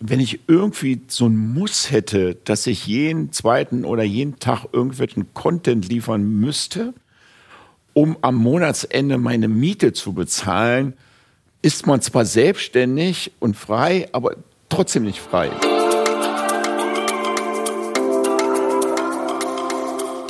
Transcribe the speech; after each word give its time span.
wenn 0.00 0.20
ich 0.20 0.40
irgendwie 0.46 1.00
so 1.08 1.26
ein 1.26 1.36
Muss 1.36 1.90
hätte, 1.90 2.36
dass 2.44 2.66
ich 2.66 2.86
jeden 2.86 3.32
zweiten 3.32 3.84
oder 3.84 4.04
jeden 4.04 4.38
Tag 4.38 4.66
irgendwelchen 4.72 5.34
Content 5.34 5.88
liefern 5.88 6.22
müsste, 6.22 6.94
um 7.94 8.16
am 8.20 8.36
Monatsende 8.36 9.18
meine 9.18 9.48
Miete 9.48 9.92
zu 9.92 10.12
bezahlen, 10.12 10.94
ist 11.62 11.86
man 11.86 12.00
zwar 12.00 12.24
selbstständig 12.24 13.32
und 13.40 13.56
frei, 13.56 14.08
aber 14.12 14.36
trotzdem 14.68 15.02
nicht 15.02 15.18
frei. 15.18 15.50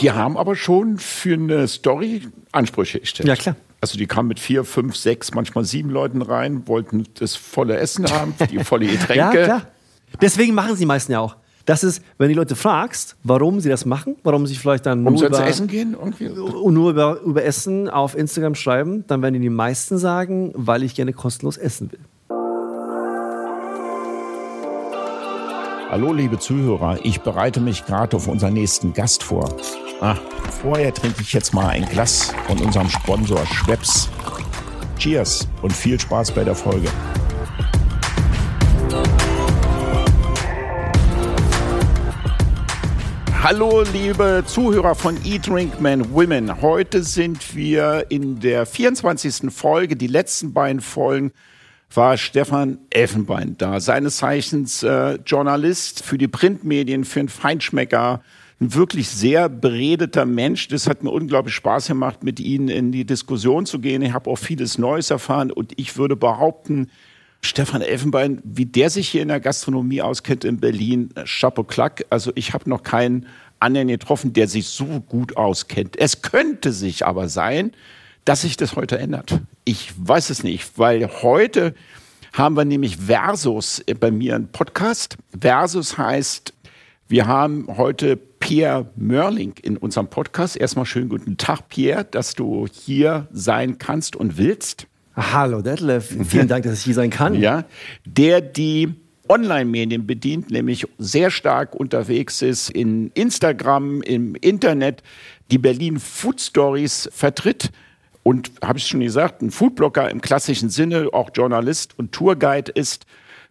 Die 0.00 0.12
haben 0.12 0.38
aber 0.38 0.54
schon 0.54 0.98
für 0.98 1.34
eine 1.34 1.68
Story 1.68 2.22
Ansprüche 2.52 3.00
gestellt. 3.00 3.28
Ja, 3.28 3.36
klar. 3.36 3.56
Also 3.80 3.96
die 3.96 4.06
kamen 4.06 4.28
mit 4.28 4.40
vier, 4.40 4.64
fünf, 4.64 4.96
sechs, 4.96 5.34
manchmal 5.34 5.64
sieben 5.64 5.90
Leuten 5.90 6.22
rein, 6.22 6.66
wollten 6.66 7.04
das 7.18 7.36
volle 7.36 7.76
Essen 7.76 8.10
haben, 8.10 8.34
die 8.50 8.58
volle 8.64 8.86
Getränke. 8.86 9.38
Ja, 9.38 9.44
klar. 9.44 9.62
Deswegen 10.20 10.54
machen 10.54 10.74
sie 10.74 10.86
meisten 10.86 11.12
ja 11.12 11.20
auch. 11.20 11.36
Das 11.64 11.84
ist, 11.84 12.02
wenn 12.16 12.30
die 12.30 12.34
Leute 12.34 12.56
fragst, 12.56 13.16
warum 13.24 13.60
sie 13.60 13.68
das 13.68 13.84
machen, 13.84 14.16
warum 14.24 14.46
sie 14.46 14.54
vielleicht 14.54 14.86
dann 14.86 15.02
nur, 15.02 15.22
über, 15.22 15.46
essen 15.46 15.66
gehen? 15.66 15.92
Irgendwie? 15.92 16.28
und 16.28 16.72
nur 16.72 16.90
über, 16.92 17.20
über 17.20 17.44
Essen 17.44 17.90
auf 17.90 18.16
Instagram 18.16 18.54
schreiben, 18.54 19.04
dann 19.06 19.20
werden 19.20 19.40
die 19.40 19.50
meisten 19.50 19.98
sagen, 19.98 20.52
weil 20.54 20.82
ich 20.82 20.94
gerne 20.94 21.12
kostenlos 21.12 21.58
essen 21.58 21.92
will. 21.92 22.00
Hallo 25.90 26.12
liebe 26.12 26.38
Zuhörer, 26.38 26.98
ich 27.02 27.22
bereite 27.22 27.60
mich 27.60 27.86
gerade 27.86 28.14
auf 28.14 28.28
unseren 28.28 28.52
nächsten 28.52 28.92
Gast 28.92 29.22
vor. 29.22 29.56
Ah, 30.02 30.16
vorher 30.60 30.92
trinke 30.92 31.22
ich 31.22 31.32
jetzt 31.32 31.54
mal 31.54 31.68
ein 31.68 31.86
Glas 31.86 32.30
von 32.46 32.58
unserem 32.58 32.90
Sponsor 32.90 33.46
Schweppes. 33.46 34.10
Cheers 34.98 35.48
und 35.62 35.72
viel 35.72 35.98
Spaß 35.98 36.32
bei 36.32 36.44
der 36.44 36.54
Folge. 36.54 36.88
Hallo 43.42 43.82
liebe 43.90 44.42
Zuhörer 44.44 44.94
von 44.94 45.16
Eat 45.24 45.46
Drink 45.46 45.80
Men 45.80 46.12
Women. 46.12 46.60
Heute 46.60 47.02
sind 47.02 47.56
wir 47.56 48.04
in 48.10 48.40
der 48.40 48.66
24. 48.66 49.50
Folge. 49.50 49.96
Die 49.96 50.06
letzten 50.06 50.52
beiden 50.52 50.82
Folgen 50.82 51.32
war 51.92 52.16
Stefan 52.16 52.78
Elfenbein 52.90 53.56
da. 53.56 53.80
Seines 53.80 54.18
Zeichens 54.18 54.82
äh, 54.82 55.18
Journalist 55.24 56.04
für 56.04 56.18
die 56.18 56.28
Printmedien, 56.28 57.04
für 57.04 57.20
einen 57.20 57.28
Feinschmecker. 57.28 58.22
Ein 58.60 58.74
wirklich 58.74 59.08
sehr 59.08 59.48
beredeter 59.48 60.26
Mensch. 60.26 60.68
Das 60.68 60.86
hat 60.86 61.02
mir 61.02 61.10
unglaublich 61.10 61.54
Spaß 61.54 61.88
gemacht, 61.88 62.24
mit 62.24 62.40
Ihnen 62.40 62.68
in 62.68 62.92
die 62.92 63.04
Diskussion 63.04 63.66
zu 63.66 63.78
gehen. 63.78 64.02
Ich 64.02 64.12
habe 64.12 64.28
auch 64.30 64.36
vieles 64.36 64.78
Neues 64.78 65.10
erfahren 65.10 65.50
und 65.50 65.72
ich 65.76 65.96
würde 65.96 66.16
behaupten, 66.16 66.90
Stefan 67.40 67.82
Elfenbein, 67.82 68.40
wie 68.42 68.66
der 68.66 68.90
sich 68.90 69.08
hier 69.08 69.22
in 69.22 69.28
der 69.28 69.38
Gastronomie 69.38 70.02
auskennt 70.02 70.44
in 70.44 70.58
Berlin, 70.58 71.10
Chapeau 71.24 71.62
Clack. 71.62 72.04
Also 72.10 72.32
ich 72.34 72.52
habe 72.52 72.68
noch 72.68 72.82
keinen 72.82 73.26
anderen 73.60 73.88
getroffen, 73.88 74.32
der 74.32 74.48
sich 74.48 74.66
so 74.66 75.00
gut 75.00 75.36
auskennt. 75.36 75.96
Es 75.98 76.22
könnte 76.22 76.72
sich 76.72 77.06
aber 77.06 77.28
sein, 77.28 77.72
dass 78.28 78.42
sich 78.42 78.58
das 78.58 78.76
heute 78.76 78.98
ändert. 78.98 79.40
Ich 79.64 79.90
weiß 79.96 80.28
es 80.28 80.42
nicht, 80.42 80.78
weil 80.78 81.08
heute 81.22 81.74
haben 82.34 82.58
wir 82.58 82.66
nämlich 82.66 82.98
Versus 82.98 83.82
bei 83.98 84.10
mir 84.10 84.34
einen 84.34 84.48
Podcast. 84.48 85.16
Versus 85.40 85.96
heißt, 85.96 86.52
wir 87.08 87.26
haben 87.26 87.66
heute 87.78 88.16
Pierre 88.18 88.90
Mörling 88.96 89.54
in 89.62 89.78
unserem 89.78 90.08
Podcast. 90.08 90.58
Erstmal 90.58 90.84
schönen 90.84 91.08
guten 91.08 91.38
Tag, 91.38 91.70
Pierre, 91.70 92.04
dass 92.04 92.34
du 92.34 92.66
hier 92.70 93.28
sein 93.32 93.78
kannst 93.78 94.14
und 94.14 94.36
willst. 94.36 94.88
Hallo 95.16 95.62
Detlef, 95.62 96.14
vielen 96.28 96.48
Dank, 96.48 96.64
dass 96.64 96.80
ich 96.80 96.84
hier 96.84 96.94
sein 96.94 97.08
kann. 97.08 97.32
Ja, 97.40 97.64
der 98.04 98.42
die 98.42 98.92
Online-Medien 99.30 100.06
bedient, 100.06 100.50
nämlich 100.50 100.86
sehr 100.98 101.30
stark 101.30 101.74
unterwegs 101.74 102.42
ist 102.42 102.68
in 102.68 103.10
Instagram, 103.14 104.02
im 104.02 104.34
Internet, 104.34 105.02
die 105.50 105.58
Berlin 105.58 105.98
Food 105.98 106.42
Stories 106.42 107.08
vertritt 107.10 107.70
und, 108.22 108.50
habe 108.62 108.78
ich 108.78 108.86
schon 108.86 109.00
gesagt, 109.00 109.42
ein 109.42 109.50
Foodblogger 109.50 110.10
im 110.10 110.20
klassischen 110.20 110.70
Sinne, 110.70 111.08
auch 111.12 111.30
Journalist 111.34 111.98
und 111.98 112.12
Tourguide 112.12 112.72
ist, 112.72 113.06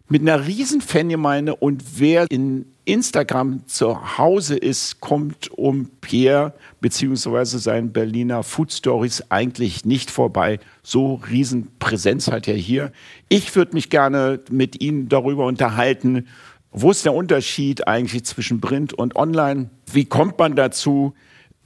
mit 0.08 0.22
einer 0.22 0.46
riesen 0.46 0.80
Fangemeinde 0.80 1.54
und 1.54 1.82
wer 1.98 2.26
in 2.30 2.64
Instagram 2.86 3.66
zu 3.66 4.16
Hause 4.16 4.56
ist, 4.56 5.00
kommt 5.00 5.50
um 5.50 5.90
Pierre 6.00 6.54
beziehungsweise 6.80 7.58
seinen 7.58 7.92
Berliner 7.92 8.42
Food 8.42 8.72
Stories 8.72 9.24
eigentlich 9.28 9.84
nicht 9.84 10.10
vorbei. 10.10 10.60
So 10.82 11.20
riesen 11.30 11.68
Präsenz 11.78 12.28
hat 12.28 12.48
er 12.48 12.54
hier. 12.54 12.92
Ich 13.28 13.54
würde 13.54 13.74
mich 13.74 13.90
gerne 13.90 14.40
mit 14.50 14.80
Ihnen 14.80 15.10
darüber 15.10 15.44
unterhalten, 15.44 16.26
wo 16.70 16.90
ist 16.90 17.04
der 17.04 17.14
Unterschied 17.14 17.86
eigentlich 17.86 18.24
zwischen 18.24 18.60
Print 18.60 18.94
und 18.94 19.16
Online? 19.16 19.68
Wie 19.92 20.04
kommt 20.06 20.38
man 20.38 20.56
dazu? 20.56 21.14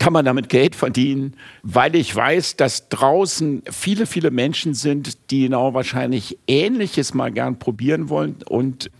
Kann 0.02 0.14
man 0.14 0.24
damit 0.24 0.48
Geld 0.48 0.74
verdienen? 0.74 1.36
Weil 1.62 1.94
ich 1.94 2.16
weiß, 2.16 2.56
dass 2.56 2.88
draußen 2.88 3.62
viele, 3.70 4.06
viele 4.06 4.32
Menschen 4.32 4.74
sind, 4.74 5.30
die 5.30 5.42
genau 5.42 5.74
wahrscheinlich 5.74 6.40
Ähnliches 6.48 7.14
mal 7.14 7.30
gern 7.30 7.60
probieren 7.60 8.08
wollen 8.08 8.42
und 8.48 8.90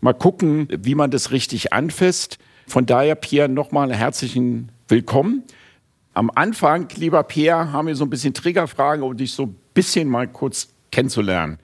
mal 0.00 0.12
gucken, 0.12 0.68
wie 0.70 0.94
man 0.94 1.10
das 1.10 1.32
richtig 1.32 1.72
anfasst. 1.72 2.38
Von 2.68 2.86
daher, 2.86 3.16
Pierre, 3.16 3.48
nochmal 3.48 3.92
herzlichen 3.92 4.70
Willkommen. 4.86 5.42
Am 6.14 6.30
Anfang, 6.32 6.86
lieber 6.94 7.24
Pierre, 7.24 7.72
haben 7.72 7.88
wir 7.88 7.96
so 7.96 8.04
ein 8.04 8.10
bisschen 8.10 8.32
Triggerfragen, 8.32 9.02
um 9.02 9.16
dich 9.16 9.32
so 9.32 9.46
ein 9.46 9.56
bisschen 9.74 10.08
mal 10.08 10.28
kurz 10.28 10.68
kennenzulernen. 10.92 11.58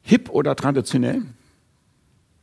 Hip 0.00 0.30
oder 0.30 0.56
traditionell? 0.56 1.24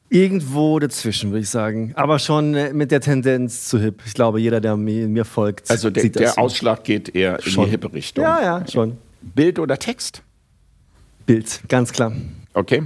Irgendwo 0.09 0.77
dazwischen, 0.79 1.31
würde 1.31 1.41
ich 1.41 1.49
sagen. 1.49 1.91
Aber 1.95 2.19
schon 2.19 2.53
äh, 2.53 2.73
mit 2.73 2.91
der 2.91 3.01
Tendenz 3.01 3.67
zu 3.67 3.79
hip. 3.79 4.01
Ich 4.05 4.13
glaube, 4.13 4.39
jeder, 4.39 4.61
der 4.61 4.77
mir, 4.77 5.07
mir 5.07 5.25
folgt, 5.25 5.69
Also 5.71 5.89
der, 5.89 6.03
sieht 6.03 6.15
das 6.15 6.21
der 6.21 6.29
so. 6.33 6.41
Ausschlag 6.41 6.83
geht 6.83 7.15
eher 7.15 7.37
in 7.43 7.51
Schon. 7.51 7.65
die 7.65 7.71
hippe 7.71 7.91
Richtung. 7.91 8.23
Ja, 8.23 8.41
ja, 8.41 8.67
schon. 8.67 8.97
Bild 9.21 9.57
oder 9.57 9.77
Text? 9.79 10.21
Bild, 11.25 11.61
ganz 11.67 11.91
klar. 11.91 12.11
Okay. 12.53 12.83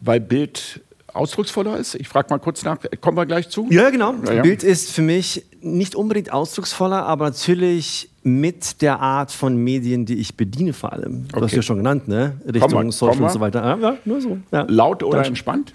Weil 0.00 0.20
Bild 0.20 0.80
ausdrucksvoller 1.12 1.76
ist. 1.76 1.96
Ich 1.96 2.08
frage 2.08 2.28
mal 2.30 2.38
kurz 2.38 2.64
nach. 2.64 2.78
Kommen 3.02 3.18
wir 3.18 3.26
gleich 3.26 3.50
zu? 3.50 3.66
Ja, 3.70 3.90
genau. 3.90 4.14
Ja, 4.24 4.34
ja. 4.34 4.42
Bild 4.42 4.62
ist 4.62 4.92
für 4.92 5.02
mich 5.02 5.44
nicht 5.60 5.94
unbedingt 5.94 6.32
ausdrucksvoller, 6.32 7.04
aber 7.04 7.26
natürlich 7.26 8.08
mit 8.22 8.80
der 8.80 9.00
Art 9.00 9.32
von 9.32 9.56
Medien, 9.56 10.06
die 10.06 10.14
ich 10.14 10.36
bediene 10.36 10.72
vor 10.72 10.92
allem. 10.94 11.26
Du 11.28 11.36
hast 11.36 11.42
Okay. 11.44 11.56
ja 11.56 11.62
schon 11.62 11.78
genannt, 11.78 12.08
ne? 12.08 12.40
Richtung 12.46 12.90
Social 12.92 13.22
und 13.22 13.30
so 13.32 13.40
weiter. 13.40 13.78
Ja, 13.80 13.96
nur 14.06 14.20
so. 14.22 14.38
Laut 14.50 15.02
oder 15.02 15.18
Dann- 15.18 15.26
entspannt? 15.28 15.74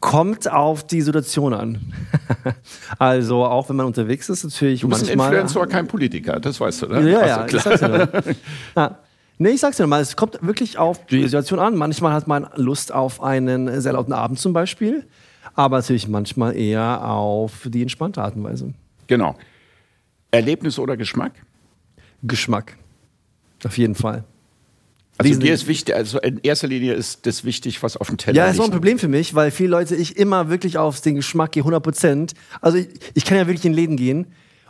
Kommt 0.00 0.50
auf 0.50 0.86
die 0.86 1.00
Situation 1.02 1.52
an. 1.52 1.92
also 2.98 3.44
auch 3.44 3.68
wenn 3.68 3.76
man 3.76 3.86
unterwegs 3.86 4.28
ist, 4.28 4.44
natürlich 4.44 4.80
Du 4.82 4.88
bist 4.88 5.02
ein 5.10 5.16
manchmal. 5.18 5.40
Influencer, 5.40 5.66
kein 5.66 5.88
Politiker. 5.88 6.38
Das 6.38 6.60
weißt 6.60 6.82
du, 6.82 6.86
ne? 6.86 7.10
Ja, 7.10 7.18
Also, 7.20 7.58
ja, 7.58 7.72
ich 7.74 7.80
klar. 7.80 8.08
ja. 8.76 8.98
Nee, 9.40 9.50
ich 9.50 9.60
sag's 9.60 9.76
dir 9.76 9.86
mal, 9.86 10.00
es 10.00 10.16
kommt 10.16 10.38
wirklich 10.44 10.78
auf 10.78 11.06
die 11.06 11.22
Situation 11.22 11.60
an. 11.60 11.76
Manchmal 11.76 12.12
hat 12.12 12.26
man 12.26 12.48
Lust 12.56 12.92
auf 12.92 13.22
einen 13.22 13.80
sehr 13.80 13.92
lauten 13.92 14.12
Abend 14.12 14.40
zum 14.40 14.52
Beispiel, 14.52 15.06
aber 15.54 15.76
natürlich 15.76 16.08
manchmal 16.08 16.56
eher 16.56 17.04
auf 17.08 17.68
die 17.70 17.82
entspannte 17.82 18.20
Art 18.20 18.34
und 18.34 18.42
Weise. 18.42 18.74
Genau. 19.06 19.36
Erlebnis 20.32 20.76
oder 20.80 20.96
Geschmack? 20.96 21.32
Geschmack. 22.24 22.76
Auf 23.64 23.78
jeden 23.78 23.94
Fall. 23.94 24.24
Also 25.18 25.40
dir 25.40 25.52
ist 25.52 25.66
wichtig, 25.66 25.94
also 25.94 26.20
in 26.20 26.38
erster 26.42 26.68
Linie 26.68 26.94
ist 26.94 27.26
das 27.26 27.44
wichtig, 27.44 27.82
was 27.82 27.96
auf 27.96 28.06
dem 28.06 28.18
Teller 28.18 28.36
Ja, 28.36 28.46
das 28.46 28.54
ist 28.54 28.60
auch 28.60 28.66
ein. 28.66 28.70
Problem 28.70 28.98
für 28.98 29.08
mich, 29.08 29.34
weil 29.34 29.50
viele 29.50 29.70
Leute, 29.70 29.96
ich 29.96 30.16
immer 30.16 30.48
wirklich 30.48 30.78
auf 30.78 31.00
den 31.00 31.16
Geschmack 31.16 31.52
gehe, 31.52 31.62
100 31.62 31.82
Prozent. 31.82 32.34
Also 32.60 32.78
ich, 32.78 32.88
ich 33.14 33.24
kann 33.24 33.36
ja 33.36 33.46
wirklich 33.46 33.64
in 33.64 33.72
Läden 33.72 33.96
gehen 33.96 34.28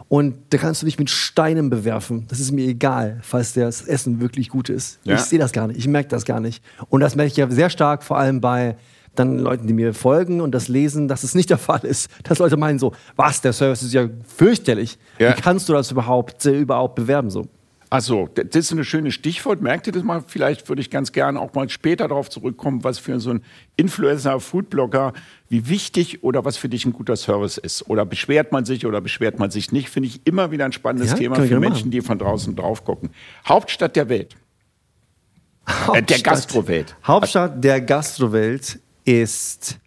und 0.09 0.36
da 0.50 0.59
kannst 0.59 0.81
du 0.81 0.86
mich 0.86 0.98
mit 0.98 1.10
Steinen 1.10 1.69
bewerfen. 1.69 2.26
Das 2.28 2.41
ist 2.41 2.50
mir 2.50 2.66
egal, 2.66 3.20
falls 3.22 3.53
das 3.53 3.82
Essen 3.82 4.20
wirklich 4.20 4.48
gut 4.48 4.70
ist. 4.70 4.98
Ja. 5.04 5.16
Ich 5.16 5.20
sehe 5.22 5.38
das 5.38 5.53
gar 5.53 5.66
nicht, 5.66 5.78
ich 5.78 5.86
merke 5.86 6.09
das 6.09 6.25
gar 6.25 6.41
nicht. 6.41 6.62
Und 6.88 7.00
das 7.00 7.15
merke 7.15 7.30
ich 7.30 7.36
ja 7.36 7.50
sehr 7.50 7.69
stark, 7.69 8.03
vor 8.03 8.16
allem 8.16 8.41
bei 8.41 8.76
dann 9.15 9.38
Leuten, 9.38 9.66
die 9.66 9.72
mir 9.72 9.94
folgen 9.94 10.41
und 10.41 10.53
das 10.53 10.68
lesen, 10.68 11.09
dass 11.09 11.24
es 11.24 11.34
nicht 11.34 11.50
der 11.50 11.59
Fall 11.59 11.80
ist. 11.83 12.10
Dass 12.22 12.39
Leute 12.39 12.56
meinen 12.56 12.78
so, 12.78 12.92
was, 13.16 13.41
der 13.42 13.53
Service 13.53 13.83
ist 13.83 13.92
ja 13.92 14.09
fürchterlich. 14.27 14.98
Ja. 15.18 15.36
Wie 15.36 15.41
kannst 15.41 15.68
du 15.68 15.74
das 15.74 15.91
überhaupt, 15.91 16.47
äh, 16.47 16.59
überhaupt 16.59 16.95
bewerben 16.95 17.30
so? 17.30 17.47
Also, 17.90 18.28
das 18.34 18.54
ist 18.54 18.70
ein 18.72 18.84
schönes 18.84 19.14
Stichwort. 19.14 19.62
Merkt 19.62 19.86
ihr 19.86 19.94
das 19.94 20.02
mal? 20.02 20.22
Vielleicht 20.26 20.68
würde 20.68 20.82
ich 20.82 20.90
ganz 20.90 21.10
gerne 21.12 21.40
auch 21.40 21.54
mal 21.54 21.68
später 21.70 22.06
darauf 22.06 22.28
zurückkommen, 22.28 22.84
was 22.84 22.98
für 22.98 23.18
so 23.18 23.30
ein 23.30 23.42
Influencer, 23.76 24.38
Foodblogger, 24.40 25.14
wie 25.48 25.68
wichtig 25.70 26.22
oder 26.22 26.44
was 26.44 26.58
für 26.58 26.68
dich 26.68 26.84
ein 26.84 26.92
guter 26.92 27.16
Service 27.16 27.56
ist. 27.56 27.88
Oder 27.88 28.04
beschwert 28.04 28.52
man 28.52 28.66
sich 28.66 28.84
oder 28.84 29.00
beschwert 29.00 29.38
man 29.38 29.50
sich 29.50 29.72
nicht, 29.72 29.88
finde 29.88 30.08
ich 30.08 30.20
immer 30.26 30.50
wieder 30.50 30.66
ein 30.66 30.72
spannendes 30.72 31.12
Ja, 31.12 31.16
Thema 31.16 31.36
für 31.36 31.58
Menschen, 31.58 31.70
machen. 31.88 31.90
die 31.90 32.02
von 32.02 32.18
draußen 32.18 32.54
drauf 32.54 32.84
gucken. 32.84 33.08
Hauptstadt 33.46 33.96
der 33.96 34.08
Welt. 34.10 34.34
Äh, 34.34 35.70
der 35.72 35.76
Hauptstadt- 35.86 36.24
Gastrowelt. 36.24 36.96
Hauptstadt 37.06 37.64
der 37.64 37.80
Gastrowelt 37.80 38.80
ist 39.06 39.78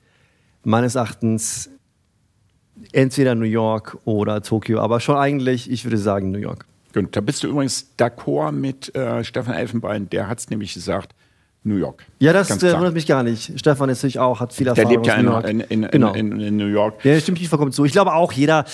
meines 0.64 0.96
Erachtens 0.96 1.70
entweder 2.94 3.36
New 3.36 3.46
York 3.46 3.98
oder 4.06 4.42
Tokio, 4.42 4.80
aber 4.80 5.00
schon 5.00 5.18
eigentlich, 5.18 5.70
ich 5.70 5.84
würde 5.86 5.98
sagen, 6.00 6.32
New 6.32 6.40
York. 6.40 6.66
Und 6.96 7.16
da 7.16 7.22
bist 7.22 7.44
du 7.44 7.48
übrigens 7.48 7.88
d'accord 7.98 8.52
mit 8.52 8.94
äh, 8.96 9.24
Stefan 9.24 9.54
Elfenbein. 9.54 10.10
Der 10.10 10.28
hat 10.28 10.40
es 10.40 10.50
nämlich 10.50 10.74
gesagt, 10.74 11.14
New 11.64 11.76
York. 11.76 12.06
Ja, 12.20 12.34
das 12.34 12.50
äh, 12.64 12.74
wundert 12.74 12.94
mich 12.94 13.06
gar 13.06 13.24
nicht. 13.24 13.60
Stefan 13.60 13.90
ist 13.90 14.00
natürlich 14.00 14.20
auch, 14.20 14.40
hat 14.40 14.54
viel 14.54 14.68
Erfahrung. 14.68 14.90
Der 14.90 14.98
lebt 14.98 15.08
ja 15.08 15.40
in, 15.42 15.60
in, 15.60 15.84
in, 15.84 15.92
genau. 15.92 16.14
in, 16.14 16.58
New 16.58 16.68
York. 16.68 17.06
Ja, 17.06 17.20
stimmt 17.20 17.40
nicht 17.40 17.50
vollkommen 17.50 17.72
zu. 17.72 17.86
Ich 17.86 17.92
glaube 17.92 18.14
auch, 18.14 18.32
jeder, 18.32 18.66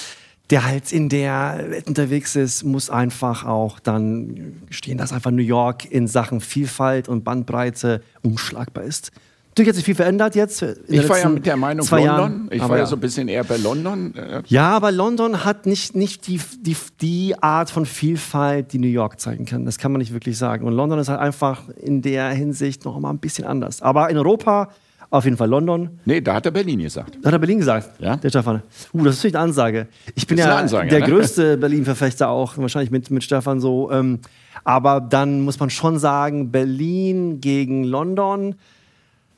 der 0.49 0.65
halt 0.65 0.93
in 0.93 1.09
der 1.09 1.65
Welt 1.69 1.87
unterwegs 1.87 2.35
ist, 2.37 2.63
muss 2.63 2.89
einfach 2.89 3.45
auch 3.45 3.79
dann 3.79 4.61
stehen, 4.69 4.97
dass 4.97 5.11
einfach 5.11 5.31
New 5.31 5.41
York 5.41 5.85
in 5.91 6.07
Sachen 6.07 6.39
Vielfalt 6.39 7.09
und 7.09 7.25
Bandbreite 7.25 8.01
unschlagbar 8.21 8.85
ist. 8.85 9.11
Natürlich 9.57 9.69
hat 9.69 9.75
sich 9.75 9.85
viel 9.85 9.95
verändert 9.95 10.35
jetzt. 10.35 10.61
ich 10.87 11.09
war 11.09 11.17
ja 11.17 11.29
mit 11.29 11.43
der 11.43 11.57
Meinung 11.57 11.83
London. 11.89 12.05
Jahren, 12.05 12.49
ich 12.51 12.61
war 12.61 12.77
ja, 12.77 12.85
so 12.85 12.95
ein 12.95 12.99
bisschen 12.99 13.27
eher 13.27 13.43
bei 13.43 13.57
London. 13.57 14.13
Ja, 14.45 14.69
aber 14.69 14.91
London 14.91 15.45
hat 15.45 15.65
nicht, 15.65 15.95
nicht 15.95 16.27
die, 16.27 16.39
die, 16.61 16.77
die 17.01 17.35
Art 17.41 17.71
von 17.71 17.87
Vielfalt, 17.87 18.71
die 18.71 18.77
New 18.77 18.87
York 18.87 19.19
zeigen 19.19 19.45
kann. 19.45 19.65
Das 19.65 19.79
kann 19.79 19.91
man 19.91 19.97
nicht 19.97 20.13
wirklich 20.13 20.37
sagen. 20.37 20.67
Und 20.67 20.73
London 20.73 20.99
ist 20.99 21.09
halt 21.09 21.19
einfach 21.19 21.63
in 21.75 22.03
der 22.03 22.29
Hinsicht 22.29 22.85
noch 22.85 22.99
mal 22.99 23.09
ein 23.09 23.17
bisschen 23.17 23.45
anders. 23.45 23.81
Aber 23.81 24.11
in 24.11 24.17
Europa 24.19 24.69
auf 25.09 25.23
jeden 25.23 25.37
Fall 25.37 25.49
London. 25.49 25.89
Nee, 26.05 26.21
da 26.21 26.35
hat 26.35 26.45
er 26.45 26.51
Berlin 26.51 26.79
gesagt. 26.79 27.17
Da 27.23 27.27
hat 27.29 27.33
er 27.33 27.39
Berlin 27.39 27.57
gesagt. 27.57 27.99
Ja. 27.99 28.17
Der 28.17 28.29
Stefan. 28.29 28.61
Uh, 28.93 29.05
das 29.05 29.15
ist 29.15 29.19
natürlich 29.21 29.35
eine 29.37 29.43
Ansage. 29.45 29.87
Ich 30.13 30.27
bin 30.27 30.37
ja 30.37 30.55
Ansage, 30.55 30.89
der 30.89 30.99
ne? 30.99 31.07
größte 31.07 31.57
Berlin-Verfechter 31.57 32.29
auch, 32.29 32.57
wahrscheinlich 32.59 32.91
mit, 32.91 33.09
mit 33.09 33.23
Stefan 33.23 33.59
so. 33.59 33.91
Ähm, 33.91 34.19
aber 34.63 35.01
dann 35.01 35.41
muss 35.41 35.59
man 35.59 35.71
schon 35.71 35.97
sagen, 35.97 36.51
Berlin 36.51 37.39
gegen 37.41 37.85
London 37.85 38.55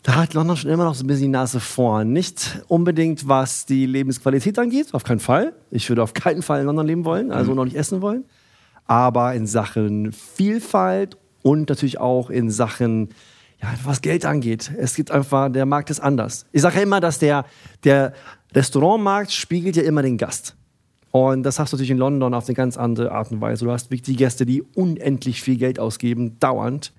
da 0.03 0.15
hat 0.15 0.33
London 0.33 0.55
schon 0.55 0.71
immer 0.71 0.85
noch 0.85 0.95
so 0.95 1.03
ein 1.03 1.07
bisschen 1.07 1.23
die 1.23 1.29
Nase 1.29 1.59
vorn. 1.59 2.13
Nicht 2.13 2.63
unbedingt, 2.67 3.27
was 3.27 3.65
die 3.65 3.85
Lebensqualität 3.85 4.57
angeht, 4.57 4.93
auf 4.93 5.03
keinen 5.03 5.19
Fall. 5.19 5.53
Ich 5.71 5.89
würde 5.89 6.03
auf 6.03 6.13
keinen 6.13 6.41
Fall 6.41 6.61
in 6.61 6.67
London 6.67 6.87
leben 6.87 7.05
wollen, 7.05 7.31
also 7.31 7.51
mhm. 7.51 7.57
noch 7.57 7.65
nicht 7.65 7.75
essen 7.75 8.01
wollen. 8.01 8.25
Aber 8.85 9.33
in 9.33 9.45
Sachen 9.45 10.11
Vielfalt 10.13 11.17
und 11.41 11.69
natürlich 11.69 11.99
auch 11.99 12.29
in 12.29 12.49
Sachen, 12.49 13.09
ja, 13.61 13.67
was 13.83 14.01
Geld 14.01 14.25
angeht. 14.25 14.71
Es 14.77 14.95
gibt 14.95 15.11
einfach, 15.11 15.51
der 15.51 15.65
Markt 15.65 15.89
ist 15.89 15.99
anders. 15.99 16.45
Ich 16.53 16.61
sage 16.61 16.77
ja 16.77 16.83
immer, 16.83 17.01
dass 17.01 17.19
der, 17.19 17.45
der 17.83 18.13
Restaurantmarkt 18.53 19.31
spiegelt 19.31 19.75
ja 19.75 19.83
immer 19.83 20.01
den 20.01 20.17
Gast. 20.17 20.55
Und 21.11 21.43
das 21.43 21.59
hast 21.59 21.73
du 21.73 21.75
natürlich 21.75 21.91
in 21.91 21.97
London 21.97 22.33
auf 22.33 22.47
eine 22.47 22.55
ganz 22.55 22.77
andere 22.77 23.11
Art 23.11 23.31
und 23.31 23.41
Weise. 23.41 23.65
Du 23.65 23.71
hast 23.71 23.87
wirklich 23.87 24.03
die 24.03 24.15
Gäste, 24.15 24.45
die 24.45 24.61
unendlich 24.61 25.41
viel 25.41 25.57
Geld 25.57 25.79
ausgeben, 25.79 26.37
dauernd 26.39 26.93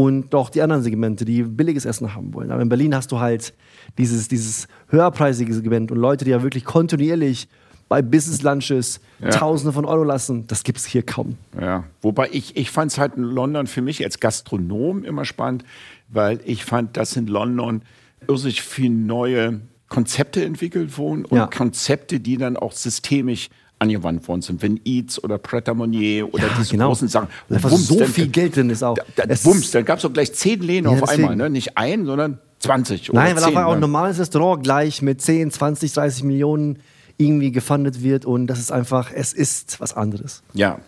und 0.00 0.30
doch 0.32 0.48
die 0.48 0.62
anderen 0.62 0.82
Segmente, 0.82 1.26
die 1.26 1.42
billiges 1.42 1.84
Essen 1.84 2.14
haben 2.14 2.32
wollen. 2.32 2.50
Aber 2.50 2.62
in 2.62 2.70
Berlin 2.70 2.94
hast 2.94 3.12
du 3.12 3.20
halt 3.20 3.52
dieses, 3.98 4.28
dieses 4.28 4.66
höherpreisige 4.88 5.52
Segment 5.52 5.92
und 5.92 5.98
Leute, 5.98 6.24
die 6.24 6.30
ja 6.30 6.42
wirklich 6.42 6.64
kontinuierlich 6.64 7.48
bei 7.90 8.00
Business 8.00 8.40
Lunches 8.40 9.00
ja. 9.18 9.28
Tausende 9.28 9.74
von 9.74 9.84
Euro 9.84 10.02
lassen. 10.02 10.46
Das 10.46 10.62
gibt 10.62 10.78
es 10.78 10.86
hier 10.86 11.02
kaum. 11.02 11.36
Ja, 11.60 11.84
wobei 12.00 12.30
ich, 12.32 12.56
ich 12.56 12.70
fand 12.70 12.92
es 12.92 12.98
halt 12.98 13.16
in 13.16 13.24
London 13.24 13.66
für 13.66 13.82
mich 13.82 14.02
als 14.02 14.20
Gastronom 14.20 15.04
immer 15.04 15.26
spannend, 15.26 15.66
weil 16.08 16.40
ich 16.46 16.64
fand, 16.64 16.96
dass 16.96 17.14
in 17.14 17.26
London 17.26 17.82
irrsinnig 18.26 18.62
viele 18.62 18.94
neue 18.94 19.60
Konzepte 19.90 20.42
entwickelt 20.42 20.96
wurden 20.96 21.26
und 21.26 21.36
ja. 21.36 21.46
Konzepte, 21.46 22.20
die 22.20 22.38
dann 22.38 22.56
auch 22.56 22.72
systemisch 22.72 23.50
angewandt 23.80 24.28
worden 24.28 24.42
sind. 24.42 24.62
Wenn 24.62 24.78
Eats 24.84 25.22
oder 25.22 25.38
Pret 25.38 25.72
Monier 25.74 26.32
oder 26.32 26.44
ja, 26.46 26.52
diese 26.58 26.70
genau. 26.72 26.88
großen 26.88 27.08
Sachen. 27.08 27.28
Da 27.48 27.62
war 27.62 27.70
so 27.70 28.04
viel 28.04 28.28
Geld 28.28 28.56
drin 28.56 28.70
ist 28.70 28.82
auch. 28.82 28.96
Da, 29.16 29.26
da, 29.26 29.34
Bums, 29.42 29.70
dann 29.70 29.84
gab 29.84 29.98
es 29.98 30.04
auch 30.04 30.12
gleich 30.12 30.32
zehn 30.32 30.60
Läden 30.60 30.90
ja, 30.90 30.96
auf 30.96 31.08
einmal. 31.08 31.34
Ne? 31.34 31.50
Nicht 31.50 31.76
ein, 31.76 32.04
sondern 32.04 32.38
20 32.60 33.12
Nein, 33.12 33.36
weil 33.36 33.42
10, 33.42 33.56
auch 33.56 33.68
ne? 33.68 33.74
ein 33.74 33.80
normales 33.80 34.18
Restaurant 34.18 34.62
gleich 34.62 35.02
mit 35.02 35.22
10, 35.22 35.50
20, 35.50 35.92
30 35.92 36.24
Millionen 36.24 36.78
irgendwie 37.16 37.52
gefundet 37.52 38.02
wird 38.02 38.24
und 38.24 38.46
das 38.46 38.58
ist 38.58 38.72
einfach, 38.72 39.10
es 39.14 39.32
ist 39.32 39.80
was 39.80 39.94
anderes. 39.94 40.42
Ja. 40.54 40.78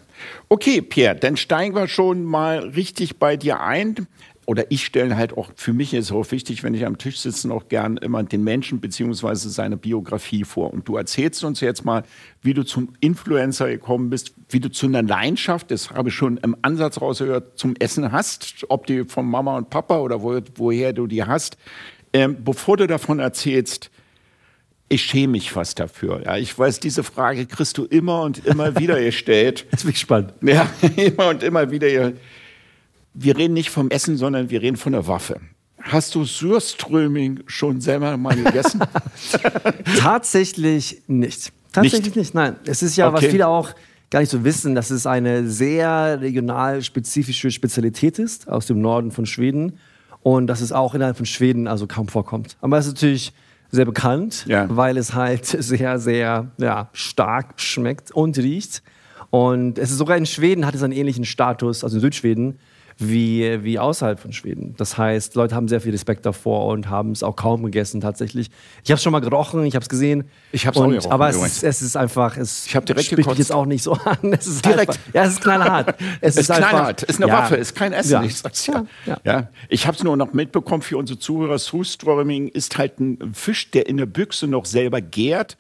Okay, 0.49 0.83
Pierre, 0.83 1.17
dann 1.17 1.37
steigen 1.37 1.75
wir 1.75 1.89
schon 1.89 2.25
mal 2.25 2.59
richtig 2.61 3.19
bei 3.19 3.37
dir 3.37 3.61
ein 3.61 4.07
oder 4.47 4.71
ich 4.71 4.85
stelle 4.85 5.17
halt 5.17 5.37
auch, 5.37 5.51
für 5.55 5.73
mich 5.73 5.95
ist 5.95 6.07
es 6.07 6.13
auch 6.13 6.31
wichtig, 6.33 6.65
wenn 6.65 6.75
ich 6.75 6.85
am 6.85 6.99
Tisch 6.99 7.19
sitze, 7.21 7.51
auch 7.53 7.69
gern 7.69 7.97
immer 7.97 8.25
den 8.25 8.43
Menschen 8.43 8.81
beziehungsweise 8.81 9.51
seine 9.51 9.77
Biografie 9.77 10.43
vor. 10.43 10.73
Und 10.73 10.89
du 10.89 10.97
erzählst 10.97 11.45
uns 11.45 11.61
jetzt 11.61 11.85
mal, 11.85 12.03
wie 12.43 12.53
du 12.53 12.65
zum 12.65 12.95
Influencer 13.01 13.69
gekommen 13.69 14.11
bist, 14.11 14.35
wie 14.49 14.59
du 14.59 14.71
zu 14.71 14.87
einer 14.87 15.03
Leidenschaft, 15.03 15.71
das 15.71 15.91
habe 15.91 16.09
ich 16.09 16.15
schon 16.15 16.39
im 16.39 16.57
Ansatz 16.63 17.01
rausgehört, 17.01 17.57
zum 17.59 17.77
Essen 17.77 18.11
hast, 18.11 18.67
ob 18.69 18.87
die 18.87 19.05
von 19.05 19.27
Mama 19.27 19.57
und 19.57 19.71
Papa 19.71 19.99
oder 19.99 20.23
wo, 20.23 20.41
woher 20.57 20.93
du 20.93 21.07
die 21.07 21.23
hast. 21.23 21.57
Ähm, 22.13 22.37
bevor 22.45 22.77
du 22.77 22.89
davon 22.89 23.21
erzählst, 23.21 23.91
ich 24.89 25.05
schäme 25.05 25.33
mich 25.33 25.53
fast 25.53 25.79
dafür. 25.79 26.23
Ja, 26.25 26.37
ich 26.37 26.59
weiß, 26.59 26.81
diese 26.81 27.03
Frage 27.03 27.47
kriegst 27.47 27.79
du 27.79 27.85
immer 27.85 28.23
und 28.23 28.45
immer 28.45 28.77
wieder 28.79 29.01
gestellt. 29.05 29.67
Das 29.71 29.85
bin 29.85 29.93
ich 29.93 30.01
spannend. 30.01 30.35
Ja, 30.43 30.69
immer 30.97 31.29
und 31.29 31.43
immer 31.43 31.71
wieder 31.71 32.13
wir 33.15 33.37
reden 33.37 33.55
nicht 33.55 33.71
vom 33.71 33.91
Essen, 33.91 34.17
sondern 34.17 34.51
wir 34.51 34.63
reden 34.63 34.77
von 34.77 34.93
der 34.93 35.07
Waffe. 35.07 35.41
Hast 35.83 36.15
du 36.15 36.25
Sürströming 36.25 37.41
schon 37.47 37.81
selber 37.81 38.17
mal 38.17 38.37
gegessen? 38.37 38.81
Tatsächlich 39.99 41.03
nicht. 41.09 41.53
Tatsächlich 41.73 42.03
nicht? 42.03 42.17
nicht, 42.17 42.35
nein. 42.35 42.57
Es 42.67 42.83
ist 42.83 42.97
ja, 42.97 43.09
okay. 43.09 43.17
was 43.17 43.31
viele 43.31 43.49
auch 43.49 43.71
gar 44.11 44.21
nicht 44.21 44.31
so 44.31 44.45
wissen, 44.45 44.75
dass 44.75 44.91
es 44.91 45.07
eine 45.07 45.49
sehr 45.49 46.21
regional 46.21 46.83
spezifische 46.83 47.51
Spezialität 47.51 48.19
ist 48.19 48.49
aus 48.49 48.67
dem 48.67 48.81
Norden 48.81 49.11
von 49.11 49.27
Schweden 49.27 49.79
und 50.23 50.47
dass 50.47 50.61
es 50.61 50.71
auch 50.71 50.95
innerhalb 50.95 51.17
von 51.17 51.27
Schweden 51.27 51.67
also 51.67 51.87
kaum 51.87 52.09
vorkommt. 52.09 52.57
Aber 52.61 52.79
es 52.79 52.87
ist 52.87 52.93
natürlich 52.93 53.33
sehr 53.71 53.87
bekannt, 53.87 54.45
ja. 54.47 54.67
weil 54.69 54.97
es 54.99 55.15
halt 55.15 55.47
sehr, 55.59 55.99
sehr 55.99 56.53
ja, 56.59 56.91
stark 56.93 57.61
schmeckt 57.61 58.13
und 58.13 58.39
riecht. 58.39 58.83
Und 59.31 59.79
es 59.79 59.91
ist 59.91 59.99
sogar 59.99 60.17
in 60.17 60.27
Schweden 60.27 60.67
hat 60.67 60.75
es 60.75 60.83
einen 60.83 60.93
ähnlichen 60.93 61.25
Status, 61.25 61.83
also 61.83 61.97
in 61.97 62.03
Südschweden, 62.03 62.59
wie, 63.09 63.65
wie 63.65 63.79
außerhalb 63.79 64.19
von 64.19 64.33
Schweden. 64.33 64.75
Das 64.77 64.99
heißt, 64.99 65.35
Leute 65.35 65.55
haben 65.55 65.69
sehr 65.69 65.81
viel 65.81 65.93
Respekt 65.93 66.27
davor 66.27 66.67
und 66.67 66.89
haben 66.89 67.13
es 67.13 67.23
auch 67.23 67.37
kaum 67.37 67.63
gegessen 67.65 68.01
tatsächlich. 68.01 68.51
Ich 68.85 68.91
habe 68.91 68.97
es 68.97 69.03
schon 69.03 69.13
mal 69.13 69.21
gerochen, 69.21 69.65
ich 69.65 69.75
habe 69.75 69.83
es 69.83 69.89
gesehen. 69.89 70.25
Ich 70.53 70.67
habe 70.67 70.77
es 70.77 70.83
auch 70.83 70.89
gerochen. 70.89 71.13
Aber 71.13 71.29
es 71.29 71.37
ist, 71.37 71.65
es 71.65 71.83
ist, 71.83 71.97
einfach, 71.97 72.37
es 72.37 72.67
ich 72.67 72.73
direkt 72.73 73.07
spricht 73.07 73.29
mich 73.29 73.39
jetzt 73.39 73.53
auch 73.53 73.67
nicht 73.67 73.83
so 73.83 73.93
an. 73.93 74.33
Es 74.33 74.47
ist 74.47 74.65
direkt. 74.65 74.91
Einfach, 74.91 75.15
ja, 75.15 75.25
es 75.25 75.33
ist 75.33 75.43
knallhart. 75.43 75.95
Es, 76.21 76.37
es 76.37 76.49
ist, 76.49 76.57
knallhart. 76.57 77.03
Es 77.03 77.11
ist 77.11 77.23
eine 77.23 77.33
ja. 77.33 77.39
Waffe, 77.39 77.57
es 77.57 77.69
ist 77.69 77.75
kein 77.75 77.93
Essen. 77.93 78.13
Ja. 78.13 78.23
Ich 78.23 78.37
sag's 78.37 78.67
ja. 78.67 78.85
ja. 79.07 79.19
ja. 79.25 79.49
Ich 79.69 79.87
habe 79.87 79.97
es 79.97 80.03
nur 80.03 80.17
noch 80.17 80.33
mitbekommen 80.33 80.83
für 80.83 80.99
unsere 80.99 81.19
Zuhörer. 81.19 81.59
Surströmming 81.59 82.49
ist 82.49 82.79
halt 82.79 83.01
ein 83.01 83.35
Fisch, 83.35 83.71
der 83.71 83.89
in 83.89 83.97
der 83.97 84.07
Büchse 84.07 84.47
noch 84.47 84.67
selber 84.67 85.01
gärt. 85.01 85.57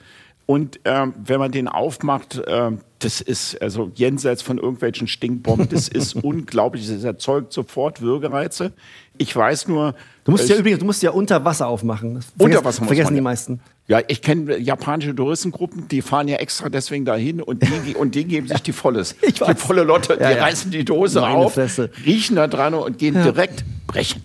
Und 0.46 0.80
ähm, 0.84 1.14
wenn 1.24 1.38
man 1.38 1.52
den 1.52 1.68
aufmacht, 1.68 2.42
ähm, 2.46 2.80
das 3.02 3.20
ist 3.20 3.60
also 3.60 3.90
jenseits 3.94 4.42
von 4.42 4.58
irgendwelchen 4.58 5.08
Stinkbomben, 5.08 5.68
das 5.68 5.88
ist 5.88 6.14
unglaublich, 6.22 6.88
das 6.88 7.04
erzeugt 7.04 7.52
sofort 7.52 8.00
Würgereize. 8.00 8.72
Ich 9.18 9.34
weiß 9.34 9.68
nur. 9.68 9.94
Du 10.24 10.32
musst 10.32 10.48
ja 10.48 10.56
übrigens, 10.56 10.80
du 10.80 10.86
musst 10.86 11.02
ja 11.02 11.10
unter 11.10 11.44
Wasser 11.44 11.66
aufmachen. 11.66 12.14
Das 12.14 12.26
unter 12.38 12.64
Wasser 12.64 12.84
vergessen 12.84 13.14
die 13.14 13.20
meisten. 13.20 13.60
Ja, 13.88 14.00
ich 14.06 14.22
kenne 14.22 14.56
japanische 14.58 15.14
Touristengruppen, 15.14 15.88
die 15.88 16.02
fahren 16.02 16.28
ja 16.28 16.36
extra 16.36 16.68
deswegen 16.68 17.04
dahin 17.04 17.42
und 17.42 17.62
die, 17.62 17.94
und 17.98 18.14
die 18.14 18.24
geben 18.24 18.48
sich 18.48 18.62
die 18.62 18.72
volles, 18.72 19.16
die 19.26 19.54
volle 19.54 19.82
Lotte, 19.82 20.16
die 20.16 20.22
ja, 20.22 20.30
ja. 20.30 20.42
reißen 20.42 20.70
die 20.70 20.84
Dose 20.84 21.20
Meine 21.20 21.34
auf, 21.34 21.54
Fresse. 21.54 21.90
riechen 22.06 22.36
da 22.36 22.46
dran 22.46 22.74
und 22.74 22.98
gehen 22.98 23.14
ja. 23.14 23.24
direkt 23.24 23.64
brechen. 23.86 24.22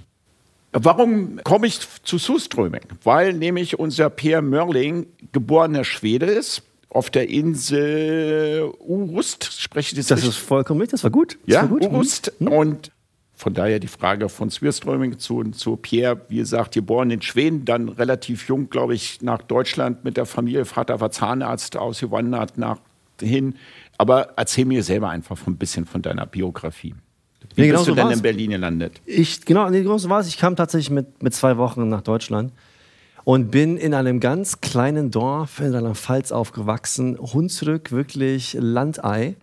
Warum 0.72 1.40
komme 1.44 1.66
ich 1.66 1.80
zu 2.04 2.18
Suströming? 2.18 2.82
Weil 3.04 3.34
nämlich 3.34 3.80
unser 3.80 4.10
Pierre 4.10 4.42
Mörling 4.42 5.08
geborener 5.32 5.84
Schwede 5.84 6.28
ist 6.28 6.62
auf 6.90 7.10
der 7.10 7.30
Insel 7.30 8.72
Urust, 8.80 9.62
spreche 9.62 9.94
ich 9.94 9.98
das 9.98 10.08
Das 10.08 10.24
ist 10.24 10.38
vollkommen 10.38 10.80
richtig, 10.82 10.94
das 10.94 11.04
war 11.04 11.12
gut. 11.12 11.38
Das 11.46 11.54
ja, 11.54 11.62
war 11.62 11.68
gut. 11.68 11.84
Urust. 11.84 12.34
Mhm. 12.40 12.48
Und 12.48 12.92
von 13.36 13.54
daher 13.54 13.80
die 13.80 13.88
Frage 13.88 14.30
von 14.30 14.50
Swirströming 14.50 15.20
zu, 15.20 15.44
zu 15.52 15.76
Pierre, 15.76 16.22
wie 16.30 16.38
gesagt, 16.38 16.74
geboren 16.74 17.12
in 17.12 17.22
Schweden, 17.22 17.66
dann 17.66 17.90
relativ 17.90 18.48
jung, 18.48 18.70
glaube 18.70 18.96
ich, 18.96 19.22
nach 19.22 19.44
Deutschland 19.44 20.04
mit 20.04 20.18
der 20.18 20.26
Familie. 20.26 20.66
Vater 20.66 21.00
war 21.00 21.12
Zahnarzt, 21.12 21.78
ausgewandert 21.78 22.58
nach 22.58 22.80
hin. 23.22 23.56
Aber 23.98 24.34
erzähl 24.38 24.66
mir 24.66 24.82
selber 24.84 25.10
einfach 25.10 25.38
ein 25.46 25.58
bisschen 25.58 25.86
von 25.86 26.02
deiner 26.02 26.26
Biografie. 26.26 26.96
Wie 27.56 27.62
nee, 27.62 27.72
bist 27.72 27.86
genau 27.86 27.96
du 27.96 28.02
denn 28.02 28.12
in 28.12 28.22
Berlin 28.22 28.52
gelandet? 28.52 29.02
Ich, 29.06 29.46
genau, 29.46 29.70
nee, 29.70 29.84
genau 29.84 29.98
so 29.98 30.10
war 30.10 30.20
es. 30.20 30.28
Ich 30.28 30.38
kam 30.38 30.56
tatsächlich 30.56 30.90
mit, 30.90 31.22
mit 31.22 31.34
zwei 31.34 31.58
Wochen 31.58 31.88
nach 31.90 32.02
Deutschland 32.02 32.52
und 33.28 33.52
bin 33.52 33.76
in 33.76 33.94
einem 33.94 34.22
ganz 34.22 34.62
kleinen 34.62 35.12
Dorf 35.12 35.60
in 35.60 35.74
Rheinland-Pfalz 35.74 36.32
aufgewachsen. 36.32 37.18
Hunsrück, 37.20 37.92
wirklich 37.92 38.56
Landei, 38.58 39.36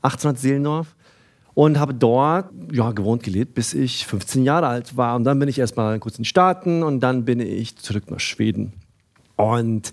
1800 0.00 0.38
Seelendorf. 0.38 0.96
Und 1.52 1.78
habe 1.78 1.92
dort 1.92 2.48
ja, 2.72 2.92
gewohnt, 2.92 3.22
gelebt, 3.22 3.52
bis 3.52 3.74
ich 3.74 4.06
15 4.06 4.42
Jahre 4.42 4.68
alt 4.68 4.96
war. 4.96 5.16
Und 5.16 5.24
dann 5.24 5.38
bin 5.38 5.50
ich 5.50 5.58
erstmal 5.58 5.98
kurz 5.98 6.16
in 6.16 6.22
die 6.22 6.28
Staaten 6.30 6.82
und 6.82 7.00
dann 7.00 7.26
bin 7.26 7.40
ich 7.40 7.76
zurück 7.76 8.10
nach 8.10 8.20
Schweden. 8.20 8.72
Und 9.36 9.92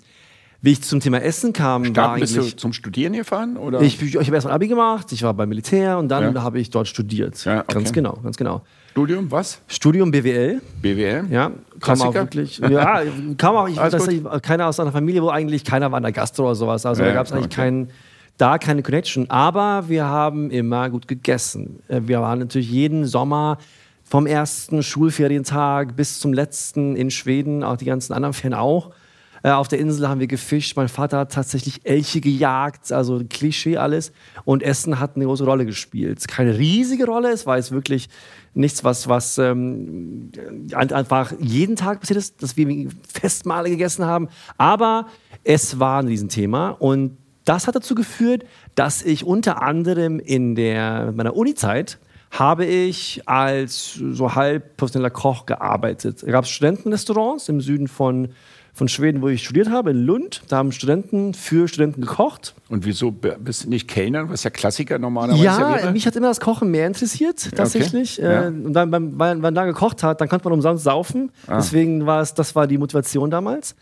wie 0.62 0.72
ich 0.72 0.80
zum 0.80 1.00
Thema 1.00 1.20
Essen 1.20 1.52
kam, 1.52 1.84
Staaten, 1.84 1.96
war 1.96 2.12
eigentlich... 2.14 2.34
Bist 2.34 2.52
du 2.54 2.56
zum 2.56 2.72
Studieren 2.72 3.12
gefahren? 3.12 3.58
Oder? 3.58 3.82
Ich, 3.82 4.00
ich 4.00 4.16
habe 4.16 4.34
erst 4.34 4.46
mal 4.46 4.54
Abi 4.54 4.68
gemacht, 4.68 5.12
ich 5.12 5.22
war 5.22 5.34
beim 5.34 5.50
Militär 5.50 5.98
und 5.98 6.08
dann 6.08 6.34
ja. 6.34 6.42
habe 6.42 6.58
ich 6.58 6.70
dort 6.70 6.88
studiert. 6.88 7.44
Ja, 7.44 7.60
okay. 7.60 7.74
Ganz 7.74 7.92
genau, 7.92 8.14
ganz 8.22 8.38
genau. 8.38 8.62
Studium, 8.94 9.28
was? 9.28 9.60
Studium 9.66 10.12
BWL. 10.12 10.62
BWL? 10.80 11.24
Ja, 11.28 11.50
kam 11.80 12.00
auch 12.00 12.14
wirklich. 12.14 12.58
Ja, 12.58 13.02
kam 13.36 13.56
auch. 13.56 13.68
Ich, 13.68 13.74
das, 13.76 14.08
keiner 14.40 14.68
aus 14.68 14.78
einer 14.78 14.92
Familie, 14.92 15.20
wo 15.20 15.30
eigentlich 15.30 15.64
keiner 15.64 15.90
war 15.90 15.98
in 15.98 16.04
der 16.04 16.12
Gastro 16.12 16.44
oder 16.44 16.54
sowas. 16.54 16.86
Also 16.86 17.02
ja, 17.02 17.08
da 17.08 17.14
gab 17.14 17.26
es 17.26 17.32
eigentlich 17.32 17.46
okay. 17.46 17.56
keinen 17.56 17.90
da 18.38 18.58
keine 18.58 18.82
Connection. 18.82 19.28
Aber 19.30 19.88
wir 19.88 20.04
haben 20.04 20.48
immer 20.50 20.90
gut 20.90 21.08
gegessen. 21.08 21.82
Äh, 21.88 22.02
wir 22.04 22.20
waren 22.20 22.38
natürlich 22.38 22.70
jeden 22.70 23.04
Sommer 23.04 23.58
vom 24.04 24.28
ersten 24.28 24.82
Schulferientag 24.84 25.96
bis 25.96 26.20
zum 26.20 26.32
letzten 26.32 26.94
in 26.94 27.10
Schweden, 27.10 27.64
auch 27.64 27.76
die 27.76 27.86
ganzen 27.86 28.12
anderen 28.12 28.32
Ferien 28.32 28.54
auch. 28.54 28.90
Äh, 29.44 29.50
auf 29.50 29.68
der 29.68 29.78
Insel 29.78 30.08
haben 30.08 30.20
wir 30.20 30.26
gefischt. 30.26 30.74
Mein 30.76 30.88
Vater 30.88 31.18
hat 31.18 31.32
tatsächlich 31.32 31.80
Elche 31.84 32.20
gejagt, 32.22 32.90
also 32.90 33.22
Klischee 33.28 33.76
alles. 33.76 34.10
Und 34.44 34.62
Essen 34.62 34.98
hat 34.98 35.16
eine 35.16 35.26
große 35.26 35.44
Rolle 35.44 35.66
gespielt. 35.66 36.26
Keine 36.26 36.56
riesige 36.56 37.04
Rolle, 37.04 37.30
es 37.30 37.46
war 37.46 37.58
jetzt 37.58 37.70
wirklich 37.70 38.08
nichts, 38.54 38.84
was, 38.84 39.06
was 39.06 39.36
ähm, 39.36 40.30
einfach 40.72 41.34
jeden 41.38 41.76
Tag 41.76 42.00
passiert 42.00 42.18
ist, 42.18 42.42
dass 42.42 42.56
wir 42.56 42.88
Festmale 43.06 43.68
gegessen 43.68 44.06
haben. 44.06 44.28
Aber 44.56 45.08
es 45.44 45.78
war 45.78 46.00
ein 46.00 46.08
Riesenthema 46.08 46.70
und 46.70 47.18
das 47.44 47.66
hat 47.66 47.76
dazu 47.76 47.94
geführt, 47.94 48.44
dass 48.74 49.02
ich 49.02 49.26
unter 49.26 49.60
anderem 49.60 50.20
in 50.20 50.54
der, 50.54 51.12
meiner 51.14 51.36
Uni-Zeit 51.36 51.98
habe 52.30 52.64
ich 52.64 53.28
als 53.28 53.92
so 53.92 54.34
halb 54.34 54.78
professioneller 54.78 55.10
Koch 55.10 55.44
gearbeitet. 55.44 56.22
Da 56.22 56.30
gab 56.32 56.44
es 56.44 56.50
Studentenrestaurants 56.50 57.50
im 57.50 57.60
Süden 57.60 57.86
von 57.86 58.30
von 58.74 58.88
Schweden, 58.88 59.22
wo 59.22 59.28
ich 59.28 59.44
studiert 59.44 59.70
habe, 59.70 59.92
in 59.92 60.04
Lund. 60.04 60.42
Da 60.48 60.56
haben 60.56 60.72
Studenten 60.72 61.32
für 61.32 61.68
Studenten 61.68 62.00
gekocht. 62.00 62.54
Und 62.68 62.84
wieso 62.84 63.12
bist 63.12 63.64
du 63.64 63.68
nicht 63.68 63.86
Kellner, 63.86 64.28
was 64.28 64.42
ja 64.42 64.50
Klassiker 64.50 64.98
normalerweise 64.98 65.44
ja, 65.44 65.78
ja 65.78 65.90
mich 65.92 66.06
hat 66.06 66.16
immer 66.16 66.26
das 66.26 66.40
Kochen 66.40 66.72
mehr 66.72 66.88
interessiert, 66.88 67.50
tatsächlich. 67.54 68.18
Okay. 68.18 68.32
Ja. 68.32 68.44
Äh, 68.44 68.48
und 68.48 68.72
dann, 68.72 68.90
wenn 68.90 69.16
man 69.16 69.54
da 69.54 69.64
gekocht 69.64 70.02
hat, 70.02 70.20
dann 70.20 70.28
konnte 70.28 70.44
man 70.44 70.54
umsonst 70.54 70.82
saufen. 70.82 71.30
Ah. 71.46 71.56
Deswegen 71.56 72.04
war 72.04 72.20
es, 72.20 72.34
das 72.34 72.56
war 72.56 72.66
die 72.66 72.76
Motivation 72.76 73.30
damals. 73.30 73.76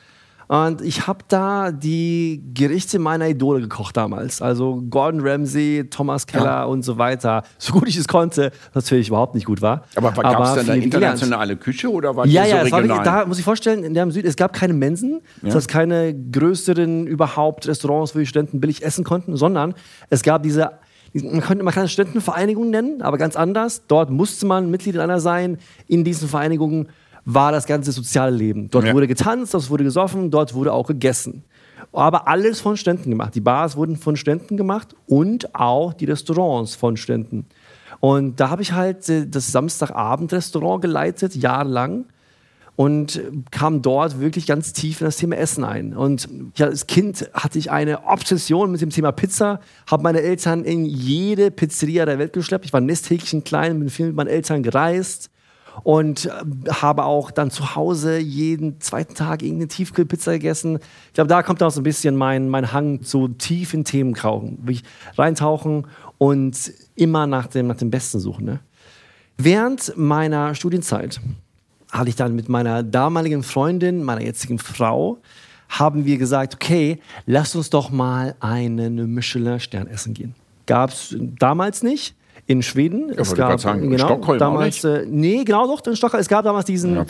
Und 0.53 0.83
ich 0.83 1.07
habe 1.07 1.21
da 1.29 1.73
die 1.73 2.45
Gerichte 2.53 2.99
meiner 2.99 3.27
Idole 3.27 3.63
gekocht 3.63 3.97
damals. 3.97 4.43
Also 4.43 4.83
Gordon 4.91 5.23
Ramsay, 5.27 5.85
Thomas 5.89 6.27
Keller 6.27 6.45
ja. 6.45 6.65
und 6.65 6.83
so 6.83 6.99
weiter. 6.99 7.43
So 7.57 7.73
gut 7.73 7.89
ich 7.89 7.97
es 7.97 8.07
konnte, 8.07 8.53
was 8.75 8.85
natürlich 8.85 9.09
überhaupt 9.09 9.35
nicht 9.35 9.47
gut 9.47 9.63
war. 9.63 9.85
Aber 9.95 10.13
gab 10.13 10.45
es 10.45 10.53
denn 10.53 10.69
eine 10.69 10.85
internationale 10.85 11.57
Küche 11.57 11.91
oder 11.91 12.17
war 12.17 12.27
ja, 12.27 12.45
die 12.45 12.51
ja, 12.51 12.67
so 12.67 12.77
regional? 12.77 12.99
War, 12.99 13.05
da 13.05 13.25
muss 13.25 13.39
ich 13.39 13.45
vorstellen, 13.47 13.83
in 13.83 13.95
der 13.95 14.11
Süd, 14.11 14.27
es 14.27 14.37
gab 14.37 14.53
keine 14.53 14.75
Mensen, 14.75 15.23
ja. 15.41 15.47
das 15.47 15.55
heißt 15.55 15.69
keine 15.69 16.15
größeren 16.15 17.07
überhaupt 17.07 17.67
Restaurants, 17.67 18.15
wo 18.15 18.19
die 18.19 18.27
Studenten 18.27 18.61
billig 18.61 18.83
essen 18.85 19.05
konnten, 19.05 19.39
sondern 19.39 19.73
es 20.11 20.23
gab 20.23 20.43
diese 20.43 20.73
man, 21.15 21.41
könnte, 21.41 21.65
man 21.65 21.75
kann 21.75 21.85
es 21.85 21.93
Studentenvereinigung 21.93 22.71
nennen, 22.71 23.03
aber 23.03 23.19
ganz 23.19 23.37
anders. 23.37 23.87
Dort 23.87 24.11
musste 24.11 24.47
man 24.47 24.71
Mitglied 24.71 24.95
in 24.95 25.01
einer 25.01 25.21
sein. 25.21 25.59
In 25.87 26.05
diesen 26.05 26.29
Vereinigungen 26.29 26.89
war 27.25 27.53
das 27.53 27.67
ganze 27.67 27.93
soziale 27.93 28.35
Leben. 28.35 28.69
Dort 28.71 28.87
ja. 28.87 28.95
wurde 28.95 29.07
getanzt, 29.07 29.55
dort 29.55 29.71
wurde 29.71 29.85
gesoffen, 29.85 30.31
dort 30.31 30.55
wurde 30.55 30.73
auch 30.73 30.87
gegessen. 30.87 31.45
Aber 31.93 32.27
alles 32.29 32.61
von 32.61 32.77
Ständen 32.77 33.11
gemacht. 33.11 33.35
Die 33.35 33.41
Bars 33.41 33.77
wurden 33.77 33.97
von 33.97 34.17
Ständen 34.17 34.57
gemacht 34.57 34.95
und 35.07 35.55
auch 35.55 35.93
die 35.93 36.07
Restaurants 36.07 36.75
von 36.75 36.97
Ständen. 36.97 37.47
Und 38.01 38.41
da 38.41 38.49
habe 38.49 38.63
ich 38.63 38.73
halt 38.73 39.09
äh, 39.09 39.27
das 39.27 39.53
Samstagabend-Restaurant 39.53 40.83
geleitet, 40.83 41.37
jahrelang. 41.37 42.07
Und 42.75 43.21
kam 43.51 43.83
dort 43.83 44.19
wirklich 44.19 44.47
ganz 44.47 44.73
tief 44.73 45.03
in 45.03 45.05
das 45.05 45.19
Thema 45.19 45.37
Essen 45.37 45.63
ein. 45.63 45.95
Und 45.95 46.27
ja, 46.57 46.67
als 46.67 46.87
Kind 46.87 47.29
hatte 47.35 47.59
ich 47.59 47.71
eine 47.71 48.07
Obsession 48.07 48.73
mit 48.73 48.81
dem 48.81 48.89
Thema 48.89 49.13
Pizza, 49.13 49.61
habe 49.87 50.03
meine 50.03 50.23
Eltern 50.23 50.65
in 50.65 50.87
jede 50.87 51.51
Pizzeria 51.51 52.07
der 52.07 52.19
Welt 52.19 52.33
geschleppt. 52.33 52.65
Ich 52.65 52.73
war 52.73 52.81
Nesthäkchen 52.81 53.45
klein, 53.45 53.79
bin 53.79 53.91
viel 53.91 54.07
mit 54.07 54.17
meinen 54.17 54.29
Eltern 54.29 54.63
gereist 54.63 55.32
und 55.83 56.27
äh, 56.27 56.31
habe 56.71 57.05
auch 57.05 57.31
dann 57.31 57.51
zu 57.51 57.75
Hause 57.75 58.19
jeden 58.19 58.81
zweiten 58.81 59.15
Tag 59.15 59.43
irgendeine 59.43 59.69
Tiefkühlpizza 59.69 60.33
gegessen. 60.33 60.79
Ich 61.09 61.15
glaube, 61.15 61.29
da 61.29 61.43
kommt 61.43 61.63
auch 61.63 61.71
so 61.71 61.81
ein 61.81 61.85
bisschen 61.85 62.17
mein, 62.17 62.49
mein 62.49 62.73
Hang 62.73 63.03
zu 63.03 63.29
tiefen 63.29 63.85
Themen 63.85 64.15
krauchen, 64.15 64.59
wirklich 64.63 64.85
reintauchen 65.17 65.87
und 66.19 66.73
immer 66.95 67.27
nach 67.27 67.47
dem, 67.47 67.67
nach 67.67 67.77
dem 67.77 67.91
Besten 67.91 68.21
suchen. 68.21 68.45
Ne? 68.45 68.61
Während 69.39 69.97
meiner 69.97 70.55
Studienzeit 70.55 71.21
hatte 71.91 72.09
ich 72.09 72.17
dann 72.17 72.35
mit 72.35 72.49
meiner 72.49 72.83
damaligen 72.83 73.43
Freundin, 73.43 74.03
meiner 74.03 74.23
jetzigen 74.23 74.59
Frau, 74.59 75.19
haben 75.69 76.05
wir 76.05 76.19
gesagt, 76.19 76.55
okay, 76.55 77.01
lass 77.27 77.55
uns 77.55 77.71
doch 77.71 77.91
mal 77.91 78.35
einen 78.41 79.15
Michelin-Stern 79.15 79.87
essen 79.87 80.15
gehen. 80.15 80.35
Gab 80.67 80.91
es 80.91 81.17
damals 81.19 81.83
nicht 81.83 82.15
in 82.53 82.63
Schweden. 82.63 83.09
Ja, 83.09 83.21
es 83.21 83.35
gab 83.35 83.59
sagen, 83.61 83.91
genau, 83.91 84.05
Stockholm 84.05 84.39
damals, 84.39 84.85
äh, 84.85 85.05
nee, 85.09 85.43
genau 85.45 85.67
doch 85.67 85.85
in 85.87 85.97
Stockholm. 85.97 86.21
Es 86.21 86.29
gab 86.29 86.45
damals 86.45 86.67
diesen 86.67 86.95
ja, 86.95 87.05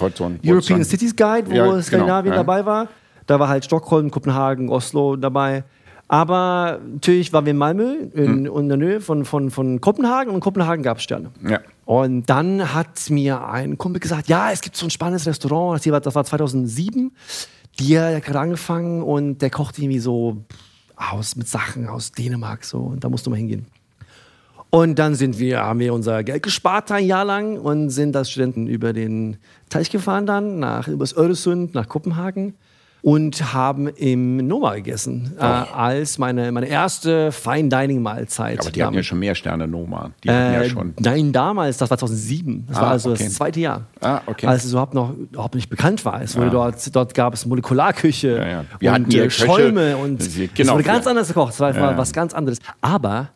European 0.44 0.84
Cities 0.84 1.14
Guide, 1.14 1.50
wo 1.50 1.54
ja, 1.54 1.82
Skandinavien 1.82 2.32
genau, 2.32 2.44
dabei 2.44 2.64
war. 2.64 2.88
Da 3.26 3.38
war 3.38 3.48
halt 3.48 3.64
Stockholm, 3.64 4.10
Kopenhagen, 4.10 4.68
Oslo 4.68 5.16
dabei. 5.16 5.64
Aber 6.08 6.80
natürlich 6.86 7.32
waren 7.32 7.46
wir 7.46 7.52
in 7.52 7.56
Malmö, 7.56 7.96
in, 8.12 8.46
hm. 8.46 8.56
in 8.56 8.68
der 8.68 8.76
Nähe 8.76 9.00
von, 9.00 9.24
von, 9.24 9.50
von 9.50 9.80
Kopenhagen 9.80 10.28
und 10.28 10.36
in 10.36 10.40
Kopenhagen 10.40 10.82
gab 10.82 10.98
es 10.98 11.04
Sterne. 11.04 11.30
Ja. 11.48 11.60
Und 11.86 12.28
dann 12.28 12.74
hat 12.74 13.08
mir 13.08 13.48
ein 13.48 13.78
Kumpel 13.78 13.98
gesagt, 13.98 14.28
ja, 14.28 14.52
es 14.52 14.60
gibt 14.60 14.76
so 14.76 14.86
ein 14.86 14.90
spannendes 14.90 15.26
Restaurant, 15.26 15.84
das 15.84 16.14
war 16.14 16.24
2007. 16.24 17.12
Die 17.78 17.98
hat 17.98 18.22
gerade 18.24 18.40
angefangen 18.40 19.02
und 19.02 19.40
der 19.40 19.50
kocht 19.50 19.78
irgendwie 19.78 20.00
so 20.00 20.44
aus 20.96 21.34
mit 21.36 21.48
Sachen 21.48 21.88
aus 21.88 22.12
Dänemark 22.12 22.64
so 22.64 22.78
und 22.78 23.02
da 23.02 23.08
musst 23.08 23.26
du 23.26 23.30
mal 23.30 23.36
hingehen. 23.36 23.66
Und 24.74 24.98
dann 24.98 25.14
sind 25.14 25.38
wir, 25.38 25.60
haben 25.60 25.80
wir 25.80 25.92
unser 25.92 26.24
Geld 26.24 26.42
gespart 26.42 26.90
ein 26.92 27.04
Jahr 27.04 27.26
lang 27.26 27.58
und 27.58 27.90
sind 27.90 28.16
als 28.16 28.30
Studenten 28.30 28.66
über 28.66 28.94
den 28.94 29.36
Teich 29.68 29.90
gefahren 29.90 30.24
dann, 30.24 30.60
nach, 30.60 30.88
übers 30.88 31.14
Öresund, 31.14 31.74
nach 31.74 31.88
Kopenhagen 31.88 32.54
und 33.02 33.52
haben 33.52 33.88
im 33.88 34.38
Noma 34.38 34.76
gegessen, 34.76 35.34
äh, 35.38 35.42
als 35.42 36.16
meine, 36.16 36.50
meine 36.52 36.68
erste 36.68 37.32
Fine 37.32 37.68
Dining 37.68 38.00
Mahlzeit. 38.00 38.60
Aber 38.60 38.70
die 38.70 38.82
hatten 38.82 38.94
ja 38.94 39.02
schon 39.02 39.18
mehr 39.18 39.34
Sterne 39.34 39.68
Noma. 39.68 40.12
Die 40.24 40.30
hatten 40.30 40.54
äh, 40.54 40.62
ja 40.62 40.70
schon. 40.70 40.94
Nein, 40.98 41.32
damals, 41.32 41.76
das 41.76 41.90
war 41.90 41.98
2007. 41.98 42.64
Das 42.68 42.78
ah, 42.78 42.80
war 42.80 42.90
also 42.92 43.10
okay. 43.10 43.24
das 43.24 43.34
zweite 43.34 43.60
Jahr. 43.60 43.82
Ah, 44.00 44.22
okay. 44.24 44.46
Als 44.46 44.64
es 44.64 44.70
überhaupt 44.70 44.94
noch 44.94 45.12
überhaupt 45.14 45.54
nicht 45.54 45.68
bekannt 45.68 46.02
war. 46.06 46.22
Es 46.22 46.34
wurde 46.34 46.46
ah. 46.46 46.70
dort, 46.70 46.96
dort 46.96 47.12
gab 47.12 47.34
es 47.34 47.44
Molekularküche 47.44 48.38
ja, 48.38 48.48
ja. 48.48 48.64
Wir 48.78 48.94
und 48.94 49.06
hatten 49.14 49.30
Schäume 49.30 49.98
und 49.98 50.18
genau, 50.18 50.48
es 50.56 50.72
wurde 50.72 50.82
ganz 50.84 51.06
anders 51.06 51.28
gekocht. 51.28 51.52
Es 51.52 51.60
war 51.60 51.74
ja. 51.76 51.98
was 51.98 52.14
ganz 52.14 52.32
anderes. 52.32 52.58
Aber 52.80 53.28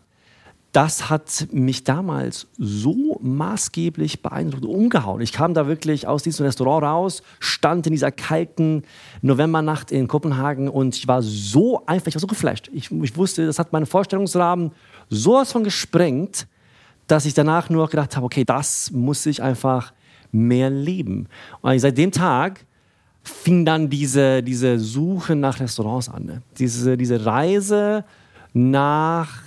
das 0.77 1.09
hat 1.09 1.49
mich 1.53 1.85
damals 1.85 2.49
so 2.59 3.19
maßgeblich 3.23 4.21
beeindruckt, 4.21 4.67
umgehauen. 4.67 5.23
Ich 5.23 5.33
kam 5.33 5.55
da 5.55 5.67
wirklich 5.67 6.07
aus 6.07 6.23
diesem 6.23 6.45
Restaurant 6.45 6.85
raus, 6.85 7.23
stand 7.41 7.87
in 7.87 7.95
dieser 7.95 8.13
kalten 8.13 8.83
Novembernacht 9.23 9.91
in 9.91 10.07
Kopenhagen 10.07 10.69
und 10.69 10.95
ich 10.95 11.09
war 11.09 11.23
so 11.23 11.87
einfach, 11.87 12.09
ich 12.09 12.15
war 12.15 12.21
so 12.21 12.27
geflasht. 12.27 12.69
Ich, 12.75 12.91
ich 12.91 13.17
wusste, 13.17 13.47
das 13.47 13.59
hat 13.59 13.73
meinen 13.73 13.87
Vorstellungsrahmen 13.87 14.73
sowas 15.09 15.51
von 15.51 15.65
gesprengt, 15.65 16.47
dass 17.07 17.25
ich 17.25 17.33
danach 17.33 17.71
nur 17.71 17.89
gedacht 17.89 18.15
habe, 18.15 18.27
okay, 18.27 18.45
das 18.45 18.91
muss 18.91 19.25
ich 19.25 19.43
einfach 19.43 19.95
mehr 20.31 20.69
leben. 20.69 21.27
Und 21.63 21.79
seit 21.79 21.97
dem 21.97 22.13
Tag 22.13 22.67
fing 23.23 23.65
dann 23.65 23.89
diese, 23.89 24.43
diese 24.43 24.79
Suche 24.79 25.37
nach 25.37 25.59
Restaurants 25.59 26.11
an. 26.11 26.27
Ne? 26.27 26.43
Diese, 26.59 26.99
diese 26.99 27.25
Reise 27.25 28.05
nach 28.53 29.46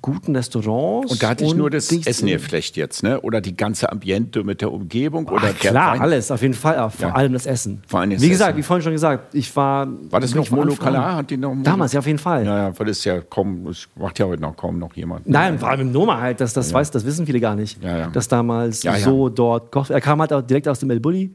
guten 0.00 0.36
Restaurants. 0.36 1.12
Und 1.12 1.22
da 1.22 1.30
hatte 1.30 1.44
ich 1.44 1.54
nur 1.54 1.70
das 1.70 1.90
Essen 1.90 2.28
hier 2.28 2.40
vielleicht 2.40 2.76
jetzt, 2.76 3.02
ne? 3.02 3.20
Oder 3.20 3.40
die 3.40 3.56
ganze 3.56 3.90
Ambiente 3.90 4.44
mit 4.44 4.60
der 4.60 4.72
Umgebung 4.72 5.28
oder 5.28 5.50
Ach, 5.50 5.58
klar, 5.58 6.00
alles 6.00 6.30
auf 6.30 6.42
jeden 6.42 6.54
Fall, 6.54 6.90
vor 6.90 7.08
ja. 7.08 7.14
allem 7.14 7.32
das 7.32 7.46
Essen. 7.46 7.82
Vor 7.86 8.00
allem 8.00 8.10
das 8.10 8.22
wie 8.22 8.28
gesagt, 8.28 8.50
Essen. 8.50 8.58
wie 8.58 8.62
vorhin 8.62 8.82
schon 8.82 8.92
gesagt, 8.92 9.34
ich 9.34 9.54
war. 9.56 9.88
War 10.10 10.20
das 10.20 10.34
noch 10.34 10.50
Monokalar? 10.50 11.16
Hat 11.16 11.30
die 11.30 11.36
noch 11.36 11.54
Damals 11.62 11.92
ja 11.92 12.00
auf 12.00 12.06
jeden 12.06 12.18
Fall. 12.18 12.44
Naja, 12.44 12.72
weil 12.78 12.86
das 12.86 13.04
ja 13.04 13.20
kaum, 13.20 13.64
das 13.66 13.88
macht 13.96 14.18
ja 14.18 14.26
heute 14.26 14.42
noch 14.42 14.56
kaum 14.56 14.78
noch 14.78 14.94
jemand. 14.94 15.28
Nein, 15.28 15.58
vor 15.58 15.68
allem 15.68 15.80
im 15.82 15.92
Noma 15.92 16.20
halt, 16.20 16.40
das, 16.40 16.52
das 16.52 16.70
ja. 16.70 16.74
weiß, 16.76 16.90
das 16.90 17.04
wissen 17.04 17.26
viele 17.26 17.40
gar 17.40 17.54
nicht, 17.54 17.82
ja, 17.82 18.08
dass 18.08 18.28
damals 18.28 18.82
so 18.82 19.28
dort 19.28 19.90
Er 19.90 20.00
kam 20.00 20.20
halt 20.20 20.32
auch 20.32 20.42
direkt 20.42 20.68
aus 20.68 20.78
dem 20.78 20.90
El 20.90 21.00
Bulli 21.00 21.34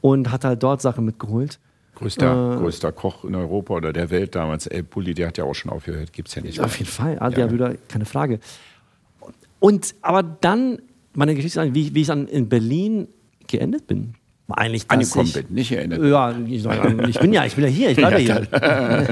und 0.00 0.30
hat 0.30 0.44
halt 0.44 0.62
dort 0.62 0.82
Sachen 0.82 1.04
mitgeholt. 1.04 1.58
Größter, 2.04 2.54
äh, 2.54 2.56
größter 2.58 2.92
Koch 2.92 3.24
in 3.24 3.34
Europa 3.34 3.74
oder 3.74 3.92
der 3.92 4.10
Welt 4.10 4.34
damals, 4.34 4.66
El 4.66 4.82
Bulli, 4.82 5.14
der 5.14 5.28
hat 5.28 5.38
ja 5.38 5.44
auch 5.44 5.54
schon 5.54 5.70
aufgehört, 5.70 6.12
gibt 6.12 6.28
es 6.28 6.34
ja 6.34 6.42
nicht. 6.42 6.60
Auf 6.60 6.78
jeden 6.78 6.90
Fall, 6.90 7.18
Adria 7.18 7.46
ja. 7.46 7.74
keine 7.88 8.04
Frage. 8.04 8.40
Und 9.58 9.94
aber 10.02 10.22
dann, 10.22 10.78
meine 11.14 11.34
Geschichte, 11.34 11.74
wie, 11.74 11.94
wie 11.94 12.02
ich 12.02 12.06
dann 12.06 12.26
in 12.28 12.48
Berlin 12.48 13.08
geendet 13.46 13.86
bin. 13.86 14.14
Eigentlich 14.48 14.84
Angekommen 14.88 15.32
bin, 15.32 15.46
nicht 15.48 15.72
erinnert. 15.72 16.02
Ja, 16.04 16.32
ich, 16.46 16.66
ich, 17.08 17.18
bin 17.18 17.32
ja, 17.32 17.46
ich 17.46 17.54
bin 17.54 17.64
ja 17.64 17.70
hier, 17.70 17.90
ich 17.90 17.96
bleibe 17.96 18.20
ja, 18.20 18.40
hier. 18.40 19.08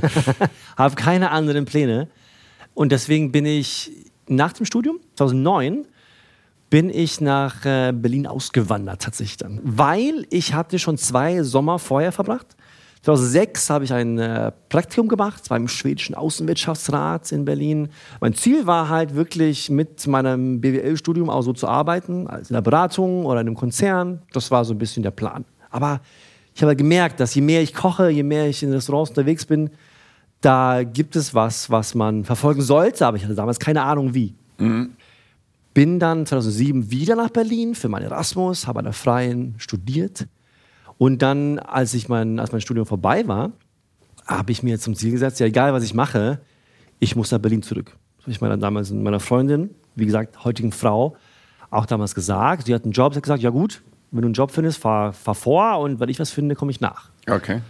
Habe 0.76 0.94
keine 0.94 1.30
anderen 1.30 1.64
Pläne. 1.64 2.08
Und 2.74 2.92
deswegen 2.92 3.32
bin 3.32 3.46
ich 3.46 3.90
nach 4.28 4.52
dem 4.52 4.66
Studium, 4.66 5.00
2009, 5.16 5.86
bin 6.68 6.90
ich 6.90 7.22
nach 7.22 7.64
äh, 7.64 7.92
Berlin 7.92 8.26
ausgewandert 8.26 9.00
tatsächlich 9.00 9.38
dann. 9.38 9.60
Weil 9.62 10.26
ich 10.28 10.52
hatte 10.52 10.78
schon 10.78 10.98
zwei 10.98 11.42
Sommer 11.42 11.78
vorher 11.78 12.12
verbracht 12.12 12.56
2006 13.02 13.68
habe 13.68 13.84
ich 13.84 13.92
ein 13.92 14.18
äh, 14.18 14.52
Praktikum 14.68 15.08
gemacht 15.08 15.48
beim 15.48 15.66
schwedischen 15.66 16.14
Außenwirtschaftsrat 16.14 17.32
in 17.32 17.44
Berlin. 17.44 17.88
Mein 18.20 18.32
Ziel 18.34 18.66
war 18.66 18.88
halt 18.88 19.16
wirklich 19.16 19.70
mit 19.70 20.06
meinem 20.06 20.60
BWL-Studium 20.60 21.28
auch 21.28 21.42
so 21.42 21.52
zu 21.52 21.66
arbeiten, 21.66 22.28
als 22.28 22.50
in 22.50 22.54
der 22.54 22.60
Beratung 22.60 23.26
oder 23.26 23.40
in 23.40 23.48
einem 23.48 23.56
Konzern. 23.56 24.22
Das 24.32 24.52
war 24.52 24.64
so 24.64 24.72
ein 24.72 24.78
bisschen 24.78 25.02
der 25.02 25.10
Plan. 25.10 25.44
Aber 25.70 26.00
ich 26.54 26.62
habe 26.62 26.76
gemerkt, 26.76 27.18
dass 27.18 27.34
je 27.34 27.42
mehr 27.42 27.60
ich 27.60 27.74
koche, 27.74 28.08
je 28.08 28.22
mehr 28.22 28.46
ich 28.46 28.62
in 28.62 28.72
Restaurants 28.72 29.10
unterwegs 29.10 29.46
bin, 29.46 29.70
da 30.40 30.84
gibt 30.84 31.16
es 31.16 31.34
was, 31.34 31.70
was 31.70 31.96
man 31.96 32.24
verfolgen 32.24 32.62
sollte, 32.62 33.06
aber 33.06 33.16
ich 33.16 33.24
hatte 33.24 33.34
damals 33.34 33.58
keine 33.58 33.82
Ahnung 33.82 34.14
wie. 34.14 34.34
Mhm. 34.58 34.90
bin 35.74 35.98
dann 35.98 36.26
2007 36.26 36.90
wieder 36.90 37.16
nach 37.16 37.30
Berlin 37.30 37.74
für 37.74 37.88
meinen 37.88 38.04
Erasmus, 38.04 38.66
habe 38.68 38.80
an 38.80 38.84
der 38.84 38.92
Freien 38.92 39.54
studiert. 39.58 40.28
Und 41.02 41.20
dann, 41.20 41.58
als, 41.58 41.94
ich 41.94 42.08
mein, 42.08 42.38
als 42.38 42.52
mein 42.52 42.60
Studium 42.60 42.86
vorbei 42.86 43.26
war, 43.26 43.50
habe 44.24 44.52
ich 44.52 44.62
mir 44.62 44.78
zum 44.78 44.94
Ziel 44.94 45.10
gesetzt, 45.10 45.40
ja 45.40 45.46
egal 45.46 45.72
was 45.72 45.82
ich 45.82 45.94
mache, 45.94 46.38
ich 47.00 47.16
muss 47.16 47.32
nach 47.32 47.40
Berlin 47.40 47.64
zurück. 47.64 47.96
Das 48.18 48.26
habe 48.26 48.30
ich 48.30 48.40
meiner 48.40 48.56
damals 48.56 48.92
meiner 48.92 49.18
Freundin, 49.18 49.70
wie 49.96 50.06
gesagt, 50.06 50.44
heutigen 50.44 50.70
Frau, 50.70 51.16
auch 51.70 51.86
damals 51.86 52.14
gesagt. 52.14 52.66
Sie 52.66 52.72
hat 52.72 52.84
einen 52.84 52.92
Job, 52.92 53.14
sie 53.14 53.16
hat 53.16 53.24
gesagt, 53.24 53.42
ja 53.42 53.50
gut, 53.50 53.82
wenn 54.12 54.22
du 54.22 54.28
einen 54.28 54.34
Job 54.34 54.52
findest, 54.52 54.78
fahr, 54.78 55.12
fahr 55.12 55.34
vor 55.34 55.80
und 55.80 55.98
wenn 55.98 56.08
ich 56.08 56.20
was 56.20 56.30
finde, 56.30 56.54
komme 56.54 56.70
ich 56.70 56.80
nach. 56.80 57.10
Okay. 57.28 57.62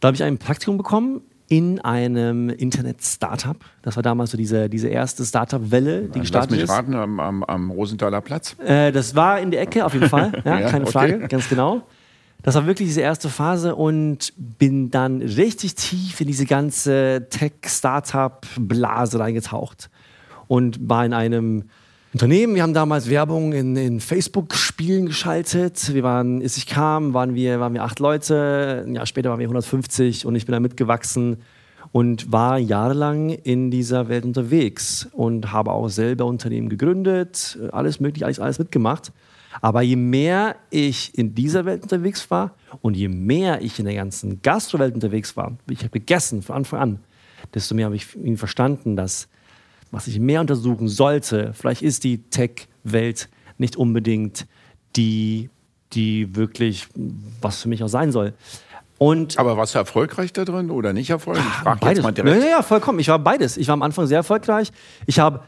Da 0.00 0.08
habe 0.08 0.16
ich 0.16 0.24
ein 0.24 0.38
Praktikum 0.38 0.76
bekommen 0.76 1.20
in 1.46 1.78
einem 1.78 2.48
Internet-Startup. 2.48 3.56
Das 3.82 3.94
war 3.94 4.02
damals 4.02 4.32
so 4.32 4.36
diese, 4.36 4.68
diese 4.68 4.88
erste 4.88 5.24
Startup-Welle, 5.24 6.08
die 6.08 6.18
gestartet 6.18 6.50
Lass 6.50 6.56
mich 6.56 6.64
ist. 6.64 6.70
raten, 6.70 6.94
am, 6.96 7.20
am, 7.20 7.44
am 7.44 7.70
Rosenthaler 7.70 8.20
Platz. 8.20 8.56
Äh, 8.58 8.90
das 8.90 9.14
war 9.14 9.38
in 9.38 9.52
der 9.52 9.60
Ecke 9.60 9.84
auf 9.84 9.94
jeden 9.94 10.08
Fall, 10.08 10.32
ja, 10.44 10.58
Ja, 10.58 10.70
keine 10.70 10.86
okay. 10.86 10.92
Frage, 10.92 11.28
ganz 11.28 11.48
genau. 11.48 11.82
Das 12.44 12.56
war 12.56 12.66
wirklich 12.66 12.88
diese 12.88 13.00
erste 13.00 13.30
Phase 13.30 13.74
und 13.74 14.34
bin 14.36 14.90
dann 14.90 15.22
richtig 15.22 15.76
tief 15.76 16.20
in 16.20 16.26
diese 16.26 16.44
ganze 16.44 17.26
Tech-Startup-Blase 17.30 19.18
reingetaucht 19.18 19.88
und 20.46 20.78
war 20.86 21.06
in 21.06 21.14
einem 21.14 21.64
Unternehmen. 22.12 22.54
Wir 22.54 22.62
haben 22.62 22.74
damals 22.74 23.08
Werbung 23.08 23.54
in, 23.54 23.74
in 23.76 23.98
Facebook-Spielen 23.98 25.06
geschaltet. 25.06 25.94
Wir 25.94 26.02
waren, 26.02 26.42
als 26.42 26.58
ich 26.58 26.66
kam, 26.66 27.14
waren 27.14 27.34
wir, 27.34 27.60
waren 27.60 27.72
wir 27.72 27.82
acht 27.82 27.98
Leute. 27.98 28.84
Ein 28.86 28.94
Jahr 28.94 29.06
später 29.06 29.30
waren 29.30 29.38
wir 29.38 29.46
150 29.46 30.26
und 30.26 30.34
ich 30.34 30.44
bin 30.44 30.52
da 30.52 30.60
mitgewachsen 30.60 31.38
und 31.92 32.30
war 32.30 32.58
jahrelang 32.58 33.30
in 33.30 33.70
dieser 33.70 34.10
Welt 34.10 34.26
unterwegs 34.26 35.08
und 35.12 35.50
habe 35.50 35.72
auch 35.72 35.88
selber 35.88 36.26
Unternehmen 36.26 36.68
gegründet, 36.68 37.58
alles 37.72 38.00
mögliche, 38.00 38.26
alles, 38.26 38.38
alles 38.38 38.58
mitgemacht. 38.58 39.12
Aber 39.60 39.82
je 39.82 39.96
mehr 39.96 40.56
ich 40.70 41.16
in 41.16 41.34
dieser 41.34 41.64
Welt 41.64 41.82
unterwegs 41.82 42.30
war 42.30 42.54
und 42.82 42.96
je 42.96 43.08
mehr 43.08 43.62
ich 43.62 43.78
in 43.78 43.84
der 43.84 43.94
ganzen 43.94 44.42
Gastrowelt 44.42 44.94
unterwegs 44.94 45.36
war, 45.36 45.56
ich 45.70 45.80
habe 45.80 45.90
gegessen 45.90 46.42
von 46.42 46.56
Anfang 46.56 46.80
an, 46.80 46.98
desto 47.54 47.74
mehr 47.74 47.86
habe 47.86 47.96
ich 47.96 48.06
verstanden, 48.36 48.96
dass 48.96 49.28
was 49.90 50.08
ich 50.08 50.18
mehr 50.18 50.40
untersuchen 50.40 50.88
sollte, 50.88 51.52
vielleicht 51.54 51.82
ist 51.82 52.02
die 52.04 52.18
Tech-Welt 52.18 53.28
nicht 53.58 53.76
unbedingt 53.76 54.46
die, 54.96 55.50
die 55.92 56.34
wirklich 56.34 56.88
was 57.40 57.62
für 57.62 57.68
mich 57.68 57.82
auch 57.82 57.88
sein 57.88 58.10
soll. 58.10 58.34
Und 58.98 59.38
Aber 59.38 59.56
warst 59.56 59.74
du 59.74 59.78
erfolgreich 59.78 60.32
da 60.32 60.44
drin 60.44 60.70
oder 60.70 60.92
nicht 60.92 61.10
erfolgreich? 61.10 61.44
Ich 61.46 61.52
frage 61.54 61.80
beides. 61.80 61.96
jetzt 61.98 62.04
mal 62.04 62.12
direkt. 62.12 62.42
ja, 62.42 62.50
ja, 62.50 62.62
vollkommen. 62.62 62.98
Ich 63.00 63.08
war 63.08 63.18
beides. 63.18 63.56
Ich 63.56 63.68
war 63.68 63.74
am 63.74 63.82
Anfang 63.82 64.06
sehr 64.06 64.18
erfolgreich. 64.18 64.70
Ich 65.06 65.18
habe 65.18 65.40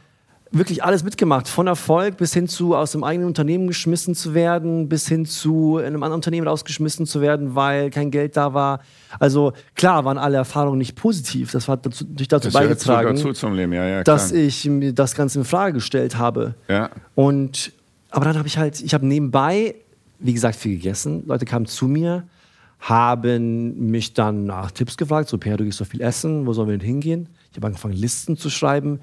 wirklich 0.59 0.85
alles 0.85 1.03
mitgemacht, 1.03 1.49
von 1.49 1.67
Erfolg 1.67 2.17
bis 2.17 2.33
hin 2.33 2.49
zu 2.49 2.75
aus 2.75 2.93
dem 2.93 3.05
eigenen 3.05 3.29
Unternehmen 3.29 3.67
geschmissen 3.67 4.15
zu 4.15 4.35
werden, 4.35 4.89
bis 4.89 5.09
hin 5.09 5.27
zu 5.27 5.79
in 5.79 5.87
einem 5.87 6.03
anderen 6.03 6.19
Unternehmen 6.19 6.47
rausgeschmissen 6.47 7.07
zu 7.07 7.21
werden, 7.21 7.55
weil 7.55 7.91
kein 7.91 8.11
Geld 8.11 8.37
da 8.37 8.55
war. 8.55 8.81
Also 9.19 9.53
klar 9.75 10.05
waren 10.05 10.19
alle 10.19 10.37
Erfahrungen 10.37 10.79
nicht 10.79 10.95
positiv. 10.95 11.53
Das 11.53 11.69
hat 11.69 11.87
dazu, 11.87 12.05
natürlich 12.05 12.29
dazu 12.29 12.49
Das 12.49 12.55
beigetragen, 12.55 13.17
dazu 13.17 13.33
zum 13.33 13.55
Leben, 13.55 13.73
ja, 13.73 13.87
ja, 13.87 14.05
dass 14.05 14.33
ich 14.33 14.65
mir 14.67 14.93
das 14.93 15.15
Ganze 15.15 15.39
in 15.41 15.45
Frage 15.45 15.75
gestellt 15.75 16.17
habe. 16.17 16.55
Ja. 16.69 16.91
Und 17.15 17.73
aber 18.11 18.25
dann 18.25 18.39
habe 18.39 18.49
ich 18.49 18.57
halt, 18.57 18.81
ich 18.81 18.95
habe 18.95 19.07
nebenbei, 19.07 19.75
wie 20.19 20.33
gesagt, 20.33 20.57
viel 20.57 20.77
gegessen. 20.77 21.25
Leute 21.27 21.45
kamen 21.45 21.67
zu 21.67 21.87
mir, 21.87 22.25
haben 22.81 23.91
mich 23.91 24.15
dann 24.15 24.47
nach 24.47 24.71
Tipps 24.71 24.97
gefragt, 24.97 25.29
so 25.29 25.39
Per, 25.39 25.57
du 25.57 25.65
gehst 25.65 25.79
so 25.79 25.85
viel 25.85 26.01
essen, 26.01 26.47
wo 26.47 26.53
sollen 26.53 26.69
wir 26.69 26.79
denn 26.79 26.87
hingehen? 26.87 27.29
Ich 27.51 27.57
habe 27.57 27.67
angefangen, 27.67 27.95
Listen 27.95 28.37
zu 28.37 28.51
schreiben. 28.51 29.01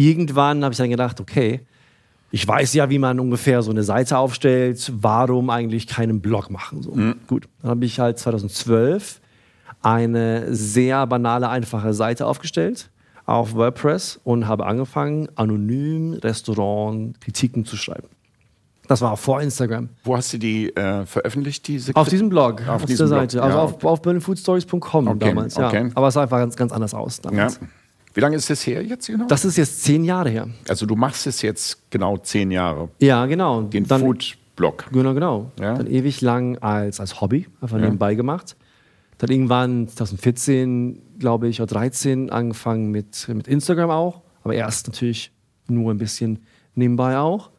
Irgendwann 0.00 0.64
habe 0.64 0.72
ich 0.72 0.78
dann 0.78 0.88
gedacht, 0.88 1.20
okay, 1.20 1.60
ich 2.30 2.46
weiß 2.46 2.72
ja, 2.74 2.88
wie 2.88 2.98
man 2.98 3.20
ungefähr 3.20 3.60
so 3.60 3.70
eine 3.70 3.82
Seite 3.82 4.16
aufstellt. 4.16 4.90
Warum 4.94 5.50
eigentlich 5.50 5.86
keinen 5.86 6.20
Blog 6.22 6.48
machen? 6.48 6.82
So. 6.82 6.92
Gut, 7.26 7.48
dann 7.60 7.72
habe 7.72 7.84
ich 7.84 8.00
halt 8.00 8.18
2012 8.18 9.20
eine 9.82 10.54
sehr 10.54 11.06
banale, 11.06 11.48
einfache 11.50 11.92
Seite 11.92 12.26
aufgestellt 12.26 12.90
auf 13.26 13.54
WordPress 13.54 14.20
und 14.24 14.48
habe 14.48 14.64
angefangen, 14.66 15.28
anonym 15.36 16.14
Restaurant-Kritiken 16.14 17.66
zu 17.66 17.76
schreiben. 17.76 18.08
Das 18.88 19.02
war 19.02 19.16
vor 19.16 19.40
Instagram. 19.42 19.90
Wo 20.02 20.16
hast 20.16 20.32
du 20.32 20.38
die 20.38 20.74
äh, 20.74 21.04
veröffentlicht, 21.06 21.68
diese 21.68 21.94
Auf 21.94 22.08
diesem 22.08 22.28
Blog, 22.28 22.62
Auf 22.62 22.82
auf, 22.82 22.84
diesem 22.86 23.08
der 23.08 23.16
Blog, 23.16 23.30
Seite. 23.30 23.42
Also 23.42 23.56
ja, 23.56 23.62
auf, 23.62 23.84
auf 23.84 24.02
Okay, 25.12 25.28
damals, 25.28 25.56
ja. 25.56 25.68
okay. 25.68 25.90
Aber 25.94 26.08
es 26.08 26.14
sah 26.14 26.22
einfach 26.22 26.38
ganz, 26.38 26.56
ganz 26.56 26.72
anders 26.72 26.94
aus 26.94 27.20
Ja. 27.60 27.68
Wie 28.14 28.20
lange 28.20 28.36
ist 28.36 28.50
das 28.50 28.66
her 28.66 28.82
jetzt 28.82 29.06
genau? 29.06 29.26
Das 29.26 29.44
ist 29.44 29.56
jetzt 29.56 29.82
zehn 29.84 30.04
Jahre 30.04 30.30
her. 30.30 30.48
also 30.68 30.84
du 30.86 30.96
machst 30.96 31.26
es 31.26 31.42
jetzt 31.42 31.90
genau 31.90 32.16
zehn 32.16 32.50
Jahre. 32.50 32.88
Ja, 32.98 33.26
genau. 33.26 33.62
Den 33.62 33.86
Dann- 33.86 34.00
Food-Blog. 34.00 34.86
Genau, 34.92 35.14
genau. 35.14 35.52
Ja. 35.60 35.74
Dann 35.74 35.86
ewig 35.86 36.20
lang 36.20 36.58
als, 36.58 36.98
als 37.00 37.20
Hobby, 37.20 37.46
einfach 37.60 37.78
nebenbei 37.78 38.14
gemacht. 38.14 38.56
Dann 39.18 39.30
irgendwann 39.30 39.86
2014, 39.86 41.18
glaube 41.18 41.48
ich, 41.48 41.60
oder 41.60 41.74
13 41.74 42.30
angefangen 42.30 42.90
mit, 42.90 43.28
mit 43.28 43.46
Instagram 43.48 43.90
auch. 43.90 44.22
Aber 44.42 44.54
erst 44.54 44.88
natürlich 44.88 45.30
nur 45.68 45.92
ein 45.92 45.98
bisschen 45.98 46.40
nebenbei 46.74 47.18
auch. 47.18 47.50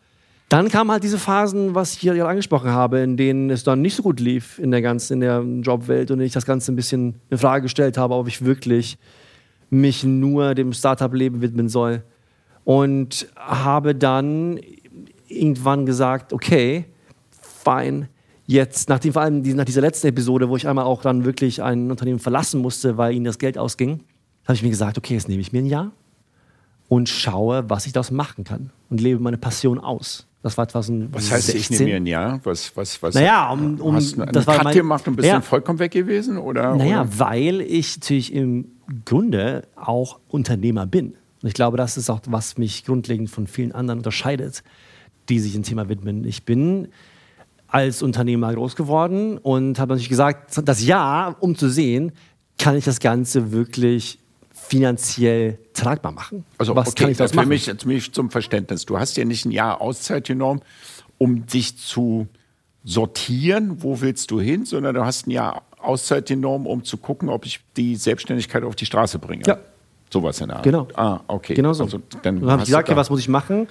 Dann 0.49 0.67
kamen 0.67 0.91
halt 0.91 1.03
diese 1.03 1.17
Phasen, 1.19 1.75
was 1.75 1.93
ich 1.93 1.99
hier 1.99 2.13
gerade 2.13 2.29
angesprochen 2.29 2.71
habe, 2.71 2.99
in 2.99 3.15
denen 3.15 3.49
es 3.51 3.63
dann 3.63 3.81
nicht 3.81 3.95
so 3.95 4.03
gut 4.03 4.19
lief 4.19 4.59
in 4.59 4.71
der 4.71 4.81
ganzen, 4.81 5.13
in 5.13 5.19
der 5.21 5.41
Jobwelt 5.61 6.11
und 6.11 6.19
ich 6.19 6.33
das 6.33 6.45
Ganze 6.45 6.73
ein 6.73 6.75
bisschen 6.75 7.21
in 7.29 7.37
Frage 7.37 7.61
gestellt 7.63 7.97
habe, 7.97 8.15
ob 8.15 8.27
ich 8.27 8.43
wirklich 8.43 8.97
mich 9.71 10.03
nur 10.03 10.53
dem 10.53 10.73
Startup-Leben 10.73 11.41
widmen 11.41 11.67
soll. 11.67 12.03
Und 12.63 13.27
habe 13.35 13.95
dann 13.95 14.59
irgendwann 15.27 15.87
gesagt, 15.87 16.31
okay, 16.31 16.85
fein, 17.31 18.07
jetzt, 18.45 18.89
nachdem 18.89 19.13
vor 19.13 19.23
allem 19.23 19.41
nach 19.41 19.65
dieser 19.65 19.81
letzten 19.81 20.07
Episode, 20.07 20.49
wo 20.49 20.57
ich 20.57 20.67
einmal 20.67 20.85
auch 20.85 21.01
dann 21.01 21.25
wirklich 21.25 21.63
ein 21.63 21.89
Unternehmen 21.89 22.19
verlassen 22.19 22.61
musste, 22.61 22.97
weil 22.97 23.15
ihnen 23.15 23.25
das 23.25 23.39
Geld 23.39 23.57
ausging, 23.57 24.01
habe 24.45 24.53
ich 24.53 24.61
mir 24.61 24.69
gesagt, 24.69 24.99
okay, 24.99 25.15
jetzt 25.15 25.27
nehme 25.27 25.41
ich 25.41 25.51
mir 25.51 25.59
ein 25.59 25.65
Jahr 25.65 25.91
und 26.91 27.07
schaue, 27.07 27.69
was 27.69 27.85
ich 27.85 27.93
daraus 27.93 28.11
machen 28.11 28.43
kann 28.43 28.69
und 28.89 28.99
lebe 28.99 29.21
meine 29.23 29.37
Passion 29.37 29.79
aus. 29.79 30.27
Das 30.43 30.57
war 30.57 30.67
2016. 30.67 31.13
Was 31.13 31.31
heißt, 31.31 31.55
ich 31.55 31.69
nehme 31.69 31.85
mir 31.85 31.95
ein 31.95 32.05
Jahr? 32.05 32.41
Was, 32.43 32.75
was, 32.75 33.01
was? 33.01 33.15
Naja, 33.15 33.49
um- 33.49 33.79
um- 33.79 33.95
hast 33.95 34.17
du 34.17 34.23
einen 34.23 34.33
das 34.33 34.45
war 34.45 34.55
Cut 34.55 34.63
mein- 34.65 34.75
gemacht 34.75 35.07
und 35.07 35.15
bist 35.15 35.25
Ja. 35.25 35.35
dann 35.35 35.41
vollkommen 35.41 35.79
weg 35.79 35.91
gewesen? 35.93 36.37
Oder, 36.37 36.75
Naja, 36.75 37.03
oder? 37.03 37.19
weil 37.19 37.61
ich 37.61 37.95
natürlich 37.97 38.33
im 38.33 38.65
Grunde 39.05 39.63
auch 39.77 40.19
Unternehmer 40.27 40.85
bin. 40.85 41.13
Und 41.41 41.47
ich 41.47 41.53
glaube, 41.53 41.77
das 41.77 41.95
ist 41.95 42.09
auch, 42.09 42.19
was 42.27 42.57
mich 42.57 42.83
grundlegend 42.83 43.29
von 43.29 43.47
vielen 43.47 43.71
anderen 43.71 43.99
unterscheidet, 43.99 44.61
die 45.29 45.39
sich 45.39 45.53
dem 45.53 45.63
Thema 45.63 45.87
widmen. 45.87 46.25
Ich 46.25 46.43
bin 46.43 46.89
als 47.69 48.01
Unternehmer 48.03 48.53
groß 48.53 48.75
geworden 48.75 49.37
und 49.37 49.79
habe 49.79 49.93
natürlich 49.93 50.09
gesagt, 50.09 50.59
das 50.67 50.85
Jahr, 50.85 51.37
um 51.39 51.55
zu 51.55 51.69
sehen, 51.69 52.11
kann 52.57 52.75
ich 52.75 52.83
das 52.83 52.99
Ganze 52.99 53.53
wirklich 53.53 54.19
finanziell 54.71 55.59
tragbar 55.73 56.13
machen. 56.13 56.45
Also, 56.57 56.73
was 56.77 56.87
okay, 56.87 57.03
kann 57.03 57.11
ich 57.11 57.17
das 57.17 57.31
für 57.31 57.37
machen? 57.37 57.49
mich, 57.49 57.65
für 57.65 57.87
mich 57.87 58.13
zum 58.13 58.31
Verständnis. 58.31 58.85
Du 58.85 58.97
hast 58.97 59.17
ja 59.17 59.25
nicht 59.25 59.43
ein 59.45 59.51
Jahr 59.51 59.81
Auszeit 59.81 60.25
genommen, 60.27 60.61
um 61.17 61.45
dich 61.45 61.77
zu 61.77 62.29
sortieren, 62.85 63.83
wo 63.83 63.99
willst 63.99 64.31
du 64.31 64.39
hin, 64.39 64.65
sondern 64.65 64.95
du 64.95 65.03
hast 65.03 65.27
ein 65.27 65.31
Jahr 65.31 65.63
Auszeit 65.77 66.29
genommen, 66.29 66.67
um 66.67 66.85
zu 66.85 66.95
gucken, 66.95 67.27
ob 67.27 67.45
ich 67.45 67.59
die 67.75 67.97
Selbstständigkeit 67.97 68.63
auf 68.63 68.77
die 68.77 68.85
Straße 68.85 69.19
bringe. 69.19 69.43
Ja. 69.45 69.57
Sowas 70.09 70.39
in 70.39 70.47
der 70.47 70.57
Art. 70.57 70.63
Genau. 70.63 70.87
Ah, 70.93 71.19
okay. 71.27 71.53
Genau 71.53 71.73
so. 71.73 71.83
Also, 71.83 71.99
dann 72.21 72.39
dann 72.39 72.51
habe 72.51 72.61
ich 72.61 72.67
gesagt, 72.67 72.87
okay, 72.87 72.95
was 72.95 73.09
muss 73.09 73.19
ich 73.19 73.27
machen? 73.27 73.67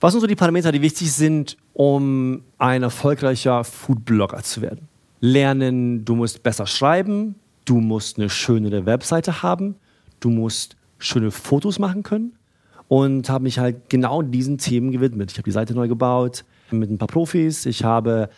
Was 0.00 0.12
sind 0.12 0.22
so 0.22 0.26
die 0.26 0.34
Parameter, 0.34 0.72
die 0.72 0.80
wichtig 0.80 1.12
sind, 1.12 1.58
um 1.74 2.42
ein 2.56 2.82
erfolgreicher 2.82 3.64
Foodblogger 3.64 4.42
zu 4.42 4.62
werden? 4.62 4.88
Lernen, 5.20 6.06
du 6.06 6.16
musst 6.16 6.42
besser 6.42 6.66
schreiben, 6.66 7.34
du 7.66 7.80
musst 7.80 8.18
eine 8.18 8.30
schönere 8.30 8.86
Webseite 8.86 9.42
haben, 9.42 9.76
du 10.22 10.30
musst 10.30 10.76
schöne 10.98 11.30
Fotos 11.30 11.78
machen 11.78 12.02
können 12.02 12.32
und 12.88 13.28
habe 13.28 13.44
mich 13.44 13.58
halt 13.58 13.90
genau 13.90 14.22
diesen 14.22 14.58
Themen 14.58 14.92
gewidmet. 14.92 15.32
Ich 15.32 15.38
habe 15.38 15.44
die 15.44 15.52
Seite 15.52 15.74
neu 15.74 15.88
gebaut 15.88 16.44
mit 16.70 16.90
ein 16.90 16.98
paar 16.98 17.08
Profis. 17.08 17.66
Ich 17.66 17.84
habe 17.84 18.28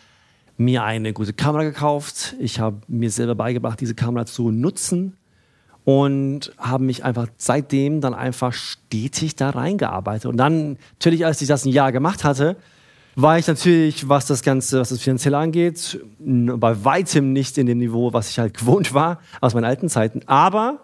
mir 0.57 0.85
eine 0.85 1.13
gute 1.13 1.33
Kamera 1.33 1.65
gekauft. 1.65 2.35
Ich 2.39 2.61
habe 2.61 2.79
mir 2.89 3.11
selber 3.11 3.35
beigebracht, 3.35 3.81
diese 3.81 3.95
Kamera 3.95 4.27
zu 4.27 4.51
nutzen 4.51 5.17
und 5.85 6.53
habe 6.57 6.85
mich 6.85 7.05
einfach 7.05 7.29
seitdem 7.37 8.01
dann 8.01 8.15
einfach 8.15 8.53
stetig 8.53 9.37
da 9.37 9.51
reingearbeitet. 9.51 10.27
Und 10.27 10.39
dann, 10.39 10.79
natürlich, 10.95 11.27
als 11.27 11.43
ich 11.43 11.49
das 11.49 11.65
ein 11.65 11.73
Jahr 11.73 11.93
gemacht 11.93 12.25
hatte, 12.25 12.57
war 13.17 13.39
ich 13.39 13.47
natürlich, 13.47 14.09
was 14.09 14.27
das 14.27 14.43
Ganze, 14.43 14.81
was 14.81 14.89
das 14.89 15.01
Finanzielle 15.01 15.39
angeht, 15.39 16.01
bei 16.19 16.85
weitem 16.85 17.33
nicht 17.33 17.59
in 17.59 17.67
dem 17.67 17.79
Niveau, 17.79 18.13
was 18.13 18.31
ich 18.31 18.39
halt 18.39 18.57
gewohnt 18.57 18.95
war 18.95 19.21
aus 19.41 19.55
meinen 19.55 19.65
alten 19.65 19.89
Zeiten. 19.89 20.23
Aber 20.27 20.81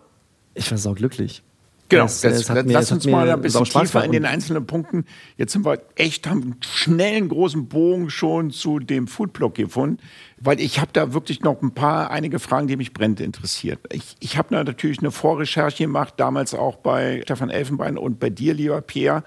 ich 0.54 0.70
war 0.70 0.78
sau 0.78 0.94
glücklich. 0.94 1.42
Genau, 1.88 2.04
das, 2.04 2.22
es 2.22 2.48
hat 2.48 2.66
mir- 2.66 2.72
lass 2.72 2.92
uns 2.92 3.04
mal 3.06 3.28
ein 3.28 3.40
bisschen 3.40 3.64
tiefer 3.64 4.04
in 4.04 4.12
den 4.12 4.24
einzelnen 4.24 4.64
Punkten. 4.64 5.04
Jetzt 5.36 5.52
sind 5.52 5.64
wir 5.64 5.80
echt, 5.96 6.28
haben 6.28 6.42
einen 6.42 6.56
schnellen, 6.62 7.28
großen 7.28 7.66
Bogen 7.66 8.10
schon 8.10 8.52
zu 8.52 8.78
dem 8.78 9.08
Foodblog 9.08 9.56
gefunden, 9.56 9.98
weil 10.38 10.60
ich 10.60 10.78
habe 10.78 10.90
da 10.92 11.12
wirklich 11.12 11.40
noch 11.40 11.60
ein 11.62 11.72
paar, 11.74 12.12
einige 12.12 12.38
Fragen, 12.38 12.68
die 12.68 12.76
mich 12.76 12.92
brennend 12.92 13.18
interessiert. 13.18 13.80
Ich, 13.92 14.14
ich 14.20 14.38
habe 14.38 14.54
natürlich 14.54 15.00
eine 15.00 15.10
Vorrecherche 15.10 15.82
gemacht, 15.82 16.14
damals 16.18 16.54
auch 16.54 16.76
bei 16.76 17.22
Stefan 17.24 17.50
Elfenbein 17.50 17.98
und 17.98 18.20
bei 18.20 18.30
dir, 18.30 18.54
lieber 18.54 18.80
Pierre, 18.82 19.24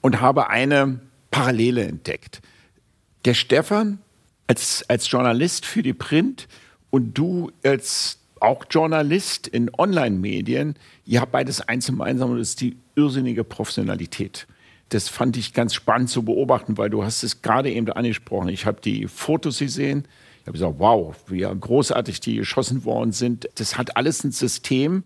und 0.00 0.20
habe 0.20 0.48
eine 0.48 1.00
Parallele 1.32 1.82
entdeckt. 1.86 2.40
Der 3.24 3.34
Stefan 3.34 3.98
als, 4.46 4.84
als 4.88 5.10
Journalist 5.10 5.66
für 5.66 5.82
die 5.82 5.92
Print 5.92 6.46
und 6.90 7.18
du 7.18 7.50
als 7.64 8.20
auch 8.46 8.64
Journalist 8.70 9.48
in 9.48 9.70
Online-Medien, 9.76 10.76
ihr 11.04 11.20
habt 11.20 11.32
beides 11.32 11.60
eins 11.60 11.86
gemeinsam 11.86 12.30
und 12.30 12.38
das 12.38 12.50
ist 12.50 12.60
die 12.60 12.76
irrsinnige 12.94 13.44
Professionalität. 13.44 14.46
Das 14.90 15.08
fand 15.08 15.36
ich 15.36 15.52
ganz 15.52 15.74
spannend 15.74 16.10
zu 16.10 16.22
beobachten, 16.22 16.78
weil 16.78 16.88
du 16.88 17.02
hast 17.02 17.24
es 17.24 17.42
gerade 17.42 17.72
eben 17.72 17.90
angesprochen. 17.90 18.48
Ich 18.48 18.66
habe 18.66 18.80
die 18.80 19.08
Fotos 19.08 19.58
gesehen. 19.58 20.06
Ich 20.40 20.46
habe 20.46 20.52
gesagt, 20.52 20.76
wow, 20.78 21.16
wie 21.26 21.40
großartig 21.40 22.20
die 22.20 22.36
geschossen 22.36 22.84
worden 22.84 23.10
sind. 23.10 23.48
Das 23.56 23.76
hat 23.76 23.96
alles 23.96 24.22
ein 24.22 24.30
System, 24.30 25.02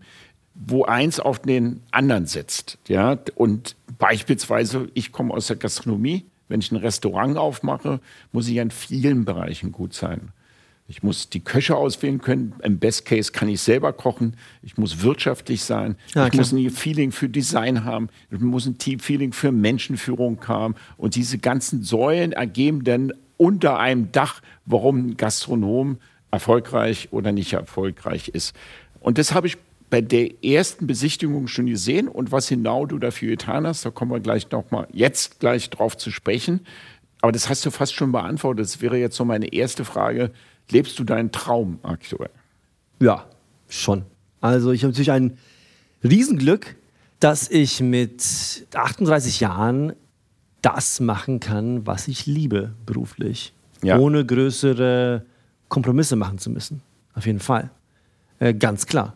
wo 0.53 0.85
eins 0.85 1.19
auf 1.19 1.39
den 1.39 1.81
anderen 1.89 2.27
setzt. 2.27 2.77
Ja? 2.87 3.17
Und 3.33 3.75
beispielsweise, 3.97 4.87
ich 4.93 5.11
komme 5.11 5.33
aus 5.33 5.47
der 5.47 5.55
Gastronomie. 5.55 6.25
Wenn 6.47 6.59
ich 6.59 6.71
ein 6.71 6.77
Restaurant 6.77 7.37
aufmache, 7.37 8.01
muss 8.31 8.47
ich 8.49 8.57
in 8.57 8.69
vielen 8.69 9.25
Bereichen 9.25 9.71
gut 9.71 9.93
sein. 9.93 10.31
Ich 10.91 11.03
muss 11.03 11.29
die 11.29 11.39
Köche 11.39 11.77
auswählen 11.77 12.19
können. 12.19 12.53
Im 12.63 12.77
Best 12.77 13.05
Case 13.05 13.31
kann 13.31 13.47
ich 13.47 13.61
selber 13.61 13.93
kochen. 13.93 14.35
Ich 14.61 14.77
muss 14.77 15.01
wirtschaftlich 15.01 15.63
sein. 15.63 15.95
Ja, 16.13 16.25
ich 16.25 16.31
klar. 16.31 16.41
muss 16.41 16.51
ein 16.51 16.69
Feeling 16.69 17.13
für 17.13 17.29
Design 17.29 17.85
haben. 17.85 18.09
Ich 18.29 18.41
muss 18.41 18.65
ein 18.65 18.77
Team-Feeling 18.77 19.31
für 19.31 19.53
Menschenführung 19.53 20.45
haben. 20.49 20.75
Und 20.97 21.15
diese 21.15 21.37
ganzen 21.37 21.81
Säulen 21.81 22.33
ergeben 22.33 22.83
dann 22.83 23.13
unter 23.37 23.79
einem 23.79 24.11
Dach, 24.11 24.41
warum 24.65 25.11
ein 25.11 25.17
Gastronom 25.17 25.97
erfolgreich 26.29 27.07
oder 27.11 27.31
nicht 27.31 27.53
erfolgreich 27.53 28.27
ist. 28.27 28.53
Und 28.99 29.17
das 29.17 29.33
habe 29.33 29.47
ich 29.47 29.57
bei 29.89 30.01
der 30.01 30.43
ersten 30.43 30.87
Besichtigung 30.87 31.47
schon 31.47 31.67
gesehen 31.67 32.09
und 32.09 32.33
was 32.33 32.49
genau 32.49 32.85
du 32.85 32.97
dafür 32.97 33.29
getan 33.29 33.65
hast, 33.65 33.85
da 33.85 33.91
kommen 33.91 34.11
wir 34.11 34.19
gleich 34.19 34.51
nochmal 34.51 34.87
jetzt 34.91 35.39
gleich 35.39 35.69
drauf 35.69 35.95
zu 35.95 36.11
sprechen. 36.11 36.65
Aber 37.21 37.31
das 37.31 37.47
hast 37.47 37.65
du 37.65 37.71
fast 37.71 37.93
schon 37.93 38.11
beantwortet. 38.11 38.65
Das 38.65 38.81
wäre 38.81 38.97
jetzt 38.97 39.15
so 39.15 39.23
meine 39.23 39.53
erste 39.53 39.85
Frage. 39.85 40.31
Lebst 40.71 40.97
du 40.99 41.03
deinen 41.03 41.31
Traum 41.31 41.79
aktuell? 41.83 42.29
Ja, 42.99 43.25
schon. 43.67 44.03
Also 44.39 44.71
ich 44.71 44.83
habe 44.83 44.91
natürlich 44.91 45.11
ein 45.11 45.37
Riesenglück, 46.03 46.75
dass 47.19 47.49
ich 47.49 47.81
mit 47.81 48.23
38 48.73 49.39
Jahren 49.39 49.93
das 50.61 50.99
machen 50.99 51.39
kann, 51.39 51.85
was 51.85 52.07
ich 52.07 52.25
liebe 52.25 52.73
beruflich. 52.85 53.53
Ja. 53.83 53.97
Ohne 53.97 54.25
größere 54.25 55.25
Kompromisse 55.69 56.15
machen 56.15 56.37
zu 56.37 56.49
müssen. 56.49 56.81
Auf 57.13 57.25
jeden 57.25 57.39
Fall. 57.39 57.71
Äh, 58.39 58.53
ganz 58.53 58.85
klar. 58.85 59.15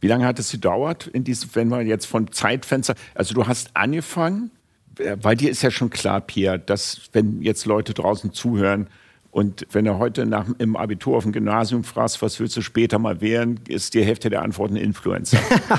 Wie 0.00 0.08
lange 0.08 0.26
hat 0.26 0.38
es 0.38 0.50
gedauert, 0.50 1.06
in 1.06 1.24
diesem, 1.24 1.50
wenn 1.54 1.68
man 1.68 1.86
jetzt 1.86 2.06
von 2.06 2.30
Zeitfenster, 2.30 2.94
also 3.14 3.34
du 3.34 3.46
hast 3.46 3.70
angefangen, 3.74 4.50
äh, 4.98 5.16
weil 5.20 5.36
dir 5.36 5.50
ist 5.50 5.62
ja 5.62 5.70
schon 5.70 5.90
klar, 5.90 6.20
Pierre, 6.20 6.58
dass 6.58 7.02
wenn 7.12 7.42
jetzt 7.42 7.66
Leute 7.66 7.94
draußen 7.94 8.32
zuhören 8.32 8.88
und 9.36 9.66
wenn 9.70 9.84
du 9.84 9.98
heute 9.98 10.24
nach, 10.24 10.46
im 10.56 10.76
Abitur 10.76 11.18
auf 11.18 11.24
dem 11.24 11.32
Gymnasium 11.32 11.84
fragst, 11.84 12.22
was 12.22 12.40
willst 12.40 12.56
du 12.56 12.62
später 12.62 12.98
mal 12.98 13.20
werden, 13.20 13.60
ist 13.68 13.92
die 13.92 14.02
Hälfte 14.02 14.30
der 14.30 14.40
Antworten 14.40 14.76
Influencer. 14.76 15.36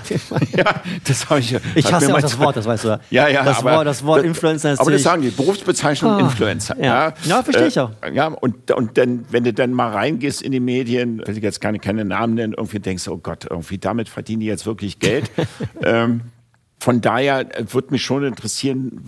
ja, 0.56 0.76
das 1.04 1.28
habe 1.28 1.40
ich. 1.40 1.58
Ich 1.74 1.92
hasse 1.92 2.14
auch 2.14 2.22
das 2.22 2.38
Wort, 2.38 2.56
das 2.56 2.68
weißt 2.68 2.84
du. 2.84 3.00
Ja, 3.10 3.28
ja, 3.28 3.44
das, 3.44 3.58
aber, 3.58 3.78
Wort, 3.78 3.88
das 3.88 4.06
Wort 4.06 4.24
Influencer 4.26 4.74
ist 4.74 4.80
Aber 4.80 4.92
das 4.92 5.02
sagen 5.02 5.24
die 5.24 5.32
Berufsbezeichnung 5.32 6.18
oh, 6.18 6.20
Influencer. 6.20 6.78
Ja, 6.80 7.16
ja. 7.24 7.42
verstehe 7.42 7.66
ich 7.66 7.80
auch. 7.80 7.90
Äh, 8.02 8.14
ja, 8.14 8.28
und, 8.28 8.70
und 8.70 8.96
dann, 8.96 9.26
wenn 9.32 9.44
du 9.44 9.52
dann 9.54 9.74
mal 9.74 9.92
reingehst 9.92 10.44
in 10.44 10.52
die 10.52 10.60
Medien, 10.60 11.24
will 11.26 11.36
ich 11.36 11.42
jetzt 11.42 11.60
keine, 11.60 11.80
keine 11.80 12.06
Namen 12.06 12.36
nennen, 12.36 12.54
irgendwie 12.56 12.78
denkst 12.78 13.06
du, 13.06 13.14
oh 13.14 13.18
Gott, 13.18 13.48
irgendwie 13.50 13.80
damit 13.80 14.08
verdienen 14.08 14.42
die 14.42 14.46
jetzt 14.46 14.68
wirklich 14.68 15.00
Geld. 15.00 15.32
ähm, 15.82 16.22
von 16.80 17.02
daher 17.02 17.48
würde 17.72 17.88
mich 17.90 18.04
schon 18.04 18.24
interessieren, 18.24 19.02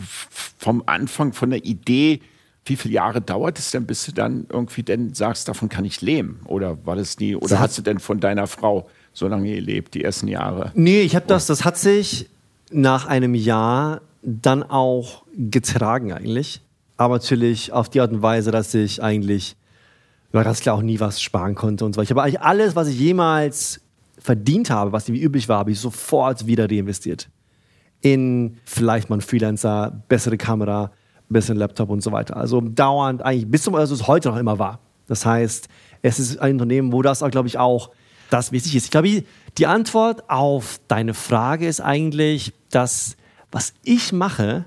vom 0.58 0.82
Anfang, 0.88 1.34
von 1.34 1.52
der 1.52 1.64
Idee, 1.66 2.22
wie 2.66 2.76
viele 2.76 2.94
Jahre 2.94 3.22
dauert 3.22 3.58
es 3.58 3.72
denn, 3.72 3.86
bis 3.86 4.06
du 4.06 4.12
dann 4.12 4.46
irgendwie 4.50 4.84
denn 4.84 5.14
sagst, 5.14 5.48
davon 5.48 5.70
kann 5.70 5.86
ich 5.86 6.02
leben? 6.02 6.42
Oder 6.46 6.86
war 6.86 6.96
das 6.96 7.20
nie, 7.20 7.36
oder 7.36 7.60
hast 7.60 7.78
du 7.78 7.82
denn 7.82 8.00
von 8.00 8.20
deiner 8.20 8.48
Frau 8.48 8.88
so 9.14 9.28
lange 9.28 9.54
gelebt, 9.54 9.94
die 9.96 10.04
ersten 10.04 10.28
Jahre? 10.28 10.72
Nee, 10.76 11.02
ich 11.02 11.16
habe 11.16 11.26
das, 11.28 11.48
das 11.48 11.66
hat 11.66 11.78
sich 11.78 12.30
nach 12.72 13.08
einem 13.08 13.34
Jahr 13.34 14.02
dann 14.22 14.64
auch 14.64 15.24
getragen 15.36 16.14
eigentlich. 16.14 16.62
Aber 16.98 17.16
natürlich 17.16 17.72
auf 17.72 17.90
die 17.90 18.02
Art 18.02 18.12
und 18.12 18.22
Weise, 18.22 18.52
dass 18.52 18.74
ich 18.74 19.02
eigentlich, 19.02 19.56
ja, 20.34 20.44
ganz 20.44 20.60
klar 20.60 20.76
auch 20.76 20.82
nie 20.82 21.00
was 21.00 21.22
sparen 21.22 21.56
konnte 21.56 21.86
und 21.86 21.96
so. 21.96 22.02
Ich 22.02 22.10
habe 22.10 22.22
eigentlich 22.22 22.42
alles, 22.42 22.76
was 22.76 22.88
ich 22.90 23.00
jemals 23.00 23.82
verdient 24.20 24.70
habe, 24.70 24.92
was 24.92 25.08
wie 25.08 25.22
üblich 25.22 25.48
war, 25.48 25.60
habe 25.60 25.72
ich 25.72 25.80
sofort 25.80 26.46
wieder 26.46 26.70
reinvestiert. 26.70 27.30
In 28.02 28.58
vielleicht 28.66 29.10
mal 29.10 29.16
einen 29.16 29.22
Freelancer, 29.22 30.04
bessere 30.10 30.38
Kamera, 30.38 30.92
bisschen 31.30 31.58
Laptop 31.58 31.90
und 31.90 32.02
so 32.02 32.12
weiter. 32.12 32.38
Also 32.38 32.62
dauernd 32.62 33.22
eigentlich 33.22 33.50
bis 33.50 33.64
zum, 33.64 33.76
also 33.76 33.94
es 33.94 34.08
heute 34.08 34.30
noch 34.30 34.38
immer 34.38 34.60
war. 34.60 34.80
Das 35.08 35.26
heißt, 35.26 35.68
es 36.02 36.20
ist 36.20 36.40
ein 36.40 36.54
Unternehmen, 36.54 36.92
wo 36.92 37.02
das, 37.02 37.20
glaube 37.32 37.48
ich, 37.48 37.58
auch 37.58 37.90
das 38.30 38.52
wichtig 38.52 38.76
ist. 38.76 38.86
Ich 38.86 38.92
glaube, 38.92 39.24
die 39.58 39.68
Antwort 39.68 40.30
auf 40.30 40.80
deine 40.88 41.14
Frage 41.14 41.68
ist 41.68 41.82
eigentlich, 41.82 42.54
dass 42.70 43.18
was 43.52 43.74
ich 43.84 44.12
mache, 44.12 44.66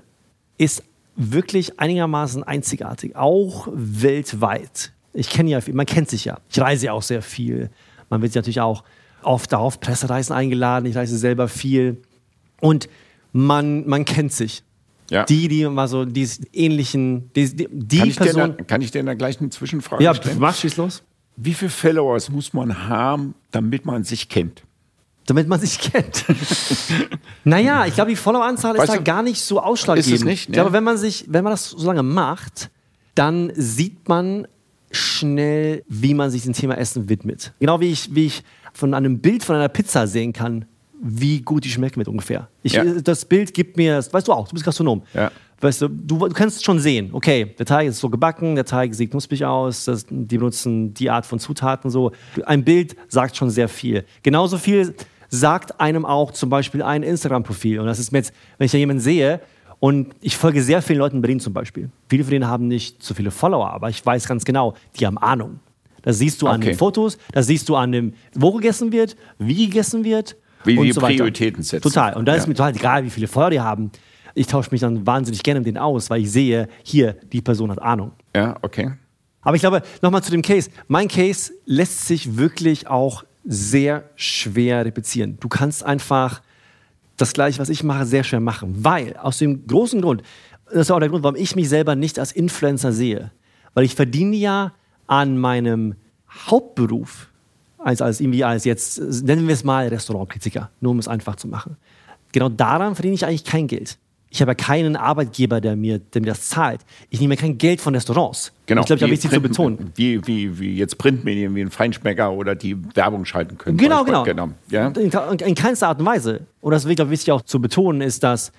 ist 0.57 0.83
wirklich 1.15 1.79
einigermaßen 1.79 2.43
einzigartig, 2.43 3.15
auch 3.15 3.67
weltweit. 3.71 4.91
Ich 5.13 5.29
kenne 5.29 5.51
ja, 5.51 5.59
man 5.71 5.85
kennt 5.85 6.09
sich 6.09 6.25
ja. 6.25 6.39
Ich 6.49 6.59
reise 6.59 6.87
ja 6.87 6.93
auch 6.93 7.03
sehr 7.03 7.21
viel. 7.21 7.69
Man 8.09 8.21
wird 8.21 8.35
natürlich 8.35 8.61
auch 8.61 8.83
oft 9.21 9.53
auf 9.53 9.79
Pressereisen 9.79 10.35
eingeladen. 10.35 10.85
Ich 10.85 10.95
reise 10.95 11.17
selber 11.17 11.47
viel. 11.47 12.01
Und 12.59 12.89
man, 13.31 13.87
man 13.87 14.05
kennt 14.05 14.33
sich. 14.33 14.63
Ja. 15.13 15.25
Die, 15.25 15.47
die 15.47 15.69
mal 15.69 15.87
so 15.87 16.05
die 16.05 16.27
ähnlichen, 16.53 17.31
die, 17.35 17.55
die, 17.55 17.67
die 17.69 17.97
kann 17.99 18.11
Person. 18.13 18.49
Ich 18.51 18.57
da, 18.57 18.63
kann 18.63 18.81
ich 18.81 18.89
dir 18.89 19.03
da 19.03 19.13
gleich 19.13 19.39
eine 19.39 19.51
Zwischenfrage 19.51 20.03
ja, 20.03 20.15
stellen? 20.15 20.37
Ja, 20.37 20.41
mach, 20.41 20.55
schieß 20.55 20.77
los. 20.77 21.03
Wie 21.35 21.53
viele 21.53 21.69
Followers 21.69 22.31
muss 22.31 22.51
man 22.51 22.89
haben, 22.89 23.35
damit 23.51 23.85
man 23.85 24.03
sich 24.03 24.27
kennt? 24.27 24.63
Damit 25.27 25.47
man 25.47 25.59
sich 25.59 25.79
kennt. 25.79 26.25
naja, 27.43 27.85
ich 27.85 27.93
glaube, 27.93 28.09
die 28.09 28.15
Followeranzahl 28.15 28.75
ist 28.75 28.89
da 28.89 28.97
gar 28.97 29.21
nicht 29.21 29.39
so 29.39 29.61
ausschlaggebend. 29.61 30.13
Ist 30.13 30.21
es 30.21 30.25
nicht? 30.25 30.49
Ne? 30.49 30.53
Ich 30.53 30.55
glaube, 30.55 30.73
wenn 30.73 30.83
man, 30.83 30.97
sich, 30.97 31.25
wenn 31.29 31.43
man 31.43 31.53
das 31.53 31.69
so 31.69 31.85
lange 31.85 32.03
macht, 32.03 32.71
dann 33.13 33.51
sieht 33.55 34.09
man 34.09 34.47
schnell, 34.91 35.83
wie 35.87 36.15
man 36.15 36.31
sich 36.31 36.41
dem 36.41 36.53
Thema 36.53 36.75
Essen 36.75 37.07
widmet. 37.07 37.53
Genau 37.59 37.79
wie 37.79 37.91
ich, 37.91 38.13
wie 38.15 38.25
ich 38.25 38.43
von 38.73 38.95
einem 38.95 39.19
Bild 39.19 39.43
von 39.43 39.55
einer 39.55 39.69
Pizza 39.69 40.07
sehen 40.07 40.33
kann, 40.33 40.65
wie 41.03 41.41
gut 41.41 41.65
die 41.65 41.69
schmeckt 41.69 41.97
mit 41.97 42.07
ungefähr. 42.07 42.47
Ich, 42.63 42.73
ja. 42.73 42.83
Das 42.83 43.25
Bild 43.25 43.53
gibt 43.53 43.77
mir, 43.77 43.97
weißt 43.97 44.27
du 44.27 44.31
auch, 44.31 44.47
du 44.47 44.53
bist 44.53 44.65
Gastronom. 44.65 45.03
Ja. 45.13 45.31
Weißt 45.59 45.81
du, 45.81 45.87
du, 45.87 46.17
du, 46.17 46.29
kannst 46.29 46.63
schon 46.65 46.79
sehen, 46.79 47.09
okay, 47.13 47.53
der 47.57 47.65
Teig 47.65 47.87
ist 47.87 47.99
so 47.99 48.09
gebacken, 48.09 48.55
der 48.55 48.65
Teig 48.65 48.93
sieht 48.95 49.11
knusprig 49.11 49.45
aus, 49.45 49.85
das, 49.85 50.05
die 50.09 50.37
benutzen 50.37 50.93
die 50.93 51.09
Art 51.09 51.25
von 51.25 51.39
Zutaten 51.39 51.89
so. 51.89 52.11
Ein 52.45 52.65
Bild 52.65 52.95
sagt 53.07 53.37
schon 53.37 53.49
sehr 53.49 53.69
viel. 53.69 54.03
Genauso 54.23 54.57
viel 54.57 54.93
sagt 55.29 55.79
einem 55.79 56.05
auch 56.05 56.31
zum 56.31 56.49
Beispiel 56.49 56.81
ein 56.81 57.01
Instagram-Profil. 57.01 57.79
Und 57.79 57.85
das 57.85 57.99
ist 57.99 58.11
mir 58.11 58.19
jetzt, 58.19 58.33
wenn 58.57 58.65
ich 58.65 58.71
da 58.71 58.77
jemanden 58.77 59.01
sehe, 59.01 59.39
und 59.79 60.15
ich 60.21 60.37
folge 60.37 60.63
sehr 60.63 60.81
vielen 60.81 60.99
Leuten 60.99 61.17
in 61.17 61.21
Berlin 61.21 61.41
zum 61.41 61.51
Beispiel. 61.51 61.89
Viele 62.07 62.23
von 62.23 62.31
denen 62.31 62.47
haben 62.47 62.69
nicht 62.69 63.03
so 63.03 63.13
viele 63.13 63.31
Follower, 63.31 63.69
aber 63.69 63.89
ich 63.89 64.05
weiß 64.05 64.29
ganz 64.29 64.45
genau, 64.45 64.75
die 64.97 65.05
haben 65.05 65.17
Ahnung. 65.17 65.59
Das 66.03 66.19
siehst 66.19 66.41
du 66.41 66.45
okay. 66.45 66.55
an 66.55 66.61
den 66.61 66.75
Fotos, 66.75 67.17
das 67.33 67.47
siehst 67.47 67.67
du 67.67 67.75
an 67.75 67.91
dem, 67.91 68.13
wo 68.33 68.53
gegessen 68.53 68.93
wird, 68.93 69.17
wie 69.39 69.65
gegessen 69.65 70.05
wird 70.05 70.37
wie 70.65 70.77
die 70.77 70.91
so 70.91 71.01
Prioritäten 71.01 71.63
setzen. 71.63 71.83
Total. 71.83 72.15
Und 72.15 72.25
da 72.25 72.33
ja. 72.33 72.37
ist 72.37 72.47
mir 72.47 72.53
total 72.53 72.75
egal, 72.75 73.03
wie 73.03 73.09
viele 73.09 73.27
Feuer 73.27 73.49
die 73.49 73.59
haben. 73.59 73.91
Ich 74.35 74.47
tausche 74.47 74.71
mich 74.71 74.81
dann 74.81 75.05
wahnsinnig 75.05 75.43
gerne 75.43 75.59
mit 75.59 75.67
denen 75.67 75.77
aus, 75.77 76.09
weil 76.09 76.21
ich 76.21 76.31
sehe, 76.31 76.67
hier, 76.83 77.13
die 77.31 77.41
Person 77.41 77.69
hat 77.71 77.81
Ahnung. 77.81 78.13
Ja, 78.35 78.55
okay. 78.61 78.93
Aber 79.41 79.55
ich 79.55 79.61
glaube, 79.61 79.81
nochmal 80.01 80.23
zu 80.23 80.31
dem 80.31 80.41
Case. 80.41 80.69
Mein 80.87 81.07
Case 81.07 81.51
lässt 81.65 82.07
sich 82.07 82.37
wirklich 82.37 82.87
auch 82.87 83.23
sehr 83.43 84.09
schwer 84.15 84.85
replizieren. 84.85 85.37
Du 85.39 85.49
kannst 85.49 85.83
einfach 85.83 86.41
das 87.17 87.33
gleiche, 87.33 87.59
was 87.59 87.69
ich 87.69 87.83
mache, 87.83 88.05
sehr 88.05 88.23
schwer 88.23 88.39
machen. 88.39 88.83
Weil, 88.83 89.17
aus 89.17 89.37
dem 89.37 89.67
großen 89.67 90.01
Grund, 90.01 90.23
das 90.65 90.87
ist 90.87 90.91
auch 90.91 90.99
der 90.99 91.09
Grund, 91.09 91.23
warum 91.23 91.35
ich 91.35 91.55
mich 91.55 91.69
selber 91.69 91.95
nicht 91.95 92.17
als 92.19 92.31
Influencer 92.31 92.91
sehe. 92.91 93.31
Weil 93.73 93.83
ich 93.83 93.95
verdiene 93.95 94.35
ja 94.35 94.73
an 95.07 95.37
meinem 95.37 95.95
Hauptberuf 96.47 97.29
als, 97.83 98.01
als 98.01 98.19
irgendwie 98.19 98.43
als 98.43 98.65
jetzt, 98.65 98.99
nennen 99.23 99.47
wir 99.47 99.53
es 99.53 99.63
mal 99.63 99.87
Restaurantkritiker, 99.87 100.69
nur 100.81 100.91
um 100.91 100.99
es 100.99 101.07
einfach 101.07 101.35
zu 101.35 101.47
machen. 101.47 101.77
Genau 102.31 102.49
daran 102.49 102.95
verdiene 102.95 103.15
ich 103.15 103.25
eigentlich 103.25 103.43
kein 103.43 103.67
Geld. 103.67 103.97
Ich 104.29 104.41
habe 104.41 104.55
keinen 104.55 104.95
Arbeitgeber, 104.95 105.61
der 105.61 105.75
mir, 105.75 105.99
der 105.99 106.21
mir 106.21 106.29
das 106.29 106.49
zahlt. 106.49 106.81
Ich 107.11 107.21
nehme 107.21 107.37
kein 107.37 107.59
Geld 107.59 107.79
von 107.79 107.93
Restaurants. 107.93 108.51
Genau. 108.65 108.81
Ich 108.81 108.87
glaube, 108.87 108.99
da 109.01 109.07
wichtig 109.07 109.29
zu 109.29 109.39
betonen. 109.39 109.91
Wie, 109.93 110.25
wie, 110.25 110.59
wie 110.59 110.75
jetzt 110.75 110.97
Printmedien, 110.97 111.53
wie 111.53 111.61
ein 111.61 111.69
Feinschmecker 111.69 112.31
oder 112.31 112.55
die 112.55 112.75
Werbung 112.95 113.25
schalten 113.25 113.59
können. 113.59 113.77
Genau, 113.77 114.03
genau. 114.03 114.23
genau. 114.23 114.49
Ja? 114.71 114.87
In, 114.87 115.11
in 115.11 115.53
keinster 115.53 115.89
Art 115.89 115.99
und 115.99 116.07
Weise. 116.07 116.47
Und 116.61 116.71
das 116.71 116.83
ist, 116.83 116.95
glaube 116.95 117.09
ich, 117.09 117.19
wichtig 117.19 117.31
auch 117.31 117.43
zu 117.43 117.61
betonen, 117.61 118.01
ist, 118.01 118.23
dass 118.23 118.51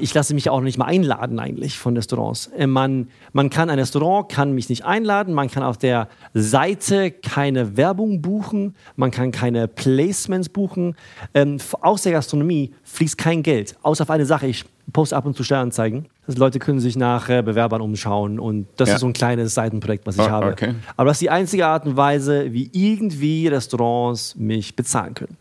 ich 0.00 0.12
lasse 0.12 0.34
mich 0.34 0.50
auch 0.50 0.60
nicht 0.60 0.76
mal 0.76 0.84
einladen 0.84 1.38
eigentlich 1.38 1.78
von 1.78 1.96
Restaurants. 1.96 2.48
Äh, 2.56 2.66
man, 2.66 3.08
man 3.32 3.48
kann 3.50 3.70
ein 3.70 3.78
Restaurant, 3.78 4.28
kann 4.28 4.52
mich 4.52 4.68
nicht 4.68 4.84
einladen, 4.84 5.32
man 5.32 5.50
kann 5.50 5.62
auf 5.62 5.78
der 5.78 6.08
Seite 6.34 7.10
keine 7.10 7.76
Werbung 7.76 8.20
buchen, 8.20 8.74
man 8.96 9.10
kann 9.10 9.30
keine 9.32 9.68
Placements 9.68 10.48
buchen. 10.50 10.94
Ähm, 11.34 11.56
aus 11.80 12.02
der 12.02 12.12
Gastronomie 12.12 12.72
fließt 12.84 13.16
kein 13.16 13.42
Geld, 13.42 13.76
außer 13.82 14.02
auf 14.02 14.10
eine 14.10 14.26
Sache, 14.26 14.46
ich 14.46 14.64
poste 14.92 15.16
ab 15.16 15.24
und 15.24 15.36
zu 15.36 15.44
Steueranzeigen. 15.44 16.06
Das 16.26 16.36
Leute 16.36 16.58
können 16.58 16.80
sich 16.80 16.96
nach 16.96 17.28
äh, 17.30 17.40
Bewerbern 17.42 17.80
umschauen 17.80 18.38
und 18.38 18.66
das 18.76 18.88
Ja. 18.90 18.94
ist 18.96 19.00
so 19.00 19.06
ein 19.06 19.12
kleines 19.14 19.54
Seitenprojekt, 19.54 20.06
was 20.06 20.16
ich 20.16 20.20
Ah, 20.22 20.30
habe. 20.30 20.46
okay. 20.48 20.74
Aber 20.96 21.08
das 21.08 21.16
ist 21.16 21.22
die 21.22 21.30
einzige 21.30 21.66
Art 21.66 21.86
und 21.86 21.96
Weise, 21.96 22.52
wie 22.52 22.68
irgendwie 22.72 23.48
Restaurants 23.48 24.34
mich 24.36 24.76
bezahlen 24.76 25.14
können. 25.14 25.36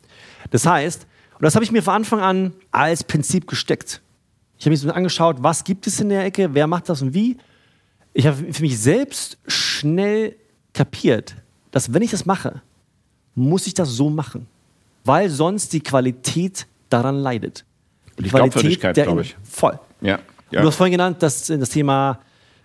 Das 0.51 0.65
heißt, 0.65 1.05
und 1.37 1.43
das 1.43 1.55
habe 1.55 1.65
ich 1.65 1.71
mir 1.71 1.81
von 1.83 1.95
Anfang 1.95 2.19
an 2.21 2.53
als 2.71 3.03
Prinzip 3.03 3.47
gesteckt. 3.47 4.01
Ich 4.61 4.65
habe 4.65 4.73
mir 4.73 4.77
so 4.77 4.91
angeschaut, 4.91 5.37
was 5.39 5.63
gibt 5.63 5.87
es 5.87 5.99
in 5.99 6.09
der 6.09 6.23
Ecke, 6.23 6.53
wer 6.53 6.67
macht 6.67 6.87
das 6.87 7.01
und 7.01 7.15
wie. 7.15 7.35
Ich 8.13 8.27
habe 8.27 8.53
für 8.53 8.61
mich 8.61 8.77
selbst 8.79 9.39
schnell 9.47 10.35
kapiert, 10.71 11.35
dass 11.71 11.91
wenn 11.95 12.03
ich 12.03 12.11
das 12.11 12.27
mache, 12.27 12.61
muss 13.33 13.65
ich 13.65 13.73
das 13.73 13.89
so 13.89 14.11
machen, 14.11 14.45
weil 15.03 15.31
sonst 15.31 15.73
die 15.73 15.79
Qualität 15.79 16.67
daran 16.89 17.17
leidet. 17.17 17.65
Und 18.15 18.27
die 18.27 18.29
Glaubwürdigkeit, 18.29 18.95
der 18.95 19.05
glaube 19.05 19.23
ich. 19.23 19.35
Voll. 19.41 19.79
Ja. 19.99 20.19
Du 20.51 20.57
ja. 20.57 20.63
hast 20.63 20.75
vorhin 20.75 20.91
genannt, 20.91 21.23
dass 21.23 21.49
äh, 21.49 21.57
das 21.57 21.69
Thema 21.69 22.19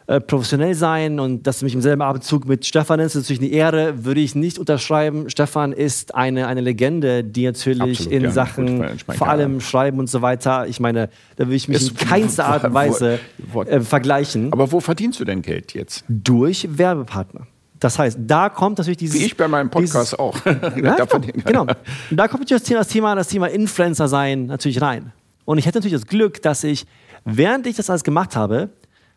äh, 0.09 0.21
professionell 0.21 0.75
sein 0.75 1.19
und 1.19 1.47
dass 1.47 1.59
du 1.59 1.65
mich 1.65 1.75
im 1.75 1.81
selben 1.81 2.01
Abendzug 2.03 2.47
mit 2.47 2.65
Stefan 2.65 2.99
nennst, 3.01 3.17
ist 3.17 3.25
natürlich 3.25 3.41
eine 3.43 3.51
Ehre, 3.51 4.05
würde 4.05 4.21
ich 4.21 4.35
nicht 4.37 4.59
unterschreiben. 4.59 5.29
Stefan 5.31 5.73
ist 5.73 6.15
eine, 6.15 6.47
eine 6.47 6.61
Legende, 6.61 7.25
die 7.25 7.45
natürlich 7.45 7.81
Absolut, 8.01 8.13
in 8.13 8.23
ja. 8.23 8.31
Sachen 8.31 8.79
Gut, 8.83 8.91
ich 8.97 9.07
meine, 9.09 9.19
vor 9.19 9.29
allem 9.29 9.61
Schreiben 9.61 9.99
und 9.99 10.09
so 10.09 10.23
weiter, 10.23 10.67
ich 10.69 10.79
meine, 10.79 11.09
da 11.37 11.49
will 11.49 11.55
ich 11.57 11.67
mich 11.69 11.79
Ist- 11.79 11.91
in 12.03 12.09
keinster 12.09 12.47
Art 12.47 12.63
und 12.65 12.71
wo- 12.71 12.75
Weise 12.75 13.19
wo- 13.53 13.63
äh, 13.63 13.81
vergleichen. 13.81 14.53
Aber 14.53 14.71
wo 14.71 14.79
verdienst 14.81 15.19
du 15.19 15.25
denn 15.25 15.43
Geld 15.43 15.75
jetzt? 15.75 16.05
durch 16.09 16.69
Werbepartner. 16.71 17.47
Das 17.81 17.99
heißt, 17.99 18.19
da 18.23 18.49
kommt 18.49 18.79
natürlich 18.79 18.97
dieses. 18.99 19.21
Wie 19.21 19.25
ich 19.27 19.37
bei 19.37 19.49
meinem 19.49 19.69
Podcast 19.71 20.13
dieses- 20.13 20.19
auch. 20.19 20.37
Ja, 20.83 20.97
genau. 21.45 21.63
Und 21.63 21.77
da 22.17 22.29
kommt 22.29 22.43
natürlich 22.43 22.63
das 22.63 22.69
Thema, 22.69 22.79
das 22.79 22.89
Thema, 22.89 23.15
das 23.17 23.29
Thema 23.29 23.47
Influencer 23.49 24.09
sein 24.09 24.47
natürlich 24.47 24.81
rein. 24.81 25.13
Und 25.45 25.59
ich 25.59 25.67
hatte 25.67 25.79
natürlich 25.79 26.01
das 26.01 26.07
Glück, 26.07 26.41
dass 26.43 26.65
ich, 26.65 26.87
während 27.25 27.67
ich 27.67 27.77
das 27.77 27.91
alles 27.91 28.03
gemacht 28.05 28.35
habe, 28.37 28.71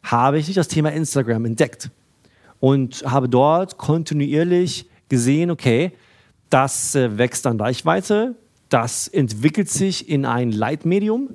habe 0.03 0.39
ich 0.39 0.53
das 0.53 0.67
Thema 0.67 0.91
Instagram 0.91 1.45
entdeckt. 1.45 1.89
Und 2.59 3.03
habe 3.05 3.29
dort 3.29 3.77
kontinuierlich 3.77 4.89
gesehen, 5.07 5.49
okay, 5.49 5.93
das 6.49 6.93
äh, 6.95 7.17
wächst 7.17 7.47
an 7.47 7.59
Reichweite, 7.59 8.35
das 8.69 9.07
entwickelt 9.07 9.69
sich 9.69 10.09
in 10.09 10.25
ein 10.25 10.51
Leitmedium. 10.51 11.29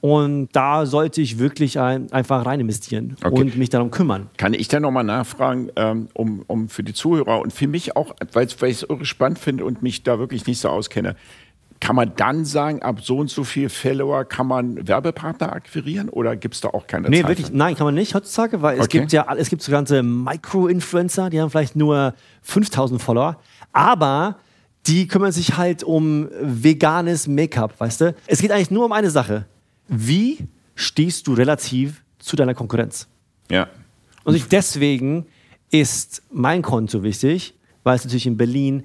Und 0.00 0.48
da 0.52 0.84
sollte 0.84 1.22
ich 1.22 1.38
wirklich 1.38 1.80
ein, 1.80 2.12
einfach 2.12 2.44
rein 2.44 2.60
investieren 2.60 3.16
Okay. 3.24 3.40
und 3.40 3.56
mich 3.56 3.70
darum 3.70 3.90
kümmern. 3.90 4.28
Kann 4.36 4.52
ich 4.52 4.68
da 4.68 4.78
nochmal 4.78 5.04
nachfragen, 5.04 5.70
ähm, 5.76 6.08
um, 6.12 6.44
um 6.46 6.68
für 6.68 6.82
die 6.82 6.92
Zuhörer 6.92 7.40
und 7.40 7.54
für 7.54 7.66
mich 7.66 7.96
auch, 7.96 8.14
weil 8.34 8.46
weil 8.58 8.70
ich 8.70 8.82
es 8.82 8.82
irre 8.82 9.06
spannend 9.06 9.38
finde 9.38 9.64
und 9.64 9.82
mich 9.82 10.02
da 10.02 10.18
wirklich 10.18 10.46
nicht 10.46 10.60
so 10.60 10.68
auskenne, 10.68 11.16
kann 11.84 11.96
man 11.96 12.12
dann 12.16 12.46
sagen, 12.46 12.80
ab 12.80 13.00
so 13.02 13.18
und 13.18 13.28
so 13.28 13.44
viel 13.44 13.68
Follower 13.68 14.24
kann 14.24 14.46
man 14.46 14.88
Werbepartner 14.88 15.52
akquirieren 15.52 16.08
oder 16.08 16.34
gibt 16.34 16.54
es 16.54 16.62
da 16.62 16.68
auch 16.70 16.86
keine 16.86 17.10
Nee, 17.10 17.20
Zahl 17.20 17.28
wirklich, 17.28 17.52
nein, 17.52 17.74
kann 17.76 17.84
man 17.84 17.94
nicht 17.94 18.14
heutzutage, 18.14 18.62
weil 18.62 18.78
es 18.78 18.84
Okay. 18.86 19.00
gibt 19.00 19.12
ja, 19.12 19.26
es 19.36 19.50
gibt 19.50 19.60
so 19.60 19.70
ganze 19.70 20.02
Micro-Influencer, 20.02 21.28
die 21.28 21.42
haben 21.42 21.50
vielleicht 21.50 21.76
nur 21.76 22.14
5000 22.40 23.02
Follower, 23.02 23.36
aber 23.74 24.38
die 24.86 25.06
kümmern 25.08 25.30
sich 25.32 25.58
halt 25.58 25.82
um 25.84 26.28
veganes 26.40 27.26
Make-up, 27.28 27.78
weißt 27.78 28.00
du? 28.00 28.14
Es 28.26 28.40
geht 28.40 28.50
eigentlich 28.50 28.70
nur 28.70 28.86
um 28.86 28.92
eine 28.92 29.10
Sache. 29.10 29.44
Wie 29.86 30.38
stehst 30.74 31.26
du 31.26 31.34
relativ 31.34 32.02
zu 32.18 32.34
deiner 32.34 32.54
Konkurrenz? 32.54 33.08
Ja. 33.50 33.68
Und 34.24 34.52
deswegen 34.52 35.26
ist 35.70 36.22
mein 36.30 36.62
Konto 36.62 37.02
wichtig, 37.02 37.52
weil 37.82 37.96
es 37.96 38.04
natürlich 38.04 38.26
in 38.26 38.38
Berlin 38.38 38.84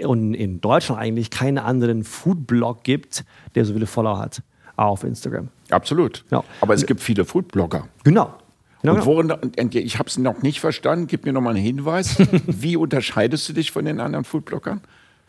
und 0.00 0.34
in 0.34 0.60
Deutschland 0.60 1.00
eigentlich 1.00 1.30
keinen 1.30 1.58
anderen 1.58 2.04
Food-Blog 2.04 2.82
gibt, 2.84 3.24
der 3.54 3.64
so 3.64 3.74
viele 3.74 3.86
Follower 3.86 4.18
hat 4.18 4.42
auf 4.76 5.04
Instagram. 5.04 5.48
Absolut. 5.70 6.24
Ja. 6.30 6.42
Aber 6.60 6.74
es 6.74 6.84
gibt 6.86 7.00
viele 7.00 7.24
Foodblogger. 7.24 7.88
Genau. 8.02 8.34
genau, 8.82 8.94
Und 8.94 9.00
genau. 9.00 9.06
worin, 9.06 9.32
ich 9.72 9.98
habe 9.98 10.08
es 10.08 10.18
noch 10.18 10.42
nicht 10.42 10.60
verstanden, 10.60 11.06
gib 11.06 11.24
mir 11.24 11.32
noch 11.32 11.40
mal 11.40 11.50
einen 11.50 11.64
Hinweis. 11.64 12.16
Wie 12.46 12.76
unterscheidest 12.76 13.48
du 13.48 13.52
dich 13.52 13.70
von 13.70 13.84
den 13.84 14.00
anderen 14.00 14.24
Foodbloggern? 14.24 14.80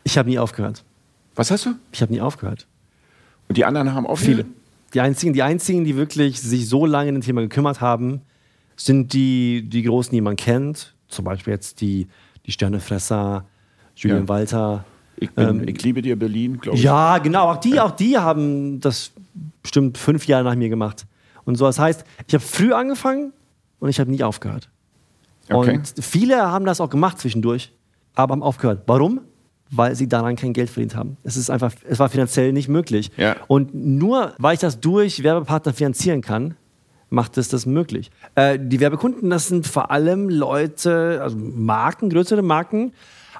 Ich 0.04 0.18
habe 0.18 0.28
nie 0.28 0.38
aufgehört. 0.38 0.84
Was 1.34 1.50
hast 1.50 1.66
du? 1.66 1.74
Ich 1.92 2.02
habe 2.02 2.12
nie 2.12 2.20
aufgehört. 2.20 2.66
Und 3.48 3.56
die 3.56 3.64
anderen 3.64 3.94
haben 3.94 4.06
auch 4.06 4.18
Viele. 4.18 4.46
Die 4.94 5.00
einzigen, 5.00 5.32
die 5.32 5.42
einzigen, 5.42 5.84
die 5.84 5.96
wirklich 5.96 6.40
sich 6.40 6.68
so 6.68 6.86
lange 6.86 7.10
in 7.10 7.16
dem 7.16 7.22
Thema 7.22 7.42
gekümmert 7.42 7.80
haben, 7.80 8.22
sind 8.76 9.12
die, 9.12 9.68
die 9.68 9.82
Großen, 9.82 10.12
die 10.12 10.20
man 10.20 10.36
kennt. 10.36 10.94
Zum 11.08 11.24
Beispiel 11.24 11.52
jetzt 11.52 11.80
die, 11.80 12.08
die 12.46 12.52
Sternefresser, 12.52 13.44
Julian 13.96 14.22
Ja. 14.22 14.28
Walter. 14.28 14.84
Ich, 15.18 15.30
bin, 15.30 15.48
Ähm, 15.48 15.68
ich 15.68 15.82
liebe 15.82 16.02
dir 16.02 16.16
Berlin, 16.18 16.58
glaube 16.60 16.76
ich. 16.76 16.84
Ja, 16.84 17.18
genau. 17.18 17.50
Auch 17.50 17.56
die, 17.56 17.80
auch 17.80 17.90
die 17.92 18.18
haben 18.18 18.80
das 18.80 19.12
bestimmt 19.62 19.96
fünf 19.98 20.26
Jahre 20.26 20.44
nach 20.44 20.54
mir 20.54 20.68
gemacht. 20.68 21.06
Und 21.44 21.56
so, 21.56 21.64
das 21.64 21.78
heißt, 21.78 22.04
ich 22.26 22.34
habe 22.34 22.44
früh 22.44 22.72
angefangen 22.72 23.32
und 23.78 23.88
ich 23.88 23.98
habe 23.98 24.10
nie 24.10 24.22
aufgehört. 24.22 24.68
Okay. 25.48 25.76
Und 25.76 25.94
viele 26.00 26.42
haben 26.42 26.64
das 26.66 26.80
auch 26.80 26.90
gemacht 26.90 27.18
zwischendurch, 27.18 27.72
aber 28.14 28.32
haben 28.32 28.42
aufgehört. 28.42 28.82
Warum? 28.86 29.20
Weil 29.70 29.94
sie 29.96 30.08
daran 30.08 30.36
kein 30.36 30.52
Geld 30.52 30.70
verdient 30.70 30.94
haben. 30.94 31.16
Es 31.24 31.36
ist 31.36 31.50
einfach, 31.50 31.72
es 31.88 31.98
war 31.98 32.08
finanziell 32.08 32.52
nicht 32.52 32.68
möglich. 32.68 33.10
Ja. 33.16 33.36
Und 33.48 33.74
nur 33.74 34.34
weil 34.38 34.54
ich 34.54 34.60
das 34.60 34.80
durch 34.80 35.22
Werbepartner 35.22 35.72
finanzieren 35.72 36.20
kann, 36.20 36.56
macht 37.08 37.38
es 37.38 37.48
das 37.48 37.64
möglich. 37.66 38.10
Äh, 38.34 38.58
die 38.60 38.80
Werbekunden, 38.80 39.30
das 39.30 39.48
sind 39.48 39.66
vor 39.66 39.90
allem 39.90 40.28
Leute, 40.28 41.20
also 41.22 41.36
Marken, 41.38 42.10
größere 42.10 42.42
Marken 42.42 42.92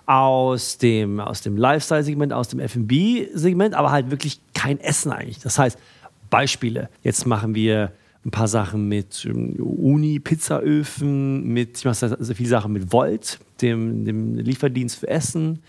aus 0.07 0.79
dem, 0.79 1.21
aus 1.21 1.42
dem 1.42 1.57
Lifestyle-Segment, 1.57 2.33
aus 2.33 2.49
dem 2.49 2.61
F&B-Segment, 2.61 3.75
aber 3.75 3.90
halt 3.90 4.11
wirklich 4.11 4.40
kein 4.55 4.81
Essen 4.81 5.12
eigentlich. 5.12 5.40
Das 5.40 5.59
heißt, 5.59 5.79
Beispiele. 6.31 6.88
Jetzt 7.03 7.27
machen 7.27 7.55
wir 7.55 7.92
ein 8.25 8.31
paar 8.31 8.49
Sachen 8.49 8.88
mit 8.88 9.25
ähm, 9.25 9.55
Uni-Pizzaöfen, 9.59 11.45
mit, 11.45 11.79
ich 11.79 11.85
mache 11.85 11.95
sehr, 11.95 12.16
sehr 12.19 12.37
viele 12.37 12.49
Sachen 12.49 12.73
mit 12.73 12.92
Volt, 12.92 13.38
dem, 13.61 14.05
dem 14.05 14.35
Lieferdienst 14.37 14.97
für 14.97 15.09
Essen, 15.09 15.61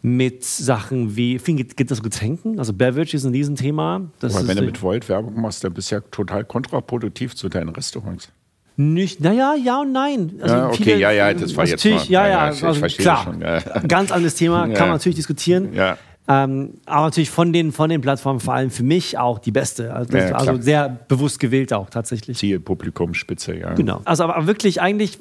mit 0.00 0.44
Sachen 0.44 1.16
wie, 1.16 1.40
viel 1.40 1.56
geht, 1.56 1.76
geht 1.76 1.90
das 1.90 2.02
Getränken, 2.02 2.58
also 2.60 2.72
Beverage 2.72 3.16
ist 3.16 3.24
ein 3.24 3.32
Riesenthema. 3.32 4.08
Das 4.20 4.36
Aber 4.36 4.46
wenn 4.46 4.56
du 4.56 4.62
mit 4.62 4.80
Volt 4.80 5.08
Werbung 5.08 5.40
machst, 5.40 5.64
dann 5.64 5.74
bist 5.74 5.90
du 5.90 5.96
ja 5.96 6.00
total 6.00 6.44
kontraproduktiv 6.44 7.34
zu 7.34 7.48
deinen 7.48 7.70
Restaurants. 7.70 8.30
Nicht, 8.80 9.20
naja, 9.20 9.54
ja 9.60 9.80
und 9.80 9.90
nein. 9.90 10.34
Also 10.40 10.54
Ja, 10.54 10.68
okay, 10.68 10.96
ja, 10.98 11.10
ja, 11.10 11.34
das 11.34 11.56
war 11.56 11.66
jetzt 11.66 11.84
mal- 11.84 11.90
ja, 12.08 12.26
ja, 12.26 12.28
ja, 12.28 12.52
ich- 12.52 12.62
also 12.64 12.78
verstehe 12.78 13.02
klar, 13.04 13.24
schon, 13.24 13.40
ja. 13.40 13.58
ganz 13.88 14.12
anderes 14.12 14.36
Thema, 14.36 14.68
kann 14.68 14.86
man 14.86 14.90
natürlich 14.98 15.16
diskutieren. 15.16 15.74
Ja. 15.74 15.98
Ähm, 16.30 16.74
aber 16.86 17.06
natürlich 17.06 17.30
von 17.30 17.52
den, 17.52 17.72
von 17.72 17.90
den 17.90 18.00
Plattformen 18.02 18.38
vor 18.38 18.54
allem 18.54 18.70
für 18.70 18.84
mich 18.84 19.18
auch 19.18 19.38
die 19.40 19.50
beste. 19.50 19.92
Also, 19.94 20.16
Ja, 20.16 20.30
also 20.32 20.60
sehr 20.60 20.88
bewusst 21.08 21.40
gewählt 21.40 21.72
auch 21.72 21.90
tatsächlich. 21.90 22.38
Zielpublikum, 22.38 23.14
Spitze, 23.14 23.56
ja. 23.58 23.74
Genau. 23.74 24.00
Also 24.04 24.24
aber 24.24 24.46
wirklich 24.46 24.80
eigentlich, 24.80 25.18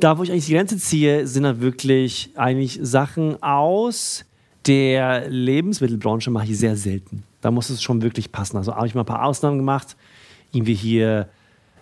da 0.00 0.18
wo 0.18 0.22
ich 0.24 0.30
eigentlich 0.30 0.46
die 0.46 0.54
Grenze 0.54 0.76
ziehe, 0.76 1.26
sind 1.26 1.44
dann 1.44 1.60
wirklich 1.62 2.30
eigentlich 2.36 2.78
Sachen 2.82 3.42
aus 3.42 4.24
der 4.66 5.28
Lebensmittelbranche 5.30 6.30
mache 6.30 6.46
ich 6.46 6.58
sehr 6.58 6.76
selten. 6.76 7.22
Da 7.40 7.50
muss 7.52 7.70
es 7.70 7.80
schon 7.82 8.02
wirklich 8.02 8.32
passen. 8.32 8.56
Also 8.58 8.74
habe 8.74 8.86
ich 8.86 8.94
mal 8.94 9.02
ein 9.02 9.06
paar 9.06 9.24
Ausnahmen 9.24 9.56
gemacht. 9.56 9.96
Irgendwie 10.52 10.74
hier 10.74 11.28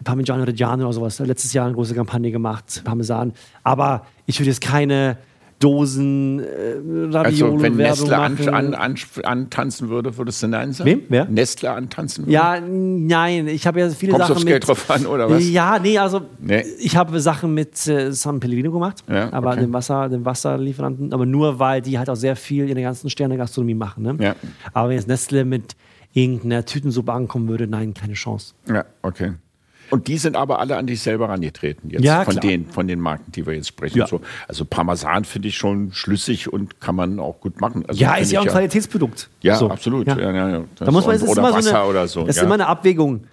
Parmigiano 0.05 0.45
Reggiano 0.45 0.85
oder 0.85 0.93
sowas. 0.93 1.19
Letztes 1.19 1.53
Jahr 1.53 1.67
eine 1.67 1.75
große 1.75 1.95
Kampagne 1.95 2.31
gemacht, 2.31 2.83
Parmesan. 2.85 3.33
Aber 3.65 4.07
ich 4.27 4.39
würde 4.39 4.51
jetzt 4.51 4.61
keine 4.61 5.19
Dosen 5.59 6.41
äh, 6.41 7.17
Also 7.17 7.61
wenn 7.63 7.77
Nestle 7.77 8.19
an, 8.19 8.35
machen. 8.35 8.49
an, 8.51 8.75
an, 8.75 8.95
antanzen 9.25 9.89
würde, 9.89 10.17
würdest 10.19 10.43
du 10.43 10.49
Nein 10.49 10.73
sagen? 10.73 10.91
Wem? 10.91 11.03
Wer? 11.09 11.25
Nestle 11.25 11.71
antanzen 11.71 12.25
würde? 12.25 12.33
Ja, 12.33 12.61
nein, 12.61 13.49
ich 13.49 13.67
habe 13.67 13.81
ja 13.81 13.89
viele 13.89 14.13
Kommst 14.13 14.25
du 14.25 14.35
Sachen 14.35 14.37
aufs 14.37 14.45
mit. 14.45 14.53
Geld 14.53 14.69
drauf 14.69 14.91
an, 14.91 15.07
oder 15.07 15.31
was? 15.31 15.49
Ja, 15.49 15.79
nee, 15.79 15.97
also 15.97 16.21
Nee. 16.41 16.63
ich 16.79 16.95
habe 16.95 17.19
Sachen 17.21 17.55
mit 17.55 17.87
äh, 17.87 18.13
San 18.13 18.39
Pellegrino 18.39 18.71
gemacht, 18.71 19.03
Ja, 19.09 19.33
aber 19.33 19.53
okay. 19.53 19.61
dem 19.61 19.73
Wasser, 19.73 20.11
dem 20.11 20.27
Wasserlieferanten, 20.27 21.15
aber 21.15 21.25
nur 21.25 21.59
weil 21.59 21.81
die 21.81 21.99
halt 21.99 22.11
auch 22.11 22.17
sehr 22.17 22.37
viel 22.37 22.69
in 22.69 22.75
der 22.75 22.85
ganzen 22.85 23.09
Sterne-Gastronomie 23.09 23.75
machen. 23.75 24.03
Ne? 24.03 24.17
Ja. 24.21 24.37
Aber 24.75 24.91
wenn 24.91 24.97
jetzt 24.97 25.09
Nestle 25.09 25.47
mit 25.47 25.75
irgendeiner 26.13 26.67
Tütensuppe 26.67 27.13
ankommen 27.15 27.49
würde, 27.49 27.67
nein, 27.67 27.95
keine 27.95 28.13
Chance. 28.13 28.53
Ja, 28.69 28.85
okay. 29.01 29.33
Und 29.90 30.09
die 30.09 30.18
sind 30.18 30.37
aber 30.37 30.59
alle 30.59 30.77
an 30.77 30.87
dich 30.87 31.01
selber 31.01 31.29
rangetreten 31.29 31.90
jetzt 31.90 32.05
Ja, 32.05 32.25
von 32.25 32.33
klar. 32.35 32.40
den 32.42 32.66
von 32.66 32.87
den 32.88 33.01
Marken, 33.01 33.31
die 33.33 33.46
wir 33.46 33.55
jetzt 33.55 33.68
sprechen. 33.68 33.99
Ja. 33.99 34.07
So, 34.07 34.20
also 34.49 34.64
Parmesan 34.64 35.25
finde 35.25 35.49
ich 35.49 35.57
schon 35.57 35.92
schlüssig 35.92 36.53
und 36.53 36.81
kann 36.81 36.94
man 36.96 37.18
auch 37.20 37.40
gut 37.40 37.61
machen. 37.61 37.85
Also 37.87 38.01
Ja, 38.01 38.14
ist 38.16 38.33
ja 38.33 38.40
auch 38.40 38.44
ein 38.44 38.51
Qualitätsprodukt. 38.51 39.29
Ja, 39.42 39.57
So. 39.57 39.70
absolut. 39.70 40.07
Ja. 40.07 40.18
Ja, 40.18 40.33
ja, 40.33 40.49
ja. 40.51 40.64
Da 40.77 40.90
muss 40.90 41.07
man, 41.07 41.16
ist 41.16 41.22
oder 41.22 41.40
immer 41.40 41.51
so 41.53 41.57
Wasser 41.59 41.81
eine, 41.81 41.88
oder 41.90 42.09
so. 42.09 42.25
Das 42.27 42.37
ist 42.37 42.42
immer 42.42 42.55
eine 42.55 42.66
Abwägung, 42.66 43.25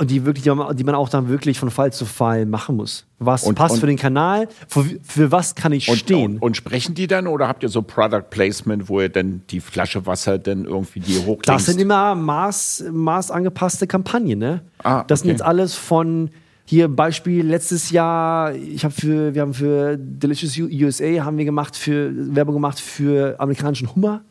und 0.00 0.10
die, 0.10 0.24
wirklich, 0.24 0.44
die 0.44 0.84
man- 0.84 0.94
auch 0.94 1.08
dann 1.08 1.28
wirklich 1.28 1.58
von 1.58 1.70
Fall 1.70 1.92
zu 1.92 2.06
Fall 2.06 2.46
machen 2.46 2.76
muss. 2.76 3.04
Was 3.18 3.44
Und- 3.44 3.54
passt 3.54 3.74
und- 3.74 3.80
für 3.80 3.86
den 3.86 3.96
Kanal? 3.98 4.48
Für, 4.66 4.84
für 5.02 5.30
was 5.30 5.54
kann 5.54 5.72
ich 5.72 5.88
und, 5.88 5.96
stehen? 5.96 6.38
Und, 6.38 6.56
sprechen 6.56 6.94
die 6.94 7.06
dann 7.06 7.26
oder 7.26 7.46
habt 7.48 7.62
ihr 7.62 7.68
so 7.68 7.82
Product 7.82 8.24
Placement, 8.30 8.88
wo 8.88 9.00
ihr 9.00 9.10
dann 9.10 9.42
die 9.50 9.60
Flasche 9.60 10.06
Wasser 10.06 10.38
dann 10.38 10.64
irgendwie 10.64 11.00
die 11.00 11.18
hochlinkt? 11.18 11.48
Das 11.48 11.66
sind 11.66 11.80
immer 11.80 12.14
Maß, 12.14 12.84
maßangepasste 12.90 13.86
Kampagnen, 13.86 14.38
ne? 14.38 14.62
Ah, 14.82 15.04
das 15.06 15.20
sind 15.20 15.28
okay. 15.28 15.32
jetzt 15.34 15.42
alles 15.42 15.74
von 15.74 16.30
hier 16.64 16.88
Beispiel 16.88 17.44
letztes 17.44 17.90
Jahr, 17.90 18.54
ich 18.54 18.84
habe 18.84 18.94
für 18.94 19.34
wir 19.34 19.42
haben 19.42 19.54
für 19.54 19.96
Delicious 19.98 20.56
USA 20.58 21.24
haben 21.24 21.36
wir 21.36 21.44
gemacht 21.44 21.76
für 21.76 22.12
Werbung 22.34 22.54
gemacht 22.54 22.78
für 22.80 23.34
amerikanischen 23.38 23.94
Hummer. 23.94 24.22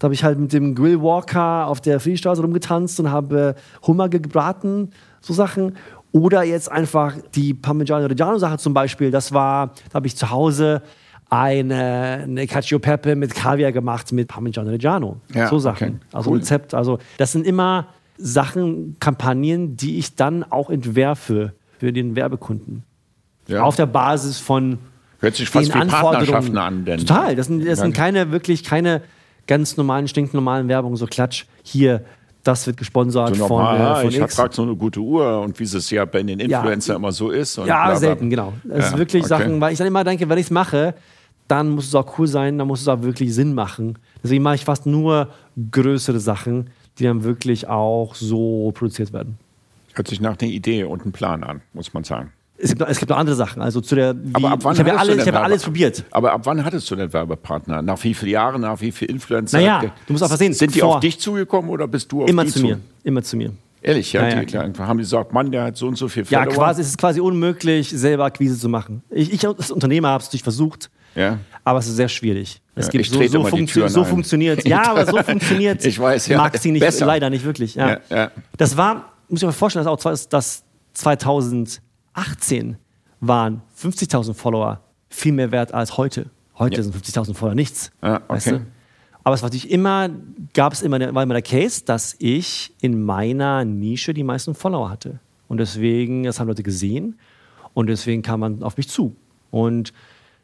Da 0.00 0.06
habe 0.06 0.14
ich 0.14 0.24
halt 0.24 0.40
mit 0.40 0.52
dem 0.52 0.74
Grillwalker 0.74 1.68
auf 1.68 1.80
der 1.80 2.00
Friedrichstraße 2.00 2.42
rumgetanzt 2.42 2.98
und 2.98 3.10
habe 3.12 3.54
Hummer 3.86 4.08
gebraten, 4.08 4.90
so 5.24 5.32
Sachen. 5.32 5.76
Oder 6.12 6.44
jetzt 6.44 6.70
einfach 6.70 7.14
die 7.34 7.54
Parmigiano 7.54 8.06
Reggiano 8.06 8.38
Sache 8.38 8.58
zum 8.58 8.72
Beispiel. 8.72 9.10
Das 9.10 9.32
war, 9.32 9.74
da 9.88 9.94
habe 9.94 10.06
ich 10.06 10.16
zu 10.16 10.30
Hause 10.30 10.82
eine, 11.28 12.20
eine 12.22 12.46
Cacio 12.46 12.78
Pepe 12.78 13.16
mit 13.16 13.34
Kaviar 13.34 13.72
gemacht 13.72 14.12
mit 14.12 14.28
Parmigiano 14.28 14.70
Reggiano. 14.70 15.16
Ja, 15.34 15.48
so 15.48 15.58
Sachen. 15.58 15.88
okay. 15.88 15.98
Also 16.12 16.30
Cool. 16.30 16.38
Rezept. 16.38 16.74
Also 16.74 16.98
das 17.16 17.32
sind 17.32 17.46
immer 17.46 17.88
Sachen, 18.16 18.96
Kampagnen, 19.00 19.76
die 19.76 19.98
ich 19.98 20.14
dann 20.14 20.44
auch 20.44 20.70
entwerfe 20.70 21.52
für 21.78 21.92
den 21.92 22.14
Werbekunden. 22.14 22.84
Ja. 23.48 23.62
Auf 23.62 23.76
der 23.76 23.86
Basis 23.86 24.38
von 24.38 24.78
Hört 25.18 25.34
sich 25.34 25.48
fast 25.48 25.74
den 25.74 25.82
wie 25.82 25.86
Partnerschaften 25.88 26.56
an. 26.58 26.84
Denn 26.84 27.00
Total. 27.00 27.34
Das 27.34 27.46
sind, 27.46 27.66
das 27.66 27.80
sind 27.80 27.94
keine, 27.94 28.30
wirklich 28.30 28.62
keine 28.62 29.02
ganz 29.46 29.76
normalen, 29.76 30.06
stinknormalen 30.06 30.68
Werbungen, 30.68 30.96
so 30.96 31.06
Klatsch. 31.06 31.46
Hier, 31.62 32.04
das 32.44 32.66
wird 32.66 32.76
gesponsert 32.76 33.34
so 33.34 33.46
von, 33.48 33.58
normal, 33.58 33.76
äh, 33.76 33.82
ah, 33.82 33.94
von 33.96 34.08
ich 34.10 34.16
habe 34.16 34.24
X. 34.26 34.36
gerade 34.36 34.54
so 34.54 34.62
eine 34.62 34.76
gute 34.76 35.00
Uhr 35.00 35.40
und 35.40 35.58
wie 35.58 35.64
es 35.64 35.90
ja 35.90 36.04
bei 36.04 36.22
den 36.22 36.38
Ja. 36.40 36.58
Influencern 36.60 36.96
immer 36.96 37.10
so 37.12 37.30
ist. 37.30 37.56
Ja, 37.56 37.64
bla, 37.64 37.86
bla. 37.86 37.96
selten, 37.96 38.30
genau. 38.30 38.52
Das 38.64 38.78
Ja, 38.78 38.86
ist 38.92 38.98
wirklich 38.98 39.22
okay. 39.24 39.28
Sachen, 39.28 39.60
weil 39.60 39.72
ich 39.72 39.78
dann 39.78 39.86
immer 39.88 40.04
denke, 40.04 40.28
wenn 40.28 40.38
ich 40.38 40.46
es 40.46 40.50
mache, 40.50 40.94
dann 41.48 41.70
muss 41.70 41.86
es 41.88 41.94
auch 41.94 42.18
cool 42.18 42.26
sein, 42.26 42.58
dann 42.58 42.68
muss 42.68 42.80
es 42.82 42.88
auch 42.88 43.02
wirklich 43.02 43.34
Sinn 43.34 43.54
machen. 43.54 43.98
Deswegen 44.22 44.42
mache 44.42 44.54
ich 44.56 44.64
fast 44.64 44.86
nur 44.86 45.28
größere 45.72 46.20
Sachen, 46.20 46.70
die 46.98 47.04
dann 47.04 47.24
wirklich 47.24 47.68
auch 47.68 48.14
so 48.14 48.70
produziert 48.74 49.12
werden. 49.12 49.38
Hört 49.94 50.08
sich 50.08 50.20
nach 50.20 50.38
einer 50.38 50.50
Idee 50.50 50.84
und 50.84 51.02
einem 51.02 51.12
Plan 51.12 51.44
an, 51.44 51.60
muss 51.72 51.92
man 51.94 52.04
sagen. 52.04 52.32
Es 52.56 52.70
gibt, 52.70 52.82
es 52.82 52.98
gibt 52.98 53.10
noch 53.10 53.16
andere 53.16 53.34
Sachen. 53.34 53.60
Also 53.60 53.80
zu 53.80 53.96
der, 53.96 54.14
wie, 54.14 54.34
aber 54.34 54.52
ab 54.52 54.60
wann 54.62 54.74
ich 54.74 54.78
habe 54.78 54.90
ja 54.90 54.96
alles, 54.96 55.26
ich 55.26 55.34
alles 55.34 55.62
probiert. 55.64 56.04
Aber 56.12 56.32
ab 56.32 56.42
wann 56.44 56.64
hattest 56.64 56.88
du 56.90 56.94
denn 56.94 57.12
Werbepartner? 57.12 57.82
Nach 57.82 58.02
wie 58.04 58.14
vielen 58.14 58.32
Jahren, 58.32 58.60
nach 58.60 58.80
wie 58.80 58.92
vielen 58.92 59.10
Influencern? 59.10 59.60
Naja, 59.60 59.92
du 60.06 60.12
musst 60.12 60.22
einfach 60.22 60.36
sehen. 60.36 60.52
Sind 60.52 60.74
die 60.74 60.82
auf 60.82 61.00
dich 61.00 61.18
zugekommen 61.18 61.70
oder 61.70 61.88
bist 61.88 62.12
du 62.12 62.22
auf 62.22 62.28
Immer 62.28 62.44
die 62.44 62.52
zu 62.52 62.60
mir. 62.60 62.74
Zu? 62.76 62.80
Immer 63.02 63.22
zu 63.22 63.36
mir. 63.36 63.52
Ehrlich, 63.82 64.14
ja, 64.14 64.22
naja, 64.22 64.40
die 64.40 64.46
klar. 64.46 64.72
haben 64.78 64.96
die 64.96 65.02
gesagt, 65.02 65.34
Mann, 65.34 65.52
der 65.52 65.64
hat 65.64 65.76
so 65.76 65.86
und 65.88 65.96
so 65.96 66.08
viel 66.08 66.24
Follower. 66.24 66.46
Ja, 66.46 66.50
quasi, 66.50 66.80
es 66.80 66.88
ist 66.88 66.96
quasi 66.96 67.20
unmöglich, 67.20 67.90
selber 67.90 68.24
Akquise 68.24 68.58
zu 68.58 68.70
machen. 68.70 69.02
Ich, 69.10 69.30
ich 69.30 69.46
als 69.46 69.70
Unternehmer 69.70 70.08
habe 70.08 70.22
es 70.22 70.28
natürlich 70.28 70.42
versucht, 70.42 70.90
ja. 71.14 71.38
aber 71.64 71.80
es 71.80 71.88
ist 71.88 71.96
sehr 71.96 72.08
schwierig. 72.08 72.62
Es 72.74 72.86
ja, 72.86 72.92
gibt 72.92 73.06
so, 73.06 73.26
so, 73.26 73.44
funktio 73.44 73.86
so 73.88 74.04
funktioniert. 74.04 74.64
ja, 74.66 74.90
aber 74.90 75.04
so 75.04 75.22
funktioniert 75.22 75.84
ich 75.84 75.98
weiß, 75.98 76.28
ja. 76.28 76.38
Marketing 76.38 76.72
nicht, 76.72 76.80
Besser. 76.80 77.04
leider 77.04 77.28
nicht 77.28 77.44
wirklich. 77.44 77.74
Ja. 77.74 77.90
Ja, 77.90 78.00
ja. 78.08 78.30
Das 78.56 78.74
war, 78.78 79.12
muss 79.28 79.42
ich 79.42 79.46
mir 79.46 79.52
vorstellen, 79.52 79.84
das 79.84 80.06
auch 80.06 80.28
das 80.30 80.64
2000 80.94 81.82
18 82.14 82.76
waren 83.20 83.62
50.000 83.78 84.34
Follower 84.34 84.80
viel 85.08 85.32
mehr 85.32 85.52
wert 85.52 85.74
als 85.74 85.96
heute. 85.96 86.30
Heute 86.58 86.76
ja. 86.76 86.82
sind 86.82 86.94
50.000 86.94 87.34
Follower 87.34 87.54
nichts. 87.54 87.90
Ah, 88.00 88.16
okay. 88.16 88.24
weißt 88.28 88.46
du? 88.52 88.66
Aber 89.24 89.34
es 89.34 89.42
war 89.42 89.48
natürlich 89.48 89.70
immer, 89.70 90.10
gab 90.52 90.74
es 90.74 90.82
immer, 90.82 91.00
war 91.14 91.22
immer 91.22 91.34
der 91.34 91.42
Case, 91.42 91.82
dass 91.84 92.14
ich 92.18 92.74
in 92.80 93.02
meiner 93.02 93.64
Nische 93.64 94.12
die 94.12 94.22
meisten 94.22 94.54
Follower 94.54 94.90
hatte. 94.90 95.18
Und 95.48 95.58
deswegen, 95.58 96.24
das 96.24 96.40
haben 96.40 96.48
Leute 96.48 96.62
gesehen 96.62 97.18
und 97.72 97.86
deswegen 97.86 98.22
kam 98.22 98.40
man 98.40 98.62
auf 98.62 98.76
mich 98.76 98.88
zu. 98.88 99.16
Und 99.50 99.92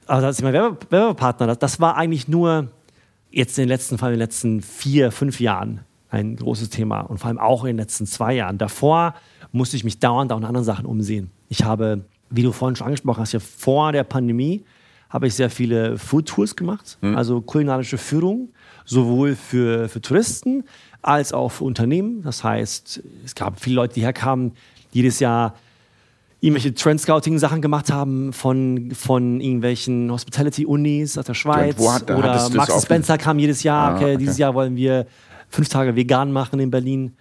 also 0.06 0.26
als 0.26 0.38
ich 0.38 0.44
mein 0.44 0.54
Werbepartner, 0.54 1.46
das, 1.46 1.59
das 1.59 1.80
war 1.80 1.96
eigentlich 1.96 2.26
nur 2.26 2.68
jetzt 3.30 3.59
in 3.59 3.64
den 3.64 3.68
letzten, 3.68 3.98
vor 3.98 4.06
allem 4.06 4.14
in 4.14 4.18
den 4.18 4.26
letzten 4.26 4.62
vier, 4.62 5.12
fünf 5.12 5.40
Jahren 5.40 5.80
ein 6.09 6.37
großes 6.37 6.70
Thema 6.70 7.02
und 7.02 7.18
vor 7.18 7.28
allem 7.28 7.38
auch 7.38 7.64
in 7.64 7.68
den 7.68 7.78
letzten 7.78 8.06
zwei 8.06 8.35
Jahren. 8.35 8.59
Davor 8.59 9.14
musste 9.53 9.77
ich 9.77 9.85
mich 9.85 9.99
dauernd 9.99 10.33
auch 10.33 10.39
in 10.39 10.45
anderen 10.45 10.65
Sachen 10.65 10.87
umsehen. 10.87 11.31
Ich 11.49 11.65
habe, 11.65 12.05
wie 12.31 12.43
du 12.43 12.53
vorhin 12.53 12.77
schon 12.77 12.87
angesprochen 12.87 13.21
hast, 13.21 13.33
ja 13.33 13.41
vor 13.41 13.93
der 13.93 14.05
Pandemie 14.05 14.63
habe 15.09 15.27
ich 15.27 15.35
sehr 15.35 15.51
viele 15.51 15.99
Food 15.99 16.27
Tours 16.27 16.55
gemacht, 16.55 16.97
also 17.17 17.41
kulinarische 17.41 17.99
Führung, 17.99 18.51
sowohl 18.85 19.35
für, 19.35 19.89
für 19.89 20.01
Touristen 20.01 20.63
als 21.03 21.33
auch 21.33 21.49
für 21.51 21.65
Unternehmen. 21.65 22.23
Das 22.23 22.45
heißt, 22.45 23.03
es 23.25 23.35
gab 23.35 23.59
viele 23.61 23.75
Leute, 23.77 23.95
die 23.95 24.03
herkamen, 24.03 24.53
jedes 24.93 25.19
Jahr 25.19 25.55
irgendwelche 26.41 26.73
Trend-Scouting-Sachen 26.75 27.61
gemacht 27.61 27.91
haben 27.93 28.33
von, 28.33 28.93
von 28.93 29.41
irgendwelchen 29.41 30.11
Hospitality-Unis 30.11 31.19
aus 31.19 31.25
der 31.27 31.35
Schweiz. 31.35 31.77
hat- 31.93 32.11
oder 32.19 32.33
Max 32.57 32.83
Spencer 32.83 33.19
kam 33.19 33.39
jedes 33.39 33.63
Jahr. 33.63 33.91
Ah, 33.91 33.97
okay, 33.97 34.05
okay. 34.05 34.17
Dieses 34.17 34.39
Jahr 34.39 34.55
wollen 34.55 34.77
wir 34.77 35.07
fünf 35.49 35.69
Tage 35.69 35.97
vegan 35.97 36.33
machen 36.33 36.61
in 36.61 36.71
Berlin. 36.71 37.13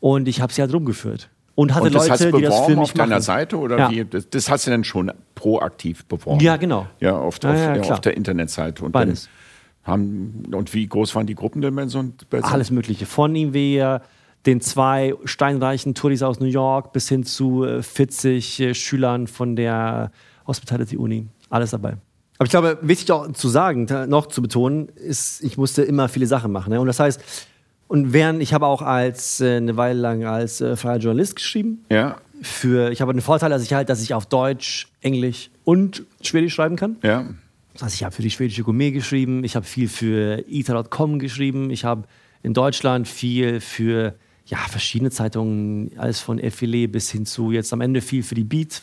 Und 0.00 0.28
ich 0.28 0.40
habe 0.40 0.52
sie 0.52 0.60
halt 0.60 0.72
rumgeführt. 0.72 1.28
Und 1.58 1.74
hatte 1.74 1.86
und 1.86 1.94
das 1.96 2.08
hast 2.08 2.20
Leute, 2.20 2.30
du 2.30 2.36
die 2.38 2.44
das 2.44 2.54
für 2.54 2.60
beworben 2.60 2.74
mich 2.78 2.90
auf 2.90 2.92
deiner 2.92 3.08
machen. 3.16 3.22
Seite 3.22 3.58
oder 3.58 3.78
Ja. 3.78 3.90
wie? 3.90 4.04
Das, 4.04 4.30
das 4.30 4.48
hast 4.48 4.68
du 4.68 4.70
dann 4.70 4.84
schon 4.84 5.10
proaktiv 5.34 6.04
beworben? 6.04 6.38
Ja, 6.38 6.56
genau. 6.56 6.86
Ja, 7.00 7.18
auf, 7.18 7.40
Ja, 7.42 7.50
auf, 7.50 7.88
ja, 7.88 7.94
auf 7.94 8.00
der 8.00 8.16
Internetseite. 8.16 8.84
Und 8.84 8.92
Beides. 8.92 9.28
Dann 9.84 9.92
haben, 9.92 10.42
und 10.54 10.72
wie 10.72 10.86
groß 10.86 11.16
waren 11.16 11.26
die 11.26 11.34
Gruppen 11.34 11.60
denn 11.60 11.74
bei 11.74 11.88
so 11.88 12.04
Alles 12.42 12.70
Mögliche. 12.70 13.06
Von 13.06 13.34
äh, 13.34 13.98
den 14.46 14.60
zwei 14.60 15.14
steinreichen 15.24 15.96
Touris 15.96 16.22
aus 16.22 16.38
New 16.38 16.46
York 16.46 16.92
bis 16.92 17.08
hin 17.08 17.24
zu 17.24 17.64
äh, 17.64 17.82
40 17.82 18.60
äh, 18.60 18.74
Schülern 18.74 19.26
von 19.26 19.56
der 19.56 20.12
Hospitality 20.46 20.96
Uni. 20.96 21.26
Alles 21.50 21.70
dabei. 21.72 21.96
Aber 22.38 22.44
ich 22.44 22.50
glaube, 22.50 22.78
wichtig 22.82 23.10
auch 23.10 23.32
zu 23.32 23.48
sagen, 23.48 23.88
noch 24.06 24.26
zu 24.26 24.42
betonen, 24.42 24.90
ist, 24.90 25.42
ich 25.42 25.58
musste 25.58 25.82
immer 25.82 26.08
viele 26.08 26.28
Sachen 26.28 26.52
machen. 26.52 26.70
Ne? 26.72 26.80
Und 26.80 26.86
das 26.86 27.00
heißt, 27.00 27.20
und 27.88 28.12
während 28.12 28.42
ich 28.42 28.52
habe 28.52 28.66
auch 28.66 28.82
als 28.82 29.40
äh, 29.40 29.56
eine 29.56 29.76
Weile 29.76 29.98
lang 29.98 30.24
als 30.24 30.60
äh, 30.60 30.76
freier 30.76 30.98
Journalist 30.98 31.36
geschrieben. 31.36 31.84
Ja, 31.90 32.18
Für, 32.42 32.92
ich 32.92 33.00
habe 33.00 33.12
den 33.12 33.22
Vorteil, 33.22 33.50
dass 33.50 33.62
ich 33.62 33.72
halt, 33.72 33.88
dass 33.88 34.02
ich 34.02 34.14
auf 34.14 34.26
Deutsch, 34.26 34.88
Englisch 35.00 35.50
und 35.64 36.04
Schwedisch 36.22 36.54
schreiben 36.54 36.76
kann. 36.76 36.96
ja. 37.02 37.26
Das 37.72 37.84
heißt, 37.84 37.94
ich 37.94 38.02
habe 38.02 38.12
für 38.12 38.22
die 38.22 38.30
schwedische 38.32 38.64
Gourmet 38.64 38.90
geschrieben, 38.90 39.44
ich 39.44 39.54
habe 39.54 39.64
viel 39.64 39.88
für 39.88 40.42
Ita.com 40.48 41.20
geschrieben, 41.20 41.70
ich 41.70 41.84
habe 41.84 42.08
in 42.42 42.52
Deutschland 42.52 43.06
viel 43.06 43.60
für 43.60 44.16
ja, 44.46 44.58
verschiedene 44.68 45.12
Zeitungen, 45.12 45.92
alles 45.96 46.18
von 46.18 46.40
Effilé 46.40 46.88
bis 46.88 47.08
hin 47.12 47.24
zu 47.24 47.52
jetzt 47.52 47.72
am 47.72 47.80
Ende 47.80 48.00
viel 48.00 48.24
für 48.24 48.34
die 48.34 48.42
Beat. 48.42 48.82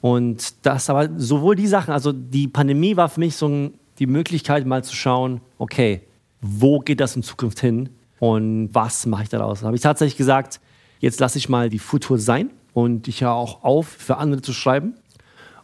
Und 0.00 0.54
das 0.64 0.88
aber 0.88 1.10
sowohl 1.16 1.56
die 1.56 1.66
Sachen, 1.66 1.92
also 1.92 2.12
die 2.12 2.46
Pandemie 2.46 2.96
war 2.96 3.08
für 3.08 3.18
mich 3.18 3.34
so 3.34 3.72
die 3.98 4.06
Möglichkeit 4.06 4.66
mal 4.66 4.84
zu 4.84 4.94
schauen, 4.94 5.40
okay, 5.58 6.02
wo 6.40 6.78
geht 6.78 7.00
das 7.00 7.16
in 7.16 7.24
Zukunft 7.24 7.58
hin 7.58 7.88
und 8.22 8.68
was 8.72 9.04
mache 9.06 9.24
ich 9.24 9.30
daraus? 9.30 9.62
Da 9.62 9.66
habe 9.66 9.74
ich 9.74 9.82
tatsächlich 9.82 10.16
gesagt, 10.16 10.60
jetzt 11.00 11.18
lasse 11.18 11.38
ich 11.38 11.48
mal 11.48 11.68
die 11.68 11.80
Futur 11.80 12.20
sein 12.20 12.50
und 12.72 13.08
ich 13.08 13.22
höre 13.22 13.32
auch 13.32 13.64
auf, 13.64 13.88
für 13.88 14.16
andere 14.18 14.42
zu 14.42 14.52
schreiben 14.52 14.94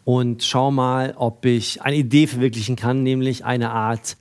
und 0.03 0.43
schau 0.43 0.73
mal, 0.73 1.15
ob 1.19 1.45
ich 1.45 1.83
eine 1.83 1.95
Idee 1.95 2.27
verwirklichen 2.27 2.75
kann, 2.75 3.05
nämlich 3.05 3.45
eine 3.45 3.71
Art, 3.71 4.17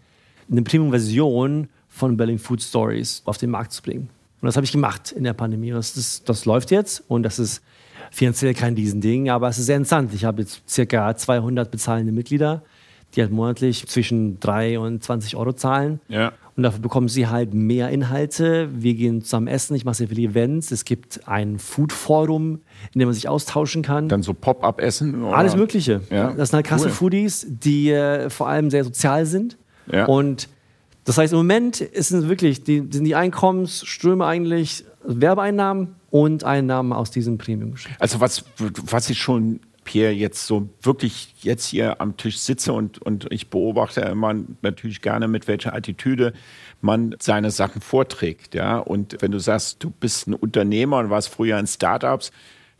eine 0.52 0.62
Premium-Version 0.62 1.68
von 1.90 2.16
Berlin 2.16 2.38
Food 2.38 2.62
Stories 2.62 3.24
auf 3.26 3.40
den 3.40 3.50
Markt 3.50 3.72
zu 3.72 3.82
bringen. 3.82 4.08
Und 4.40 4.46
das 4.46 4.56
habe 4.56 4.66
ich 4.66 4.72
gemacht 4.72 5.14
in 5.14 5.24
der 5.24 5.34
Pandemie. 5.34 5.72
Das, 5.72 5.94
das, 5.96 6.24
das 6.24 6.46
läuft 6.46 6.70
jetzt 6.70 7.04
und 7.08 7.24
das 7.24 7.40
ist 7.40 7.64
finanziell 8.12 8.54
kein 8.54 8.76
Riesending, 8.76 9.32
aber 9.32 9.50
es 9.50 9.58
ist 9.58 9.66
sehr 9.66 9.78
interessant. 9.78 10.14
Ich 10.14 10.26
habe 10.26 10.44
jetzt 10.44 10.62
circa 10.70 11.16
200 11.16 11.72
bezahlende 11.72 12.12
Mitglieder, 12.12 12.62
die 13.16 13.22
halt 13.22 13.32
monatlich 13.32 13.88
zwischen 13.88 14.40
3 14.40 14.78
und 14.78 15.04
20 15.04 15.36
Euro 15.38 15.54
zahlen. 15.54 16.02
Ja. 16.08 16.34
Und 16.58 16.64
dafür 16.64 16.80
bekommen 16.80 17.08
sie 17.08 17.28
halt 17.28 17.54
mehr 17.54 17.90
Inhalte. 17.90 18.70
Wir 18.74 18.96
gehen 18.96 19.22
zusammen 19.22 19.48
essen. 19.48 19.76
Ich 19.76 19.86
mache 19.86 19.96
sehr 19.96 20.08
viele 20.08 20.30
Events. 20.30 20.72
Es 20.72 20.86
gibt 20.86 21.28
ein 21.28 21.60
Food-Forum, 21.60 22.62
in 22.94 23.00
dem 23.00 23.08
man 23.08 23.14
sich 23.14 23.30
austauschen 23.30 23.84
kann. 23.84 24.10
Dann 24.10 24.24
so 24.24 24.34
Pop-up-Essen? 24.34 25.24
Alles 25.26 25.56
Mögliche. 25.56 26.02
Ja, 26.10 26.32
Das 26.32 26.50
sind 26.50 26.58
halt 26.58 26.66
krasse 26.66 26.86
cool. 26.86 26.92
Foodies, 26.92 27.46
die 27.48 27.92
äh, 27.92 28.32
vor 28.32 28.50
allem 28.50 28.72
sehr 28.72 28.84
sozial 28.84 29.28
sind. 29.28 29.60
Ja. 29.92 30.06
Und 30.06 30.50
das 31.04 31.20
heißt, 31.20 31.32
im 31.32 31.38
Moment 31.38 31.80
es 31.80 32.12
wirklich, 32.12 32.64
die, 32.64 32.84
sind 32.90 33.04
die 33.04 33.16
Einkommensströme 33.16 34.26
eigentlich 34.26 34.84
Werbeeinnahmen 35.06 35.96
und 36.10 36.44
Einnahmen 36.44 36.92
aus 36.92 37.12
diesem 37.12 37.38
Premium-Geschäft. 37.38 37.96
Also 38.00 38.20
was, 38.20 38.46
was 38.58 39.12
ich 39.12 39.20
schon, 39.20 39.60
Pierre, 39.88 40.12
jetzt 40.12 40.46
so 40.46 40.68
wirklich 40.82 41.34
jetzt 41.42 41.66
hier 41.68 42.02
am 42.02 42.18
Tisch 42.18 42.38
sitze 42.40 42.74
und, 42.74 43.02
und 43.02 43.32
ich 43.32 43.50
beobachte 43.50 44.02
immer 44.02 44.36
natürlich 44.62 45.02
gerne, 45.02 45.30
mit 45.30 45.48
welcher 45.48 45.74
Attitüde 45.74 46.34
man 46.82 47.16
seine 47.20 47.52
Sachen 47.52 47.82
vorträgt. 47.82 48.54
Ja? 48.54 48.80
Und 48.80 49.16
wenn 49.22 49.32
du 49.32 49.40
sagst, 49.40 49.82
du 49.82 49.90
bist 49.90 50.28
ein 50.28 50.34
Unternehmer 50.34 50.98
und 50.98 51.10
warst 51.10 51.30
früher 51.30 51.58
in 51.58 51.68
Startups, 51.68 52.32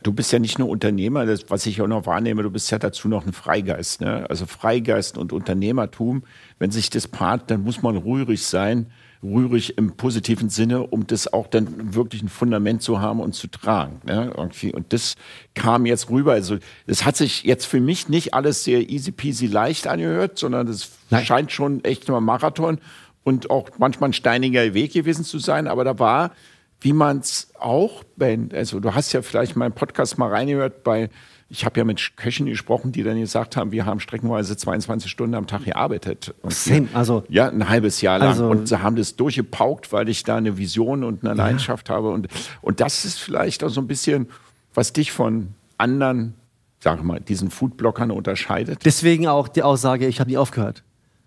du 0.02 0.12
bist 0.12 0.30
ja 0.32 0.38
nicht 0.38 0.58
nur 0.58 0.68
Unternehmer, 0.68 1.24
das, 1.24 1.48
was 1.48 1.64
ich 1.64 1.80
auch 1.80 1.86
noch 1.86 2.04
wahrnehme, 2.04 2.42
du 2.42 2.50
bist 2.50 2.70
ja 2.70 2.78
dazu 2.78 3.08
noch 3.08 3.26
ein 3.26 3.32
Freigeist. 3.32 4.02
Ne? 4.02 4.26
Also 4.28 4.44
Freigeist 4.44 5.16
und 5.16 5.32
Unternehmertum, 5.32 6.24
wenn 6.58 6.70
sich 6.70 6.90
das 6.90 7.08
paart, 7.08 7.50
dann 7.50 7.62
muss 7.62 7.80
man 7.80 7.96
rührig 7.96 8.44
sein, 8.44 8.92
rührig 9.22 9.76
im 9.78 9.96
positiven 9.96 10.48
Sinne, 10.48 10.86
um 10.86 11.06
das 11.06 11.32
auch 11.32 11.48
dann 11.48 11.94
wirklich 11.94 12.22
ein 12.22 12.28
Fundament 12.28 12.82
zu 12.82 13.00
haben 13.00 13.20
und 13.20 13.34
zu 13.34 13.48
tragen. 13.48 14.00
Ne? 14.04 14.32
Irgendwie. 14.36 14.72
Und 14.72 14.92
das 14.92 15.16
kam 15.54 15.86
jetzt 15.86 16.08
rüber. 16.10 16.32
Also 16.32 16.58
das 16.86 17.04
hat 17.04 17.16
sich 17.16 17.42
jetzt 17.42 17.66
für 17.66 17.80
mich 17.80 18.08
nicht 18.08 18.34
alles 18.34 18.64
sehr 18.64 18.88
easy 18.88 19.10
peasy 19.10 19.46
leicht 19.46 19.86
angehört, 19.86 20.38
sondern 20.38 20.66
das 20.66 20.90
Nein. 21.10 21.24
scheint 21.24 21.52
schon 21.52 21.82
echt 21.84 22.08
ein 22.08 22.24
Marathon 22.24 22.78
und 23.24 23.50
auch 23.50 23.70
manchmal 23.78 24.10
ein 24.10 24.14
steiniger 24.14 24.72
Weg 24.74 24.92
gewesen 24.92 25.24
zu 25.24 25.38
sein. 25.38 25.66
Aber 25.66 25.84
da 25.84 25.98
war, 25.98 26.32
wie 26.80 26.92
man 26.92 27.18
es 27.18 27.50
auch, 27.58 28.04
Ben, 28.16 28.50
also 28.54 28.78
du 28.78 28.94
hast 28.94 29.12
ja 29.12 29.22
vielleicht 29.22 29.56
meinen 29.56 29.72
Podcast 29.72 30.16
mal 30.18 30.30
reingehört 30.30 30.84
bei 30.84 31.10
ich 31.50 31.64
habe 31.64 31.80
ja 31.80 31.84
mit 31.84 32.16
Köchen 32.16 32.44
gesprochen, 32.46 32.92
die 32.92 33.02
dann 33.02 33.18
gesagt 33.18 33.56
haben, 33.56 33.72
wir 33.72 33.86
haben 33.86 34.00
streckenweise 34.00 34.56
22 34.56 35.10
Stunden 35.10 35.34
am 35.34 35.46
Tag 35.46 35.64
gearbeitet. 35.64 36.34
Und 36.42 36.52
Same, 36.52 36.88
also- 36.92 37.24
ja, 37.30 37.48
ein 37.48 37.68
halbes 37.68 38.02
Jahr 38.02 38.18
lang. 38.18 38.28
Also- 38.28 38.48
und 38.50 38.68
sie 38.68 38.82
haben 38.82 38.96
das 38.96 39.16
durchgepaukt, 39.16 39.90
weil 39.92 40.08
ich 40.10 40.24
da 40.24 40.36
eine 40.36 40.58
Vision 40.58 41.04
und 41.04 41.24
eine 41.24 41.32
Leidenschaft 41.34 41.88
habe. 41.88 42.10
Und, 42.10 42.28
und 42.60 42.80
das 42.80 43.04
ist 43.06 43.18
vielleicht 43.18 43.64
auch 43.64 43.70
so 43.70 43.80
ein 43.80 43.86
bisschen, 43.86 44.28
was 44.74 44.92
dich 44.92 45.10
von 45.10 45.48
anderen, 45.78 46.34
sag 46.80 47.02
mal, 47.02 47.18
diesen 47.20 47.50
Foodblockern 47.50 48.10
unterscheidet? 48.10 48.84
Deswegen 48.84 49.26
auch 49.26 49.48
die 49.48 49.62
Aussage, 49.62 50.06
ich 50.06 50.20
habe 50.20 50.28
nie 50.30 50.36
aufgehört. 50.36 50.82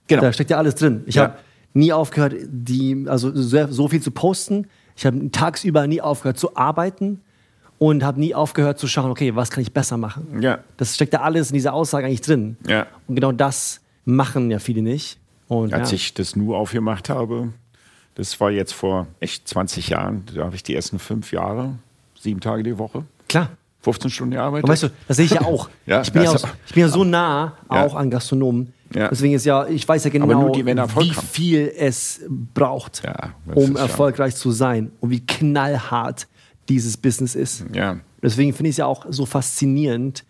Genau. 0.07 0.22
Da 0.22 0.34
steckt 0.34 0.51
ja 0.51 0.57
alles 0.57 0.76
drin. 0.76 1.01
Ich 1.07 1.15
Ja. 1.15 1.24
habe 1.24 1.38
nie 1.74 1.93
aufgehört, 1.93 2.36
die, 2.47 3.05
also 3.07 3.32
so, 3.34 3.67
so 3.72 3.88
viel 3.88 4.01
zu 4.01 4.11
posten. 4.11 4.67
Ich 4.95 5.05
habe 5.05 5.32
tagsüber 5.32 5.88
nie 5.88 6.01
aufgehört 6.01 6.38
zu 6.38 6.55
arbeiten 6.55 7.22
und 7.82 8.04
habe 8.04 8.20
nie 8.20 8.36
aufgehört 8.36 8.78
zu 8.78 8.88
schauen, 8.88 9.10
okay, 9.10 9.36
was 9.36 9.50
kann 9.50 9.64
ich 9.64 9.74
besser 9.74 9.98
machen? 9.98 10.40
Ja. 10.40 10.60
Das 10.78 10.94
steckt 10.94 11.14
ja 11.14 11.22
alles 11.22 11.50
in 11.50 11.56
dieser 11.56 11.74
Aussage 11.74 12.06
eigentlich 12.06 12.22
drin. 12.22 12.56
Ja. 12.68 12.86
Und 13.08 13.16
genau 13.16 13.32
das 13.32 13.82
machen 14.06 14.52
ja 14.52 14.60
viele 14.60 14.84
nicht. 14.84 15.18
Und 15.48 15.74
Als 15.74 15.90
ja. 15.90 15.96
ich 15.96 16.14
das 16.14 16.36
Nu 16.36 16.54
aufgemacht 16.54 17.10
habe, 17.10 17.54
das 18.14 18.40
war 18.40 18.52
jetzt 18.52 18.74
vor 18.76 19.08
echt 19.20 19.48
20 19.48 19.90
Jahren, 19.90 20.26
da 20.32 20.44
habe 20.44 20.56
ich 20.56 20.62
die 20.62 20.76
ersten 20.76 21.00
fünf 21.00 21.32
Jahre, 21.34 21.80
sieben 22.20 22.40
Tage 22.40 22.62
die 22.62 22.78
Woche, 22.78 23.04
Klar. 23.28 23.50
15 23.82 24.12
Stunden 24.12 24.36
gearbeitet. 24.36 24.66
Und 24.66 24.70
weißt 24.70 24.84
du, 24.84 24.90
das 25.08 25.18
sehe 25.18 25.26
ich 25.26 25.32
ja 25.32 25.42
auch. 25.46 25.68
Ja, 25.88 26.02
ich, 26.02 26.14
bin 26.14 26.22
ja 26.22 26.30
also- 26.34 26.46
auch 26.46 26.52
ich 26.68 26.74
bin 26.76 26.82
ja 26.82 26.88
so 26.88 27.04
nah 27.04 27.54
auch 27.68 27.96
an 27.96 28.12
Gastronomen. 28.12 28.74
Ja. 28.94 29.08
Deswegen 29.08 29.34
ist 29.34 29.46
ja, 29.46 29.66
ich 29.66 29.88
weiß 29.88 30.04
ja 30.04 30.12
genau, 30.12 30.50
die, 30.50 30.64
wie 30.66 31.14
viel 31.14 31.74
es 31.76 32.22
braucht, 32.54 33.02
Ja, 33.04 33.34
um 33.56 33.76
erfolgreich 33.76 34.36
zu 34.36 34.52
sein 34.52 34.92
und 35.00 35.10
wie 35.10 35.26
knallhart 35.26 36.28
dieses 36.72 36.97
Business 36.97 37.36
ist. 37.36 37.65
Ja. 37.74 37.99
Deswegen 38.24 38.53
finde 38.53 38.69
ich 38.69 38.74
es 38.74 38.78
ja 38.78 38.86
auch 38.86 39.05
so 39.09 39.26
faszinierend, 39.26 40.24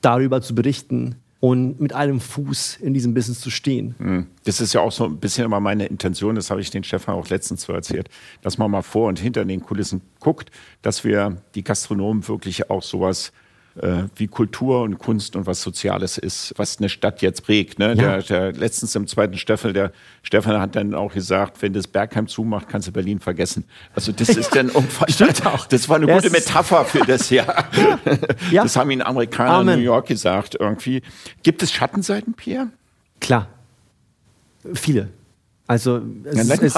darüber 0.00 0.40
zu 0.42 0.54
berichten 0.54 1.16
und 1.40 1.80
mit 1.80 1.92
einem 1.92 2.20
Fuß 2.20 2.78
in 2.80 2.94
diesem 2.94 3.14
Business 3.14 3.40
zu 3.40 3.50
stehen. 3.50 4.26
Das 4.44 4.60
ist 4.60 4.72
ja 4.72 4.80
auch 4.80 4.90
so 4.90 5.04
ein 5.04 5.18
bisschen 5.18 5.44
immer 5.44 5.60
meine 5.60 5.86
Intention, 5.86 6.34
das 6.34 6.50
habe 6.50 6.60
ich 6.60 6.70
den 6.70 6.82
Stefan 6.82 7.14
auch 7.14 7.28
letztens 7.28 7.62
so 7.62 7.72
erzählt, 7.72 8.08
dass 8.42 8.58
man 8.58 8.70
mal 8.70 8.82
vor 8.82 9.08
und 9.08 9.20
hinter 9.20 9.44
den 9.44 9.60
Kulissen 9.60 10.00
guckt, 10.20 10.50
dass 10.82 11.04
wir 11.04 11.36
die 11.54 11.62
Gastronomen 11.62 12.26
wirklich 12.26 12.70
auch 12.70 12.82
sowas 12.82 13.28
äh, 13.28 13.47
wie 14.16 14.26
Kultur 14.26 14.82
und 14.82 14.98
Kunst 14.98 15.36
und 15.36 15.46
was 15.46 15.62
Soziales 15.62 16.18
ist, 16.18 16.52
was 16.56 16.78
eine 16.78 16.88
Stadt 16.88 17.22
jetzt 17.22 17.44
prägt. 17.44 17.78
Ne? 17.78 17.88
Ja. 17.90 18.18
Der, 18.18 18.22
der 18.22 18.52
letztens 18.52 18.94
im 18.96 19.06
zweiten 19.06 19.36
Staffel, 19.38 19.72
der 19.72 19.92
Stefan 20.22 20.60
hat 20.60 20.74
dann 20.76 20.94
auch 20.94 21.12
gesagt, 21.12 21.62
wenn 21.62 21.72
das 21.72 21.86
Bergheim 21.86 22.26
zumacht, 22.26 22.68
kannst 22.68 22.88
du 22.88 22.92
Berlin 22.92 23.20
vergessen. 23.20 23.64
Also 23.94 24.12
das 24.12 24.30
ist 24.30 24.54
dann 24.54 24.70
umfangreich. 24.70 25.18
Das 25.68 25.88
war 25.88 25.96
eine 25.96 26.06
gute 26.06 26.30
Metapher 26.30 26.84
für 26.84 27.00
das 27.00 27.30
Jahr. 27.30 27.64
Ja. 28.50 28.62
Das 28.62 28.76
haben 28.76 28.90
ihn 28.90 29.02
Amerikaner 29.02 29.50
in 29.62 29.68
Amen. 29.68 29.78
New 29.80 29.84
York 29.84 30.06
gesagt 30.06 30.56
irgendwie. 30.58 31.02
Gibt 31.42 31.62
es 31.62 31.70
Schattenseiten, 31.72 32.34
Pierre? 32.34 32.68
Klar. 33.20 33.48
Viele. 34.74 35.08
Also 35.66 36.00
es, 36.24 36.48
Ja, 36.48 36.54
ist- 36.54 36.76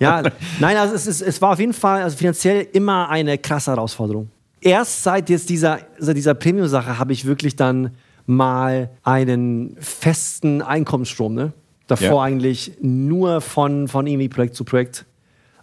ja, 0.00 0.22
nein, 0.60 0.76
also 0.76 0.94
es, 0.94 1.06
ist, 1.06 1.22
es 1.22 1.42
war 1.42 1.52
auf 1.52 1.58
jeden 1.58 1.72
Fall 1.72 2.02
also 2.02 2.16
finanziell 2.16 2.68
immer 2.72 3.08
eine 3.08 3.36
krasse 3.38 3.72
Herausforderung. 3.72 4.30
Erst 4.60 5.02
seit 5.02 5.30
jetzt 5.30 5.50
dieser, 5.50 5.78
seit 5.98 6.16
dieser 6.16 6.34
Premium-Sache 6.34 6.98
habe 6.98 7.12
ich 7.12 7.24
wirklich 7.24 7.56
dann 7.56 7.92
mal 8.26 8.90
einen 9.02 9.76
festen 9.80 10.62
Einkommensstrom. 10.62 11.34
Ne? 11.34 11.52
Davor 11.86 12.06
Ja. 12.06 12.22
eigentlich 12.22 12.72
nur 12.80 13.40
von, 13.40 13.88
von 13.88 14.06
irgendwie 14.06 14.28
Projekt 14.28 14.54
zu 14.54 14.64
Projekt. 14.64 15.06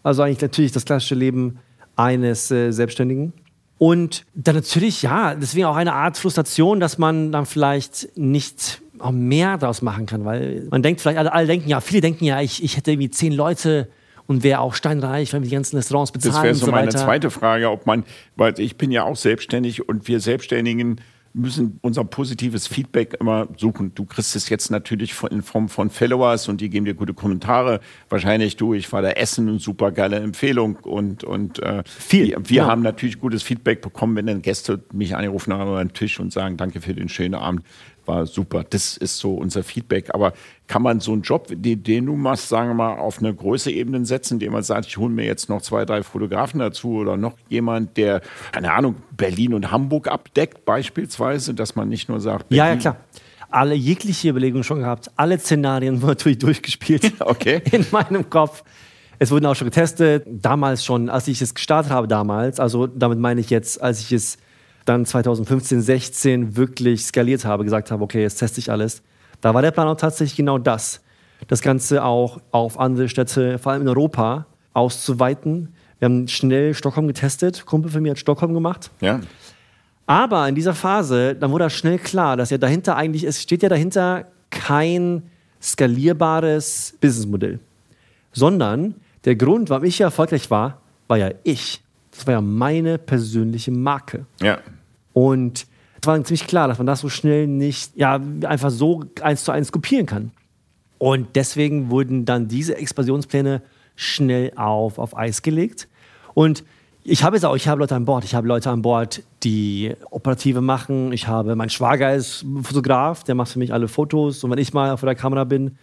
Also 0.03 0.23
eigentlich 0.23 0.41
natürlich 0.41 0.71
das 0.71 0.85
klassische 0.85 1.15
Leben 1.15 1.59
eines 1.95 2.51
äh, 2.51 2.71
Selbstständigen. 2.71 3.33
Und 3.77 4.25
dann 4.33 4.55
natürlich, 4.55 5.01
ja, 5.01 5.35
deswegen 5.35 5.65
auch 5.65 5.75
eine 5.75 5.93
Art 5.93 6.17
Frustration, 6.17 6.79
dass 6.79 6.97
man 6.97 7.31
dann 7.31 7.45
vielleicht 7.45 8.17
nicht 8.17 8.81
auch 8.99 9.11
mehr 9.11 9.57
daraus 9.57 9.81
machen 9.81 10.05
kann, 10.05 10.23
weil 10.23 10.67
man 10.71 10.81
denkt 10.81 11.01
vielleicht, 11.01 11.17
alle, 11.17 11.33
alle 11.33 11.47
denken 11.47 11.67
ja, 11.67 11.81
viele 11.81 12.01
denken 12.01 12.23
ja, 12.23 12.39
ich, 12.39 12.63
ich 12.63 12.77
hätte 12.77 12.91
irgendwie 12.91 13.09
zehn 13.09 13.33
Leute 13.33 13.89
und 14.27 14.43
wäre 14.43 14.59
auch 14.59 14.73
steinreich, 14.73 15.33
wenn 15.33 15.43
wir 15.43 15.49
die 15.49 15.55
ganzen 15.55 15.75
Restaurants 15.77 16.11
bezahlen 16.11 16.33
Das 16.33 16.43
wäre 16.43 16.55
so 16.55 16.65
so 16.67 16.71
meine 16.71 16.89
zweite 16.89 17.29
Frage, 17.29 17.69
ob 17.69 17.85
man, 17.85 18.03
weil 18.35 18.59
ich 18.59 18.77
bin 18.77 18.91
ja 18.91 19.03
auch 19.03 19.15
selbstständig 19.15 19.87
und 19.87 20.07
wir 20.07 20.19
Selbstständigen 20.19 21.01
müssen 21.35 21.79
unser 21.81 22.05
positives 22.05 22.65
Feedback 22.65 23.17
immer 23.19 23.49
suchen. 23.57 23.93
Du 23.93 24.05
kriegst 24.05 24.35
es 24.37 24.47
jetzt 24.47 24.71
natürlich 24.71 25.13
in 25.29 25.41
Form 25.41 25.67
von 25.67 25.89
Followers 25.89 26.47
und 26.47 26.61
die 26.61 26.69
geben 26.69 26.85
dir 26.85 26.93
gute 26.93 27.13
Kommentare. 27.13 27.81
Wahrscheinlich 28.09 28.55
du, 28.55 28.73
ich 28.73 28.91
war 28.93 29.01
da 29.01 29.09
essen 29.09 29.49
und 29.49 29.59
super 29.59 29.91
geile 29.91 30.15
Empfehlung 30.15 30.77
und, 30.77 31.25
und 31.25 31.61
äh, 31.61 31.83
Viel, 31.85 32.29
Wir, 32.29 32.49
wir 32.49 32.57
ja. 32.57 32.67
haben 32.67 32.81
natürlich 32.81 33.19
gutes 33.19 33.43
Feedback 33.43 33.81
bekommen, 33.81 34.15
wenn 34.15 34.27
dann 34.27 34.41
Gäste 34.41 34.81
mich 34.93 35.13
angerufen 35.15 35.53
haben 35.53 35.69
an 35.71 35.89
den 35.89 35.93
Tisch 35.93 36.21
und 36.21 36.31
sagen, 36.31 36.55
danke 36.55 36.79
für 36.79 36.93
den 36.93 37.09
schönen 37.09 37.35
Abend. 37.35 37.63
War 38.05 38.25
super. 38.25 38.63
Das 38.69 38.97
ist 38.97 39.17
so 39.17 39.33
unser 39.35 39.63
Feedback. 39.63 40.13
Aber 40.13 40.33
kann 40.67 40.81
man 40.81 40.99
so 40.99 41.13
einen 41.13 41.21
Job, 41.23 41.47
den, 41.49 41.81
den 41.83 42.05
du 42.05 42.15
machst, 42.15 42.49
sagen 42.49 42.69
wir 42.69 42.73
mal, 42.75 42.97
auf 42.97 43.19
eine 43.19 43.33
größere 43.33 43.73
Ebene 43.73 44.05
setzen, 44.05 44.35
indem 44.35 44.53
man 44.53 44.63
sagt, 44.63 44.87
ich 44.87 44.97
hole 44.97 45.11
mir 45.11 45.25
jetzt 45.25 45.49
noch 45.49 45.61
zwei, 45.61 45.85
drei 45.85 46.03
Fotografen 46.03 46.59
dazu 46.59 46.95
oder 46.97 47.17
noch 47.17 47.33
jemand, 47.49 47.97
der, 47.97 48.21
keine 48.51 48.71
Ahnung, 48.73 48.95
Berlin 49.15 49.53
und 49.53 49.71
Hamburg 49.71 50.07
abdeckt, 50.07 50.65
beispielsweise, 50.65 51.53
dass 51.53 51.75
man 51.75 51.89
nicht 51.89 52.09
nur 52.09 52.19
sagt, 52.19 52.45
Ja, 52.51 52.57
ja, 52.57 52.63
Berlin- 52.65 52.79
klar. 52.81 52.97
Alle 53.51 53.75
jegliche 53.75 54.29
Überlegungen 54.29 54.63
schon 54.63 54.79
gehabt, 54.79 55.09
alle 55.15 55.39
Szenarien 55.39 55.95
wurden 56.01 56.09
natürlich 56.11 56.39
durchgespielt. 56.39 57.13
Okay. 57.19 57.61
In 57.71 57.85
meinem 57.91 58.29
Kopf. 58.29 58.63
Es 59.17 59.31
wurden 59.31 59.45
auch 59.45 59.55
schon 59.55 59.67
getestet. 59.67 60.25
Damals 60.27 60.83
schon, 60.83 61.09
als 61.09 61.27
ich 61.29 61.41
es 61.41 61.53
gestartet 61.55 61.89
habe 61.91 62.07
damals, 62.07 62.59
also 62.59 62.85
damit 62.87 63.17
meine 63.19 63.39
ich 63.39 63.49
jetzt, 63.49 63.81
als 63.81 64.01
ich 64.01 64.11
es 64.11 64.37
dann 64.85 65.05
2015, 65.05 65.81
16 65.81 66.55
wirklich 66.55 67.05
skaliert 67.05 67.43
habe, 67.43 67.63
gesagt 67.63 67.91
habe, 67.91 68.03
okay, 68.03 68.21
jetzt 68.21 68.37
teste 68.37 68.59
ich 68.59 68.71
alles. 68.71 69.01
Da 69.41 69.53
war 69.53 69.61
der 69.61 69.71
Plan 69.71 69.87
auch 69.87 69.97
tatsächlich 69.97 70.37
genau 70.37 70.57
das. 70.57 71.01
Das 71.47 71.61
Ganze 71.61 72.03
auch 72.03 72.39
auf 72.51 72.79
andere 72.79 73.09
Städte, 73.09 73.59
vor 73.59 73.71
allem 73.71 73.81
in 73.81 73.87
Europa, 73.87 74.45
auszuweiten. 74.73 75.73
Wir 75.99 76.05
haben 76.07 76.27
schnell 76.27 76.73
Stockholm 76.73 77.07
getestet. 77.07 77.65
Kumpel 77.65 77.91
von 77.91 78.01
mir 78.01 78.11
hat 78.11 78.19
Stockholm 78.19 78.53
gemacht. 78.53 78.91
Ja. 79.01 79.21
Aber 80.05 80.47
in 80.47 80.55
dieser 80.55 80.75
Phase, 80.75 81.35
dann 81.35 81.51
wurde 81.51 81.69
schnell 81.69 81.97
klar, 81.97 82.37
dass 82.37 82.51
ja 82.51 82.57
dahinter 82.57 82.95
eigentlich, 82.95 83.23
es 83.23 83.41
steht 83.41 83.63
ja 83.63 83.69
dahinter 83.69 84.27
kein 84.51 85.23
skalierbares 85.61 86.95
Businessmodell. 87.01 87.59
Sondern 88.31 88.95
der 89.23 89.35
Grund, 89.35 89.69
warum 89.69 89.85
ich 89.85 89.97
ja 89.97 90.07
erfolgreich 90.07 90.51
war, 90.51 90.81
war 91.07 91.17
ja 91.17 91.31
ich. 91.43 91.81
Das 92.11 92.27
war 92.27 92.33
ja 92.35 92.41
meine 92.41 92.97
persönliche 92.97 93.71
Marke. 93.71 94.25
Ja. 94.41 94.59
Und 95.15 95.65
es 96.01 96.07
war 96.07 96.21
ziemlich 96.25 96.45
klar, 96.45 96.67
dass 96.67 96.77
man 96.77 96.85
das 96.85 96.99
so 96.99 97.07
schnell 97.07 97.47
nicht 97.47 97.95
ja, 97.95 98.19
einfach 98.43 98.69
so 98.69 99.05
eins 99.21 99.45
zu 99.45 99.53
eins 99.53 99.71
kopieren 99.71 100.05
kann. 100.05 100.31
Und 100.97 101.29
deswegen 101.35 101.89
wurden 101.89 102.25
dann 102.25 102.49
diese 102.49 102.77
Expansionspläne 102.77 103.61
schnell 103.95 104.51
auf, 104.57 104.99
auf 104.99 105.15
Eis 105.15 105.41
gelegt. 105.41 105.87
Und 106.33 106.65
ich 107.05 107.23
habe 107.23 107.37
jetzt 107.37 107.45
auch, 107.45 107.55
ich 107.55 107.69
habe 107.69 107.79
Leute 107.79 107.95
an 107.95 108.03
Bord. 108.03 108.25
Ich 108.25 108.35
habe 108.35 108.45
Leute 108.45 108.69
an 108.69 108.81
Bord, 108.81 109.23
die 109.43 109.93
Operative 110.11 110.59
machen. 110.59 111.13
Ich 111.13 111.29
habe, 111.29 111.55
mein 111.55 111.69
Schwager 111.69 112.13
ist 112.13 112.45
Fotograf, 112.63 113.23
der 113.23 113.35
macht 113.35 113.53
für 113.53 113.59
mich 113.59 113.71
alle 113.71 113.87
Fotos. 113.87 114.43
Und 114.43 114.51
wenn 114.51 114.57
ich 114.57 114.73
mal 114.73 114.97
vor 114.97 115.07
der 115.07 115.15
Kamera 115.15 115.45
bin, 115.45 115.77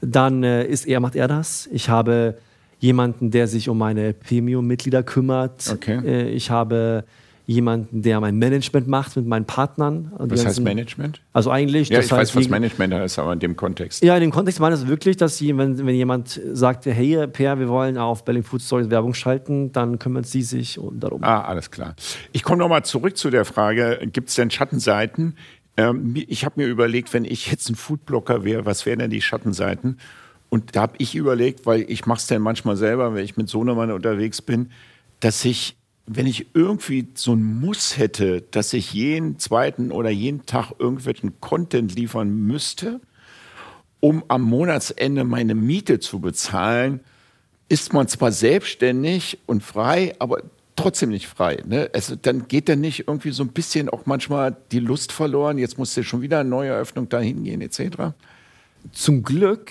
dann 0.00 0.44
äh, 0.44 0.64
ist 0.64 0.86
er, 0.86 1.00
macht 1.00 1.14
er 1.14 1.28
das. 1.28 1.68
Ich 1.70 1.90
habe 1.90 2.38
jemanden, 2.78 3.30
der 3.30 3.48
sich 3.48 3.68
um 3.68 3.76
meine 3.76 4.14
Premium-Mitglieder 4.14 5.02
kümmert. 5.02 5.68
Okay. 5.70 6.00
Äh, 6.06 6.30
ich 6.30 6.50
habe 6.50 7.04
jemanden, 7.52 8.02
der 8.02 8.20
mein 8.20 8.36
Management 8.38 8.88
macht 8.88 9.16
mit 9.16 9.26
meinen 9.26 9.44
Partnern. 9.44 10.10
Was 10.18 10.30
heißt 10.40 10.44
ganzen- 10.44 10.64
Management? 10.64 11.20
Also 11.32 11.50
eigentlich, 11.50 11.88
Ja, 11.88 11.98
das 11.98 12.06
ich 12.06 12.12
heißt, 12.12 12.34
weiß, 12.34 12.42
was 12.42 12.48
Management 12.48 12.94
heißt, 12.94 13.18
aber 13.18 13.32
in 13.32 13.38
dem 13.38 13.54
Kontext. 13.56 14.02
ja, 14.02 14.14
in 14.16 14.20
dem 14.22 14.30
Kontext 14.30 14.58
meine 14.60 14.74
ich 14.74 14.80
es 14.82 14.88
wirklich, 14.88 15.16
dass 15.16 15.40
wenn, 15.40 15.56
wenn 15.86 15.94
jemand 15.94 16.40
sagt, 16.52 16.86
hey 16.86 17.26
Per, 17.28 17.58
wir 17.58 17.68
wollen 17.68 17.96
auf 17.98 18.24
Berlin 18.24 18.42
Food 18.42 18.62
Stories 18.62 18.90
Werbung 18.90 19.14
schalten, 19.14 19.70
dann 19.72 19.98
kümmert 19.98 20.26
sie 20.26 20.42
sich 20.42 20.78
um, 20.78 20.98
darum. 20.98 21.22
Ah, 21.22 21.42
alles 21.42 21.70
klar. 21.70 21.94
Ich 22.32 22.42
komme 22.42 22.58
nochmal 22.58 22.84
zurück 22.84 23.16
zu 23.16 23.30
der 23.30 23.44
Frage, 23.44 24.00
gibt 24.12 24.28
es 24.30 24.34
denn 24.34 24.50
Schattenseiten? 24.50 25.36
Ähm, 25.76 26.14
ich 26.28 26.44
habe 26.44 26.60
mir 26.60 26.66
überlegt, 26.68 27.14
wenn 27.14 27.24
ich 27.24 27.50
jetzt 27.50 27.70
ein 27.70 27.74
Foodblocker 27.76 28.44
wäre, 28.44 28.66
was 28.66 28.84
wären 28.86 28.98
denn 28.98 29.10
die 29.10 29.22
Schattenseiten? 29.22 29.98
Und 30.50 30.76
da 30.76 30.82
habe 30.82 30.94
ich 30.98 31.14
überlegt, 31.14 31.64
weil 31.64 31.86
ich 31.88 32.04
mache 32.04 32.18
es 32.18 32.26
dann 32.26 32.42
manchmal 32.42 32.76
selber, 32.76 33.14
wenn 33.14 33.24
ich 33.24 33.38
mit 33.38 33.48
Sohnemann 33.48 33.90
unterwegs 33.90 34.42
bin, 34.42 34.70
dass 35.20 35.44
ich, 35.46 35.76
wenn 36.06 36.26
ich 36.26 36.46
irgendwie 36.54 37.08
so 37.14 37.32
ein 37.34 37.60
Muss 37.60 37.96
hätte, 37.96 38.42
dass 38.50 38.72
ich 38.72 38.92
jeden 38.92 39.38
zweiten 39.38 39.92
oder 39.92 40.10
jeden 40.10 40.46
Tag 40.46 40.72
irgendwelchen 40.78 41.40
Content 41.40 41.94
liefern 41.94 42.30
müsste, 42.30 43.00
um 44.00 44.24
am 44.28 44.42
Monatsende 44.42 45.24
meine 45.24 45.54
Miete 45.54 46.00
zu 46.00 46.20
bezahlen, 46.20 47.00
ist 47.68 47.92
man 47.92 48.08
zwar 48.08 48.32
selbstständig 48.32 49.38
und 49.46 49.62
frei, 49.62 50.14
aber 50.18 50.42
trotzdem 50.76 51.10
nicht 51.10 51.28
frei. 51.28 51.62
Ne? 51.66 51.88
Also 51.94 52.16
dann 52.16 52.48
geht 52.48 52.68
dann 52.68 52.80
nicht 52.80 53.06
irgendwie 53.06 53.30
so 53.30 53.44
ein 53.44 53.48
bisschen 53.48 53.88
auch 53.88 54.04
manchmal 54.04 54.56
die 54.72 54.80
Lust 54.80 55.12
verloren. 55.12 55.56
Jetzt 55.56 55.78
muss 55.78 55.94
ja 55.94 56.02
schon 56.02 56.20
wieder 56.20 56.40
eine 56.40 56.48
neue 56.48 56.70
Eröffnung 56.70 57.08
dahin 57.08 57.44
gehen, 57.44 57.60
etc. 57.60 58.14
Zum 58.90 59.22
Glück 59.22 59.70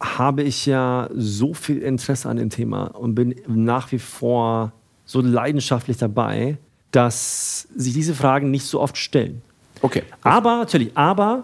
habe 0.00 0.42
ich 0.42 0.66
ja 0.66 1.08
so 1.14 1.54
viel 1.54 1.78
Interesse 1.78 2.28
an 2.28 2.38
dem 2.38 2.50
Thema 2.50 2.86
und 2.86 3.14
bin 3.14 3.36
nach 3.46 3.92
wie 3.92 3.98
vor 3.98 4.72
so 5.10 5.20
leidenschaftlich 5.20 5.96
dabei, 5.96 6.56
dass 6.92 7.66
sich 7.74 7.92
diese 7.94 8.14
Fragen 8.14 8.52
nicht 8.52 8.64
so 8.64 8.80
oft 8.80 8.96
stellen. 8.96 9.42
Okay. 9.82 10.04
Aber 10.22 10.58
natürlich, 10.58 10.96
aber 10.96 11.42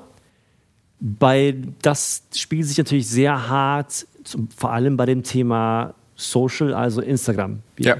bei 1.00 1.56
das 1.82 2.22
spielt 2.32 2.66
sich 2.66 2.78
natürlich 2.78 3.08
sehr 3.08 3.48
hart, 3.48 4.06
zum, 4.22 4.48
vor 4.56 4.70
allem 4.70 4.96
bei 4.96 5.06
dem 5.06 5.24
Thema 5.24 5.94
Social, 6.14 6.74
also 6.74 7.00
Instagram. 7.00 7.58
Ja. 7.78 7.96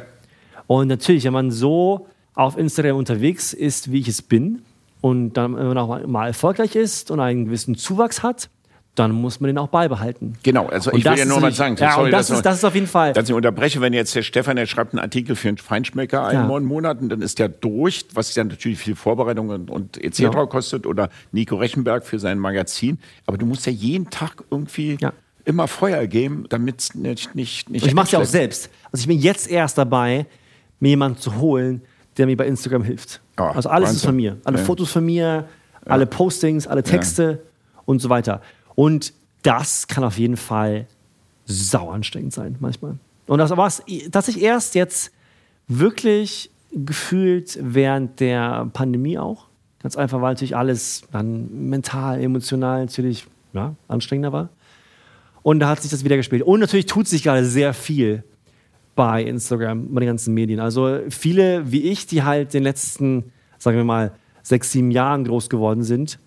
Und 0.68 0.86
natürlich, 0.86 1.24
wenn 1.24 1.32
man 1.32 1.50
so 1.50 2.06
auf 2.34 2.56
Instagram 2.56 2.96
unterwegs 2.96 3.52
ist, 3.52 3.90
wie 3.90 3.98
ich 3.98 4.08
es 4.08 4.22
bin 4.22 4.62
und 5.00 5.32
dann, 5.32 5.50
man 5.50 5.76
auch 5.78 6.06
mal 6.06 6.28
erfolgreich 6.28 6.76
ist 6.76 7.10
und 7.10 7.18
einen 7.18 7.46
gewissen 7.46 7.74
Zuwachs 7.74 8.22
hat, 8.22 8.50
dann 8.99 9.12
muss 9.12 9.40
man 9.40 9.49
den 9.49 9.59
auch 9.59 9.68
beibehalten. 9.68 10.34
Genau, 10.42 10.66
also 10.66 10.90
Und 10.90 10.99
ich 10.99 11.05
will 11.05 11.12
ja 11.16 11.22
ist 11.22 11.28
nur 11.28 11.38
mal 11.40 11.53
sagen, 11.53 11.76
ja, 11.78 11.92
sorry, 11.92 12.11
das, 12.11 12.30
ist, 12.30 12.42
das 12.42 12.57
ist 12.57 12.64
auf 12.64 12.74
jeden 12.74 12.86
Fall. 12.86 13.12
Dass 13.12 13.28
ich 13.28 13.34
unterbreche, 13.34 13.80
wenn 13.80 13.92
jetzt 13.92 14.14
der 14.14 14.22
Stefan, 14.22 14.57
der 14.57 14.66
schreibt 14.66 14.92
einen 14.94 15.01
Artikel 15.01 15.36
für 15.36 15.49
einen 15.49 15.59
Feinschmecker 15.59 16.24
einen 16.26 16.40
Ja. 16.40 16.47
neun 16.47 16.64
Monaten, 16.64 17.09
dann 17.09 17.22
ist 17.22 17.38
der 17.38 17.49
durch, 17.49 18.07
was 18.14 18.34
ja 18.34 18.42
natürlich 18.42 18.78
viel 18.78 18.97
Vorbereitung 18.97 19.51
und, 19.51 19.70
und 19.70 20.03
etc. 20.03 20.20
Ja. 20.20 20.30
kostet 20.47 20.86
oder 20.86 21.11
Nico 21.30 21.57
Rechenberg 21.57 22.05
für 22.05 22.18
sein 22.18 22.38
Magazin. 22.38 22.99
Aber 23.26 23.36
du 23.38 23.47
musst 23.47 23.66
ja 23.66 23.72
jeden 23.72 24.11
Tag 24.11 24.42
irgendwie 24.51 24.97
Ja. 25.01 25.12
immer 25.44 25.68
Feuer 25.68 26.07
geben, 26.07 26.47
damit 26.49 26.80
es 26.80 26.94
nicht, 26.94 27.34
nicht, 27.34 27.70
nicht 27.70 27.82
Und 27.82 27.88
ich 27.88 27.94
mache 27.94 28.07
es 28.07 28.12
ja 28.12 28.18
auch 28.18 28.24
selbst. 28.24 28.70
Also 28.90 29.03
ich 29.03 29.07
bin 29.09 29.18
jetzt 29.18 29.49
erst 29.51 29.78
dabei, 29.78 30.26
mir 30.80 30.88
jemanden 30.90 31.18
zu 31.18 31.36
holen, 31.36 31.82
der 32.16 32.26
mir 32.26 32.36
bei 32.36 32.47
Instagram 32.47 32.82
hilft. 32.82 33.20
Ah, 33.36 33.51
also 33.51 33.68
alles 33.68 33.90
ist 33.90 33.97
Wahnsinn. 33.97 34.09
von 34.09 34.16
mir. 34.16 34.36
Alle. 34.44 34.59
Fotos 34.59 34.90
von 34.90 35.05
mir, 35.05 35.47
alle 35.84 36.07
Postings, 36.07 36.66
alle 36.66 36.82
Texte 36.82 37.42
und 37.84 38.01
so 38.01 38.09
weiter. 38.09 38.40
Und 38.77 39.12
das 39.43 39.89
kann 39.89 40.05
auf 40.05 40.18
jeden 40.18 40.37
Fall 40.37 40.87
sau 41.47 41.91
anstrengend 41.91 42.33
sein 42.33 42.57
manchmal. 42.61 42.99
Und 43.27 43.39
das 43.39 43.51
war 43.51 43.72
tatsächlich 44.12 44.45
erst 44.45 44.77
jetzt 44.77 45.11
wirklich 45.66 46.51
gefühlt 46.72 47.59
während 47.61 48.20
der 48.20 48.68
Pandemie 48.72 49.18
auch. 49.18 49.47
Ganz 49.83 49.97
einfach, 49.97 50.20
weil 50.20 50.33
natürlich 50.33 50.57
alles 50.57 51.03
dann 51.11 51.68
mental, 51.68 52.20
emotional 52.20 52.81
natürlich 52.81 53.27
ja, 53.53 53.74
anstrengender 53.89 54.33
war. 54.33 54.49
Und 55.43 55.61
da 55.61 55.68
hat 55.68 55.83
sich 55.83 55.91
das 55.91 56.05
wieder 56.05 56.16
gespielt. 56.16 56.43
Und 56.43 56.61
natürlich 56.61 56.87
tut 56.87 57.09
sich 57.09 57.22
gerade 57.22 57.45
sehr 57.45 57.72
viel 57.72 58.24
bei 58.97 59.22
Instagram, 59.22 59.95
bei 59.95 60.01
den 60.01 60.09
ganzen 60.09 60.35
Medien. 60.35 60.59
Also 60.61 61.01
viele 61.09 61.70
wie 61.70 61.83
ich, 61.83 62.07
die 62.07 62.22
halt 62.24 62.53
den 62.53 62.62
letzten, 62.62 63.33
sagen 63.59 63.77
wir 63.77 63.85
mal, 63.85 64.12
sechs, 64.43 64.72
sieben 64.72 64.91
Jahren 64.91 65.24
groß 65.24 65.49
geworden 65.49 65.83
sind, 65.83 66.18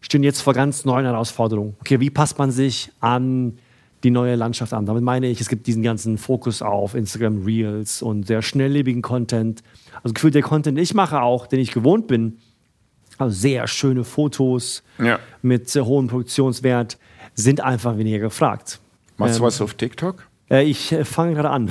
stehen 0.00 0.22
jetzt 0.22 0.40
vor 0.40 0.54
ganz 0.54 0.84
neuen 0.84 1.04
Herausforderungen. 1.04 1.76
Okay, 1.80 2.00
wie 2.00 2.10
passt 2.10 2.38
man 2.38 2.50
sich 2.50 2.90
an 3.00 3.58
die 4.02 4.10
neue 4.10 4.34
Landschaft 4.34 4.72
an? 4.72 4.86
Damit 4.86 5.02
meine 5.02 5.26
ich, 5.28 5.40
es 5.40 5.48
gibt 5.48 5.66
diesen 5.66 5.82
ganzen 5.82 6.16
Fokus 6.18 6.62
auf 6.62 6.94
Instagram 6.94 7.44
Reels 7.44 8.02
und 8.02 8.26
sehr 8.26 8.42
schnelllebigen 8.42 9.02
Content. 9.02 9.62
Also 10.02 10.14
gefühlt 10.14 10.34
der 10.34 10.42
Content, 10.42 10.78
den 10.78 10.82
ich 10.82 10.94
mache 10.94 11.20
auch, 11.20 11.46
den 11.46 11.60
ich 11.60 11.72
gewohnt 11.72 12.06
bin, 12.06 12.38
also 13.18 13.36
sehr 13.36 13.66
schöne 13.68 14.04
Fotos 14.04 14.82
Ja. 14.98 15.18
mit 15.42 15.68
sehr 15.68 15.84
hohem 15.84 16.06
Produktionswert, 16.08 16.98
sind 17.34 17.60
einfach 17.60 17.98
weniger 17.98 18.18
gefragt. 18.18 18.80
Machst 19.18 19.34
du 19.38 19.42
Ähm, 19.42 19.46
was 19.46 19.60
auf 19.60 19.74
TikTok? 19.74 20.26
Äh, 20.50 20.64
ich 20.64 20.90
äh, 20.92 21.04
fange 21.04 21.34
gerade 21.34 21.50
an. 21.50 21.70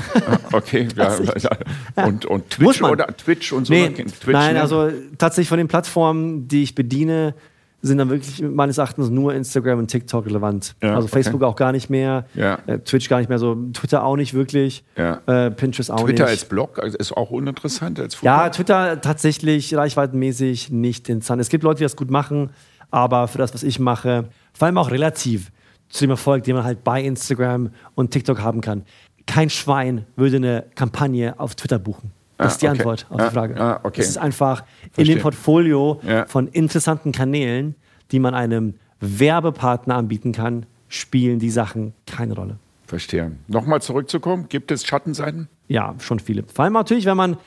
Okay, 0.53 0.87
ja, 0.95 1.17
ja. 1.17 2.05
Und, 2.05 2.25
und 2.25 2.49
Twitch 2.51 2.81
oder 2.81 3.07
Twitch 3.07 3.51
und 3.51 3.65
so. 3.65 3.73
Nee, 3.73 3.89
Twitch, 3.89 4.27
nein, 4.27 4.53
ne? 4.53 4.61
also 4.61 4.89
tatsächlich 5.17 5.49
von 5.49 5.57
den 5.57 5.67
Plattformen, 5.67 6.47
die 6.47 6.63
ich 6.63 6.75
bediene, 6.75 7.33
sind 7.81 7.97
dann 7.97 8.09
wirklich 8.09 8.41
meines 8.41 8.77
Erachtens 8.77 9.09
nur 9.09 9.33
Instagram 9.33 9.79
und 9.79 9.87
TikTok 9.87 10.25
relevant. 10.25 10.75
Ja, 10.83 10.95
also 10.95 11.05
okay. 11.07 11.13
Facebook 11.23 11.43
auch 11.43 11.55
gar 11.55 11.71
nicht 11.71 11.89
mehr, 11.89 12.25
Ja. 12.35 12.59
äh, 12.67 12.79
Twitch 12.79 13.07
gar 13.07 13.19
nicht 13.19 13.29
mehr 13.29 13.39
so, 13.39 13.55
Twitter 13.73 14.03
auch 14.03 14.17
nicht 14.17 14.33
wirklich, 14.33 14.83
Ja. 14.97 15.21
äh, 15.27 15.49
Pinterest 15.51 15.89
auch 15.91 16.01
Twitter 16.03 16.23
nicht. 16.23 16.31
als 16.31 16.45
Blog 16.45 16.77
also 16.79 16.97
ist 16.97 17.15
auch 17.15 17.31
uninteressant 17.31 17.99
als 17.99 18.19
ja, 18.21 18.39
Foto? 18.43 18.55
Twitter 18.57 18.99
tatsächlich 19.01 19.73
reichweitenmäßig 19.75 20.71
nicht 20.71 21.07
interessant. 21.09 21.41
Es 21.41 21.49
gibt 21.49 21.63
Leute, 21.63 21.77
die 21.79 21.83
das 21.83 21.95
gut 21.95 22.11
machen, 22.11 22.49
aber 22.91 23.27
für 23.27 23.37
das, 23.37 23.53
was 23.53 23.63
ich 23.63 23.79
mache, 23.79 24.25
vor 24.53 24.65
allem 24.65 24.77
auch 24.77 24.91
relativ 24.91 25.51
zu 25.89 26.03
dem 26.03 26.11
Erfolg, 26.11 26.43
den 26.43 26.55
man 26.55 26.65
halt 26.65 26.83
bei 26.83 27.01
Instagram 27.01 27.69
und 27.95 28.11
TikTok 28.11 28.41
haben 28.41 28.61
kann. 28.61 28.83
Kein 29.25 29.49
Schwein 29.49 30.05
würde 30.15 30.37
eine 30.37 30.65
Kampagne 30.75 31.39
auf 31.39 31.55
Twitter 31.55 31.79
buchen. 31.79 32.11
Das 32.39 32.45
Ah, 32.47 32.51
ist 32.53 32.61
die 32.61 32.67
okay. 32.69 32.77
Antwort 32.79 33.05
auf 33.09 33.19
Ah, 33.19 33.27
die 33.27 33.33
Frage. 33.33 33.61
ah, 33.61 33.79
okay. 33.83 34.01
Es 34.01 34.07
ist 34.09 34.17
einfach 34.17 34.63
in 34.85 34.91
Verstehe. 34.93 35.15
dem 35.17 35.21
Portfolio 35.21 35.99
Ja. 36.07 36.25
von 36.25 36.47
interessanten 36.47 37.11
Kanälen, 37.11 37.75
die 38.11 38.19
man 38.19 38.33
einem 38.33 38.75
Werbepartner 39.01 39.95
anbieten 39.95 40.31
kann, 40.31 40.65
spielen 40.87 41.39
die 41.39 41.49
Sachen 41.49 41.93
keine 42.07 42.33
Rolle. 42.35 42.57
Verstehe. 42.87 43.33
Nochmal 43.47 43.81
zurückzukommen, 43.81 44.47
gibt 44.49 44.71
es 44.71 44.85
Schattenseiten? 44.85 45.47
Ja, 45.67 45.93
schon 45.99 46.19
viele. 46.19 46.43
Vor 46.51 46.63
allem 46.63 46.73
natürlich, 46.73 47.05
wenn 47.05 47.17
man 47.17 47.37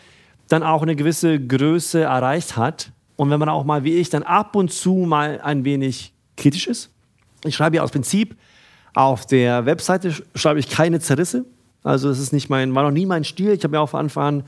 dann 0.49 0.62
auch 0.62 0.82
eine 0.82 0.95
gewisse 0.95 1.40
Größe 1.40 2.03
erreicht 2.03 2.57
hat 2.57 2.93
und 3.16 3.30
wenn 3.30 3.40
man 3.40 3.49
auch 3.49 3.64
mal 3.64 3.82
wie 3.84 3.95
ich 3.95 4.11
dann 4.11 4.22
ab 4.22 4.55
und 4.55 4.70
zu 4.72 4.95
mal 4.95 5.40
ein 5.43 5.64
wenig 5.64 6.12
kritisch 6.36 6.66
ist. 6.68 6.90
Ich 7.45 7.57
schreibe 7.57 7.76
ja 7.76 7.82
aus 7.82 7.90
Prinzip 7.90 8.36
auf 8.95 9.24
der 9.26 9.64
Webseite 9.66 10.11
sch- 10.11 10.22
schreibe 10.34 10.61
ich 10.61 10.68
keine 10.68 11.01
Zerrisse. 11.01 11.47
Also 11.82 12.09
das 12.11 12.18
ist 12.18 12.32
nicht 12.32 12.51
mein, 12.51 12.74
war 12.74 12.82
noch 12.84 12.90
nie 12.93 13.07
mein 13.07 13.24
Stil. 13.24 13.53
Ich 13.53 13.64
habe 13.64 13.72
mir 13.74 13.80
auch 13.80 13.88
von 13.88 14.01
Anfang 14.01 14.24
an 14.24 14.43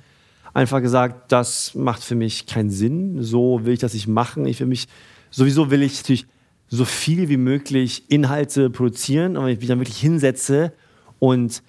einfach 0.54 0.80
gesagt, 0.80 1.30
das 1.32 1.74
macht 1.74 2.02
für 2.02 2.14
mich 2.14 2.46
keinen 2.46 2.70
Sinn. 2.70 3.22
So 3.22 3.64
will 3.64 3.74
ich 3.74 3.80
das 3.80 3.92
nicht 3.92 4.06
machen. 4.06 4.46
Ich 4.46 4.60
will 4.60 4.68
mich, 4.68 4.86
sowieso 5.30 5.70
will 5.70 5.82
ich 5.82 5.96
natürlich 5.98 6.26
so 6.68 6.84
viel 6.84 7.28
wie 7.28 7.36
möglich 7.36 8.04
Inhalte 8.08 8.70
produzieren. 8.70 9.36
Und 9.36 9.44
wenn 9.44 9.52
ich 9.52 9.58
mich 9.58 9.68
dann 9.68 9.80
wirklich 9.80 9.98
hinsetze 9.98 10.72
und 11.18 11.62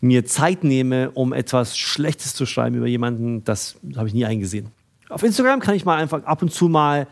mir 0.00 0.26
Zeit 0.26 0.64
nehme, 0.64 1.10
um 1.12 1.32
etwas 1.32 1.78
Schlechtes 1.78 2.34
zu 2.34 2.44
schreiben 2.44 2.76
über 2.76 2.86
jemanden, 2.86 3.42
das 3.44 3.76
habe 3.96 4.08
ich 4.08 4.14
nie 4.14 4.26
eingesehen. 4.26 4.66
Auf 5.08 5.22
Instagram 5.22 5.60
kann 5.60 5.74
ich 5.74 5.84
mal 5.84 5.96
einfach 5.96 6.24
ab 6.24 6.42
und 6.42 6.52
zu 6.52 6.68
mal 6.68 7.06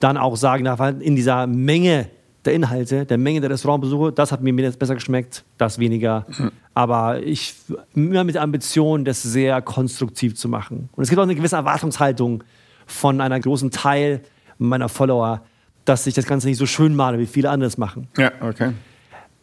dann 0.00 0.16
auch 0.16 0.36
sagen, 0.36 0.66
in 1.00 1.14
dieser 1.14 1.46
Menge 1.46 2.08
der 2.44 2.54
Inhalte, 2.54 3.06
der 3.06 3.18
Menge 3.18 3.40
der 3.40 3.50
Restaurantbesuche, 3.50 4.12
das 4.12 4.32
hat 4.32 4.42
mir 4.42 4.52
jetzt 4.54 4.78
besser 4.78 4.94
geschmeckt, 4.94 5.44
das 5.58 5.78
weniger. 5.78 6.26
Aber 6.74 7.22
ich 7.22 7.54
immer 7.94 8.24
mit 8.24 8.34
der 8.34 8.42
Ambition, 8.42 9.04
das 9.04 9.22
sehr 9.22 9.62
konstruktiv 9.62 10.34
zu 10.36 10.48
machen. 10.48 10.88
Und 10.92 11.02
es 11.02 11.08
gibt 11.08 11.18
auch 11.18 11.24
eine 11.24 11.34
gewisse 11.34 11.56
Erwartungshaltung 11.56 12.44
von 12.86 13.20
einer 13.20 13.40
großen 13.40 13.70
Teil 13.70 14.20
meiner 14.58 14.88
Follower, 14.88 15.42
dass 15.84 16.06
ich 16.06 16.14
das 16.14 16.26
Ganze 16.26 16.48
nicht 16.48 16.58
so 16.58 16.66
schön 16.66 16.94
male, 16.94 17.18
wie 17.18 17.26
viele 17.26 17.50
andere 17.50 17.68
es 17.68 17.78
machen. 17.78 18.08
Ja, 18.16 18.32
okay. 18.40 18.72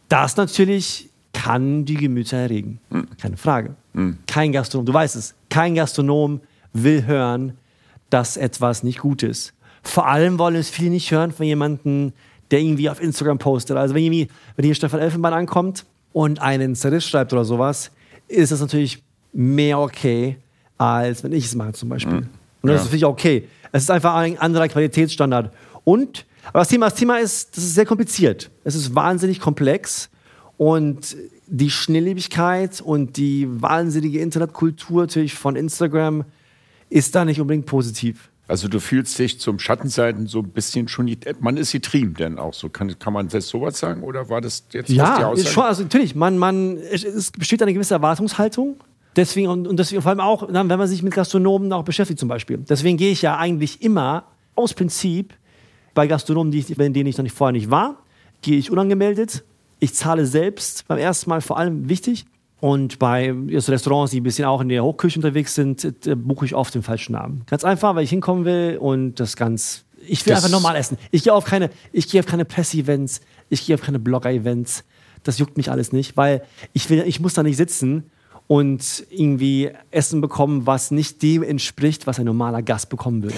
Das 0.08 0.36
natürlich 0.36 1.08
kann 1.32 1.84
die 1.84 1.94
Gemüter 1.94 2.36
erregen. 2.36 2.80
Keine 3.20 3.36
Frage. 3.36 3.74
Kein 4.26 4.52
Gastronom, 4.52 4.86
du 4.86 4.94
weißt 4.94 5.16
es, 5.16 5.34
kein 5.48 5.74
Gastronom 5.74 6.40
will 6.72 7.06
hören, 7.06 7.54
dass 8.10 8.36
etwas 8.36 8.82
nicht 8.82 8.98
gut 8.98 9.22
ist. 9.22 9.54
Vor 9.82 10.06
allem 10.06 10.38
wollen 10.38 10.56
es 10.56 10.70
viele 10.70 10.90
nicht 10.90 11.10
hören 11.10 11.32
von 11.32 11.46
jemandem, 11.46 12.12
der 12.52 12.60
irgendwie 12.60 12.88
auf 12.88 13.02
Instagram 13.02 13.38
postet. 13.38 13.76
Also 13.76 13.94
wenn, 13.94 14.04
irgendwie, 14.04 14.28
wenn 14.56 14.64
hier 14.64 14.74
Stefan 14.74 15.00
Elfenbein 15.00 15.32
ankommt 15.32 15.84
und 16.12 16.40
einen 16.40 16.76
Zerriss 16.76 17.04
schreibt 17.06 17.32
oder 17.32 17.44
sowas, 17.44 17.90
ist 18.28 18.52
das 18.52 18.60
natürlich 18.60 19.02
mehr 19.32 19.78
okay, 19.80 20.36
als 20.78 21.24
wenn 21.24 21.32
ich 21.32 21.46
es 21.46 21.54
mache 21.54 21.72
zum 21.72 21.88
Beispiel. 21.88 22.18
Und 22.18 22.28
das 22.62 22.70
Ja. 22.70 22.76
ist 22.76 22.84
natürlich 22.84 23.04
okay. 23.06 23.48
Es 23.72 23.82
ist 23.84 23.90
einfach 23.90 24.14
ein 24.14 24.38
anderer 24.38 24.68
Qualitätsstandard. 24.68 25.52
Und, 25.84 26.26
aber 26.48 26.60
das 26.60 26.68
Thema, 26.68 26.86
das 26.90 26.94
Thema 26.96 27.18
ist, 27.18 27.56
das 27.56 27.64
ist 27.64 27.74
sehr 27.74 27.86
kompliziert. 27.86 28.50
Es 28.64 28.74
ist 28.74 28.94
wahnsinnig 28.94 29.40
komplex 29.40 30.10
und 30.58 31.16
die 31.46 31.70
Schnelllebigkeit 31.70 32.80
und 32.80 33.16
die 33.16 33.48
wahnsinnige 33.60 34.20
Internetkultur 34.20 35.02
natürlich 35.02 35.34
von 35.34 35.56
Instagram 35.56 36.24
ist 36.90 37.14
da 37.14 37.24
nicht 37.24 37.40
unbedingt 37.40 37.66
positiv. 37.66 38.28
Also 38.52 38.68
du 38.68 38.80
fühlst 38.80 39.18
dich 39.18 39.40
zum 39.40 39.58
Schattenseiten 39.58 40.26
so 40.26 40.40
ein 40.40 40.50
bisschen 40.50 40.86
schon, 40.86 41.10
man 41.40 41.56
ist 41.56 41.72
getrieben 41.72 42.12
denn 42.12 42.38
auch 42.38 42.52
so. 42.52 42.68
Kann, 42.68 42.98
kann 42.98 43.14
man 43.14 43.28
das 43.28 43.48
sowas 43.48 43.78
sagen 43.78 44.02
oder 44.02 44.28
war 44.28 44.42
das 44.42 44.66
jetzt 44.72 44.90
die 44.90 44.96
Ja, 44.96 45.32
ist 45.32 45.48
schon, 45.48 45.64
also 45.64 45.84
natürlich, 45.84 46.14
man, 46.14 46.36
man, 46.36 46.76
es, 46.76 47.02
es 47.02 47.30
besteht 47.30 47.62
eine 47.62 47.72
gewisse 47.72 47.94
Erwartungshaltung. 47.94 48.76
Deswegen, 49.16 49.48
und, 49.48 49.74
deswegen 49.78 50.02
vor 50.02 50.10
allem 50.10 50.20
auch, 50.20 50.46
wenn 50.52 50.66
man 50.66 50.86
sich 50.86 51.02
mit 51.02 51.14
Gastronomen 51.14 51.72
auch 51.72 51.82
beschäftigt 51.82 52.20
zum 52.20 52.28
Beispiel. 52.28 52.58
Deswegen 52.58 52.98
gehe 52.98 53.10
ich 53.10 53.22
ja 53.22 53.38
eigentlich 53.38 53.80
immer 53.80 54.24
aus 54.54 54.74
Prinzip 54.74 55.32
bei 55.94 56.06
Gastronomen, 56.06 56.52
die 56.52 56.58
ich, 56.58 56.76
bei 56.76 56.90
denen 56.90 57.06
ich 57.06 57.16
noch 57.16 57.22
nicht 57.22 57.34
vorher 57.34 57.52
nicht 57.52 57.70
war, 57.70 58.02
gehe 58.42 58.58
ich 58.58 58.70
unangemeldet. 58.70 59.44
Ich 59.78 59.94
zahle 59.94 60.26
selbst 60.26 60.86
beim 60.88 60.98
ersten 60.98 61.30
Mal 61.30 61.40
vor 61.40 61.56
allem 61.56 61.88
wichtig. 61.88 62.26
Und 62.62 63.00
bei 63.00 63.34
Restaurants, 63.50 64.12
die 64.12 64.20
ein 64.20 64.22
bisschen 64.22 64.44
auch 64.44 64.60
in 64.60 64.68
der 64.68 64.84
Hochküche 64.84 65.18
unterwegs 65.18 65.56
sind, 65.56 65.84
äh, 66.06 66.14
buche 66.14 66.44
ich 66.46 66.54
oft 66.54 66.72
den 66.72 66.84
falschen 66.84 67.10
Namen. 67.14 67.42
Ganz 67.46 67.64
einfach, 67.64 67.96
weil 67.96 68.04
ich 68.04 68.10
hinkommen 68.10 68.44
will 68.44 68.78
und 68.80 69.16
das 69.18 69.34
ganz. 69.34 69.84
Ich 70.06 70.24
will 70.24 70.32
Das- 70.32 70.44
einfach 70.44 70.56
normal 70.56 70.76
essen. 70.76 70.96
Ich 71.10 71.24
gehe 71.24 71.34
auf 71.34 71.44
keine, 71.44 71.70
ich 71.92 72.08
gehe 72.08 72.20
auf 72.20 72.26
keine 72.26 72.44
Presse-Events, 72.44 73.20
ich 73.48 73.66
gehe 73.66 73.74
auf 73.74 73.80
keine 73.82 73.98
Blogger-Events. 73.98 74.84
Das 75.24 75.38
juckt 75.40 75.56
mich 75.56 75.72
alles 75.72 75.90
nicht, 75.90 76.16
weil 76.16 76.42
ich 76.72 76.88
will, 76.88 77.02
ich 77.04 77.18
muss 77.18 77.34
da 77.34 77.42
nicht 77.42 77.56
sitzen 77.56 78.04
und 78.46 79.06
irgendwie 79.10 79.70
Essen 79.90 80.20
bekommen, 80.20 80.64
was 80.64 80.92
nicht 80.92 81.20
dem 81.20 81.42
entspricht, 81.42 82.06
was 82.06 82.20
ein 82.20 82.26
normaler 82.26 82.62
Gast 82.62 82.90
bekommen 82.90 83.24
würde. 83.24 83.34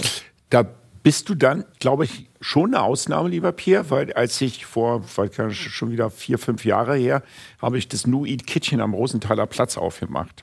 Da 0.51 0.67
bist 1.05 1.29
du 1.29 1.35
dann, 1.35 1.65
glaube 1.79 2.07
ich, 2.07 2.29
schon 2.41 2.75
eine 2.75 2.83
Ausnahme, 2.83 3.29
lieber 3.29 3.53
Pierre, 3.53 3.91
weil 3.91 4.13
als 4.15 4.41
ich 4.41 4.65
vor, 4.67 5.05
weil 5.17 5.31
schon 5.53 5.93
wieder 5.93 6.11
vier, 6.11 6.39
fünf 6.39 6.65
Jahre 6.65 6.97
her, 6.97 7.23
habe 7.61 7.79
ich 7.79 7.89
das 7.89 8.07
New 8.07 8.25
Eat 8.25 8.47
Kitchen 8.47 8.81
am 8.81 8.95
Rosenthaler 8.95 9.47
Platz 9.47 9.77
aufgemacht. 9.77 10.43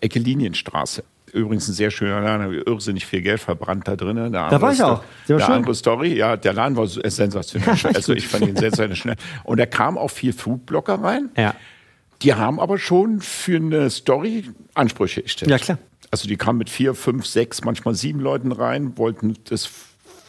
Ecke 0.00 0.18
Linienstraße. 0.18 1.04
Übrigens 1.32 1.68
ein 1.68 1.74
sehr 1.74 1.90
schöner 1.90 2.20
Laden, 2.22 2.42
habe 2.42 2.56
ich 2.56 2.66
irrsinnig 2.66 3.06
viel 3.06 3.20
Geld 3.20 3.40
verbrannt 3.40 3.86
da 3.86 3.94
drinnen. 3.94 4.32
Da 4.32 4.60
war 4.60 4.72
ich 4.72 4.82
auch. 4.82 5.02
Der 5.28 5.36
war 5.36 5.38
Der 5.38 5.46
schön. 5.46 5.54
andere 5.54 5.74
Story, 5.74 6.14
ja, 6.14 6.36
der 6.36 6.54
Laden 6.54 6.76
war 6.76 6.84
äh, 6.84 7.10
sensationell. 7.10 7.76
also 7.94 8.14
ich 8.14 8.26
fand 8.26 8.46
ihn 8.46 8.56
sensationell. 8.56 9.16
Und 9.44 9.60
da 9.60 9.66
kam 9.66 9.98
auch 9.98 10.10
viel 10.10 10.32
Foodblocker 10.32 11.02
rein. 11.02 11.30
Ja. 11.36 11.54
Die 12.22 12.32
haben 12.34 12.58
aber 12.58 12.78
schon 12.78 13.20
für 13.20 13.56
eine 13.56 13.90
Story 13.90 14.44
Ansprüche 14.74 15.22
gestellt. 15.22 15.50
Ja, 15.50 15.58
klar. 15.58 15.78
Also 16.12 16.28
die 16.28 16.36
kamen 16.36 16.58
mit 16.58 16.68
vier, 16.68 16.94
fünf, 16.94 17.26
sechs, 17.26 17.64
manchmal 17.64 17.94
sieben 17.94 18.20
Leuten 18.20 18.52
rein, 18.52 18.98
wollten 18.98 19.34
das 19.48 19.68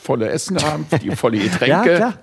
volle 0.02 0.30
Essen 0.30 0.58
haben, 0.64 0.86
die 1.02 1.12
volle 1.16 1.38
Getränke. 1.38 1.68
Ja, 1.68 1.84
klar. 1.84 2.14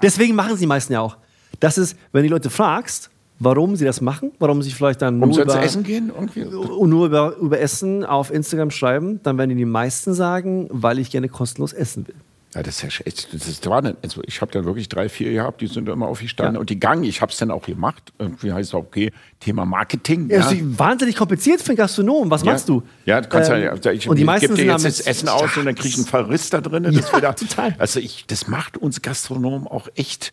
Deswegen 0.00 0.34
machen 0.34 0.54
sie 0.54 0.60
die 0.60 0.66
meisten 0.66 0.94
ja 0.94 1.00
auch. 1.00 1.18
Das 1.60 1.76
ist, 1.76 1.94
wenn 2.12 2.22
die 2.22 2.30
Leute 2.30 2.48
fragst, 2.48 3.10
warum 3.38 3.76
sie 3.76 3.84
das 3.84 4.00
machen, 4.00 4.32
warum 4.38 4.62
sie 4.62 4.70
vielleicht 4.70 5.02
dann 5.02 5.18
nur 5.18 5.38
über, 5.38 5.62
essen 5.62 5.82
gehen? 5.82 6.10
Irgendwie? 6.14 6.44
nur 6.44 7.06
über, 7.06 7.36
über 7.36 7.60
Essen 7.60 8.02
auf 8.02 8.32
Instagram 8.32 8.70
schreiben, 8.70 9.20
dann 9.22 9.36
werden 9.36 9.58
die 9.58 9.64
meisten 9.66 10.14
sagen, 10.14 10.68
weil 10.70 10.98
ich 10.98 11.10
gerne 11.10 11.28
kostenlos 11.28 11.74
essen 11.74 12.08
will. 12.08 12.14
Ja, 12.54 12.62
das 12.62 12.82
ist 12.84 12.98
ja 12.98 13.04
das 13.32 13.66
war 13.66 13.80
dann, 13.80 13.96
also 14.02 14.20
ich 14.26 14.40
habe 14.42 14.52
dann 14.52 14.64
wirklich 14.66 14.88
drei, 14.88 15.08
vier 15.08 15.32
gehabt, 15.32 15.62
die 15.62 15.66
sind 15.68 15.88
immer 15.88 16.06
aufgestanden 16.06 16.54
Ja. 16.56 16.60
und 16.60 16.68
die 16.68 16.74
gegangen. 16.74 17.04
Ich 17.04 17.22
habe 17.22 17.32
es 17.32 17.38
dann 17.38 17.50
auch 17.50 17.64
gemacht. 17.64 18.12
Irgendwie 18.18 18.52
heißt 18.52 18.68
es 18.70 18.74
auch, 18.74 18.80
okay, 18.80 19.10
Thema 19.40 19.64
Marketing. 19.64 20.28
Ja. 20.28 20.38
Das 20.40 20.52
ist 20.52 20.78
wahnsinnig 20.78 21.16
kompliziert 21.16 21.62
für 21.62 21.68
einen 21.70 21.76
Gastronom. 21.78 22.30
Was 22.30 22.44
machst 22.44 22.68
du? 22.68 22.82
Ja, 23.06 23.20
du 23.22 23.28
kannst 23.28 23.50
Ähm, 23.50 23.62
ja, 23.82 23.92
ich, 23.92 24.06
und 24.08 24.16
die 24.16 24.22
ich 24.22 24.26
meisten 24.26 24.48
gebe 24.54 24.62
dir 24.66 24.72
jetzt 24.72 24.84
das 24.84 25.00
Essen 25.00 25.28
aus 25.28 25.56
und 25.56 25.64
dann 25.64 25.74
krieg 25.74 25.92
ich 25.92 25.96
einen 25.96 26.06
Verriss 26.06 26.50
da 26.50 26.60
drin. 26.60 26.82
Das 26.82 26.94
Ja, 26.94 27.16
wieder, 27.16 27.34
total. 27.34 27.74
Also 27.78 28.00
ich, 28.00 28.26
das 28.26 28.48
macht 28.48 28.76
uns 28.76 29.00
Gastronomen 29.00 29.66
auch 29.66 29.88
echt 29.94 30.32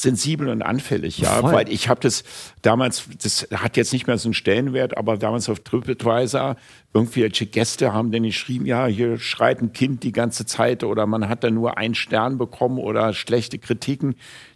sensibel 0.00 0.48
und 0.48 0.62
anfällig, 0.62 1.18
ja, 1.18 1.40
Voll. 1.40 1.52
weil 1.52 1.68
ich 1.72 1.88
habe 1.88 1.98
das 2.00 2.22
damals, 2.62 3.08
das 3.20 3.48
hat 3.52 3.76
jetzt 3.76 3.92
nicht 3.92 4.06
mehr 4.06 4.16
so 4.16 4.28
einen 4.28 4.34
Stellenwert, 4.34 4.96
aber 4.96 5.16
damals 5.16 5.48
auf 5.48 5.58
TripAdvisor 5.58 6.54
irgendwelche 6.94 7.46
Gäste 7.46 7.92
haben 7.92 8.12
dann 8.12 8.22
geschrieben, 8.22 8.64
ja, 8.64 8.86
hier 8.86 9.18
schreit 9.18 9.60
ein 9.60 9.72
Kind 9.72 10.04
die 10.04 10.12
ganze 10.12 10.46
Zeit 10.46 10.84
oder 10.84 11.06
man 11.06 11.28
hat 11.28 11.42
da 11.42 11.50
nur 11.50 11.78
einen 11.78 11.96
Stern 11.96 12.38
bekommen 12.38 12.78
oder 12.78 13.12
schlechte 13.12 13.58
Kritiken, 13.58 14.14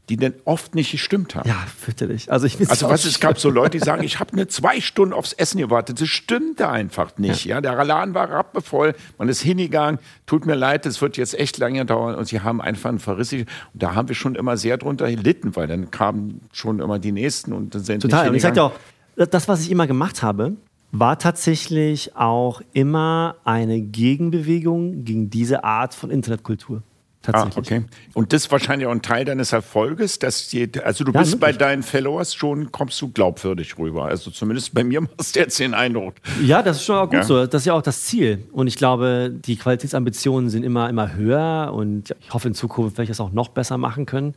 die 0.09 0.17
dann 0.17 0.35
oft 0.45 0.75
nicht 0.75 0.91
gestimmt 0.91 1.35
haben. 1.35 1.49
Ja, 1.49 1.65
fürchterlich. 1.79 2.31
Also, 2.31 2.47
ich 2.47 2.59
Also 2.69 2.89
was, 2.89 3.05
es 3.05 3.21
gab 3.21 3.39
so. 3.39 3.51
Leute, 3.51 3.79
die 3.79 3.85
sagen, 3.85 4.03
ich 4.03 4.19
habe 4.19 4.33
eine 4.33 4.49
zwei 4.49 4.81
Stunden 4.81 5.15
aufs 5.15 5.33
Essen 5.33 5.59
gewartet. 5.59 6.01
Das 6.01 6.09
stimmte 6.09 6.69
einfach 6.69 7.17
nicht. 7.19 7.45
Ja. 7.45 7.61
Der 7.61 7.83
Laden 7.85 8.15
war 8.15 8.31
rappevoll, 8.31 8.95
man 9.19 9.29
ist 9.29 9.43
hingegangen, 9.43 10.01
tut 10.27 10.45
mir 10.47 10.55
leid, 10.55 10.87
das 10.87 11.01
wird 11.01 11.17
jetzt 11.17 11.39
echt 11.39 11.59
lange 11.59 11.85
dauern. 11.87 12.17
Und 12.17 12.27
sie 12.27 12.41
haben 12.41 12.61
einfach 12.61 12.91
einen 12.91 12.99
Verriss. 12.99 13.33
Und 13.33 13.47
da 13.75 13.95
haben 13.95 14.09
wir 14.09 14.15
schon 14.15 14.35
immer 14.35 14.57
sehr 14.57 14.77
drunter 14.77 15.09
gelitten, 15.09 15.55
weil 15.55 15.67
dann 15.67 15.91
kamen 15.91 16.41
schon 16.53 16.81
immer 16.81 16.99
die 16.99 17.13
Nächsten 17.13 17.53
und 17.53 17.75
dann 17.75 17.85
sind 17.85 18.01
Total. 18.01 18.29
Und 18.29 18.35
ich 18.35 18.43
sag 18.43 18.55
dir 18.55 18.65
auch, 18.65 18.73
das, 19.17 19.47
was 19.47 19.63
ich 19.63 19.71
immer 19.71 19.87
gemacht 19.87 20.23
habe, 20.23 20.57
war 20.91 21.19
tatsächlich 21.19 22.17
auch 22.17 22.61
immer 22.73 23.37
eine 23.45 23.81
Gegenbewegung 23.81 25.05
gegen 25.05 25.31
diese 25.31 25.65
Art 25.65 25.95
von 25.95 26.11
Internetkultur. 26.11 26.83
Ah, 27.25 27.33
Tatsächlich. 27.33 27.79
okay. 27.81 27.85
Und 28.15 28.33
das 28.33 28.47
ist 28.47 28.51
wahrscheinlich 28.53 28.87
auch 28.89 28.93
ein 28.93 29.01
Teil 29.03 29.25
deines 29.25 29.53
Erfolges, 29.53 30.19
dass 30.19 30.49
die, 30.49 30.69
also 30.83 31.05
du 31.05 31.13
Ja, 31.13 31.21
bist 31.21 31.39
bei 31.39 31.49
wirklich. 31.49 31.59
deinen 31.59 31.83
Followers 31.85 32.35
schon, 32.35 32.73
kommst 32.73 33.01
du 33.01 33.09
glaubwürdig 33.13 33.79
rüber. 33.79 34.07
Also 34.07 34.31
zumindest 34.33 34.75
bei 34.75 34.83
mir 34.83 35.01
machst 35.17 35.37
du 35.37 35.41
jetzt 35.41 35.59
den 35.61 35.73
Eindruck. 35.75 36.15
Ja, 36.43 36.63
das 36.63 36.79
ist 36.79 36.85
schon 36.85 36.97
auch 36.97 37.05
gut 37.07 37.15
Ja. 37.15 37.23
so. 37.23 37.47
Das 37.47 37.63
ist 37.63 37.67
ja 37.67 37.75
auch 37.75 37.83
das 37.83 38.03
Ziel. 38.05 38.43
Und 38.53 38.67
ich 38.67 38.77
glaube, 38.77 39.33
die 39.33 39.57
Qualitätsambitionen 39.57 40.51
sind 40.51 40.65
immer, 40.65 40.89
immer 40.91 41.15
höher 41.15 41.73
und 41.75 42.15
ich 42.21 42.33
hoffe, 42.35 42.49
in 42.49 42.55
Zukunft 42.55 42.97
werde 42.99 43.05
ich 43.05 43.09
das 43.11 43.21
auch 43.21 43.33
noch 43.33 43.49
besser 43.51 43.79
machen 43.79 44.05
können. 44.07 44.35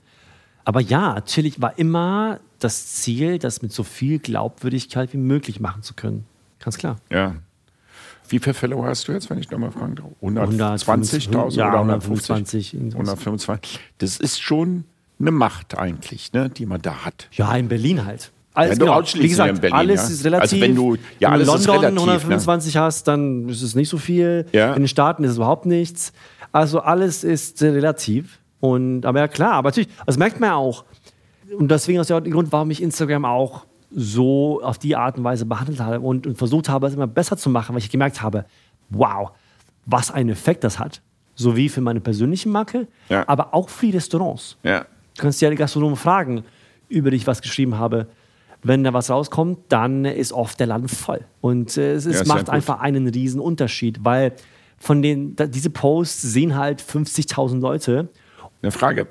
Aber 0.63 0.79
ja, 0.79 1.13
natürlich 1.15 1.61
war 1.61 1.77
immer 1.79 2.39
das 2.59 2.87
Ziel, 2.87 3.39
das 3.39 3.61
mit 3.61 3.71
so 3.71 3.83
viel 3.83 4.19
Glaubwürdigkeit 4.19 5.13
wie 5.13 5.17
möglich 5.17 5.59
machen 5.59 5.81
zu 5.83 5.93
können. 5.93 6.25
Ganz 6.59 6.77
klar. 6.77 6.97
Ja. 7.11 7.35
Wie 8.29 8.39
viele 8.39 8.53
Follower 8.53 8.85
hast 8.87 9.07
du 9.07 9.11
jetzt, 9.11 9.29
wenn 9.29 9.37
ich 9.37 9.49
nochmal 9.51 9.71
fragen 9.71 9.95
darf? 9.95 10.05
120, 10.21 11.29
120.000 11.29 11.51
ja, 11.55 11.69
oder 11.69 11.77
125, 11.79 12.73
150? 12.73 12.93
125. 12.95 13.79
Das 13.99 14.17
ist 14.17 14.41
schon 14.41 14.85
eine 15.19 15.31
Macht 15.31 15.77
eigentlich, 15.77 16.33
ne, 16.33 16.49
die 16.49 16.65
man 16.65 16.81
da 16.81 17.05
hat. 17.05 17.27
Ja, 17.31 17.55
in 17.55 17.67
Berlin 17.67 18.05
halt. 18.05 18.31
Alles, 18.53 18.71
Wenn 18.71 18.79
du 18.79 18.85
genau. 18.85 18.97
ausschließt 18.99 19.23
Wie 19.23 19.27
gesagt, 19.29 19.49
in 19.49 19.59
Berlin, 19.59 19.77
alles 19.77 20.03
ja. 20.03 20.09
ist 20.13 20.25
relativ. 20.25 20.51
Also 20.53 20.61
wenn 20.61 20.75
du- 20.75 20.95
ja, 21.19 21.29
du 21.29 21.33
alles 21.35 21.47
London 21.47 21.75
relativ, 21.77 21.95
ne? 21.95 22.01
125 22.01 22.77
hast, 22.77 23.07
dann 23.07 23.49
ist 23.49 23.61
es 23.61 23.75
nicht 23.75 23.89
so 23.89 23.97
viel. 23.97 24.45
Ja. 24.53 24.73
In 24.73 24.83
den 24.83 24.87
Staaten 24.87 25.23
ist 25.25 25.31
es 25.31 25.37
überhaupt 25.37 25.65
nichts. 25.65 26.13
Also 26.53 26.79
alles 26.79 27.23
ist 27.25 27.61
relativ. 27.61 28.39
Und, 28.61 29.05
aber 29.05 29.19
ja, 29.19 29.27
klar, 29.27 29.53
aber 29.53 29.69
natürlich, 29.69 29.89
das 30.05 30.17
merkt 30.17 30.39
man 30.39 30.49
ja 30.49 30.55
auch. 30.55 30.85
Und 31.57 31.69
deswegen 31.69 31.99
ist 31.99 32.09
ja 32.09 32.17
auch 32.17 32.21
der 32.21 32.31
Grund, 32.31 32.51
warum 32.51 32.71
ich 32.71 32.81
Instagram 32.81 33.25
auch 33.25 33.65
so 33.97 34.61
auf 34.61 34.77
die 34.77 34.95
Art 34.95 35.17
und 35.17 35.23
Weise 35.23 35.45
behandelt 35.45 35.79
habe 35.79 36.01
und, 36.01 36.27
und 36.27 36.37
versucht 36.37 36.67
habe, 36.69 36.87
es 36.87 36.93
immer 36.93 37.07
besser 37.07 37.37
zu 37.37 37.49
machen, 37.49 37.73
weil 37.73 37.81
ich 37.81 37.89
gemerkt 37.89 38.21
habe, 38.21 38.45
wow, 38.89 39.31
was 39.85 40.11
einen 40.11 40.29
Effekt 40.29 40.63
das 40.63 40.79
hat. 40.79 41.01
Sowie 41.35 41.69
für 41.69 41.81
meine 41.81 41.99
persönliche 42.01 42.49
Marke, 42.49 42.87
Ja. 43.09 43.27
aber 43.27 43.53
auch 43.53 43.69
für 43.69 43.85
die 43.87 43.91
Restaurants. 43.93 44.57
Ja. 44.63 44.81
Du 45.15 45.21
kannst 45.21 45.41
ja 45.41 45.49
die 45.49 45.55
Gastronomen 45.55 45.95
fragen, 45.95 46.43
über 46.89 47.09
die 47.11 47.17
ich 47.17 47.27
was 47.27 47.41
geschrieben 47.41 47.77
habe. 47.77 48.07
Wenn 48.63 48.83
da 48.83 48.93
was 48.93 49.09
rauskommt, 49.09 49.59
dann 49.69 50.05
ist 50.05 50.33
oft 50.33 50.59
der 50.59 50.67
Laden 50.67 50.87
voll. 50.87 51.21
Und 51.41 51.77
äh, 51.77 51.93
es, 51.93 52.05
Ja, 52.05 52.23
macht 52.25 52.49
einfach 52.49 52.79
einen 52.79 53.07
riesen 53.07 53.39
Unterschied, 53.39 53.99
weil 54.03 54.33
von 54.77 55.01
den, 55.01 55.35
da, 55.35 55.45
diese 55.47 55.69
Posts 55.69 56.21
sehen 56.21 56.55
halt 56.55 56.81
50.000 56.81 57.59
Leute. 57.59 58.09
Eine 58.61 58.71
Frage. 58.71 59.07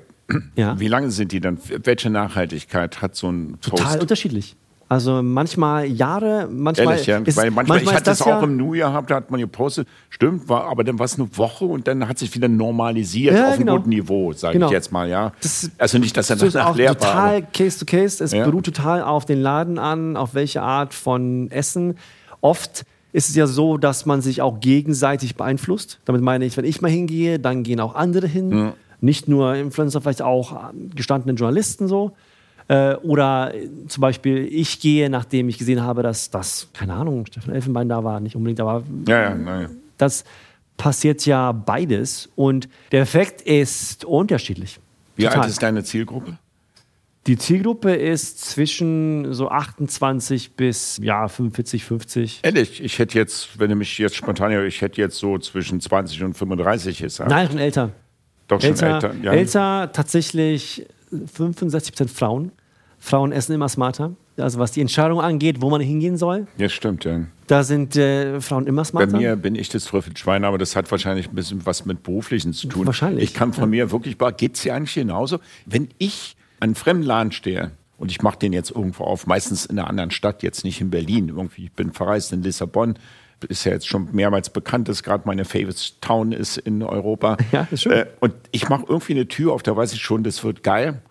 Ja. 0.55 0.79
Wie 0.79 0.87
lange 0.87 1.11
sind 1.11 1.31
die 1.31 1.39
dann? 1.39 1.59
Welche 1.83 2.09
Nachhaltigkeit 2.09 3.01
hat 3.01 3.15
so 3.15 3.29
ein 3.31 3.57
Total 3.61 3.85
Post? 3.85 4.01
unterschiedlich. 4.01 4.55
Also 4.87 5.23
manchmal 5.23 5.85
Jahre, 5.87 6.47
manchmal. 6.51 6.93
Ehrlich, 6.93 7.07
ja. 7.07 7.17
ist- 7.17 7.35
Weil 7.37 7.49
manchmal, 7.49 7.79
ich 7.79 7.85
ist 7.85 7.93
hatte 7.93 8.03
das 8.03 8.21
auch 8.21 8.27
ja, 8.27 8.43
im 8.43 8.55
New 8.55 8.75
Year, 8.75 8.87
gehabt, 8.89 9.09
da 9.09 9.15
hat 9.15 9.31
man 9.31 9.39
gepostet, 9.39 9.87
stimmt, 10.11 10.47
war, 10.47 10.65
aber 10.65 10.83
dann 10.83 10.99
war 10.99 11.05
es 11.05 11.17
eine 11.19 11.27
Woche 11.37 11.65
und 11.65 11.87
dann 11.87 12.07
hat 12.07 12.19
sich 12.19 12.35
wieder 12.35 12.47
normalisiert 12.47 13.33
Ja, 13.33 13.45
auf 13.47 13.53
einem 13.53 13.59
genau. 13.61 13.77
guten 13.77 13.89
Niveau, 13.89 14.31
sage 14.33 14.53
Genau. 14.53 14.67
ich 14.67 14.71
jetzt 14.73 14.91
mal, 14.91 15.09
ja. 15.09 15.31
Das- 15.41 15.71
also 15.79 15.97
nicht, 15.97 16.15
dass 16.15 16.29
er 16.29 16.35
Das 16.35 16.53
danach 16.53 16.75
leer 16.75 16.89
war. 16.89 16.95
total 16.97 17.37
aber- 17.37 17.41
Case 17.51 17.79
to 17.79 17.85
Case. 17.85 18.23
Es 18.23 18.31
Ja. 18.31 18.45
beruht 18.45 18.65
total 18.67 19.01
auf 19.01 19.25
den 19.25 19.41
Laden 19.41 19.79
an, 19.79 20.15
auf 20.17 20.35
welche 20.35 20.61
Art 20.61 20.93
von 20.93 21.49
Essen. 21.49 21.97
Oft 22.41 22.83
ist 23.11 23.29
es 23.29 23.35
ja 23.35 23.47
so, 23.47 23.77
dass 23.77 24.05
man 24.05 24.21
sich 24.21 24.43
auch 24.43 24.59
gegenseitig 24.59 25.35
beeinflusst. 25.35 25.99
Damit 26.05 26.21
meine 26.21 26.45
ich, 26.45 26.55
wenn 26.57 26.65
ich 26.65 26.81
mal 26.81 26.91
hingehe, 26.91 27.39
dann 27.39 27.63
gehen 27.63 27.79
auch 27.79 27.95
andere 27.95 28.27
hin. 28.27 28.73
Nicht 29.01 29.27
nur 29.27 29.55
Influencer, 29.55 29.99
vielleicht 30.01 30.21
auch 30.21 30.69
gestandene 30.93 31.33
Journalisten 31.33 31.87
so. 31.87 32.11
Äh, 32.67 32.95
oder 32.95 33.53
äh, 33.53 33.69
zum 33.87 34.01
Beispiel, 34.01 34.47
ich 34.51 34.79
gehe, 34.79 35.09
nachdem 35.09 35.49
ich 35.49 35.57
gesehen 35.57 35.81
habe, 35.81 36.01
dass 36.01 36.31
das, 36.31 36.67
keine 36.73 36.93
Ahnung, 36.93 37.25
Stefan 37.27 37.53
Elfenbein 37.53 37.87
da 37.89 38.03
war, 38.03 38.19
nicht 38.19 38.35
unbedingt, 38.35 38.59
aber 38.59 38.83
Ja, 39.07 39.21
ja, 39.21 39.35
naja. 39.35 39.69
das 39.97 40.23
passiert 40.77 41.25
ja 41.25 41.51
beides. 41.51 42.29
Und 42.35 42.67
der 42.91 43.01
Effekt 43.01 43.41
ist 43.41 44.03
unterschiedlich. 44.05 44.79
Wie 45.15 45.23
Total. 45.23 45.41
alt 45.41 45.49
ist 45.49 45.61
deine 45.61 45.83
Zielgruppe? 45.83 46.37
Die 47.27 47.37
Zielgruppe 47.37 47.95
ist 47.95 48.41
zwischen 48.41 49.33
so 49.33 49.49
28 49.49 50.51
bis 50.55 50.99
ja, 51.01 51.27
45, 51.27 51.83
50. 51.83 52.39
Ehrlich, 52.43 52.83
ich 52.83 52.99
hätte 52.99 53.17
jetzt, 53.17 53.59
wenn 53.59 53.69
du 53.69 53.75
mich 53.75 53.97
jetzt 53.97 54.15
spontan, 54.15 54.51
ich 54.65 54.81
hätte 54.81 55.01
jetzt 55.01 55.17
so 55.17 55.39
zwischen 55.39 55.81
20 55.81 56.21
und 56.23 56.33
35 56.35 56.99
gesagt. 56.99 57.29
Nein, 57.29 57.47
schon 57.47 57.57
älter. 57.57 57.91
Doch 58.47 58.61
schon 58.61 58.71
Älter, 58.71 58.93
älter. 58.95 59.15
Ja. 59.23 59.31
älter 59.33 59.91
tatsächlich 59.91 60.85
65 61.27 61.93
Prozent 61.93 62.11
Frauen. 62.11 62.51
Frauen 62.99 63.31
essen 63.31 63.53
immer 63.53 63.69
smarter. 63.69 64.15
Also 64.37 64.59
was 64.59 64.71
die 64.71 64.81
Entscheidung 64.81 65.21
angeht, 65.21 65.61
wo 65.61 65.69
man 65.69 65.79
hingehen 65.79 66.17
soll, 66.17 66.47
ja, 66.57 66.67
stimmt, 66.67 67.05
ja. 67.05 67.21
da 67.47 67.63
sind 67.63 67.95
äh, 67.95 68.41
Frauen 68.41 68.67
immer 68.67 68.81
Bei 68.81 68.85
smarter. 68.89 69.17
mir 69.17 69.35
bin 69.37 69.55
ich 69.55 69.69
das 69.69 69.85
Trüffelschwein, 69.85 70.43
aber 70.43 70.57
das 70.57 70.75
hat 70.75 70.91
wahrscheinlich 70.91 71.29
ein 71.29 71.35
bisschen 71.35 71.65
was 71.65 71.85
mit 71.85 72.03
Beruflichen 72.03 72.51
zu 72.51 72.67
tun. 72.67 72.85
Wahrscheinlich, 72.85 73.23
Ich 73.23 73.33
kann 73.33 73.53
von 73.53 73.69
mir 73.69 73.91
wirklich, 73.91 74.17
geht 74.35 74.55
es 74.55 74.63
dir 74.63 74.75
eigentlich 74.75 74.95
genauso? 74.95 75.39
Wenn 75.65 75.87
ich 75.99 76.35
an 76.59 76.65
einem 76.69 76.75
fremden 76.75 77.03
Laden 77.03 77.31
stehe 77.31 77.71
und 77.97 78.11
ich 78.11 78.21
mache 78.21 78.39
den 78.39 78.51
jetzt 78.51 78.71
irgendwo 78.71 79.05
auf, 79.05 79.25
meistens 79.25 79.65
in 79.65 79.79
einer 79.79 79.89
anderen 79.89 80.11
Stadt, 80.11 80.43
jetzt 80.43 80.65
nicht 80.65 80.81
in 80.81 80.89
Berlin, 80.89 81.29
irgendwie, 81.29 81.65
ich 81.65 81.71
bin 81.71 81.93
verreist 81.93 82.33
in 82.33 82.43
Lissabon, 82.43 82.95
ist 83.47 83.63
ja 83.65 83.71
jetzt 83.73 83.87
schon 83.87 84.09
mehrmals 84.13 84.49
bekannt, 84.49 84.87
dass 84.89 85.03
gerade 85.03 85.23
meine 85.25 85.45
Favorite 85.45 85.79
Town 86.01 86.31
ist 86.31 86.57
in 86.57 86.81
Europa. 86.83 87.37
Ja, 87.51 87.67
ist 87.71 87.83
schön. 87.83 87.91
Äh, 87.93 88.05
und 88.19 88.33
ich 88.51 88.69
mache 88.69 88.85
irgendwie 88.87 89.13
eine 89.13 89.27
Tür 89.27 89.53
auf, 89.53 89.63
da 89.63 89.75
weiß 89.75 89.93
ich 89.93 90.01
schon, 90.01 90.23
das 90.23 90.43
wird 90.43 90.63
geil. 90.63 91.01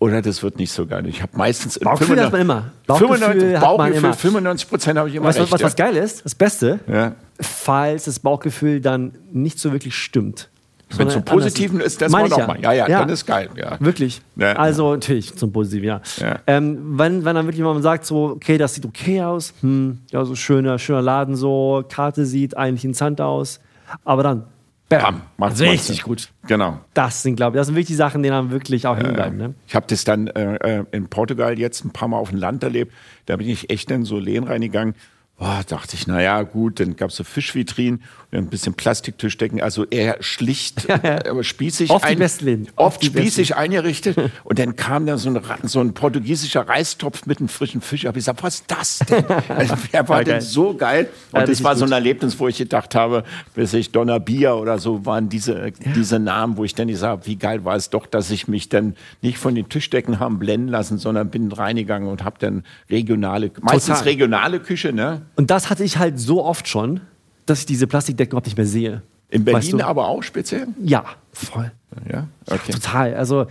Oder 0.00 0.20
das 0.22 0.42
wird 0.42 0.58
nicht 0.58 0.72
so 0.72 0.86
geil. 0.86 1.06
Ich 1.06 1.22
habe 1.22 1.36
meistens 1.36 1.78
Bauchgefühl 1.78 2.20
hat 2.20 2.32
man 2.32 2.40
immer. 2.42 2.72
Bauchgefühl 2.86 3.16
95, 3.16 3.54
hat 3.56 3.62
man 3.62 3.76
Bauchgefühl, 3.78 4.04
immer. 4.04 4.12
95 4.14 4.68
Prozent 4.68 4.98
habe 4.98 5.08
ich 5.08 5.14
immer 5.14 5.26
Weißt 5.26 5.38
recht. 5.38 5.52
was, 5.52 5.60
ja. 5.60 5.66
was 5.66 5.76
geil 5.76 5.96
ist? 5.96 6.24
Das 6.24 6.34
Beste, 6.34 6.80
Ja. 6.86 7.14
falls 7.40 8.04
das 8.04 8.18
Bauchgefühl 8.18 8.80
dann 8.80 9.16
nicht 9.32 9.58
so 9.58 9.72
wirklich 9.72 9.94
stimmt. 9.96 10.50
Wenn 10.98 11.08
es 11.08 11.14
zum 11.14 11.24
Positiven 11.24 11.80
ist, 11.80 12.00
das 12.00 12.10
Meine 12.12 12.30
war 12.30 12.38
ich 12.38 12.44
doch 12.44 12.48
mal. 12.48 12.60
Ja, 12.60 12.72
ja, 12.72 12.86
dann 12.86 13.08
ist 13.08 13.26
geil. 13.26 13.48
Ja. 13.56 13.76
Wirklich. 13.80 14.20
Ja. 14.36 14.52
Also 14.54 14.92
natürlich 14.92 15.34
zum 15.36 15.52
Positiven, 15.52 15.86
ja. 15.86 16.00
Ja. 16.18 16.38
Ähm, 16.46 16.98
wenn, 16.98 17.24
wenn 17.24 17.34
dann 17.34 17.46
wirklich 17.46 17.62
mal 17.62 17.80
sagt, 17.82 18.06
so, 18.06 18.30
okay, 18.30 18.58
das 18.58 18.74
sieht 18.74 18.84
okay 18.84 19.22
aus, 19.22 19.54
hm, 19.60 20.00
ja, 20.10 20.24
so 20.24 20.34
schöner, 20.34 20.78
schöner 20.78 21.02
Laden, 21.02 21.36
so, 21.36 21.84
Karte 21.88 22.26
sieht 22.26 22.56
eigentlich 22.56 22.84
interessant 22.84 23.20
aus, 23.20 23.60
aber 24.04 24.22
dann, 24.22 24.44
bam, 24.88 25.00
Bam, 25.02 25.22
macht's 25.36 25.60
richtig 25.60 26.02
mal. 26.02 26.08
gut. 26.08 26.28
Genau. 26.46 26.80
Das 26.94 27.22
sind, 27.22 27.36
glaube 27.36 27.56
ich, 27.56 27.60
das 27.60 27.66
sind 27.66 27.76
wirklich 27.76 27.88
die 27.88 27.94
Sachen, 27.94 28.22
die 28.22 28.28
dann 28.28 28.50
wirklich 28.50 28.86
auch 28.86 28.96
hängen 28.96 29.14
bleiben. 29.14 29.36
Ne? 29.36 29.54
Ich 29.66 29.74
habe 29.74 29.86
das 29.88 30.04
dann 30.04 30.28
äh, 30.28 30.56
äh, 30.56 30.84
in 30.92 31.08
Portugal 31.08 31.58
jetzt 31.58 31.84
ein 31.84 31.90
paar 31.90 32.08
Mal 32.08 32.18
auf 32.18 32.30
dem 32.30 32.38
Land 32.38 32.62
erlebt. 32.62 32.92
Da 33.26 33.36
bin 33.36 33.48
ich 33.48 33.70
echt 33.70 33.90
in 33.90 34.04
so 34.04 34.18
Läden 34.18 34.46
reingegangen, 34.46 34.94
Boah, 35.36 35.62
dachte 35.66 35.96
ich, 35.96 36.06
naja, 36.06 36.42
gut, 36.42 36.78
dann 36.78 36.94
gab 36.94 37.10
es 37.10 37.16
so 37.16 37.24
Fischvitrinen 37.24 38.02
und 38.30 38.38
ein 38.38 38.46
bisschen 38.46 38.74
Plastiktischdecken, 38.74 39.60
also 39.60 39.84
eher 39.84 40.16
schlicht, 40.20 40.88
aber 41.28 41.42
spießig. 41.42 41.90
Oft 41.90 42.04
die 42.08 42.16
ein- 42.22 42.30
Läden. 42.40 42.68
Oft 42.76 42.98
Oft 42.98 43.04
spießig 43.04 43.56
eingerichtet. 43.56 44.16
Und 44.44 44.58
dann 44.60 44.76
kam 44.76 45.06
da 45.06 45.18
so 45.18 45.30
ein, 45.30 45.40
so 45.64 45.80
ein 45.80 45.92
portugiesischer 45.92 46.68
Reistopf 46.68 47.26
mit 47.26 47.38
einem 47.40 47.48
frischen 47.48 47.80
Fisch. 47.80 48.02
Ich 48.02 48.06
habe 48.06 48.14
gesagt, 48.14 48.42
was 48.44 48.54
ist 48.56 48.64
das 48.68 48.98
denn? 49.00 49.24
Also, 49.48 49.74
wer 49.90 50.08
war 50.08 50.18
geil. 50.24 50.34
denn 50.34 50.40
so 50.40 50.74
geil? 50.74 51.08
Und 51.32 51.40
Ja, 51.40 51.46
das 51.46 51.62
war 51.64 51.74
so 51.76 51.84
ein. 51.84 51.92
Erlebnis, 51.92 52.38
wo 52.38 52.46
ich 52.48 52.58
gedacht 52.58 52.94
habe, 52.94 53.24
weiß 53.56 53.74
ich, 53.74 53.90
Donna 53.92 54.18
Bier 54.18 54.54
oder 54.54 54.78
so 54.78 55.04
waren 55.04 55.28
diese, 55.28 55.72
diese 55.94 56.18
Namen, 56.20 56.56
wo 56.56 56.64
ich 56.64 56.74
dann 56.74 56.88
gesagt 56.88 57.10
habe, 57.10 57.26
wie 57.26 57.36
geil 57.36 57.64
war 57.64 57.74
es 57.76 57.90
doch, 57.90 58.06
dass 58.06 58.30
ich 58.30 58.46
mich 58.48 58.68
dann 58.68 58.94
nicht 59.20 59.38
von 59.38 59.54
den 59.54 59.68
Tischdecken 59.68 60.20
haben 60.20 60.38
blenden 60.38 60.68
lassen, 60.68 60.98
sondern 60.98 61.28
bin 61.30 61.50
reingegangen 61.52 62.08
und 62.08 62.22
habe 62.24 62.36
dann 62.38 62.64
regionale, 62.88 63.50
meistens 63.60 63.98
Total. 63.98 64.04
regionale 64.12 64.60
Küche, 64.60 64.92
ne? 64.92 65.22
Und 65.36 65.50
das 65.50 65.70
hatte 65.70 65.84
ich 65.84 65.98
halt 65.98 66.18
so 66.18 66.44
oft 66.44 66.68
schon, 66.68 67.00
dass 67.46 67.60
ich 67.60 67.66
diese 67.66 67.86
Plastikdecken 67.86 68.32
überhaupt 68.32 68.46
nicht 68.46 68.56
mehr 68.56 68.66
sehe. 68.66 69.02
In 69.28 69.44
Berlin 69.44 69.62
Weißt 69.62 69.72
du? 69.72 69.84
aber 69.84 70.08
auch 70.08 70.22
speziell? 70.22 70.68
Ja, 70.80 71.04
voll. 71.32 71.72
Ja, 72.10 72.28
okay. 72.46 72.72
Total. 72.72 73.14
Also 73.14 73.46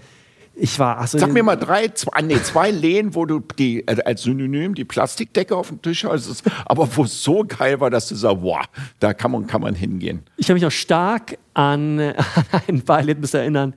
ich 0.55 0.78
war. 0.78 0.97
Also 0.99 1.17
Sag 1.17 1.34
mir 1.34 1.43
mal 1.43 1.55
drei, 1.55 1.88
zwei, 1.89 2.21
nee, 2.21 2.41
zwei 2.41 2.69
Läden, 2.71 3.15
wo 3.15 3.26
du 3.26 3.39
die 3.39 3.86
äh, 3.88 4.01
als 4.03 4.24
Synonym 4.24 4.76
die 4.76 4.86
Plastikdecke 4.86 5.55
auf 5.55 5.69
dem 5.69 5.82
Tisch 5.82 6.05
hast, 6.05 6.43
aber 6.65 6.88
wo 6.95 7.03
es 7.03 7.24
so 7.24 7.43
geil 7.47 7.80
war, 7.80 7.89
dass 7.89 8.07
du 8.07 8.15
sagst, 8.15 8.38
wow, 8.41 8.63
da 8.99 9.13
kann 9.13 9.32
man, 9.32 9.47
kann 9.47 9.61
man 9.61 9.74
hingehen. 9.74 10.21
Ich 10.38 10.47
kann 10.47 10.53
mich 10.53 10.63
noch 10.63 10.71
stark 10.71 11.38
an, 11.53 11.99
an 11.99 12.13
ein 12.67 12.82
paar 12.82 12.99
Erlebnisse 12.99 13.39
erinnern. 13.39 13.74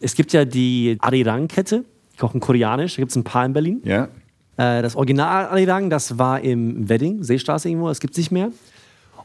Es 0.00 0.14
gibt 0.14 0.32
ja 0.32 0.44
die 0.44 0.96
Arirang-Kette, 1.00 1.84
kochen 2.18 2.40
koreanisch, 2.40 2.96
da 2.96 3.02
gibt 3.02 3.10
es 3.10 3.16
ein 3.16 3.24
paar 3.24 3.44
in 3.44 3.52
Berlin. 3.52 3.80
Ja. 3.84 4.08
Äh, 4.56 4.82
das 4.82 4.96
Original 4.96 5.46
Arirang, 5.46 5.90
das 5.90 6.18
war 6.18 6.40
im 6.40 6.88
Wedding, 6.88 7.22
Seestraße 7.22 7.68
irgendwo, 7.68 7.88
das 7.88 8.00
gibt 8.00 8.12
es 8.12 8.18
nicht 8.18 8.30
mehr. 8.30 8.50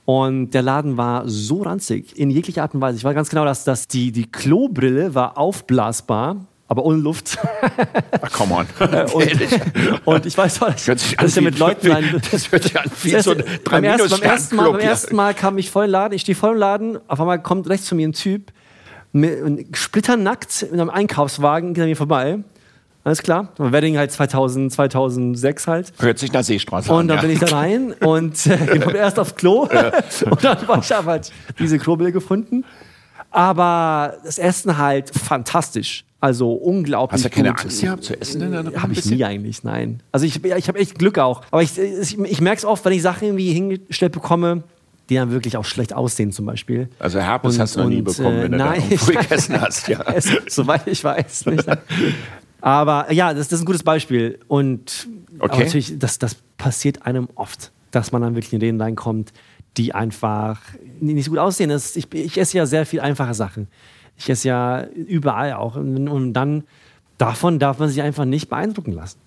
Und 0.06 0.52
der 0.52 0.62
Laden 0.62 0.98
war 0.98 1.28
so 1.30 1.62
ranzig, 1.62 2.18
in 2.18 2.32
jeglicher 2.32 2.64
Art 2.64 2.74
und 2.74 2.82
Weise. 2.82 2.98
Ich 2.98 3.04
weiß 3.04 3.14
ganz 3.14 3.30
genau, 3.30 3.46
dass, 3.46 3.64
dass 3.64 3.88
die, 3.88 4.12
die 4.12 4.30
Klobrille 4.30 5.14
war 5.14 5.38
aufblasbar, 5.38 6.38
aber 6.68 6.86
ohne 6.86 6.98
Luft. 6.98 7.38
Ach, 8.22 8.32
come 8.32 8.56
on. 8.56 8.66
und, 9.14 10.06
und 10.06 10.26
ich 10.26 10.38
weiß 10.38 10.62
auch, 10.64 10.74
dass, 10.74 10.86
sich 10.86 11.20
an 11.20 11.28
ich 11.28 11.36
ja 11.36 11.42
mit 11.42 11.60
Leuten 11.60 11.88
wie- 11.88 11.92
ein, 11.92 12.22
das 12.32 12.52
hört 12.52 12.64
sich 12.64 12.80
an 12.80 12.90
wie 13.04 13.22
so 13.22 13.32
ein 13.32 13.44
beim, 13.70 13.84
ersten, 13.84 14.10
beim, 14.10 14.22
ersten 14.22 14.56
Mal, 14.56 14.72
beim 14.72 14.80
ersten 14.82 15.16
Mal 15.16 15.34
kam 15.34 15.58
ich 15.58 15.70
voll 15.70 15.86
im 15.86 15.92
Laden, 15.92 16.14
ich 16.14 16.22
stehe 16.22 16.36
voll 16.36 16.54
im 16.54 16.58
Laden, 16.58 16.98
auf 17.08 17.20
einmal 17.20 17.42
kommt 17.42 17.70
rechts 17.70 17.88
von 17.88 17.98
mir 17.98 18.08
ein 18.08 18.14
Typ, 18.14 18.52
mit, 19.12 19.78
splitternackt 19.78 20.64
in 20.64 20.80
einem 20.80 20.90
Einkaufswagen, 20.90 21.74
geht 21.74 21.84
an 21.84 21.90
mir 21.90 21.96
vorbei. 21.96 22.40
Alles 23.04 23.24
klar, 23.24 23.50
Wedding 23.58 23.98
halt 23.98 24.12
2000, 24.12 24.72
2006 24.72 25.68
halt. 25.68 25.94
Hört 26.00 26.20
sich 26.20 26.32
nach 26.34 26.44
Seestraße 26.44 26.92
Und 26.92 27.00
an. 27.00 27.08
dann 27.08 27.18
ja. 27.18 27.22
bin 27.24 27.32
ich 27.32 27.40
da 27.40 27.48
rein 27.58 27.94
und 28.00 28.46
äh, 28.46 28.76
ich 28.76 28.86
bin 28.86 28.96
erst 28.96 29.18
aufs 29.20 29.36
Klo 29.36 29.62
und 30.30 30.44
dann 30.44 30.68
war 30.68 30.80
ich 30.80 30.94
aber 30.96 31.12
halt 31.12 31.32
diese 31.58 31.80
Klobrille 31.80 32.12
gefunden. 32.12 32.64
Aber 33.32 34.16
das 34.24 34.38
Essen 34.38 34.78
halt 34.78 35.10
fantastisch. 35.18 36.04
Also 36.20 36.52
unglaublich 36.54 37.16
Hast 37.16 37.26
du 37.26 37.30
keine 37.36 37.50
gut. 37.50 37.62
Angst 37.64 37.82
gehabt 37.82 38.04
zu 38.04 38.20
essen? 38.22 38.54
ein 38.54 38.80
Habe 38.82 38.94
ich 38.94 39.04
nie 39.06 39.24
eigentlich, 39.24 39.64
nein. 39.64 40.04
Also 40.12 40.28
ich, 40.28 40.44
ich 40.44 40.68
habe 40.68 40.78
echt 40.78 41.00
Glück 41.00 41.18
auch. 41.18 41.42
Aber 41.50 41.64
ich, 41.64 41.80
ich, 41.80 42.20
ich 42.20 42.42
merke 42.42 42.60
es 42.60 42.66
oft, 42.66 42.86
wenn 42.86 42.94
ich 42.94 43.02
Sachen 43.02 43.24
irgendwie 43.30 43.52
hingestellt 43.54 44.12
bekomme, 44.12 44.62
die 45.10 45.16
dann 45.16 45.32
wirklich 45.32 45.58
auch 45.58 45.66
schlecht 45.66 45.94
aussehen 45.94 46.32
zum 46.32 46.46
Beispiel. 46.46 46.90
Also 47.00 47.20
Herpes 47.20 47.56
Und- 47.56 47.62
hast 47.62 47.76
du 47.76 47.80
noch 47.82 47.90
nie 47.90 47.98
und, 48.00 48.04
bekommen, 48.04 48.38
äh, 48.38 48.44
wenn 48.44 48.52
du 48.52 48.58
da 48.60 48.66
nein. 48.66 48.84
irgendwo 48.90 49.12
gegessen 49.20 49.60
hast. 49.60 49.88
Ja. 49.88 50.04
Soweit 50.48 50.86
ich 50.86 51.04
weiß 51.04 51.48
nicht. 51.48 51.66
Aber 52.62 53.12
ja, 53.12 53.34
das, 53.34 53.48
das 53.50 53.60
ist 53.60 53.64
ein 53.64 53.66
gutes 53.66 53.84
Beispiel. 53.84 54.40
Und 54.48 55.08
Okay. 55.40 55.64
natürlich, 55.64 55.98
das, 55.98 56.20
das 56.20 56.36
passiert 56.58 57.06
einem 57.06 57.28
oft, 57.36 57.72
dass 57.90 58.12
man 58.12 58.22
dann 58.22 58.36
wirklich 58.36 58.54
in 58.54 58.60
Läden 58.60 58.80
reinkommt, 58.80 59.34
die 59.78 59.96
einfach 59.96 60.62
nicht 61.00 61.26
so 61.26 61.32
gut 61.32 61.40
aussehen. 61.40 61.70
Das, 61.70 61.96
ich, 61.96 62.14
ich 62.14 62.38
esse 62.38 62.58
ja 62.58 62.66
sehr 62.68 62.86
viel 62.86 63.00
einfache 63.00 63.34
Sachen. 63.34 63.68
Ich 64.18 64.30
esse 64.30 64.48
ja 64.50 64.86
überall 64.88 65.54
auch. 65.54 65.76
Und, 65.78 66.08
und 66.08 66.34
dann 66.34 66.64
davon 67.18 67.58
darf 67.58 67.80
man 67.80 67.90
sich 67.90 68.02
einfach 68.02 68.26
nicht 68.26 68.50
beeindrucken 68.50 68.92
lassen. 68.92 69.18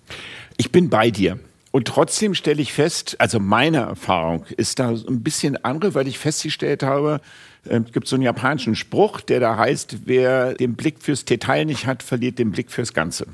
Ich 0.57 0.71
bin 0.71 0.89
bei 0.89 1.11
dir. 1.11 1.37
Und 1.75 1.89
trotzdem 1.89 2.35
stelle 2.35 2.61
ich 2.61 2.71
fest, 2.71 3.17
also 3.19 3.41
meine 3.41 3.79
Erfahrung 3.79 4.45
ist 4.55 4.79
da 4.79 4.91
ein 4.91 5.23
bisschen 5.23 5.61
andere, 5.65 5.93
weil 5.93 6.07
ich 6.07 6.17
festgestellt 6.17 6.83
habe, 6.83 7.19
äh, 7.65 7.81
es 7.85 7.91
gibt 7.91 8.07
so 8.07 8.15
einen 8.15 8.23
japanischen 8.23 8.77
Spruch, 8.77 9.19
der 9.19 9.41
da 9.41 9.57
heißt, 9.57 9.97
wer 10.05 10.53
den 10.53 10.75
Blick 10.75 11.01
fürs 11.01 11.25
Detail 11.25 11.65
nicht 11.65 11.85
hat, 11.85 12.01
verliert 12.01 12.39
den 12.39 12.51
Blick 12.51 12.71
fürs 12.71 12.93
Ganze. 12.93 13.27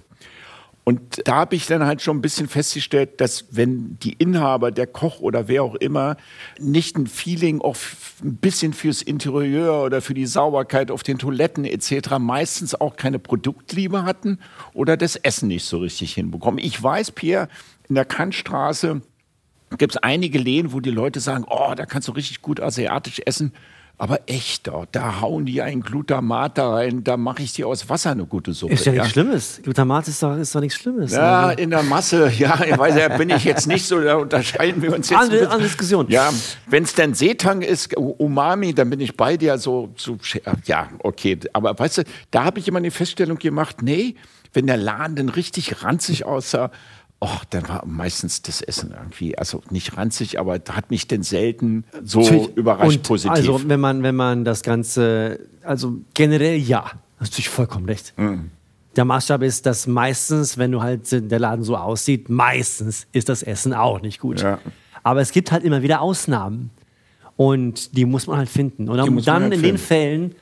Und 0.83 1.21
da 1.25 1.35
habe 1.35 1.55
ich 1.55 1.67
dann 1.67 1.85
halt 1.85 2.01
schon 2.01 2.17
ein 2.17 2.21
bisschen 2.21 2.47
festgestellt, 2.47 3.21
dass 3.21 3.45
wenn 3.51 3.99
die 3.99 4.13
Inhaber, 4.13 4.71
der 4.71 4.87
Koch 4.87 5.19
oder 5.19 5.47
wer 5.47 5.61
auch 5.61 5.75
immer, 5.75 6.17
nicht 6.59 6.97
ein 6.97 7.05
Feeling 7.05 7.61
auch 7.61 7.77
ein 8.23 8.37
bisschen 8.37 8.73
fürs 8.73 9.03
Interieur 9.03 9.83
oder 9.83 10.01
für 10.01 10.15
die 10.15 10.25
Sauberkeit 10.25 10.89
auf 10.89 11.03
den 11.03 11.19
Toiletten 11.19 11.65
etc. 11.65 12.17
meistens 12.17 12.73
auch 12.73 12.95
keine 12.95 13.19
Produktliebe 13.19 14.03
hatten 14.03 14.39
oder 14.73 14.97
das 14.97 15.15
Essen 15.15 15.49
nicht 15.49 15.65
so 15.65 15.77
richtig 15.77 16.15
hinbekommen. 16.15 16.57
Ich 16.57 16.81
weiß, 16.81 17.11
Pierre, 17.11 17.47
in 17.91 17.95
der 17.95 18.05
Kantstraße 18.05 19.01
gibt 19.77 19.95
es 19.95 19.97
einige 19.97 20.39
Läden, 20.39 20.71
wo 20.71 20.79
die 20.79 20.91
Leute 20.91 21.19
sagen, 21.19 21.43
oh, 21.45 21.73
da 21.75 21.85
kannst 21.85 22.07
du 22.07 22.13
richtig 22.13 22.41
gut 22.41 22.61
asiatisch 22.61 23.21
essen. 23.25 23.51
Aber 23.97 24.21
echt, 24.27 24.67
da, 24.67 24.85
da 24.93 25.19
hauen 25.19 25.45
die 25.45 25.61
ein 25.61 25.81
Glutamat 25.81 26.57
da 26.57 26.71
rein, 26.71 27.03
da 27.03 27.17
mache 27.17 27.43
ich 27.43 27.51
dir 27.51 27.67
aus 27.67 27.89
Wasser 27.89 28.11
eine 28.11 28.25
gute 28.25 28.53
Suppe. 28.53 28.75
Ist 28.75 28.85
ja 28.85 28.93
nichts 28.93 29.09
Schlimmes. 29.09 29.59
Glutamat 29.61 30.07
ist 30.07 30.23
doch, 30.23 30.37
ist 30.37 30.55
doch 30.55 30.61
nichts 30.61 30.79
Schlimmes. 30.79 31.11
Ja, 31.11 31.47
Also, 31.47 31.61
in 31.61 31.69
der 31.69 31.83
Masse, 31.83 32.31
ja, 32.37 32.63
ich 32.63 32.77
weiß, 32.77 32.95
ja, 32.95 33.09
bin 33.17 33.29
ich 33.29 33.43
jetzt 33.43 33.67
nicht 33.67 33.85
so, 33.85 33.99
da 33.99 34.15
unterscheiden 34.15 34.81
wir 34.81 34.95
uns 34.95 35.09
jetzt. 35.09 35.19
Andere, 35.19 35.49
andere 35.49 35.63
Diskussion. 35.63 36.07
Ja, 36.07 36.31
wenn 36.67 36.83
es 36.83 36.95
dann 36.95 37.13
Seetang 37.13 37.61
ist, 37.61 37.97
Umami, 37.97 38.73
dann 38.73 38.89
bin 38.89 39.01
ich 39.01 39.17
bei 39.17 39.35
dir 39.35 39.57
so, 39.57 39.89
so, 39.97 40.17
ja, 40.63 40.87
okay. 40.99 41.37
Aber 41.51 41.77
weißt 41.77 41.97
du, 41.97 42.03
da 42.31 42.45
habe 42.45 42.59
ich 42.59 42.69
immer 42.69 42.79
eine 42.79 42.89
Feststellung 42.89 43.37
gemacht, 43.37 43.81
nee, 43.81 44.15
wenn 44.53 44.67
der 44.67 44.77
Laden 44.77 45.15
dann 45.15 45.29
richtig 45.29 45.83
ranzig 45.83 46.25
aussah, 46.25 46.71
oh, 47.21 47.37
dann 47.51 47.69
war 47.69 47.85
meistens 47.85 48.41
das 48.41 48.61
Essen 48.61 48.93
irgendwie, 48.97 49.37
also 49.37 49.61
nicht 49.69 49.95
ranzig, 49.95 50.39
aber 50.39 50.53
hat 50.53 50.89
mich 50.89 51.07
denn 51.07 51.23
selten 51.23 51.85
so 52.03 52.21
Natürlich. 52.21 52.57
überrascht 52.57 52.97
Und 52.97 53.03
positiv. 53.03 53.31
Also, 53.31 53.69
wenn 53.69 53.79
man, 53.79 54.03
wenn 54.03 54.15
man 54.15 54.43
das 54.43 54.63
Ganze, 54.63 55.39
also 55.63 55.99
generell 56.13 56.57
ja, 56.57 56.83
hast 56.83 56.93
du 56.93 57.23
natürlich 57.23 57.49
vollkommen 57.49 57.85
recht. 57.85 58.13
Mhm. 58.17 58.49
Der 58.95 59.05
Maßstab 59.05 59.43
ist, 59.43 59.65
dass 59.65 59.87
meistens, 59.87 60.57
wenn 60.57 60.71
du 60.71 60.81
halt 60.81 61.09
der 61.11 61.39
Laden 61.39 61.63
so 61.63 61.77
aussieht, 61.77 62.29
meistens 62.29 63.07
ist 63.13 63.29
das 63.29 63.41
Essen 63.41 63.73
auch 63.73 64.01
nicht 64.01 64.19
gut. 64.19 64.41
Ja. 64.41 64.59
Aber 65.03 65.21
es 65.21 65.31
gibt 65.31 65.51
halt 65.51 65.63
immer 65.63 65.81
wieder 65.81 66.01
Ausnahmen. 66.01 66.71
Und 67.37 67.95
die 67.95 68.05
muss 68.05 68.27
man 68.27 68.37
halt 68.37 68.49
finden. 68.49 68.89
Und 68.89 68.97
dann, 68.97 69.43
halt 69.43 69.45
in 69.45 69.49
den 69.51 69.59
finden. 69.61 69.77
Fällen 69.77 70.35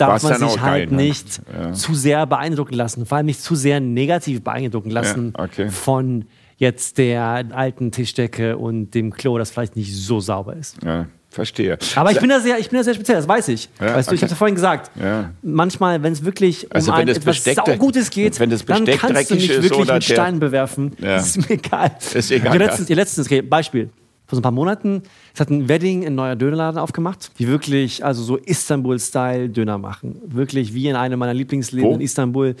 darf 0.00 0.22
man 0.22 0.32
dann 0.40 0.48
sich 0.50 0.60
halt 0.60 0.88
geil, 0.90 0.96
ne? 0.96 1.02
nicht 1.04 1.40
Ja. 1.52 1.72
zu 1.72 1.94
sehr 1.94 2.26
beeindrucken 2.26 2.74
lassen. 2.74 3.06
Vor 3.06 3.16
allem 3.18 3.26
nicht 3.26 3.42
zu 3.42 3.54
sehr 3.54 3.80
negativ 3.80 4.42
beeindrucken 4.42 4.90
lassen 4.90 5.32
Ja, 5.36 5.44
okay. 5.44 5.68
von 5.70 6.24
jetzt 6.56 6.98
der 6.98 7.44
alten 7.52 7.90
Tischdecke 7.90 8.56
und 8.58 8.90
dem 8.94 9.12
Klo, 9.12 9.38
das 9.38 9.50
vielleicht 9.50 9.76
nicht 9.76 9.94
so 9.96 10.20
sauber 10.20 10.54
ist. 10.56 10.76
ja, 10.84 11.06
verstehe. 11.30 11.78
Aber 11.94 12.10
ich 12.10 12.20
bin 12.20 12.28
da 12.28 12.40
sehr, 12.40 12.58
ich 12.58 12.68
bin 12.68 12.76
da 12.78 12.82
sehr 12.84 12.92
speziell, 12.94 13.16
das 13.16 13.26
weiß 13.28 13.48
ich. 13.48 13.68
Ja, 13.80 13.94
weißt 13.94 14.10
du, 14.10 14.14
ich 14.14 14.22
habe 14.22 14.30
ja 14.30 14.36
vorhin 14.36 14.54
gesagt, 14.56 14.90
Ja. 15.00 15.30
manchmal, 15.42 16.02
wenn 16.02 16.12
es 16.12 16.24
wirklich 16.24 16.64
um 16.66 16.70
Also 16.72 16.92
ein 16.92 17.08
etwas 17.08 17.42
Saugutes 17.44 18.10
geht, 18.10 18.38
wenn 18.40 18.50
das 18.50 18.64
dann 18.66 18.84
Besteck 18.84 19.00
kannst 19.00 19.30
du 19.30 19.34
nicht 19.36 19.62
wirklich 19.62 19.88
mit 19.92 20.04
Steinen 20.04 20.38
bewerfen. 20.40 20.92
Ja. 20.98 21.14
Das 21.16 21.28
ist 21.36 21.48
mir 21.48 21.54
egal. 21.56 21.92
Ist 22.12 22.30
egal, 22.30 22.58
letztens, 22.58 22.88
letztens 22.90 23.26
okay, 23.26 23.40
Beispiel. 23.42 23.88
Vor 24.26 24.36
so 24.36 24.40
ein 24.40 24.42
paar 24.42 24.52
Monaten, 24.52 25.02
es 25.34 25.40
hat 25.40 25.50
ein 25.50 25.68
Wedding 25.68 26.06
ein 26.06 26.14
neuer 26.14 26.36
Dönerladen 26.36 26.78
aufgemacht, 26.78 27.30
die 27.38 27.48
wirklich 27.48 28.04
also 28.04 28.22
so 28.22 28.36
Istanbul-Style 28.36 29.48
Döner 29.48 29.78
machen. 29.78 30.20
Wirklich 30.26 30.74
wie 30.74 30.88
in 30.88 30.96
einem 30.96 31.18
meiner 31.18 31.34
Lieblingsläden 31.34 31.92
in 31.94 32.00
Istanbul. 32.00 32.56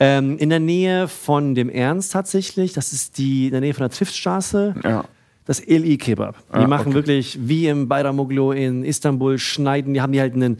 Ähm, 0.00 0.38
in 0.38 0.50
der 0.50 0.60
Nähe 0.60 1.08
von 1.08 1.54
dem 1.54 1.68
Ernst 1.68 2.12
tatsächlich. 2.12 2.72
Das 2.72 2.92
ist 2.92 3.18
die 3.18 3.46
in 3.46 3.52
der 3.52 3.60
Nähe 3.60 3.74
von 3.74 3.82
der 3.82 3.90
Triftstraße. 3.90 4.74
Ja. 4.84 5.04
Das 5.44 5.60
Eli 5.60 5.96
Kebab. 5.96 6.36
Die 6.52 6.58
Ah, 6.58 6.66
machen 6.66 6.88
okay. 6.88 6.94
wirklich 6.96 7.38
wie 7.40 7.68
im 7.68 7.88
Bayramoglu 7.88 8.52
in 8.52 8.84
Istanbul, 8.84 9.38
schneiden, 9.38 9.94
die 9.94 10.02
haben 10.02 10.12
die 10.12 10.20
halt 10.20 10.34
einen 10.34 10.58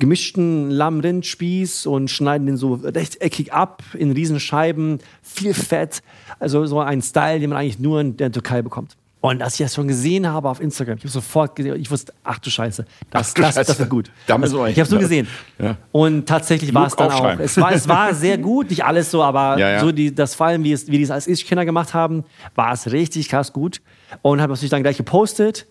gemischten 0.00 0.70
Lamm-Rind-Spieß 0.70 1.86
und 1.86 2.10
schneiden 2.10 2.46
den 2.48 2.56
so 2.56 2.74
rechteckig 2.82 3.52
ab 3.52 3.84
in 3.96 4.10
Riesenscheiben, 4.10 4.98
viel 5.22 5.54
Fett. 5.54 6.02
Also 6.40 6.66
so 6.66 6.80
ein 6.80 7.00
Style, 7.00 7.38
den 7.38 7.50
man 7.50 7.60
eigentlich 7.60 7.78
nur 7.78 8.00
in 8.00 8.16
der 8.16 8.32
Türkei 8.32 8.60
bekommt. 8.62 8.96
Und 9.24 9.40
als 9.42 9.54
ich 9.54 9.64
das 9.64 9.74
schon 9.74 9.88
gesehen 9.88 10.28
habe 10.28 10.50
auf 10.50 10.60
Instagram, 10.60 10.98
ich 10.98 11.04
habe 11.04 11.10
sofort 11.10 11.56
gesehen, 11.56 11.80
ich 11.80 11.90
wusste, 11.90 12.12
ach 12.24 12.38
du 12.40 12.50
Scheiße, 12.50 12.84
das, 13.10 13.30
Ach 13.30 13.32
du 13.34 13.40
das, 13.40 13.54
das 13.54 13.68
Scheiße. 13.68 13.78
wird 13.78 13.88
gut. 13.88 14.10
Das, 14.26 14.38
wir 14.52 14.66
ich 14.66 14.74
habe 14.78 14.82
es 14.82 14.90
nur 14.90 15.00
gesehen. 15.00 15.26
Ja. 15.58 15.78
Und 15.92 16.26
tatsächlich 16.28 16.74
war 16.74 16.88
es 16.88 16.94
dann 16.94 17.10
auch. 17.10 17.38
Es 17.38 17.56
war, 17.56 17.72
es 17.72 17.88
war 17.88 18.12
sehr 18.14 18.36
gut, 18.36 18.68
nicht 18.68 18.84
alles 18.84 19.10
so, 19.10 19.22
aber 19.22 19.58
Ja, 19.58 19.70
ja. 19.70 19.80
so 19.80 19.92
die, 19.92 20.14
das 20.14 20.34
vor 20.34 20.48
allem, 20.48 20.62
wie, 20.62 20.72
es, 20.74 20.88
wie 20.88 20.98
die 20.98 21.04
es 21.04 21.10
als 21.10 21.26
Ich-Kinder 21.26 21.64
gemacht 21.64 21.94
haben, 21.94 22.24
war 22.54 22.74
es 22.74 22.92
richtig 22.92 23.30
krass 23.30 23.54
gut. 23.54 23.80
Und 24.20 24.42
habe 24.42 24.52
natürlich 24.52 24.68
dann 24.70 24.82
gleich 24.82 24.98
gepostet. 24.98 25.68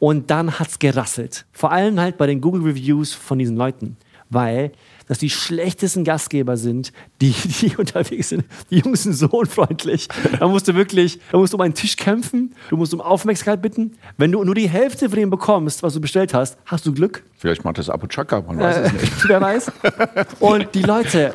Und 0.00 0.28
dann 0.32 0.58
hat 0.58 0.66
es 0.66 0.80
gerasselt. 0.80 1.46
Vor 1.52 1.70
allem 1.70 2.00
halt 2.00 2.18
bei 2.18 2.26
den 2.26 2.40
Google-Reviews 2.40 3.14
von 3.14 3.38
diesen 3.38 3.56
Leuten. 3.56 3.96
Weil 4.28 4.72
dass 5.08 5.18
die 5.18 5.30
schlechtesten 5.30 6.04
Gastgeber 6.04 6.56
sind, 6.56 6.92
die, 7.20 7.32
die 7.32 7.76
unterwegs 7.78 8.28
sind. 8.28 8.44
Die 8.70 8.78
Jungs 8.78 9.02
sind 9.02 9.14
so 9.14 9.26
unfreundlich. 9.28 10.08
Da 10.38 10.46
musst 10.46 10.68
du 10.68 10.74
wirklich, 10.74 11.18
da 11.32 11.38
musst 11.38 11.52
du 11.52 11.56
um 11.56 11.62
einen 11.62 11.74
Tisch 11.74 11.96
kämpfen, 11.96 12.54
du 12.70 12.76
musst 12.76 12.94
um 12.94 13.00
Aufmerksamkeit 13.00 13.60
bitten. 13.62 13.96
Wenn 14.16 14.32
du 14.32 14.44
nur 14.44 14.54
die 14.54 14.68
Hälfte 14.68 15.08
von 15.08 15.18
dem 15.18 15.30
bekommst, 15.30 15.82
was 15.82 15.94
du 15.94 16.00
bestellt 16.00 16.34
hast, 16.34 16.58
hast 16.66 16.86
du 16.86 16.92
Glück. 16.92 17.24
Vielleicht 17.38 17.64
macht 17.64 17.78
das 17.78 17.90
Abu 17.90 18.06
Chaka, 18.06 18.42
man 18.42 18.58
weiß 18.58 18.76
äh, 18.76 18.80
es 18.82 18.92
nicht. 18.92 19.12
Wer 19.28 19.40
weiß. 19.40 19.72
Und 20.40 20.74
die 20.74 20.82
Leute, 20.82 21.34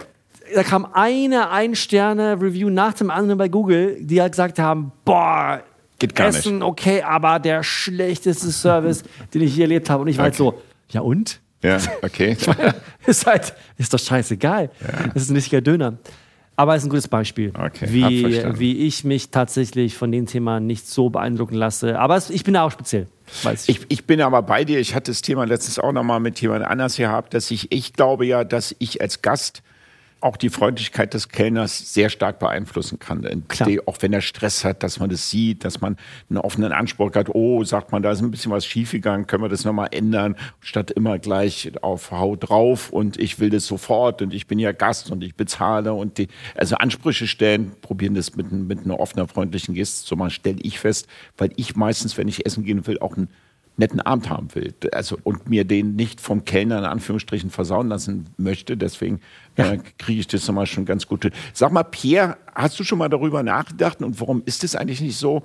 da 0.53 0.63
kam 0.63 0.87
eine 0.93 1.49
Ein-Sterne-Review 1.49 2.69
nach 2.69 2.93
dem 2.93 3.09
anderen 3.09 3.37
bei 3.37 3.49
Google, 3.49 3.97
die 3.99 4.21
halt 4.21 4.33
gesagt 4.33 4.59
haben, 4.59 4.91
boah, 5.05 5.63
Geht 5.99 6.15
gar 6.15 6.27
Essen 6.27 6.55
nicht. 6.55 6.63
okay, 6.63 7.01
aber 7.01 7.39
der 7.39 7.63
schlechteste 7.63 8.51
Service, 8.51 9.03
den 9.33 9.41
ich 9.41 9.55
je 9.55 9.63
erlebt 9.63 9.89
habe. 9.89 10.01
Und 10.01 10.09
ich 10.09 10.17
war 10.17 10.25
halt 10.25 10.39
okay. 10.39 10.51
halt 10.51 10.55
so, 10.57 10.63
ja 10.89 11.01
und? 11.01 11.39
Ja, 11.63 11.79
okay. 12.01 12.37
ist 13.05 13.25
halt, 13.25 13.53
ist 13.77 13.93
doch 13.93 13.99
scheißegal. 13.99 14.69
Ja. 14.79 15.07
Das 15.13 15.23
ist 15.23 15.29
ein 15.29 15.35
richtiger 15.35 15.61
Döner. 15.61 15.97
Aber 16.55 16.75
es 16.75 16.83
ist 16.83 16.87
ein 16.87 16.89
gutes 16.91 17.07
Beispiel, 17.07 17.51
okay, 17.57 17.87
wie, 17.89 18.59
wie 18.59 18.85
ich 18.85 19.03
mich 19.03 19.31
tatsächlich 19.31 19.97
von 19.97 20.11
dem 20.11 20.27
Thema 20.27 20.59
nicht 20.59 20.87
so 20.87 21.09
beeindrucken 21.09 21.55
lasse. 21.55 21.97
Aber 21.99 22.15
es, 22.15 22.29
ich 22.29 22.43
bin 22.43 22.53
da 22.53 22.63
auch 22.63 22.71
speziell. 22.71 23.07
Ich. 23.41 23.69
Ich, 23.69 23.79
ich. 23.89 24.05
bin 24.05 24.21
aber 24.21 24.43
bei 24.43 24.63
dir. 24.63 24.79
Ich 24.79 24.93
hatte 24.93 25.09
das 25.09 25.23
Thema 25.23 25.45
letztens 25.45 25.79
auch 25.79 25.91
nochmal 25.91 26.19
mit 26.19 26.39
jemand 26.41 26.63
anders 26.63 26.97
gehabt, 26.97 27.33
dass 27.33 27.49
ich, 27.49 27.71
ich 27.71 27.93
glaube 27.93 28.27
ja, 28.27 28.43
dass 28.43 28.75
ich 28.77 29.01
als 29.01 29.23
Gast 29.23 29.63
auch 30.23 30.37
die 30.37 30.49
Freundlichkeit 30.49 31.13
des 31.13 31.29
Kellners 31.29 31.93
sehr 31.93 32.09
stark 32.09 32.39
beeinflussen 32.39 32.97
kann. 32.99 33.43
Auch 33.85 33.97
wenn 33.99 34.13
er 34.13 34.21
Stress 34.21 34.63
hat, 34.63 34.81
dass 34.81 34.99
man 34.99 35.09
das 35.09 35.29
sieht, 35.29 35.65
dass 35.65 35.81
man 35.81 35.97
einen 36.29 36.37
offenen 36.37 36.71
Anspruch 36.71 37.13
hat, 37.15 37.29
oh, 37.29 37.63
sagt 37.63 37.91
man, 37.91 38.01
da 38.01 38.11
ist 38.11 38.21
ein 38.21 38.31
bisschen 38.31 38.51
was 38.51 38.65
schiefgegangen, 38.65 39.27
können 39.27 39.43
wir 39.43 39.49
das 39.49 39.65
nochmal 39.65 39.89
ändern, 39.91 40.35
statt 40.61 40.91
immer 40.91 41.19
gleich 41.19 41.71
auf 41.81 42.11
Haut 42.11 42.49
drauf 42.49 42.89
und 42.89 43.17
ich 43.17 43.39
will 43.39 43.49
das 43.49 43.67
sofort 43.67 44.21
und 44.21 44.33
ich 44.33 44.47
bin 44.47 44.59
ja 44.59 44.71
Gast 44.71 45.11
und 45.11 45.23
ich 45.23 45.35
bezahle 45.35 45.93
und 45.93 46.17
die, 46.17 46.29
also 46.55 46.75
Ansprüche 46.75 47.27
stellen, 47.27 47.73
probieren 47.81 48.15
das 48.15 48.35
mit, 48.35 48.51
mit 48.51 48.85
einer 48.85 48.99
offenen, 48.99 49.27
freundlichen 49.27 49.75
Geste 49.75 50.05
zu 50.05 50.15
machen, 50.15 50.31
stelle 50.31 50.59
ich 50.61 50.79
fest, 50.79 51.07
weil 51.37 51.51
ich 51.57 51.75
meistens, 51.75 52.17
wenn 52.17 52.27
ich 52.27 52.45
essen 52.45 52.63
gehen 52.63 52.87
will, 52.87 52.99
auch 52.99 53.17
ein 53.17 53.27
netten 53.77 53.99
Abend 54.01 54.29
haben 54.29 54.53
will. 54.53 54.73
Also, 54.91 55.17
und 55.23 55.49
mir 55.49 55.65
den 55.65 55.95
nicht 55.95 56.21
vom 56.21 56.45
Kellner 56.45 56.79
in 56.79 56.85
Anführungsstrichen 56.85 57.49
versauen 57.49 57.89
lassen 57.89 58.29
möchte. 58.37 58.77
Deswegen 58.77 59.19
ja. 59.57 59.75
kriege 59.97 60.19
ich 60.19 60.27
das 60.27 60.47
nochmal 60.47 60.65
schon 60.65 60.85
ganz 60.85 61.07
gut. 61.07 61.29
Sag 61.53 61.71
mal, 61.71 61.83
Pierre, 61.83 62.37
hast 62.53 62.79
du 62.79 62.83
schon 62.83 62.97
mal 62.97 63.09
darüber 63.09 63.43
nachgedacht 63.43 64.01
und 64.01 64.19
warum 64.19 64.43
ist 64.45 64.63
es 64.63 64.75
eigentlich 64.75 65.01
nicht 65.01 65.17
so, 65.17 65.43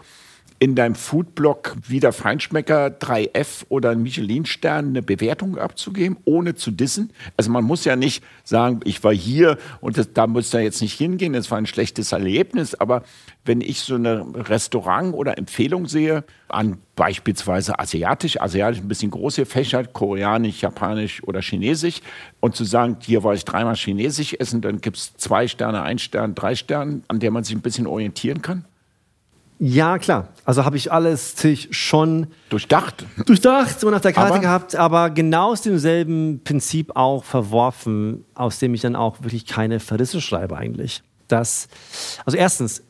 in 0.60 0.74
deinem 0.74 0.96
Foodblog 0.96 1.76
wieder 1.86 2.12
Feinschmecker 2.12 2.88
3F 2.88 3.64
oder 3.68 3.90
einen 3.90 4.02
Michelin-Stern 4.02 4.88
eine 4.88 5.02
Bewertung 5.02 5.56
abzugeben, 5.56 6.16
ohne 6.24 6.56
zu 6.56 6.72
dissen. 6.72 7.12
Also 7.36 7.50
man 7.50 7.64
muss 7.64 7.84
ja 7.84 7.94
nicht 7.94 8.24
sagen, 8.42 8.80
ich 8.84 9.04
war 9.04 9.14
hier 9.14 9.56
und 9.80 9.98
das, 9.98 10.12
da 10.12 10.26
muss 10.26 10.52
er 10.52 10.60
jetzt 10.60 10.82
nicht 10.82 10.94
hingehen, 10.94 11.32
das 11.32 11.50
war 11.50 11.58
ein 11.58 11.66
schlechtes 11.66 12.10
Erlebnis. 12.10 12.74
Aber 12.74 13.04
wenn 13.44 13.60
ich 13.60 13.80
so 13.80 13.94
eine 13.94 14.26
Restaurant 14.48 15.14
oder 15.14 15.38
Empfehlung 15.38 15.86
sehe 15.86 16.24
an 16.48 16.78
beispielsweise 16.96 17.78
asiatisch, 17.78 18.40
asiatisch 18.40 18.80
ein 18.80 18.88
bisschen 18.88 19.12
groß 19.12 19.36
gefächert, 19.36 19.92
koreanisch, 19.92 20.62
japanisch 20.62 21.22
oder 21.22 21.40
chinesisch 21.40 22.00
und 22.40 22.56
zu 22.56 22.64
sagen, 22.64 22.96
hier 23.00 23.22
war 23.22 23.34
ich 23.34 23.44
dreimal 23.44 23.76
chinesisch 23.76 24.34
essen, 24.34 24.60
dann 24.60 24.80
gibt 24.80 24.96
es 24.96 25.16
zwei 25.16 25.46
Sterne, 25.46 25.82
ein 25.82 26.00
Stern, 26.00 26.34
drei 26.34 26.56
Sterne, 26.56 27.02
an 27.06 27.20
der 27.20 27.30
man 27.30 27.44
sich 27.44 27.54
ein 27.54 27.62
bisschen 27.62 27.86
orientieren 27.86 28.42
kann? 28.42 28.64
Ja, 29.60 29.98
klar. 29.98 30.28
Also 30.44 30.64
habe 30.64 30.76
ich 30.76 30.92
alles 30.92 31.34
schon 31.70 32.28
durchdacht. 32.48 33.04
Durchdacht 33.26 33.82
und 33.82 33.92
auf 33.92 34.00
der 34.00 34.12
Karte 34.12 34.34
aber? 34.34 34.40
gehabt, 34.40 34.76
aber 34.76 35.10
genau 35.10 35.50
aus 35.50 35.62
demselben 35.62 36.40
Prinzip 36.44 36.94
auch 36.94 37.24
verworfen, 37.24 38.24
aus 38.34 38.60
dem 38.60 38.74
ich 38.74 38.82
dann 38.82 38.94
auch 38.94 39.20
wirklich 39.22 39.46
keine 39.46 39.80
Verrisse 39.80 40.20
schreibe 40.20 40.56
eigentlich. 40.56 41.02
Das, 41.26 41.68
also 42.24 42.38
erstens. 42.38 42.82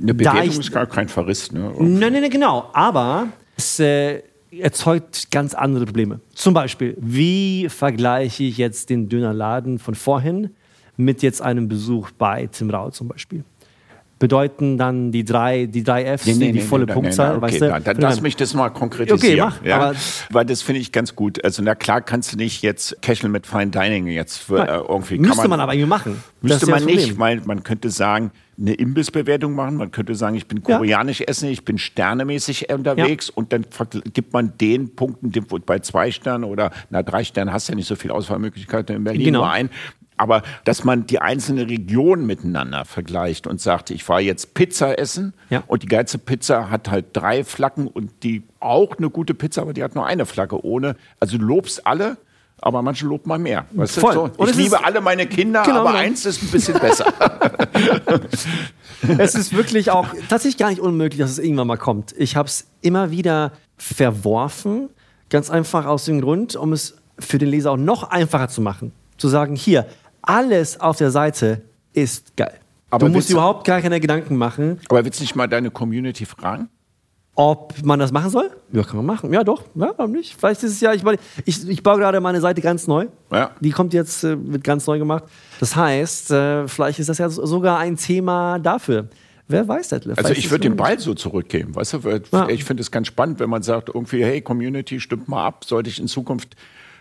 Eine 0.00 0.14
Bewertung 0.14 0.42
ich, 0.42 0.58
ist 0.58 0.72
gar 0.72 0.86
kein 0.86 1.08
Verriss, 1.08 1.50
ne? 1.50 1.72
Nein, 1.78 2.12
nein, 2.12 2.20
nein, 2.20 2.30
genau. 2.30 2.70
Aber 2.72 3.28
es 3.56 3.80
äh, 3.80 4.22
erzeugt 4.50 5.30
ganz 5.30 5.54
andere 5.54 5.86
Probleme. 5.86 6.20
Zum 6.34 6.54
Beispiel, 6.54 6.96
wie 7.00 7.68
vergleiche 7.68 8.44
ich 8.44 8.58
jetzt 8.58 8.90
den 8.90 9.08
Dönerladen 9.08 9.78
von 9.78 9.94
vorhin 9.94 10.50
mit 10.96 11.22
jetzt 11.22 11.42
einem 11.42 11.66
Besuch 11.66 12.10
bei 12.12 12.46
Tim 12.46 12.70
Rau 12.70 12.90
zum 12.90 13.08
Beispiel? 13.08 13.42
Bedeuten 14.18 14.78
dann 14.78 15.12
die 15.12 15.24
drei, 15.24 15.66
die 15.66 15.82
drei 15.82 16.16
Fs, 16.16 16.26
nee, 16.26 16.34
nee, 16.34 16.52
die, 16.52 16.58
nee, 16.58 16.64
volle 16.64 16.86
Punktzahl. 16.86 17.36
okay, 17.36 17.42
weißt 17.42 17.60
du? 17.60 17.68
dann, 17.68 17.84
dann 17.84 17.96
lass 17.98 18.20
mich 18.20 18.36
das 18.36 18.54
mal 18.54 18.70
konkretisieren. 18.70 19.40
Okay, 19.40 19.60
mach, 19.60 19.64
ja? 19.64 19.92
Weil 20.30 20.44
das 20.44 20.62
finde 20.62 20.80
ich 20.80 20.92
ganz 20.92 21.14
gut. 21.14 21.44
Also 21.44 21.62
na 21.62 21.74
klar 21.74 22.00
kannst 22.00 22.32
du 22.32 22.36
nicht 22.36 22.62
jetzt 22.62 23.00
Cashel 23.02 23.30
mit 23.30 23.46
Fine 23.46 23.68
Dining 23.68 24.06
jetzt 24.08 24.38
für, 24.38 24.66
äh, 24.66 24.76
irgendwie. 24.88 25.18
Müsste 25.18 25.42
man, 25.42 25.50
man, 25.50 25.60
aber 25.60 25.74
irgendwie 25.74 25.88
machen. 25.88 26.22
Müsste 26.40 26.68
man 26.68 26.84
nicht, 26.84 27.18
weil 27.18 27.40
man 27.44 27.62
könnte 27.62 27.90
sagen, 27.90 28.32
eine 28.60 28.74
Imbissbewertung 28.74 29.54
machen. 29.54 29.76
Man 29.76 29.90
könnte 29.90 30.14
sagen, 30.14 30.36
ich 30.36 30.46
bin 30.46 30.62
koreanisch 30.62 31.20
ja. 31.20 31.26
essen, 31.26 31.48
ich 31.48 31.64
bin 31.64 31.78
sternemäßig 31.78 32.70
unterwegs 32.70 33.28
ja. 33.28 33.32
und 33.36 33.52
dann 33.52 33.64
gibt 34.12 34.32
man 34.32 34.56
den 34.58 34.94
Punkten, 34.94 35.32
bei 35.64 35.78
zwei 35.78 36.10
Sternen 36.10 36.44
oder 36.44 36.72
na 36.90 37.02
drei 37.02 37.22
Sternen 37.24 37.52
hast 37.52 37.68
du 37.68 37.72
ja 37.72 37.76
nicht 37.76 37.86
so 37.86 37.94
viele 37.94 38.14
Auswahlmöglichkeiten 38.14 38.96
in 38.96 39.04
Berlin 39.04 39.24
genau. 39.26 39.40
nur 39.40 39.50
ein. 39.50 39.70
Aber 40.18 40.42
dass 40.64 40.84
man 40.84 41.06
die 41.06 41.20
einzelnen 41.20 41.66
Regionen 41.66 42.26
miteinander 42.26 42.84
vergleicht 42.84 43.46
und 43.46 43.60
sagt, 43.60 43.90
ich 43.90 44.06
war 44.08 44.20
jetzt 44.20 44.54
Pizza 44.54 44.98
essen 44.98 45.32
ja. 45.48 45.62
und 45.66 45.82
die 45.82 45.86
geilste 45.86 46.18
Pizza 46.18 46.70
hat 46.70 46.90
halt 46.90 47.06
drei 47.12 47.44
Flaggen 47.44 47.86
und 47.86 48.10
die 48.22 48.42
auch 48.60 48.98
eine 48.98 49.10
gute 49.10 49.34
Pizza, 49.34 49.62
aber 49.62 49.72
die 49.72 49.82
hat 49.82 49.94
nur 49.94 50.06
eine 50.06 50.26
Flagge 50.26 50.64
ohne. 50.64 50.96
Also 51.20 51.38
du 51.38 51.44
lobst 51.44 51.86
alle, 51.86 52.18
aber 52.60 52.82
manche 52.82 53.06
lobt 53.06 53.26
man 53.26 53.42
mehr. 53.42 53.66
Weißt 53.70 54.00
Voll. 54.00 54.14
Du? 54.14 54.30
So, 54.36 54.50
ich 54.50 54.56
liebe 54.56 54.84
alle 54.84 55.00
meine 55.00 55.26
Kinder, 55.26 55.62
genau, 55.62 55.80
aber 55.80 55.90
genau. 55.90 56.02
eins 56.02 56.26
ist 56.26 56.42
ein 56.42 56.50
bisschen 56.50 56.78
besser. 56.78 57.06
es 59.18 59.34
ist 59.34 59.56
wirklich 59.56 59.90
auch 59.90 60.08
tatsächlich 60.28 60.58
gar 60.58 60.70
nicht 60.70 60.80
unmöglich, 60.80 61.20
dass 61.20 61.30
es 61.30 61.38
irgendwann 61.38 61.68
mal 61.68 61.76
kommt. 61.76 62.14
Ich 62.18 62.36
habe 62.36 62.48
es 62.48 62.66
immer 62.80 63.10
wieder 63.10 63.52
verworfen, 63.76 64.88
ganz 65.30 65.50
einfach 65.50 65.86
aus 65.86 66.04
dem 66.04 66.20
Grund, 66.20 66.56
um 66.56 66.72
es 66.72 66.96
für 67.18 67.38
den 67.38 67.48
Leser 67.48 67.72
auch 67.72 67.76
noch 67.76 68.04
einfacher 68.04 68.48
zu 68.48 68.60
machen. 68.60 68.92
Zu 69.18 69.28
sagen, 69.28 69.56
hier, 69.56 69.86
alles 70.28 70.78
auf 70.78 70.96
der 70.98 71.10
Seite 71.10 71.62
ist 71.92 72.36
geil. 72.36 72.60
Aber 72.90 73.06
du 73.06 73.12
musst 73.12 73.30
überhaupt 73.30 73.66
gar 73.66 73.80
keine 73.80 74.00
Gedanken 74.00 74.36
machen. 74.36 74.80
Aber 74.88 75.04
willst 75.04 75.20
du 75.20 75.24
nicht 75.24 75.36
mal 75.36 75.46
deine 75.46 75.70
Community 75.70 76.24
fragen? 76.24 76.68
Ob 77.34 77.74
man 77.84 78.00
das 78.00 78.10
machen 78.10 78.30
soll? 78.30 78.50
Ja, 78.72 78.82
kann 78.82 78.96
man 78.96 79.06
machen. 79.06 79.32
Ja, 79.32 79.44
doch. 79.44 79.62
Ja, 79.74 79.92
warum 79.96 80.12
nicht? 80.12 80.34
Vielleicht 80.36 80.62
ist 80.64 80.72
es 80.72 80.80
ja, 80.80 80.92
ich, 80.92 81.02
ich, 81.44 81.68
ich 81.68 81.82
baue 81.82 81.98
gerade 81.98 82.20
meine 82.20 82.40
Seite 82.40 82.60
ganz 82.60 82.88
neu. 82.88 83.06
Ja. 83.30 83.52
Die 83.60 83.70
kommt 83.70 83.94
jetzt, 83.94 84.24
äh, 84.24 84.36
wird 84.40 84.64
ganz 84.64 84.86
neu 84.86 84.98
gemacht. 84.98 85.24
Das 85.60 85.76
heißt, 85.76 86.32
äh, 86.32 86.66
vielleicht 86.66 86.98
ist 86.98 87.08
das 87.08 87.18
ja 87.18 87.28
sogar 87.28 87.78
ein 87.78 87.96
Thema 87.96 88.58
dafür. 88.58 89.08
Wer 89.46 89.66
weiß, 89.66 89.88
Detlef? 89.90 90.18
Also 90.18 90.32
ich 90.32 90.50
würde 90.50 90.62
den 90.62 90.76
Ball 90.76 90.98
so 90.98 91.14
zurückgeben. 91.14 91.74
Weißt 91.74 91.94
du, 91.94 92.20
ich 92.48 92.64
finde 92.64 92.82
es 92.82 92.90
ganz 92.90 93.06
spannend, 93.06 93.40
wenn 93.40 93.48
man 93.48 93.62
sagt, 93.62 93.88
irgendwie, 93.94 94.22
hey, 94.22 94.42
Community, 94.42 95.00
stimmt 95.00 95.28
mal 95.28 95.46
ab, 95.46 95.64
sollte 95.64 95.88
ich 95.88 96.00
in 96.00 96.06
Zukunft 96.08 96.56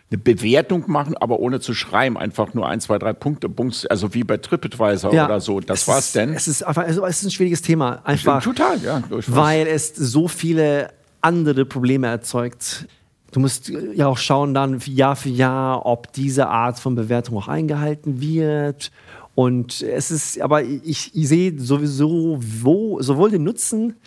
eine 0.09 0.19
Bewertung 0.19 0.85
machen, 0.87 1.17
aber 1.17 1.39
ohne 1.39 1.59
zu 1.59 1.73
schreiben, 1.73 2.17
einfach 2.17 2.53
nur 2.53 2.67
ein, 2.67 2.79
zwei, 2.79 2.97
drei 2.97 3.11
Punkte, 3.11 3.49
also 3.89 4.13
wie 4.13 4.23
bei 4.23 4.37
TripAdvisor 4.37 5.13
ja, 5.13 5.25
oder 5.25 5.41
so. 5.41 5.59
Das 5.59 5.87
war's 5.87 6.13
denn. 6.13 6.33
Es 6.33 6.47
ist 6.47 6.63
einfach, 6.63 6.83
also 6.83 7.05
es 7.05 7.19
ist 7.19 7.25
ein 7.25 7.31
schwieriges 7.31 7.61
Thema, 7.61 8.01
einfach. 8.05 8.41
Total, 8.41 8.81
ja. 8.81 9.03
Weil 9.09 9.67
es 9.67 9.93
so 9.95 10.29
viele 10.29 10.91
andere 11.19 11.65
Probleme 11.65 12.07
erzeugt. 12.07 12.87
Du 13.31 13.41
musst 13.41 13.69
ja 13.69 14.07
auch 14.07 14.17
schauen 14.17 14.53
dann 14.53 14.79
Jahr 14.85 15.17
für 15.17 15.29
Jahr, 15.29 15.85
ob 15.85 16.13
diese 16.13 16.47
Art 16.47 16.79
von 16.79 16.95
Bewertung 16.95 17.37
auch 17.37 17.49
eingehalten 17.49 18.21
wird. 18.21 18.91
Und 19.35 19.81
es 19.81 20.09
ist, 20.09 20.39
aber 20.39 20.63
ich, 20.63 21.11
ich 21.13 21.27
sehe 21.27 21.59
sowieso 21.59 22.39
wo, 22.39 23.01
sowohl 23.01 23.31
den 23.31 23.43
Nutzen 23.43 23.97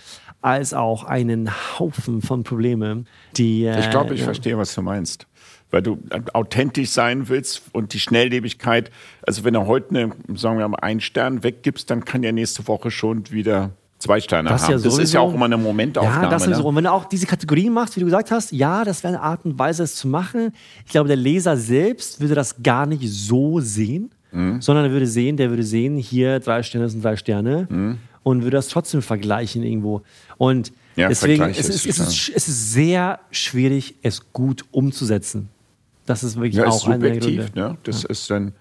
als 0.40 0.72
auch 0.72 1.04
einen 1.04 1.50
Haufen 1.78 2.22
von 2.22 2.42
Problemen, 2.42 3.06
die. 3.36 3.66
Ich 3.66 3.90
glaube, 3.90 4.14
ich 4.14 4.22
äh, 4.22 4.24
verstehe, 4.24 4.56
was 4.56 4.74
du 4.74 4.80
meinst 4.80 5.26
weil 5.70 5.82
du 5.82 5.98
authentisch 6.32 6.90
sein 6.90 7.28
willst 7.28 7.62
und 7.72 7.92
die 7.92 8.00
Schnelllebigkeit. 8.00 8.90
Also 9.22 9.44
wenn 9.44 9.54
du 9.54 9.66
heute 9.66 9.90
eine, 9.90 10.12
sagen 10.34 10.58
wir 10.58 10.68
mal, 10.68 10.78
einen 10.78 11.00
Stern 11.00 11.42
weggibst, 11.42 11.90
dann 11.90 12.04
kann 12.04 12.22
ja 12.22 12.32
nächste 12.32 12.66
Woche 12.66 12.90
schon 12.90 13.30
wieder 13.30 13.70
zwei 14.00 14.20
Sterne 14.20 14.48
das 14.48 14.64
haben. 14.64 14.72
Ja 14.72 14.78
das 14.78 14.98
ist 14.98 15.12
ja 15.12 15.20
auch 15.20 15.32
immer 15.32 15.44
eine 15.44 15.56
Momentaufnahme. 15.56 16.24
Ja, 16.24 16.30
das 16.30 16.42
ist 16.42 16.48
ne? 16.48 16.54
so. 16.56 16.64
Und 16.66 16.76
wenn 16.76 16.84
du 16.84 16.92
auch 16.92 17.04
diese 17.04 17.26
Kategorien 17.26 17.72
machst, 17.72 17.96
wie 17.96 18.00
du 18.00 18.06
gesagt 18.06 18.30
hast, 18.30 18.50
ja, 18.52 18.84
das 18.84 19.04
wäre 19.04 19.14
eine 19.14 19.22
Art 19.22 19.44
und 19.44 19.58
Weise, 19.58 19.84
es 19.84 19.94
zu 19.94 20.08
machen. 20.08 20.52
Ich 20.84 20.92
glaube, 20.92 21.06
der 21.06 21.16
Leser 21.16 21.56
selbst 21.56 22.20
würde 22.20 22.34
das 22.34 22.62
gar 22.62 22.86
nicht 22.86 23.08
so 23.08 23.60
sehen, 23.60 24.10
mhm. 24.32 24.60
sondern 24.60 24.86
er 24.86 24.90
würde 24.90 25.06
sehen, 25.06 25.36
der 25.36 25.50
würde 25.50 25.62
sehen, 25.62 25.96
hier 25.96 26.40
drei 26.40 26.62
Sterne 26.62 26.88
sind 26.88 27.04
drei 27.04 27.16
Sterne 27.16 27.68
mhm. 27.70 27.98
und 28.22 28.42
würde 28.42 28.56
das 28.56 28.68
trotzdem 28.68 29.02
vergleichen 29.02 29.62
irgendwo. 29.62 30.02
Und 30.38 30.72
ja, 30.96 31.08
deswegen, 31.08 31.44
es 31.44 31.68
ist, 31.68 31.86
es, 31.86 31.98
ist, 31.98 32.32
es 32.34 32.48
ist 32.48 32.72
sehr 32.72 33.20
schwierig, 33.30 33.94
es 34.02 34.32
gut 34.32 34.64
umzusetzen. 34.72 35.48
Das 36.10 36.24
ist 36.24 36.34
wirklich 36.34 36.56
ja, 36.56 36.66
auch 36.66 36.74
ist 36.74 36.92
subjektiv, 36.92 37.54
ne? 37.54 37.76
Das 37.84 38.02
ja. 38.02 38.08
ist 38.08 38.28
dann, 38.30 38.52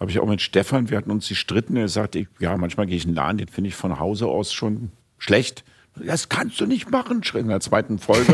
habe 0.00 0.10
ich 0.10 0.20
auch 0.20 0.26
mit 0.26 0.40
Stefan, 0.40 0.88
wir 0.88 0.96
hatten 0.96 1.10
uns 1.10 1.28
die 1.28 1.34
Stritten, 1.34 1.76
er 1.76 1.88
sagte, 1.88 2.26
ja, 2.38 2.56
manchmal 2.56 2.86
gehe 2.86 2.96
ich 2.96 3.04
in 3.04 3.10
den 3.10 3.16
Laden, 3.16 3.36
den 3.36 3.48
finde 3.48 3.68
ich 3.68 3.74
von 3.74 4.00
Hause 4.00 4.26
aus 4.26 4.54
schon 4.54 4.90
schlecht. 5.18 5.64
Das 5.96 6.30
kannst 6.30 6.58
du 6.60 6.64
nicht 6.64 6.90
machen, 6.90 7.22
schrie 7.24 7.40
in 7.40 7.48
der 7.48 7.60
zweiten 7.60 7.98
Folge. 7.98 8.32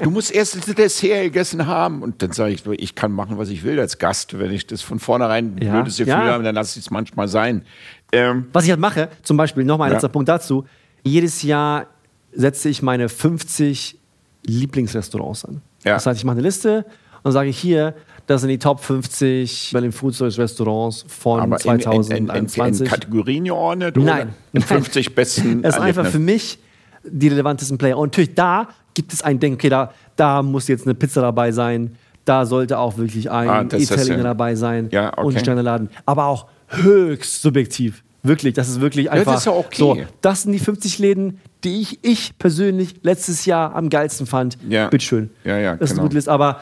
du 0.00 0.10
musst 0.10 0.34
erst 0.34 0.56
das 0.56 0.74
Dessert 0.74 1.22
gegessen 1.22 1.66
haben. 1.66 2.02
Und 2.02 2.20
dann 2.20 2.32
sage 2.32 2.52
ich, 2.52 2.66
ich 2.66 2.94
kann 2.94 3.12
machen, 3.12 3.38
was 3.38 3.48
ich 3.48 3.62
will 3.62 3.80
als 3.80 3.96
Gast. 3.98 4.38
Wenn 4.38 4.52
ich 4.52 4.66
das 4.66 4.82
von 4.82 4.98
vornherein 4.98 5.56
ein 5.56 5.62
Ja, 5.62 5.72
blödes 5.74 5.96
Gefühl 5.96 6.12
ja. 6.12 6.24
habe, 6.26 6.44
dann 6.44 6.54
lasse 6.54 6.78
ich 6.78 6.84
es 6.84 6.90
manchmal 6.90 7.28
sein. 7.28 7.64
Ähm, 8.10 8.48
Was 8.52 8.64
ich 8.64 8.70
halt 8.70 8.80
mache, 8.80 9.08
zum 9.22 9.38
Beispiel, 9.38 9.64
nochmal 9.64 9.88
ein 9.88 9.92
letzter 9.92 10.08
Punkt 10.08 10.28
dazu. 10.28 10.66
Jedes 11.04 11.42
Jahr 11.42 11.86
setze 12.32 12.68
ich 12.68 12.82
meine 12.82 13.08
50 13.08 13.96
Lieblingsrestaurants 14.44 15.44
an. 15.46 15.62
Das 15.84 16.04
heißt, 16.04 16.18
ich 16.18 16.24
mache 16.24 16.34
eine 16.34 16.42
Liste 16.42 16.84
und 17.22 17.32
sage 17.32 17.50
hier, 17.50 17.94
das 18.26 18.40
sind 18.42 18.50
die 18.50 18.58
Top 18.58 18.80
50 18.80 19.70
Berlin 19.72 19.92
Food 19.92 20.14
Service 20.14 20.38
Restaurants 20.38 21.04
von 21.08 21.40
aber 21.40 21.56
in, 21.64 21.70
in, 21.72 21.80
in, 21.80 21.92
in, 21.92 22.48
2021. 22.48 22.80
in 22.80 22.86
Kategorien 22.92 23.44
geordnet? 23.44 23.96
Nein. 23.96 24.30
In 24.52 24.62
50 24.62 25.14
besten 25.14 25.60
Es 25.64 25.74
ist 25.76 25.80
einfach 25.80 26.06
für 26.06 26.18
mich 26.18 26.58
die 27.04 27.28
relevantesten 27.28 27.78
Player. 27.78 27.98
Und 27.98 28.12
natürlich 28.12 28.34
da 28.34 28.68
gibt 28.94 29.12
es 29.12 29.22
ein 29.22 29.40
Denken, 29.40 29.56
okay, 29.56 29.68
da, 29.68 29.92
da 30.16 30.42
muss 30.42 30.68
jetzt 30.68 30.86
eine 30.86 30.94
Pizza 30.94 31.20
dabei 31.20 31.50
sein, 31.52 31.96
da 32.24 32.46
sollte 32.46 32.78
auch 32.78 32.96
wirklich 32.96 33.30
ein 33.30 33.48
Ah, 33.48 33.62
Italiener 33.62 34.16
ja- 34.18 34.22
dabei 34.22 34.54
sein 34.54 34.88
Ja, 34.92 35.12
okay. 35.12 35.22
und 35.26 35.34
ein 35.36 35.40
Sterneladen. 35.40 35.90
Aber 36.06 36.26
auch 36.26 36.46
höchst 36.68 37.42
subjektiv. 37.42 38.04
Wirklich, 38.22 38.54
das 38.54 38.68
ist 38.68 38.80
wirklich 38.80 39.10
einfach. 39.10 39.32
das 39.32 39.40
ist 39.40 39.46
ja 39.46 39.52
okay. 39.52 39.76
So, 39.76 39.96
das 40.20 40.42
sind 40.42 40.52
die 40.52 40.60
50 40.60 41.00
Läden, 41.00 41.40
die 41.64 41.80
ich, 41.80 41.98
ich 42.04 42.38
persönlich 42.38 42.94
letztes 43.02 43.46
Jahr 43.46 43.74
am 43.74 43.90
geilsten 43.90 44.26
fand. 44.26 44.56
Ja. 44.68 44.86
Bitteschön. 44.88 45.30
Ja, 45.42 45.58
ja, 45.58 45.72
Das 45.74 45.90
ist 45.90 45.94
genau. 45.96 46.02
eine 46.02 46.08
gute 46.08 46.16
Liste, 46.18 46.30
aber 46.30 46.60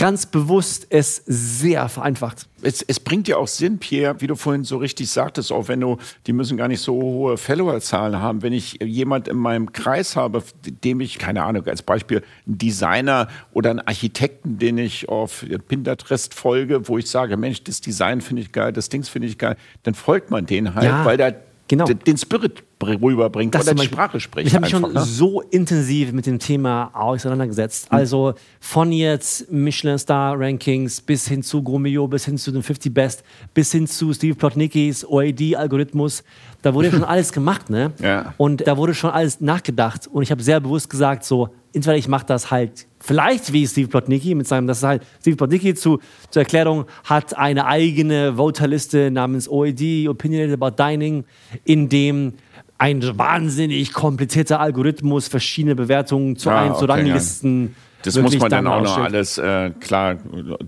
ganz 0.00 0.24
bewusst 0.24 0.86
es 0.88 1.22
sehr 1.26 1.88
vereinfacht. 1.90 2.48
es, 2.62 2.80
es 2.80 2.98
bringt 2.98 3.28
ja 3.28 3.36
auch 3.36 3.48
Sinn, 3.48 3.78
Pierre, 3.78 4.18
wie 4.20 4.26
du 4.26 4.34
vorhin 4.34 4.64
so 4.64 4.78
richtig 4.78 5.10
sagtest, 5.10 5.52
auch 5.52 5.68
wenn 5.68 5.80
du, 5.80 5.98
die 6.26 6.32
müssen 6.32 6.56
gar 6.56 6.68
nicht 6.68 6.80
so 6.80 6.94
hohe 6.94 7.36
Followerzahlen 7.36 8.18
haben. 8.18 8.42
Wenn 8.42 8.54
ich 8.54 8.78
jemand 8.82 9.28
in 9.28 9.36
meinem 9.36 9.72
Kreis 9.72 10.16
habe, 10.16 10.42
dem 10.64 11.00
ich, 11.00 11.18
keine 11.18 11.42
Ahnung, 11.42 11.66
als 11.66 11.82
Beispiel 11.82 12.22
einen 12.46 12.56
Designer 12.56 13.28
oder 13.52 13.70
einen 13.70 13.80
Architekten, 13.80 14.58
den 14.58 14.78
ich 14.78 15.08
auf 15.10 15.44
Pinterest 15.68 16.32
folge, 16.32 16.88
wo 16.88 16.96
ich 16.96 17.08
sage, 17.10 17.36
Mensch, 17.36 17.62
das 17.64 17.82
Design 17.82 18.22
finde 18.22 18.40
ich 18.42 18.52
geil, 18.52 18.72
das 18.72 18.88
Dings 18.88 19.10
finde 19.10 19.28
ich 19.28 19.36
geil, 19.36 19.56
dann 19.82 19.94
folgt 19.94 20.30
man 20.30 20.46
den 20.46 20.74
halt, 20.74 20.86
Ja, 20.86 21.04
weil 21.04 21.18
der 21.18 21.42
genau. 21.70 21.84
den 21.86 22.16
Spirit 22.16 22.64
rüberbringt 22.82 23.54
Das 23.54 23.62
oder 23.68 23.74
die 23.74 23.86
Sprache 23.86 24.18
spricht. 24.20 24.48
Ich 24.48 24.54
habe 24.54 24.62
mich 24.62 24.70
schon 24.70 24.92
ne? 24.92 25.00
so 25.02 25.40
intensiv 25.40 26.12
mit 26.12 26.26
dem 26.26 26.38
Thema 26.38 26.90
auseinandergesetzt. 26.94 27.86
Also 27.90 28.34
von 28.58 28.90
jetzt 28.90 29.50
Michelin 29.52 29.98
Star 29.98 30.38
Rankings 30.38 31.00
bis 31.00 31.28
hin 31.28 31.42
zu 31.42 31.62
Gromio, 31.62 32.08
bis 32.08 32.24
hin 32.24 32.38
zu 32.38 32.50
den 32.50 32.62
50 32.62 32.92
Best, 32.92 33.22
bis 33.54 33.70
hin 33.72 33.86
zu 33.86 34.12
Steve 34.12 34.34
Plotnicki's 34.34 35.04
OAD-Algorithmus. 35.04 36.24
Da 36.62 36.74
wurde 36.74 36.90
schon 36.90 37.04
alles 37.04 37.32
gemacht, 37.32 37.70
ne? 37.70 37.92
Ja. 38.02 38.34
Und 38.36 38.66
da 38.66 38.76
wurde 38.76 38.94
schon 38.94 39.10
alles 39.10 39.40
nachgedacht. 39.40 40.06
Und 40.06 40.22
ich 40.22 40.30
habe 40.30 40.42
sehr 40.42 40.60
bewusst 40.60 40.90
gesagt, 40.90 41.24
so, 41.24 41.50
entweder 41.72 41.96
ich 41.96 42.08
mache 42.08 42.26
das 42.26 42.50
halt 42.50 42.86
vielleicht 43.00 43.52
wie 43.52 43.66
Steve 43.66 43.88
Plotnicki 43.88 44.34
mit 44.34 44.46
seinem, 44.46 44.66
das 44.66 44.78
ist 44.78 44.84
halt, 44.84 45.02
Steve 45.20 45.36
Plotnicki 45.36 45.74
zu, 45.74 46.00
zur 46.30 46.42
Erklärung 46.42 46.84
hat 47.04 47.36
eine 47.36 47.66
eigene 47.66 48.36
Voterliste 48.36 49.10
namens 49.10 49.48
OAD, 49.48 50.08
Opinionated 50.08 50.60
About 50.60 50.82
Dining, 50.82 51.24
in 51.64 51.88
dem 51.88 52.34
ein 52.78 53.02
wahnsinnig 53.18 53.92
komplizierter 53.92 54.58
Algorithmus 54.60 55.28
verschiedene 55.28 55.74
Bewertungen 55.74 56.36
zu 56.36 56.50
Ah, 56.50 56.62
ein, 56.62 56.74
zu 56.74 56.84
okay, 56.84 56.92
Ranglisten. 56.92 57.74
Das 58.02 58.16
muss 58.18 58.38
man 58.38 58.50
dann 58.50 58.66
auch 58.66 58.82
noch 58.82 58.98
alles 58.98 59.38
äh, 59.38 59.70
klar 59.80 60.16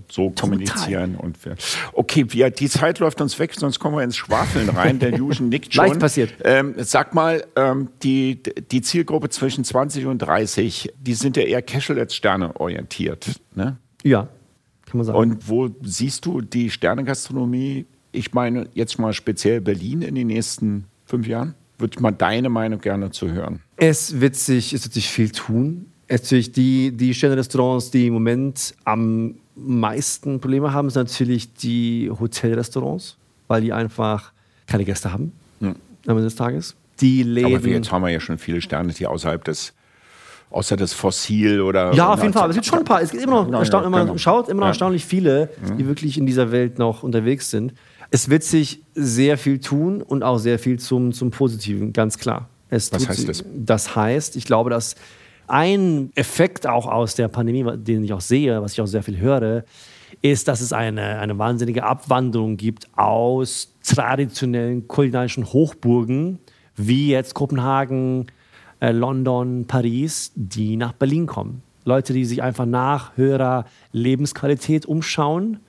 so 0.09 0.29
kommunizieren. 0.29 1.15
Und 1.15 1.37
okay, 1.93 2.25
wir, 2.29 2.49
die 2.49 2.69
Zeit 2.69 2.99
läuft 2.99 3.21
uns 3.21 3.37
weg, 3.39 3.53
sonst 3.55 3.79
kommen 3.79 3.97
wir 3.97 4.03
ins 4.03 4.17
Schwafeln 4.17 4.69
rein. 4.69 4.99
Der 4.99 5.17
Fusion 5.17 5.49
nickt 5.49 5.73
schon. 5.73 5.87
Leicht 5.87 5.99
passiert. 5.99 6.33
Ähm, 6.43 6.75
sag 6.77 7.13
mal, 7.13 7.43
ähm, 7.55 7.89
die, 8.03 8.41
die 8.43 8.81
Zielgruppe 8.81 9.29
zwischen 9.29 9.63
20 9.63 10.05
und 10.05 10.19
30, 10.19 10.93
die 10.99 11.13
sind 11.13 11.37
ja 11.37 11.43
eher 11.43 11.61
Casual 11.61 11.99
als 11.99 12.15
Sterne 12.15 12.59
orientiert. 12.59 13.27
Ne? 13.55 13.77
Ja, 14.03 14.27
kann 14.85 14.97
man 14.97 15.05
sagen. 15.05 15.17
Und 15.17 15.49
wo 15.49 15.69
siehst 15.81 16.25
du 16.25 16.41
die 16.41 16.69
Sternegastronomie, 16.69 17.85
ich 18.11 18.33
meine 18.33 18.67
jetzt 18.73 18.99
mal 18.99 19.13
speziell 19.13 19.61
Berlin 19.61 20.01
in 20.01 20.15
den 20.15 20.27
nächsten 20.27 20.85
fünf 21.05 21.27
Jahren? 21.27 21.55
Würde 21.79 21.95
ich 21.95 21.99
mal 21.99 22.11
deine 22.11 22.49
Meinung 22.49 22.79
gerne 22.79 23.09
zu 23.09 23.31
hören. 23.31 23.61
Es 23.77 24.21
wird 24.21 24.35
sich, 24.35 24.73
es 24.73 24.83
wird 24.83 24.93
sich 24.93 25.09
viel 25.09 25.31
tun. 25.31 25.87
Natürlich 26.21 26.51
die, 26.51 26.91
die 26.91 27.13
Sterne-Restaurants, 27.13 27.91
die 27.91 28.07
im 28.07 28.13
Moment 28.13 28.75
am 28.85 29.35
meisten 29.55 30.39
Probleme 30.39 30.71
haben, 30.73 30.89
sind 30.89 31.09
natürlich 31.09 31.53
die 31.53 32.11
Hotelrestaurants, 32.19 33.17
weil 33.47 33.61
die 33.61 33.73
einfach 33.73 34.31
keine 34.67 34.85
Gäste 34.85 35.11
haben 35.11 35.31
am 35.61 35.75
Ende 36.05 36.23
des 36.23 36.35
Tages. 36.35 36.75
Die 36.99 37.23
Läden. 37.23 37.55
Aber 37.55 37.67
jetzt 37.67 37.91
haben 37.91 38.01
wir 38.03 38.09
ja 38.09 38.19
schon 38.19 38.37
viele 38.37 38.61
Sterne, 38.61 38.91
die 38.93 39.07
außerhalb 39.07 39.43
des, 39.45 39.73
außer 40.51 40.75
des 40.75 40.93
Fossil 40.93 41.61
oder. 41.61 41.93
Ja, 41.93 42.13
auf 42.13 42.21
jeden 42.21 42.33
Fall. 42.33 42.49
Es 42.49 42.55
gibt 42.55 42.65
schon 42.65 42.79
ein 42.79 42.85
paar. 42.85 43.01
Es 43.01 43.11
gibt 43.11 43.23
immer 43.23 43.45
noch, 43.45 43.59
erstaun 43.59 43.83
immer, 43.85 44.01
genau. 44.05 44.17
schaut 44.17 44.49
immer 44.49 44.59
noch 44.61 44.65
Ja. 44.67 44.71
erstaunlich 44.71 45.05
viele, 45.05 45.49
die 45.79 45.87
wirklich 45.87 46.17
in 46.17 46.25
dieser 46.25 46.51
Welt 46.51 46.77
noch 46.77 47.01
unterwegs 47.03 47.49
sind. 47.49 47.73
Es 48.11 48.29
wird 48.29 48.43
sich 48.43 48.81
sehr 48.93 49.37
viel 49.39 49.59
tun 49.59 50.01
und 50.01 50.21
auch 50.23 50.37
sehr 50.37 50.59
viel 50.59 50.77
zum, 50.77 51.13
zum 51.13 51.31
Positiven, 51.31 51.93
ganz 51.93 52.17
klar. 52.19 52.49
Es 52.69 52.91
Was 52.91 53.07
heißt 53.07 53.17
sich- 53.19 53.27
das? 53.27 53.43
Das 53.55 53.95
heißt, 53.95 54.35
ich 54.35 54.45
glaube, 54.45 54.69
dass 54.69 54.95
ein 55.47 56.11
Effekt 56.15 56.67
auch 56.67 56.87
aus 56.87 57.15
der 57.15 57.27
Pandemie, 57.27 57.65
den 57.77 58.03
ich 58.03 58.13
auch 58.13 58.21
sehe, 58.21 58.61
was 58.61 58.73
ich 58.73 58.81
auch 58.81 58.87
sehr 58.87 59.03
viel 59.03 59.19
höre, 59.19 59.63
ist, 60.21 60.47
dass 60.47 60.61
es 60.61 60.73
eine, 60.73 61.19
eine 61.19 61.37
wahnsinnige 61.37 61.83
Abwanderung 61.83 62.57
gibt 62.57 62.87
aus 62.97 63.73
traditionellen 63.83 64.87
kulinarischen 64.87 65.51
Hochburgen, 65.51 66.39
wie 66.75 67.09
jetzt 67.09 67.33
Kopenhagen, 67.33 68.27
äh, 68.79 68.91
London, 68.91 69.65
Paris, 69.67 70.31
die 70.35 70.77
nach 70.77 70.93
Berlin 70.93 71.27
kommen. 71.27 71.61
Leute, 71.85 72.13
die 72.13 72.25
sich 72.25 72.41
einfach 72.41 72.65
nach 72.65 73.17
höherer 73.17 73.65
Lebensqualität 73.91 74.85
umschauen 74.85 75.59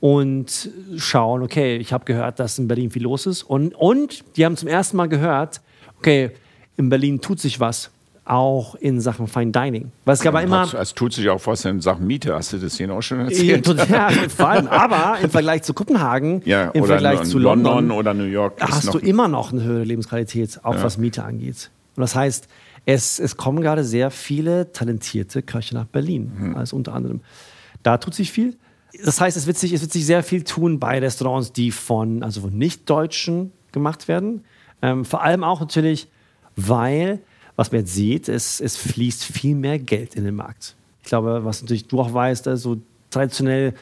und 0.00 0.70
schauen, 0.96 1.42
okay, 1.42 1.76
ich 1.76 1.92
habe 1.92 2.04
gehört, 2.04 2.40
dass 2.40 2.58
in 2.58 2.68
Berlin 2.68 2.90
viel 2.90 3.04
los 3.04 3.26
ist. 3.26 3.42
Und, 3.44 3.74
und 3.74 4.24
die 4.36 4.44
haben 4.44 4.56
zum 4.56 4.68
ersten 4.68 4.96
Mal 4.96 5.08
gehört, 5.08 5.60
okay, 5.98 6.32
in 6.76 6.88
Berlin 6.88 7.20
tut 7.20 7.40
sich 7.40 7.60
was, 7.60 7.90
auch 8.26 8.74
in 8.74 9.00
Sachen 9.00 9.26
Fine 9.28 9.52
Dining. 9.52 9.92
Was 10.04 10.20
ich 10.20 10.28
aber 10.28 10.42
immer. 10.42 10.62
Es, 10.64 10.74
es 10.74 10.94
tut 10.94 11.12
sich 11.12 11.28
auch 11.28 11.40
was 11.46 11.64
in 11.64 11.80
Sachen 11.80 12.06
Miete. 12.06 12.34
Hast 12.34 12.52
du 12.52 12.58
das 12.58 12.76
hier 12.76 12.92
auch 12.92 13.00
schon 13.02 13.18
Ja, 13.20 13.24
erzählt? 13.26 13.64
total, 13.66 14.12
vor 14.28 14.48
allem, 14.48 14.66
aber 14.66 15.18
im 15.20 15.30
Vergleich 15.30 15.62
zu 15.62 15.72
Kopenhagen, 15.74 16.42
Ja, 16.44 16.70
im 16.70 16.84
Vergleich 16.84 17.22
zu 17.22 17.38
London 17.38 17.74
London, 17.74 17.96
oder 17.98 18.14
New 18.14 18.24
York 18.24 18.60
hast 18.60 18.92
du 18.92 18.98
immer 18.98 19.28
noch 19.28 19.52
eine 19.52 19.62
höhere 19.62 19.84
Lebensqualität, 19.84 20.60
auch 20.64 20.82
was 20.82 20.98
Miete 20.98 21.22
angeht. 21.22 21.70
Und 21.96 22.00
das 22.00 22.14
heißt, 22.16 22.48
es, 22.84 23.18
es 23.18 23.36
kommen 23.36 23.60
gerade 23.62 23.84
sehr 23.84 24.10
viele 24.10 24.72
talentierte 24.72 25.42
Köche 25.42 25.74
nach 25.74 25.86
Berlin, 25.86 26.32
Mhm. 26.36 26.56
also 26.56 26.76
unter 26.76 26.94
anderem. 26.94 27.20
Da 27.82 27.98
tut 27.98 28.14
sich 28.14 28.32
viel. 28.32 28.56
Das 29.04 29.20
heißt, 29.20 29.36
es 29.36 29.46
wird 29.46 29.56
sich, 29.58 29.72
es 29.72 29.82
wird 29.82 29.92
sich 29.92 30.04
sehr 30.06 30.22
viel 30.22 30.42
tun 30.42 30.80
bei 30.80 30.98
Restaurants, 30.98 31.52
die 31.52 31.70
von, 31.70 32.22
also 32.22 32.40
von 32.42 32.56
Nicht-Deutschen 32.56 33.52
gemacht 33.72 34.08
werden. 34.08 34.44
Ähm, 34.82 35.04
vor 35.04 35.22
allem 35.22 35.44
auch 35.44 35.60
natürlich, 35.60 36.08
weil, 36.56 37.20
was 37.56 37.72
man 37.72 37.80
jetzt 37.80 37.94
sieht, 37.94 38.28
es, 38.28 38.60
es 38.60 38.76
fließt 38.76 39.24
viel 39.24 39.54
mehr 39.54 39.78
Geld 39.78 40.14
in 40.14 40.24
den 40.24 40.34
Markt. 40.36 40.76
Ich 41.02 41.08
glaube, 41.08 41.44
was 41.44 41.62
natürlich 41.62 41.86
du 41.88 42.00
auch 42.00 42.12
weißt, 42.12 42.48
also 42.48 42.78
traditionell, 43.10 43.72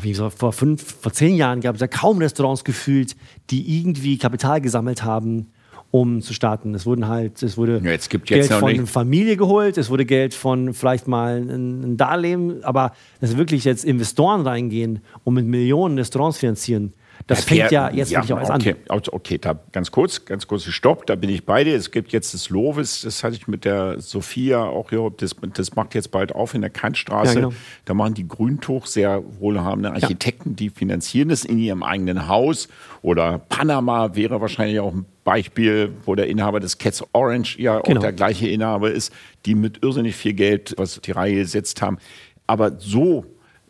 wie 0.00 0.10
gesagt, 0.10 0.38
vor 0.38 0.52
fünf, 0.52 0.82
vor 1.00 1.12
zehn 1.12 1.34
Jahren 1.36 1.60
gab 1.60 1.76
es 1.76 1.80
ja 1.80 1.86
kaum 1.86 2.18
Restaurants 2.18 2.64
gefühlt, 2.64 3.16
die 3.50 3.78
irgendwie 3.80 4.18
Kapital 4.18 4.60
gesammelt 4.60 5.02
haben, 5.02 5.46
um 5.90 6.22
zu 6.22 6.32
starten. 6.34 6.74
Es 6.74 6.86
wurden 6.86 7.06
halt, 7.08 7.42
es 7.42 7.56
wurde 7.56 7.80
Ja, 7.84 7.90
jetzt 7.90 8.08
Geld 8.10 8.28
jetzt 8.30 8.50
noch 8.50 8.60
von 8.60 8.72
nicht- 8.72 8.88
Familie 8.88 9.36
geholt, 9.36 9.76
es 9.78 9.90
wurde 9.90 10.04
Geld 10.06 10.34
von 10.34 10.72
vielleicht 10.74 11.06
mal 11.06 11.36
ein 11.38 11.96
Darlehen, 11.96 12.64
aber 12.64 12.92
dass 13.20 13.36
wirklich 13.36 13.64
jetzt 13.64 13.84
Investoren 13.84 14.40
reingehen 14.46 15.00
und 15.24 15.34
mit 15.34 15.46
Millionen 15.46 15.98
Restaurants 15.98 16.38
finanzieren, 16.38 16.92
das 17.26 17.44
fängt 17.44 17.70
ja 17.70 17.90
jetzt 17.90 18.10
wirklich 18.10 18.32
auch 18.32 18.38
erst 18.38 18.50
okay, 18.50 18.76
an. 18.88 19.00
Okay, 19.10 19.38
da 19.38 19.58
ganz 19.72 19.90
kurz, 19.90 20.24
ganz 20.24 20.46
kurz 20.46 20.64
Stopp, 20.64 21.06
da 21.06 21.14
bin 21.14 21.30
ich 21.30 21.44
bei 21.44 21.64
dir. 21.64 21.76
Es 21.76 21.90
gibt 21.90 22.12
jetzt 22.12 22.34
das 22.34 22.50
Lovis, 22.50 23.02
das 23.02 23.22
hatte 23.24 23.36
ich 23.36 23.48
mit 23.48 23.64
der 23.64 24.00
Sophia 24.00 24.62
auch 24.64 24.90
hier, 24.90 25.12
das, 25.16 25.36
das 25.54 25.74
macht 25.74 25.94
jetzt 25.94 26.10
bald 26.10 26.34
auf 26.34 26.54
in 26.54 26.60
der 26.60 26.70
Kantstraße. 26.70 27.34
Ja, 27.34 27.40
genau. 27.48 27.54
Da 27.84 27.94
machen 27.94 28.14
die 28.14 28.26
Grüntuch 28.26 28.86
sehr 28.86 29.22
wohlhabende 29.40 29.92
Architekten, 29.92 30.56
die 30.56 30.70
finanzieren 30.70 31.28
das 31.28 31.44
in 31.44 31.58
ihrem 31.58 31.82
eigenen 31.82 32.28
Haus. 32.28 32.68
Oder 33.02 33.38
Panama 33.38 34.14
wäre 34.14 34.40
wahrscheinlich 34.40 34.80
auch 34.80 34.92
ein 34.92 35.06
Beispiel, 35.24 35.92
wo 36.04 36.14
der 36.14 36.26
Inhaber 36.28 36.60
des 36.60 36.78
Cats 36.78 37.04
Orange 37.12 37.58
ja 37.58 37.80
Genau. 37.80 37.98
auch 37.98 38.02
der 38.02 38.12
gleiche 38.12 38.48
Inhaber 38.48 38.90
ist, 38.90 39.12
die 39.46 39.54
mit 39.54 39.82
irrsinnig 39.82 40.16
viel 40.16 40.32
Geld 40.34 40.74
was 40.76 40.96
auf 40.96 41.02
die 41.02 41.12
Reihe 41.12 41.34
gesetzt 41.34 41.82
haben. 41.82 41.98
Aber 42.46 42.78
so 42.78 43.24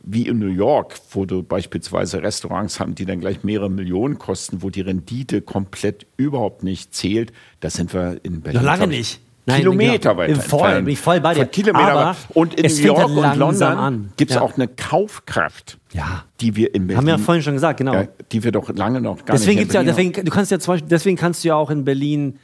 wie 0.05 0.27
in 0.27 0.39
New 0.39 0.47
York, 0.47 0.97
wo 1.13 1.25
du 1.27 1.43
beispielsweise 1.43 2.23
Restaurants 2.23 2.81
haben, 2.81 2.95
die 2.95 3.05
dann 3.05 3.21
gleich 3.21 3.45
mehrere 3.45 3.71
Millionen 3.71 4.19
kosten, 4.19 4.63
wo 4.63 4.71
die 4.71 4.81
Rendite 4.81 5.43
komplett 5.43 6.07
überhaupt 6.17 6.63
nicht 6.65 6.95
zählt, 6.95 7.33
da 7.61 7.71
sind 7.71 7.93
wir 7.95 8.19
in 8.25 8.41
Berlin. 8.41 8.61
Noch 8.63 8.67
lange 8.67 8.87
nicht. 8.89 9.21
Nein, 9.45 9.59
Kilometer 9.59 10.17
weiter. 10.17 10.35
Im 10.35 10.41
Voll, 10.41 10.83
bin 10.83 10.93
ich 10.93 11.01
voll 11.01 11.21
bei 11.21 11.35
dir. 11.35 11.47
Kilometer 11.47 11.85
Aber 11.93 12.11
weit. 12.11 12.17
Und 12.35 12.55
in 12.55 12.73
New 12.73 12.83
York 12.83 12.99
ja 12.99 13.33
und 13.33 13.39
London 13.39 14.13
gibt 14.17 14.31
es 14.31 14.37
Ja. 14.37 14.41
auch 14.43 14.55
eine 14.55 14.69
Kaufkraft, 14.69 15.79
Ja. 15.93 16.25
die 16.41 16.55
wir 16.55 16.73
in 16.75 16.87
Berlin, 16.87 16.97
Haben 16.99 17.07
wir 17.07 17.15
ja 17.15 17.19
vorhin 17.19 17.43
schon 17.43 17.55
gesagt, 17.55 17.79
genau. 17.79 17.95
ja, 17.95 18.07
die 18.31 18.45
wir 18.45 18.53
doch 18.53 18.69
lange 18.71 19.01
noch 19.01 19.25
gar 19.25 19.35
deswegen 19.37 19.57
nicht 19.57 19.59
gibt's 19.71 19.75
ja, 19.75 19.83
deswegen, 19.83 20.13
du 20.13 20.31
kannst 20.31 20.53
ja 20.53 20.61
zum 20.61 20.75
Beispiel, 20.75 20.89
deswegen 20.89 21.17
kannst 21.17 21.43
du 21.43 21.49
ja 21.49 21.57
auch 21.57 21.71
in 21.71 21.85
Berlin 21.85 22.39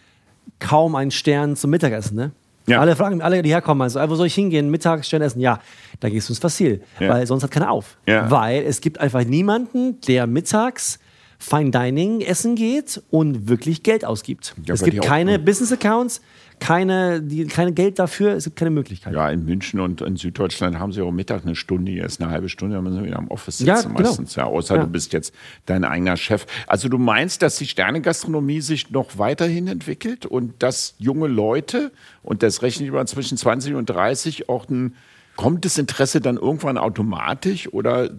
kaum 0.58 0.96
einen 0.96 1.12
Stern 1.12 1.54
zum 1.54 1.70
Mittagessen, 1.70 2.16
ne? 2.16 2.32
Ja. 2.68 2.80
Alle 2.80 2.94
fragen, 2.96 3.22
alle, 3.22 3.42
die 3.42 3.50
herkommen, 3.50 3.82
also, 3.82 3.98
wo 4.08 4.14
soll 4.14 4.26
ich 4.26 4.34
hingehen? 4.34 4.70
Mittags 4.70 5.06
Stern 5.08 5.22
essen? 5.22 5.40
Ja, 5.40 5.60
da 6.00 6.08
gehst 6.08 6.28
du 6.28 6.32
ins 6.32 6.38
Fossil, 6.40 6.82
Ja. 7.00 7.08
weil 7.10 7.26
sonst 7.26 7.42
hat 7.42 7.50
keiner 7.50 7.70
auf. 7.70 7.96
Ja. 8.06 8.30
Weil 8.30 8.62
es 8.64 8.80
gibt 8.80 9.00
einfach 9.00 9.24
niemanden, 9.24 10.00
der 10.02 10.26
mittags 10.26 10.98
Fine 11.40 11.70
Dining 11.70 12.20
essen 12.20 12.56
geht 12.56 13.00
und 13.10 13.48
wirklich 13.48 13.84
Geld 13.84 14.04
ausgibt. 14.04 14.56
Es 14.68 14.82
gibt 14.82 15.02
keine 15.02 15.38
Business 15.38 15.72
Accounts, 15.72 16.20
keine, 16.60 17.20
die, 17.22 17.46
kein 17.46 17.74
Geld 17.74 17.98
dafür, 17.98 18.32
es 18.34 18.44
gibt 18.44 18.56
keine 18.56 18.70
Möglichkeit. 18.70 19.12
Ja, 19.14 19.30
in 19.30 19.44
München 19.44 19.80
und 19.80 20.00
in 20.00 20.16
Süddeutschland 20.16 20.78
haben 20.78 20.92
sie 20.92 21.00
auch 21.02 21.10
Mittag 21.10 21.42
eine 21.44 21.54
Stunde, 21.56 21.92
jetzt 21.92 22.20
eine 22.20 22.30
halbe 22.30 22.48
Stunde, 22.48 22.76
dann 22.76 22.84
müssen 22.84 22.98
sie 22.98 23.04
wieder 23.04 23.18
am 23.18 23.28
Office 23.28 23.58
sitzen 23.58 23.68
Ja, 23.68 23.80
genau. 23.82 23.94
meistens. 24.00 24.34
Ja, 24.34 24.44
außer 24.44 24.76
Ja. 24.76 24.82
du 24.82 24.88
bist 24.88 25.12
jetzt 25.12 25.34
dein 25.66 25.84
eigener 25.84 26.16
Chef. 26.16 26.46
Also 26.66 26.88
du 26.88 26.98
meinst, 26.98 27.42
dass 27.42 27.56
die 27.56 27.66
Sternegastronomie 27.66 28.60
sich 28.60 28.90
noch 28.90 29.18
weiterhin 29.18 29.68
entwickelt 29.68 30.26
und 30.26 30.62
dass 30.62 30.94
junge 30.98 31.26
Leute, 31.28 31.92
und 32.22 32.42
das 32.42 32.62
rechne 32.62 32.86
ich 32.86 32.92
mal 32.92 33.06
zwischen 33.06 33.36
20 33.38 33.74
und 33.74 33.88
30, 33.90 34.48
auch 34.48 34.68
ein, 34.68 34.94
kommt 35.36 35.64
das 35.64 35.78
Interesse 35.78 36.20
dann 36.20 36.36
irgendwann 36.36 36.78
automatisch 36.78 37.72
oder 37.72 38.10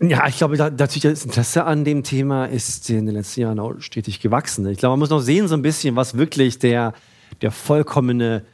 Ja, 0.00 0.26
ich 0.26 0.38
glaube, 0.38 0.56
natürlich 0.56 1.02
das 1.02 1.24
Interesse 1.24 1.62
an 1.64 1.84
dem 1.84 2.02
Thema 2.02 2.46
ist 2.46 2.90
in 2.90 3.06
den 3.06 3.14
letzten 3.14 3.42
Jahren 3.42 3.60
auch 3.60 3.74
stetig 3.78 4.18
gewachsen. 4.18 4.66
Ich 4.68 4.78
glaube, 4.78 4.94
man 4.94 4.98
muss 4.98 5.10
noch 5.10 5.20
sehen 5.20 5.46
so 5.46 5.54
ein 5.54 5.62
bisschen, 5.62 5.94
was 5.94 6.16
wirklich 6.18 6.58
der, 6.58 6.92
der 7.42 7.50
vollkommene 7.50 8.44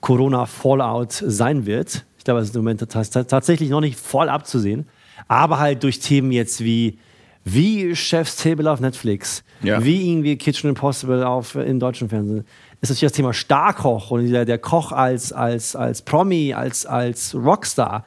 Corona-Fallout 0.00 1.12
sein 1.12 1.66
wird. 1.66 2.04
Ich 2.18 2.24
glaube, 2.24 2.40
es 2.40 2.48
ist 2.50 2.54
im 2.56 2.62
Moment 2.62 2.82
tats- 2.82 3.10
tats- 3.10 3.26
tatsächlich 3.28 3.70
noch 3.70 3.80
nicht 3.80 3.98
voll 3.98 4.28
abzusehen. 4.28 4.86
Aber 5.28 5.58
halt 5.58 5.82
durch 5.82 6.00
Themen 6.00 6.32
jetzt 6.32 6.62
wie, 6.62 6.98
wie 7.44 7.94
Chef's 7.96 8.36
Table 8.36 8.70
auf 8.70 8.80
Netflix, 8.80 9.44
Ja. 9.62 9.82
wie 9.84 10.10
irgendwie 10.10 10.36
Kitchen 10.36 10.68
Impossible 10.70 11.24
auf, 11.24 11.54
im 11.54 11.78
deutschen 11.80 12.08
Fernsehen, 12.08 12.44
ist 12.80 12.90
natürlich 12.90 13.10
das 13.10 13.12
Thema 13.12 13.32
Starkoch 13.32 14.10
und 14.10 14.30
der, 14.30 14.44
der 14.44 14.58
Koch 14.58 14.92
als, 14.92 15.32
als, 15.32 15.74
als 15.74 16.02
Promi, 16.02 16.52
als, 16.52 16.84
als 16.84 17.34
Rockstar 17.34 18.04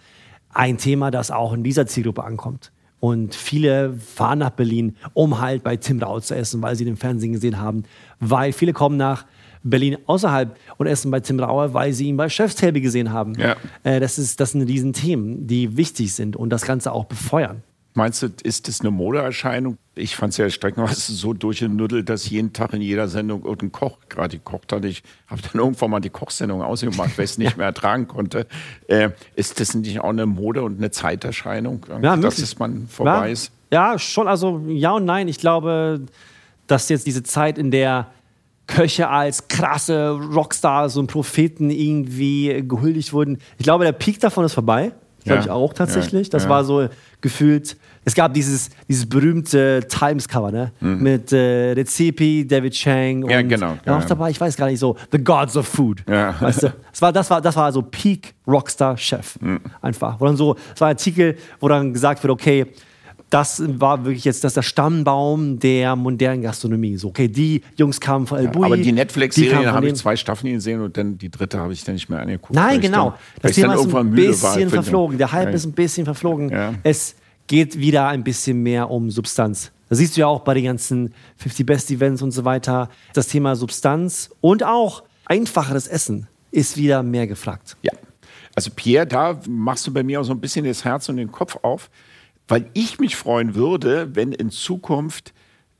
ein 0.53 0.77
Thema, 0.77 1.09
das 1.11 1.31
auch 1.31 1.53
in 1.53 1.63
dieser 1.63 1.87
Zielgruppe 1.87 2.23
ankommt. 2.23 2.71
Und 2.99 3.35
viele 3.35 3.93
fahren 3.93 4.39
nach 4.39 4.49
Berlin, 4.49 4.95
um 5.13 5.39
halt 5.39 5.63
bei 5.63 5.77
Tim 5.77 6.01
Rau 6.01 6.19
zu 6.19 6.35
essen, 6.35 6.61
weil 6.63 6.75
sie 6.75 6.85
den 6.85 6.97
Fernsehen 6.97 7.33
gesehen 7.33 7.59
haben. 7.59 7.83
Weil 8.19 8.53
viele 8.53 8.73
kommen 8.73 8.97
nach 8.97 9.25
Berlin 9.63 9.97
außerhalb 10.05 10.57
und 10.77 10.87
essen 10.87 11.11
bei 11.11 11.19
Tim 11.19 11.39
Rauer, 11.39 11.73
weil 11.73 11.93
sie 11.93 12.07
ihn 12.07 12.17
bei 12.17 12.29
Chef's 12.29 12.55
Table 12.55 12.81
gesehen 12.81 13.11
haben. 13.11 13.35
Ja. 13.35 13.55
Äh, 13.83 13.99
das, 13.99 14.17
ist, 14.17 14.39
das 14.39 14.51
sind 14.51 14.63
Riesenthemen, 14.63 15.47
die 15.47 15.77
wichtig 15.77 16.13
sind 16.13 16.35
und 16.35 16.49
das 16.49 16.63
Ganze 16.63 16.91
auch 16.91 17.05
befeuern. 17.05 17.63
Meinst 17.97 18.21
du, 18.21 18.27
ist 18.43 18.67
das 18.67 18.81
eine 18.81 18.91
Modeerscheinung? 18.91 19.79
Ich 19.95 20.15
fand 20.15 20.31
es 20.31 20.37
ja 20.37 20.47
streckenweise 20.51 21.13
so 21.13 21.33
durchgenuddelt, 21.33 22.07
dass 22.07 22.29
jeden 22.29 22.53
Tag 22.53 22.73
in 22.73 22.83
jeder 22.83 23.07
Sendung 23.07 23.43
irgendein 23.43 23.71
Koch 23.71 23.97
gerade 24.07 24.37
gekocht 24.37 24.71
hat. 24.71 24.85
Ich 24.85 25.01
habe 25.25 25.41
dann 25.41 25.59
irgendwann 25.59 25.89
mal 25.89 25.99
die 25.99 26.11
Kochsendung 26.11 26.61
ausgemacht, 26.61 27.17
weil 27.17 27.25
ich 27.25 27.31
es 27.31 27.37
nicht 27.39 27.57
mehr 27.57 27.65
ertragen 27.65 28.07
konnte. 28.07 28.45
Äh, 28.85 29.09
ist 29.35 29.59
das 29.59 29.73
nicht 29.73 29.99
auch 29.99 30.09
eine 30.09 30.27
Mode- 30.27 30.61
und 30.61 30.77
eine 30.77 30.91
Zeiterscheinung, 30.91 31.87
dass 31.99 32.17
möglich. 32.17 32.43
es 32.43 32.59
man 32.59 32.87
vorbei 32.87 33.25
ja, 33.25 33.33
ist? 33.33 33.51
Ja, 33.71 33.97
schon. 33.97 34.27
Also 34.27 34.61
ja 34.67 34.91
und 34.91 35.05
nein. 35.05 35.27
Ich 35.27 35.39
glaube, 35.39 36.01
dass 36.67 36.89
jetzt 36.89 37.07
diese 37.07 37.23
Zeit, 37.23 37.57
in 37.57 37.71
der 37.71 38.11
Köche 38.67 39.09
als 39.09 39.47
krasse 39.47 40.09
Rockstars 40.11 40.97
und 40.97 41.07
Propheten 41.07 41.69
irgendwie 41.69 42.63
gehuldigt 42.67 43.13
wurden, 43.13 43.37
ich 43.57 43.63
glaube, 43.63 43.85
der 43.85 43.93
Peak 43.93 44.19
davon 44.19 44.45
ist 44.45 44.53
vorbei. 44.53 44.91
Glaube 45.23 45.39
Ja. 45.39 45.45
ich 45.45 45.49
auch 45.51 45.73
tatsächlich. 45.73 46.27
Ja. 46.27 46.31
Das 46.31 46.43
Ja. 46.43 46.49
war 46.49 46.63
so 46.63 46.87
gefühlt. 47.19 47.75
Es 48.05 48.15
gab 48.15 48.33
dieses, 48.33 48.69
dieses 48.87 49.05
berühmte 49.09 49.85
Times-Cover, 49.89 50.51
ne? 50.51 50.71
Mit 50.79 51.33
äh, 51.33 51.73
Rezepi, 51.73 52.47
David 52.47 52.73
Chang 52.73 53.23
und 53.23 53.25
Mhm. 53.25 53.29
Ja, 53.31 53.41
genau. 53.41 53.77
Ja, 53.85 53.97
auch 53.97 54.01
ja. 54.01 54.07
dabei, 54.07 54.29
ich 54.29 54.39
weiß 54.39 54.55
gar 54.55 54.67
nicht 54.67 54.79
so, 54.79 54.95
The 55.11 55.21
Gods 55.21 55.57
of 55.57 55.67
Food. 55.67 56.03
Ja. 56.09 56.35
Weißt 56.39 56.63
du? 56.63 56.73
Das 56.91 57.01
war, 57.01 57.11
das 57.11 57.29
war, 57.29 57.41
das 57.41 57.55
war 57.57 57.71
so 57.73 57.81
Peak 57.81 58.35
Rockstar-Chef. 58.47 59.37
Mhm. 59.41 59.59
Einfach. 59.81 60.17
Wo 60.21 60.25
dann 60.25 60.37
so, 60.37 60.55
es 60.73 60.79
war 60.79 60.87
ein 60.87 60.91
Artikel, 60.95 61.37
wo 61.59 61.67
dann 61.67 61.91
gesagt 61.91 62.23
wird, 62.23 62.31
okay, 62.31 62.65
das 63.29 63.61
war 63.79 64.05
wirklich 64.05 64.23
jetzt 64.23 64.43
das 64.43 64.53
der 64.53 64.61
Stammbaum 64.61 65.59
der 65.59 65.95
modernen 65.95 66.41
Gastronomie. 66.41 66.97
So, 66.97 67.09
okay, 67.09 67.27
die 67.27 67.61
Jungs 67.75 67.99
kamen 67.99 68.25
von 68.25 68.39
El 68.39 68.47
Bulli. 68.47 68.65
Aber 68.65 68.77
die 68.77 68.83
kamen 68.83 68.95
Netflix-Serie 68.95 69.55
von 69.55 69.67
habe 69.67 69.87
ich 69.87 69.95
zwei 69.95 70.15
Staffeln 70.15 70.53
gesehen 70.53 70.81
und 70.81 70.95
dann 70.95 71.17
die 71.17 71.29
dritte 71.29 71.59
habe 71.59 71.73
ich 71.73 71.83
dann 71.83 71.95
nicht 71.95 72.09
mehr 72.09 72.19
angeguckt. 72.19 72.53
Nein, 72.53 72.79
genau. 72.79 73.09
Dann, 73.11 73.17
das 73.41 73.51
Thema 73.53 73.73
ist 73.75 73.93
ein 73.93 74.11
bisschen 74.11 74.69
verflogen. 74.69 75.17
Der 75.17 75.31
Hype 75.31 75.49
Ja. 75.49 75.53
ist 75.55 75.65
ein 75.65 75.73
bisschen 75.73 76.05
verflogen. 76.05 76.49
Ja. 76.49 76.73
Es 76.83 77.15
geht 77.47 77.77
wieder 77.77 78.07
ein 78.07 78.23
bisschen 78.23 78.63
mehr 78.63 78.89
um 78.89 79.11
Substanz. 79.11 79.71
Das 79.89 79.97
siehst 79.99 80.17
du 80.17 80.21
ja 80.21 80.27
auch 80.27 80.41
bei 80.41 80.53
den 80.53 80.65
ganzen 80.65 81.13
50 81.37 81.65
Best 81.65 81.91
Events 81.91 82.21
und 82.21 82.31
so 82.31 82.45
weiter. 82.45 82.89
Das 83.13 83.27
Thema 83.27 83.55
Substanz 83.55 84.29
und 84.41 84.63
auch 84.63 85.03
einfacheres 85.25 85.87
Essen 85.87 86.27
ist 86.51 86.77
wieder 86.77 87.03
mehr 87.03 87.27
gefragt. 87.27 87.77
Ja. 87.81 87.91
Also 88.55 88.71
Pierre, 88.75 89.05
da 89.05 89.39
machst 89.47 89.85
du 89.85 89.93
bei 89.93 90.03
mir 90.03 90.19
auch 90.19 90.23
so 90.23 90.33
ein 90.33 90.39
bisschen 90.39 90.65
das 90.65 90.83
Herz 90.83 91.07
und 91.09 91.17
den 91.17 91.31
Kopf 91.31 91.57
auf, 91.61 91.89
weil 92.47 92.69
ich 92.73 92.99
mich 92.99 93.15
freuen 93.15 93.55
würde, 93.55 94.15
wenn 94.15 94.31
in 94.31 94.49
Zukunft, 94.49 95.33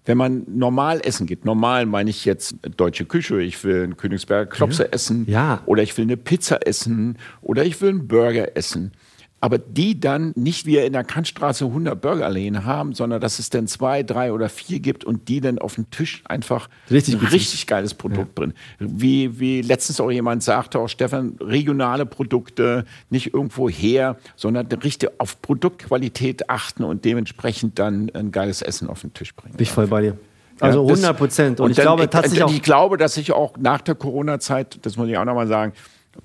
wenn 0.05 0.18
man 0.18 0.43
normal 0.47 1.01
essen 1.03 1.28
geht, 1.28 1.43
normal 1.45 1.86
meine 1.86 2.09
ich 2.09 2.24
jetzt 2.26 2.55
deutsche 2.78 3.05
Küche, 3.05 3.41
ich 3.41 3.63
will 3.63 3.84
einen 3.84 3.97
Königsberger 3.97 4.49
Klopse 4.49 4.91
essen 4.93 5.26
Ja. 5.28 5.61
oder 5.65 5.84
ich 5.84 5.97
will 5.97 6.03
eine 6.03 6.18
Pizza 6.18 6.65
essen 6.65 7.18
oder 7.41 7.65
ich 7.65 7.82
will 7.82 7.89
einen 7.89 8.07
Burger 8.07 8.55
essen. 8.55 8.91
Aber 9.40 9.60
die 9.60 10.00
dann 10.00 10.32
nicht 10.36 10.66
wie 10.66 10.78
in 10.78 10.94
der 10.94 11.04
Kantstraße 11.04 11.66
100 11.66 12.02
Burgerläden 12.02 12.66
haben, 12.66 12.94
sondern 12.94 13.22
dass 13.22 13.38
es 13.38 13.52
dann 13.52 13.68
zwei, 13.68 14.02
drei 14.02 14.34
oder 14.34 14.50
vier 14.50 14.80
gibt 14.80 15.04
und 15.04 15.30
die 15.30 15.42
dann 15.42 15.60
auf 15.60 15.76
dem 15.76 15.92
Tisch 15.92 16.24
einfach 16.28 16.70
Richtig 16.90 17.16
ein 17.22 17.28
richtig 17.28 17.68
geiles 17.68 17.94
Produkt 17.94 18.34
bringen. 18.34 18.54
Wie, 18.80 19.40
wie 19.40 19.62
letztens 19.62 20.02
auch 20.02 20.10
jemand 20.10 20.42
sagte, 20.42 20.80
auch 20.80 20.88
Stefan, 20.88 21.36
regionale 21.40 22.08
Produkte, 22.08 22.86
nicht 23.12 23.34
irgendwo 23.36 23.70
her, 23.70 24.18
sondern 24.36 24.66
richtig 24.68 25.12
auf 25.20 25.40
Produktqualität 25.42 26.50
achten 26.50 26.84
und 26.84 27.06
dementsprechend 27.06 27.78
dann 27.78 28.10
ein 28.16 28.32
geiles 28.32 28.64
Essen 28.64 28.90
auf 28.90 29.02
den 29.02 29.14
Tisch 29.14 29.36
bringen. 29.36 29.56
Bin 29.56 29.64
ich 29.64 29.72
voll 29.72 29.86
bei 29.88 30.02
dir. 30.02 30.18
Also 30.60 30.82
Ja, 30.82 30.90
das- 30.90 31.00
100 31.00 31.18
Prozent. 31.18 31.60
Und, 31.60 31.70
ich 31.70 31.76
dann- 31.78 31.84
glaube 31.86 32.10
tatsächlich 32.10 32.44
auch. 32.44 32.52
Ich 32.52 32.64
glaube, 32.64 32.98
dass 32.98 33.16
ich 33.18 33.32
auch 33.32 33.56
nach 33.60 33.82
der 33.82 33.94
Corona-Zeit, 33.94 34.80
das 34.82 34.98
muss 34.98 35.08
ich 35.08 35.16
auch 35.18 35.26
nochmal 35.26 35.46
sagen, 35.48 35.74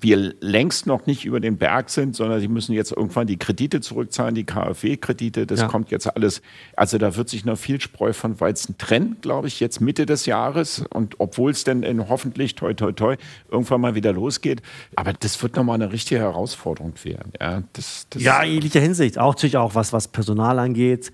wir 0.01 0.33
längst 0.41 0.87
noch 0.87 1.05
nicht 1.05 1.25
über 1.25 1.39
den 1.39 1.57
Berg 1.57 1.89
sind, 1.89 2.15
sondern 2.15 2.39
sie 2.39 2.47
müssen 2.47 2.73
jetzt 2.73 2.91
irgendwann 2.91 3.27
die 3.27 3.37
Kredite 3.37 3.81
zurückzahlen, 3.81 4.35
die 4.35 4.43
KfW-Kredite, 4.43 5.45
das 5.47 5.61
Ja. 5.61 5.67
kommt 5.67 5.91
jetzt 5.91 6.07
alles. 6.15 6.41
Also 6.75 6.97
da 6.97 7.15
wird 7.15 7.29
sich 7.29 7.45
noch 7.45 7.57
viel 7.57 7.79
Spreu 7.79 8.13
von 8.13 8.39
Weizen 8.39 8.77
trennen, 8.77 9.17
glaube 9.21 9.47
ich, 9.47 9.59
jetzt 9.59 9.81
Mitte 9.81 10.05
des 10.05 10.25
Jahres. 10.25 10.83
Und 10.89 11.19
obwohl 11.19 11.51
es 11.51 11.63
dann 11.63 11.83
in 11.83 12.09
hoffentlich, 12.09 12.55
toi, 12.55 12.73
toi, 12.73 12.91
toi, 12.91 13.15
irgendwann 13.49 13.81
mal 13.81 13.95
wieder 13.95 14.13
losgeht. 14.13 14.61
Aber 14.95 15.13
das 15.13 15.41
wird 15.41 15.55
nochmal 15.55 15.75
eine 15.75 15.91
richtige 15.91 16.19
Herausforderung 16.21 16.93
werden. 17.03 17.31
Ja, 17.39 17.63
das, 17.73 18.07
das 18.09 18.21
Ja, 18.21 18.41
in 18.43 18.53
jeglicher 18.53 18.79
Hinsicht. 18.81 19.17
Auch 19.17 19.33
natürlich 19.35 19.57
auch 19.57 19.75
was, 19.75 19.93
was 19.93 20.07
Personal 20.07 20.59
angeht. 20.59 21.11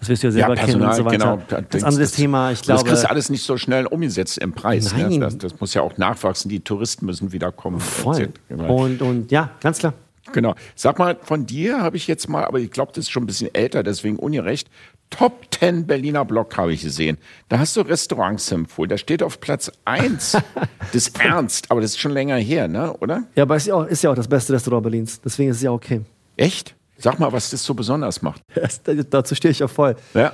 Das 0.00 0.08
wirst 0.08 0.22
du 0.22 0.26
ja 0.28 0.32
selber 0.32 0.54
kennen 0.56 0.82
und 0.82 0.94
so 0.94 1.04
weiter. 1.04 1.16
genau. 1.18 1.36
Da 1.48 1.56
Ganz 1.56 1.68
denkst- 1.70 1.86
anderes 1.86 2.12
Thema. 2.12 2.50
Ich 2.52 2.62
glaube, 2.62 2.80
das 2.80 2.88
kriegst 2.88 3.04
du 3.04 3.10
alles 3.10 3.30
nicht 3.30 3.42
so 3.44 3.56
schnell 3.56 3.86
umgesetzt 3.86 4.38
im 4.38 4.52
Preis. 4.52 4.92
Nein. 4.96 5.10
Ne? 5.10 5.18
Das, 5.20 5.38
das 5.38 5.60
muss 5.60 5.74
ja 5.74 5.82
auch 5.82 5.96
nachwachsen. 5.98 6.48
Die 6.48 6.60
Touristen 6.60 7.06
müssen 7.06 7.32
wieder 7.32 7.52
kommen. 7.52 7.80
voll. 7.80 8.30
Genau. 8.48 8.74
Und, 8.84 9.02
und 9.02 9.30
ja, 9.30 9.50
ganz 9.60 9.78
klar. 9.78 9.92
Genau. 10.32 10.54
Sag 10.76 10.98
mal, 10.98 11.16
von 11.22 11.44
dir 11.46 11.80
habe 11.82 11.96
ich 11.96 12.06
jetzt 12.06 12.28
mal, 12.28 12.44
aber 12.44 12.58
ich 12.60 12.70
glaube, 12.70 12.92
das 12.94 13.04
ist 13.04 13.10
schon 13.10 13.24
ein 13.24 13.26
bisschen 13.26 13.52
älter, 13.54 13.82
deswegen 13.82 14.16
ungerecht. 14.16 14.68
Top 15.10 15.46
10 15.58 15.86
Berliner 15.88 16.24
Block 16.24 16.56
habe 16.56 16.72
ich 16.72 16.82
gesehen. 16.82 17.18
Da 17.48 17.58
hast 17.58 17.76
du 17.76 17.80
Restaurants 17.80 18.52
empfohlen. 18.52 18.88
Da 18.90 18.96
steht 18.96 19.24
auf 19.24 19.40
Platz 19.40 19.72
1 19.86 20.36
das 20.92 21.08
Ernst, 21.18 21.70
aber 21.70 21.80
das 21.80 21.90
ist 21.92 21.98
schon 22.00 22.12
länger 22.12 22.36
her, 22.36 22.68
ne? 22.68 22.92
oder? 23.00 23.24
Ja, 23.34 23.42
aber 23.42 23.56
ist 23.56 23.66
ja, 23.66 23.74
auch, 23.74 23.86
ist 23.86 24.02
ja 24.04 24.10
auch 24.10 24.14
das 24.14 24.28
beste 24.28 24.52
Restaurant 24.52 24.84
Berlins. 24.84 25.20
Deswegen 25.20 25.50
ist 25.50 25.56
es 25.56 25.62
ja 25.62 25.72
okay. 25.72 26.02
Echt? 26.36 26.76
Sag 27.02 27.18
mal, 27.18 27.32
was 27.32 27.50
das 27.50 27.64
so 27.64 27.74
besonders 27.74 28.22
macht. 28.22 28.42
Das, 28.54 28.80
dazu 29.10 29.34
stehe 29.34 29.52
ich 29.52 29.62
auch 29.64 29.70
voll. 29.70 29.96
Ja. 30.14 30.32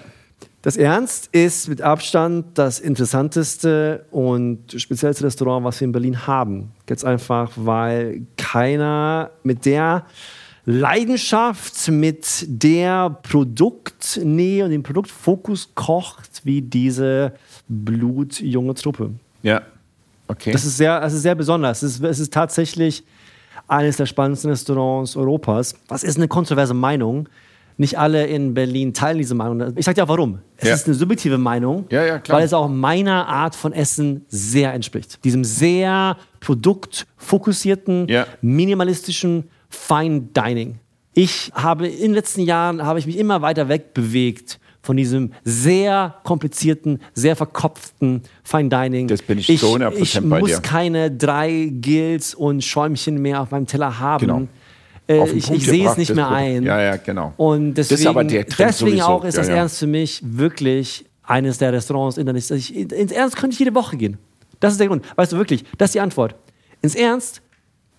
Das 0.63 0.77
Ernst 0.77 1.29
ist 1.33 1.69
mit 1.69 1.81
Abstand 1.81 2.59
das 2.59 2.81
interessanteste 2.81 4.05
und 4.11 4.73
speziellste 4.77 5.25
Restaurant, 5.25 5.65
was 5.65 5.81
wir 5.81 5.87
in 5.87 5.93
Berlin 5.93 6.27
haben. 6.27 6.73
Ganz 6.87 7.05
einfach, 7.05 7.53
weil 7.55 8.27
keiner 8.37 9.31
mit 9.45 9.65
der 9.65 10.07
Leidenschaft, 10.65 11.89
mit 11.89 12.45
der 12.49 13.11
Produktnähe 13.23 14.65
und 14.65 14.73
dem 14.73 14.83
Produktfokus 14.83 15.71
kocht, 15.77 16.41
wie 16.43 16.61
diese 16.61 17.33
blutjunge 17.69 18.75
Truppe. 18.75 19.11
Ja. 19.45 19.63
Okay. 20.27 20.51
Das 20.51 20.65
ist 20.65 20.77
sehr, 20.77 21.01
das 21.01 21.13
ist 21.13 21.23
sehr 21.23 21.37
besonders. 21.37 21.85
Es 21.85 21.95
ist, 21.95 22.03
es 22.03 22.19
ist 22.19 22.33
tatsächlich 22.33 23.05
eines 23.69 23.97
der 23.97 24.07
spannendsten 24.07 24.51
Restaurants 24.51 25.17
Europas. 25.17 25.75
Das 25.89 26.03
ist 26.05 26.17
eine 26.17 26.29
kontroverse 26.29 26.75
Meinung. 26.75 27.29
Nicht 27.79 27.99
alle 27.99 28.27
in 28.27 28.55
Berlin 28.55 28.95
teilen 28.95 29.19
diese 29.19 29.35
Meinung. 29.35 29.75
Ich 29.77 29.85
sage 29.85 29.97
dir 29.97 30.05
auch 30.05 30.09
warum. 30.09 30.39
Es 30.57 30.69
Ja. 30.69 30.75
ist 30.75 30.87
eine 30.87 30.95
subjektive 30.95 31.37
Meinung, 31.37 31.85
Ja, 31.91 32.05
ja, 32.07 32.23
weil 32.29 32.45
es 32.45 32.55
auch 32.55 32.69
meiner 32.69 33.29
Art 33.29 33.55
von 33.55 33.73
Essen 33.75 34.25
sehr 34.29 34.73
entspricht. 34.73 35.23
Diesem 35.25 35.45
sehr 35.45 36.17
produktfokussierten, 36.41 38.07
minimalistischen 38.41 39.51
Fine 39.69 40.29
Dining. 40.35 40.79
Ich 41.13 41.51
habe 41.55 41.87
in 41.89 42.01
den 42.03 42.15
letzten 42.15 42.43
Jahren 42.43 42.83
habe 42.83 42.99
ich 42.99 43.07
mich 43.07 43.19
immer 43.19 43.43
weiter 43.43 43.69
wegbewegt 43.69 44.59
von 44.87 44.97
diesem 44.97 45.33
sehr 45.45 46.15
komplizierten, 46.23 47.01
sehr 47.13 47.37
verkopften 47.37 48.23
Fine 48.45 48.69
Dining. 48.69 49.09
Das 49.09 49.21
bin 49.21 49.39
ich 49.39 49.51
ich 49.51 49.61
100% 49.61 49.93
Ich 50.01 50.21
muss 50.23 50.51
dir. 50.51 50.61
keine 50.61 51.11
drei 51.11 51.71
Gills 51.73 52.35
und 52.35 52.65
Schäumchen 52.65 53.21
mehr 53.21 53.43
auf 53.43 53.51
meinem 53.51 53.67
Teller 53.67 53.99
haben. 53.99 54.21
Genau. 54.27 54.43
Äh, 55.09 55.29
ich 55.31 55.47
Punkt 55.47 55.63
ich 55.63 55.67
sehe 55.67 55.89
es 55.89 55.97
nicht 55.97 56.15
mehr 56.15 56.25
Produkt. 56.25 56.43
ein. 56.43 56.63
Ja, 56.63 56.81
ja, 56.81 56.97
genau. 56.97 57.35
Und 57.37 57.75
deswegen, 57.75 58.29
deswegen 58.59 59.03
auch 59.03 59.25
ist 59.25 59.35
Ja, 59.35 59.41
das 59.43 59.49
ja. 59.49 59.57
Ernst 59.57 59.79
für 59.79 59.87
mich 59.87 60.21
wirklich 60.25 61.05
eines 61.25 61.59
der 61.59 61.73
Restaurants 61.73 62.17
in 62.17 62.27
der 62.27 62.33
nächsten. 62.33 62.55
Ich, 62.57 62.75
ins 62.75 63.13
Ernst 63.13 63.37
könnte 63.37 63.55
ich 63.55 63.59
jede 63.59 63.75
Woche 63.75 63.97
gehen. 63.97 64.19
Das 64.61 64.73
ist 64.73 64.81
der 64.81 64.87
Grund. 64.87 65.05
Weißt 65.17 65.33
du 65.33 65.37
wirklich, 65.37 65.65
das 65.79 65.89
ist 65.91 65.95
die 65.95 66.01
Antwort. 66.01 66.35
Ins 66.83 66.95
Ernst, 66.95 67.43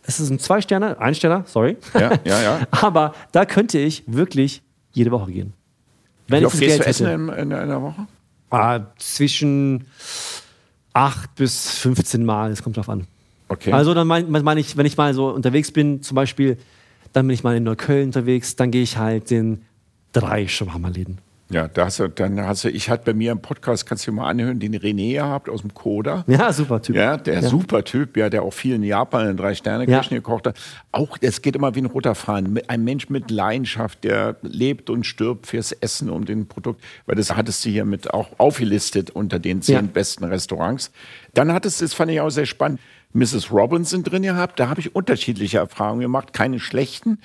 es 0.04 0.20
ist 0.22 0.30
ein 0.30 0.40
Zwei-Sterne, 0.40 1.00
ein 1.00 1.14
Sterner, 1.14 1.44
sorry. 1.46 1.78
Ja, 1.94 2.12
ja, 2.24 2.42
ja. 2.42 2.60
Aber 2.72 3.14
da 3.34 3.46
könnte 3.46 3.78
ich 3.78 4.04
wirklich 4.08 4.62
jede 4.94 5.12
Woche 5.12 5.32
gehen. 5.32 5.54
Wenn 6.28 6.41
Wie 6.41 6.45
oft 6.45 6.60
gehst 6.60 6.78
Geld 6.78 6.82
du 6.82 6.86
essen 6.86 7.08
in, 7.08 7.30
in 7.30 7.54
einer 7.54 7.82
Woche? 7.82 8.08
Ah, 8.49 8.80
zwischen 8.98 9.86
acht 10.94 11.36
bis 11.36 11.72
15 11.78 12.26
Mal, 12.26 12.52
es 12.52 12.64
kommt 12.64 12.78
drauf 12.78 12.90
an. 12.90 13.08
Okay. 13.49 13.72
Also 13.72 13.94
dann 13.94 14.08
meine 14.08 14.28
mein 14.28 14.58
ich, 14.58 14.76
wenn 14.78 14.86
ich 14.86 14.98
mal 14.98 15.14
so 15.14 15.30
unterwegs 15.30 15.72
bin, 15.72 16.02
zum 16.02 16.16
Beispiel, 16.16 16.58
dann 17.14 17.28
bin 17.28 17.34
ich 17.34 17.44
mal 17.44 17.56
in 17.56 17.64
Neukölln 17.64 18.08
unterwegs, 18.08 18.56
dann 18.56 18.72
gehe 18.72 18.84
ich 18.84 18.98
halt 18.98 19.32
in 19.32 19.62
drei 20.12 20.48
Shawarma-Läden. 20.48 21.20
Ja, 21.49 21.68
da 21.68 21.86
hast 21.86 21.99
du, 21.99 22.10
dann 22.10 22.41
hast 22.45 22.64
du, 22.65 22.69
ich 22.69 22.90
hatte 22.90 23.06
bei 23.06 23.14
mir 23.14 23.32
im 23.32 23.40
Podcast, 23.41 23.86
kannst 23.86 24.06
du 24.06 24.11
dir 24.11 24.18
mal 24.18 24.28
anhören, 24.30 24.60
den 24.60 24.76
René 24.76 25.14
gehabt 25.14 25.49
aus 25.49 25.61
dem 25.61 25.74
Koda. 25.74 26.26
Ja, 26.28 26.52
super 26.52 26.82
Typ. 26.82 26.95
Ja, 26.95 27.15
der 27.18 27.36
Ja. 27.36 27.41
super 27.49 27.84
Typ, 27.86 28.18
ja, 28.18 28.30
der 28.30 28.44
auch 28.44 28.53
viel 28.53 28.76
in 28.76 28.84
Japan 28.84 29.30
in 29.30 29.38
drei 29.38 29.56
Sterne 29.56 29.86
Küchen 29.86 30.14
Ja. 30.14 30.18
gekocht 30.19 30.48
hat. 30.48 30.57
Auch, 30.91 31.18
es 31.22 31.41
geht 31.41 31.56
immer 31.56 31.74
wie 31.76 31.80
ein 31.80 31.86
roter 31.86 32.15
Faden. 32.15 32.60
Ein 32.68 32.84
Mensch 32.84 33.10
mit 33.10 33.32
Leidenschaft, 33.32 34.03
der 34.03 34.36
lebt 34.41 34.90
und 34.90 35.06
stirbt 35.06 35.48
fürs 35.48 35.72
Essen 35.72 36.10
und 36.10 36.28
den 36.28 36.48
Produkt. 36.48 36.84
Weil 37.06 37.15
das 37.15 37.36
hattest 37.36 37.64
du 37.64 37.69
hier 37.69 37.86
mit 37.86 38.14
auch 38.14 38.28
aufgelistet 38.40 39.10
unter 39.11 39.40
den 39.40 39.61
zehn 39.61 39.76
Ja. 39.76 39.82
besten 39.82 40.26
Restaurants. 40.26 40.91
Dann 41.34 41.53
hattest 41.53 41.80
du, 41.80 41.86
das 41.86 41.94
fand 41.94 42.11
ich 42.11 42.19
auch 42.19 42.30
sehr 42.30 42.45
spannend, 42.45 42.80
Mrs. 43.14 43.52
Robinson 43.52 44.03
drin 44.03 44.24
gehabt. 44.24 44.60
Da 44.60 44.68
habe 44.69 44.82
ich 44.82 44.94
unterschiedliche 44.95 45.60
Erfahrungen 45.60 46.02
gemacht, 46.02 46.34
keine 46.34 46.60
schlechten. 46.60 47.19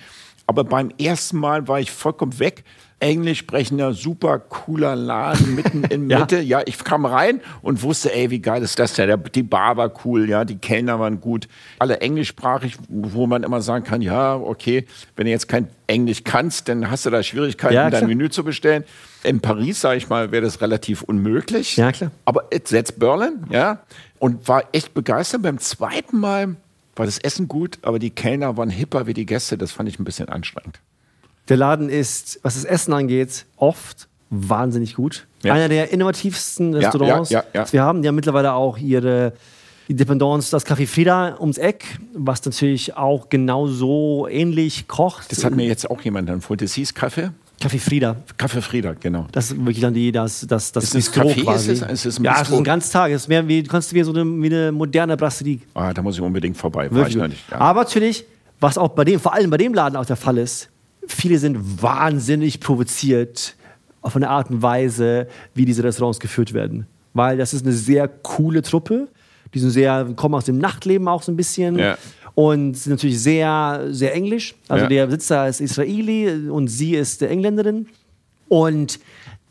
Aber 0.47 0.65
beim 0.65 0.90
ersten 0.99 1.39
Mal 1.39 1.66
war 1.69 1.81
ich 1.81 1.90
vollkommen 1.90 2.39
weg. 2.39 2.65
Englisch 3.03 3.39
sprechender, 3.39 3.93
super 3.95 4.39
cooler 4.39 4.95
Laden 4.95 5.57
mitten 5.57 5.83
in 5.91 6.09
Ja. 6.09 6.20
Mitte. 6.20 6.41
Ja, 6.41 6.62
ich 6.65 6.79
kam 6.83 7.05
rein 7.05 7.41
und 7.61 7.83
wusste, 7.83 8.15
ey, 8.15 8.31
wie 8.31 8.39
geil 8.39 8.62
ist 8.62 8.79
das 8.79 8.95
denn? 8.95 9.20
Die 9.35 9.43
Bar 9.43 9.77
war 9.77 9.93
cool, 10.05 10.29
ja, 10.29 10.45
die 10.45 10.57
Kellner 10.57 11.01
waren 11.01 11.20
gut. 11.20 11.49
Alle 11.81 12.01
englischsprachig, 12.01 12.77
wo 12.89 13.27
man 13.27 13.43
immer 13.43 13.61
sagen 13.61 13.85
kann, 13.85 14.03
ja, 14.03 14.37
okay, 14.37 14.87
wenn 15.16 15.24
du 15.24 15.33
jetzt 15.33 15.49
kein 15.49 15.69
Englisch 15.89 16.23
kannst, 16.23 16.69
dann 16.69 16.91
hast 16.91 17.05
du 17.05 17.11
da 17.11 17.23
Schwierigkeiten, 17.23 17.74
Ja, 17.74 17.91
dein. 17.91 18.07
Menü 18.07 18.31
zu 18.31 18.45
bestellen. 18.45 18.85
In 19.24 19.41
Paris, 19.41 19.81
sage 19.81 19.97
ich 19.99 20.09
mal, 20.09 20.31
wäre 20.31 20.43
das 20.45 20.61
relativ 20.61 21.03
unmöglich. 21.03 21.77
Ja, 21.77 21.91
klar. 21.91 22.12
Aber 22.24 22.45
jetzt 22.53 22.99
Berlin, 23.01 23.45
ja, 23.51 23.81
und 24.20 24.47
war 24.47 24.65
echt 24.73 24.95
begeistert. 24.95 25.43
Beim 25.43 25.59
zweiten 25.59 26.19
Mal 26.19 26.55
war 26.95 27.07
das 27.07 27.19
Essen 27.19 27.49
gut, 27.49 27.79
aber 27.83 27.99
die 27.99 28.11
Kellner 28.11 28.57
waren 28.57 28.70
hipper 28.70 29.07
wie 29.09 29.15
die 29.15 29.27
Gäste. 29.27 29.59
Das 29.59 29.73
fand 29.73 29.89
ich 29.89 29.99
ein 29.99 30.05
bisschen 30.05 30.29
anstrengend. 30.29 30.79
Der 31.53 31.59
Laden 31.59 31.89
ist, 31.91 32.41
was 32.43 32.55
das 32.55 32.65
Essen 32.65 32.93
angeht, 32.95 33.45
oft 33.57 34.09
wahnsinnig 34.31 34.95
gut. 34.95 35.27
Ja. 35.43 35.53
Einer 35.53 35.69
der 35.69 35.93
innovativsten 35.93 36.73
Restaurants, 36.74 37.29
ja, 37.31 37.41
ja, 37.53 37.61
das 37.61 37.73
wir 37.74 37.83
haben. 37.83 38.01
Die 38.01 38.09
haben 38.09 38.15
mittlerweile 38.15 38.55
auch 38.55 38.79
ihre 38.79 39.35
die 39.89 39.97
Dependance, 39.97 40.51
das 40.51 40.65
Café 40.65 40.87
Frieda 40.87 41.37
ums 41.41 41.59
Eck, 41.59 41.85
was 42.15 42.43
natürlich 42.45 42.97
auch 42.97 43.29
genauso 43.29 44.27
ähnlich 44.31 44.89
kocht. 44.89 45.31
Das 45.31 45.45
hat 45.45 45.55
mir 45.55 45.66
jetzt 45.66 45.91
auch 45.91 46.01
jemand 46.01 46.31
empfohlen. 46.31 46.59
Das 46.59 46.73
hieß 46.74 46.95
Kaffee? 46.95 47.31
Café 47.61 47.79
Frieda. 47.79 48.16
Kaffee 48.39 48.62
Frieda, 48.62 48.95
genau. 48.99 49.27
Das 49.33 49.51
ist 49.51 49.59
wirklich 49.59 49.81
dann 49.81 49.93
die, 49.93 50.11
das, 50.11 50.47
das, 50.49 50.73
das 50.73 50.85
Ist 50.85 50.95
Bistro 50.95 51.29
Café? 51.29 51.43
quasi. 51.45 51.73
Ist 51.73 51.83
es- 51.83 51.91
ist 51.93 52.07
es 52.07 52.19
ein 52.19 52.24
ja, 52.24 52.41
es 52.41 52.49
ist 52.49 52.55
ein 52.57 52.65
Ganztag. 52.65 53.11
Es 53.12 53.23
ist 53.23 53.29
mehr 53.29 53.47
wie, 53.47 53.62
du 53.62 53.69
kannst 53.70 53.93
wie 53.93 54.03
so 54.03 54.12
eine, 54.12 54.24
wie 54.24 54.47
eine 54.47 54.73
moderne 54.73 55.16
Brasserie. 55.19 55.59
Ah, 55.74 55.93
da 55.93 56.01
muss 56.01 56.15
ich 56.16 56.23
unbedingt 56.23 56.57
vorbei. 56.57 56.85
War 56.91 56.97
Wirklich 56.97 57.16
ich 57.16 57.20
noch 57.20 57.29
nicht. 57.29 57.45
Ja. 57.51 57.59
Aber 57.59 57.83
natürlich, 57.83 58.24
was 58.61 58.79
auch 58.79 58.89
bei 58.91 59.05
dem, 59.05 59.20
vor 59.20 59.35
allem 59.35 59.51
bei 59.51 59.59
dem 59.59 59.74
Laden 59.74 59.97
auch 59.97 60.07
der 60.07 60.16
Fall 60.16 60.39
ist, 60.39 60.69
viele 61.07 61.39
sind 61.39 61.83
wahnsinnig 61.83 62.61
provoziert 62.61 63.57
von 64.05 64.20
der 64.20 64.31
Art 64.31 64.51
und 64.51 64.62
Weise, 64.62 65.29
wie 65.55 65.65
diese 65.65 65.85
Restaurants 65.85 66.19
geführt 66.20 66.53
werden. 66.53 66.87
Weil 67.15 67.37
das 67.37 67.55
ist 67.55 67.65
eine 67.65 67.74
sehr 67.74 68.09
coole 68.09 68.62
Truppe. 68.62 69.09
Die 69.55 69.59
sind 69.59 69.70
sehr, 69.70 70.07
kommen 70.16 70.35
aus 70.35 70.47
dem 70.47 70.59
Nachtleben 70.59 71.07
auch 71.09 71.23
so 71.23 71.31
ein 71.31 71.37
bisschen. 71.37 71.79
Ja. 71.79 71.99
Und 72.35 72.74
sind 72.74 72.93
natürlich 72.93 73.20
sehr, 73.20 73.89
sehr 73.91 74.15
englisch. 74.15 74.55
Also 74.69 74.85
Ja. 74.85 74.89
der 74.89 75.07
Besitzer 75.07 75.47
ist 75.49 75.61
Israeli 75.61 76.49
und 76.49 76.69
sie 76.69 76.95
ist 76.95 77.20
Engländerin. 77.23 77.87
Und 78.49 78.99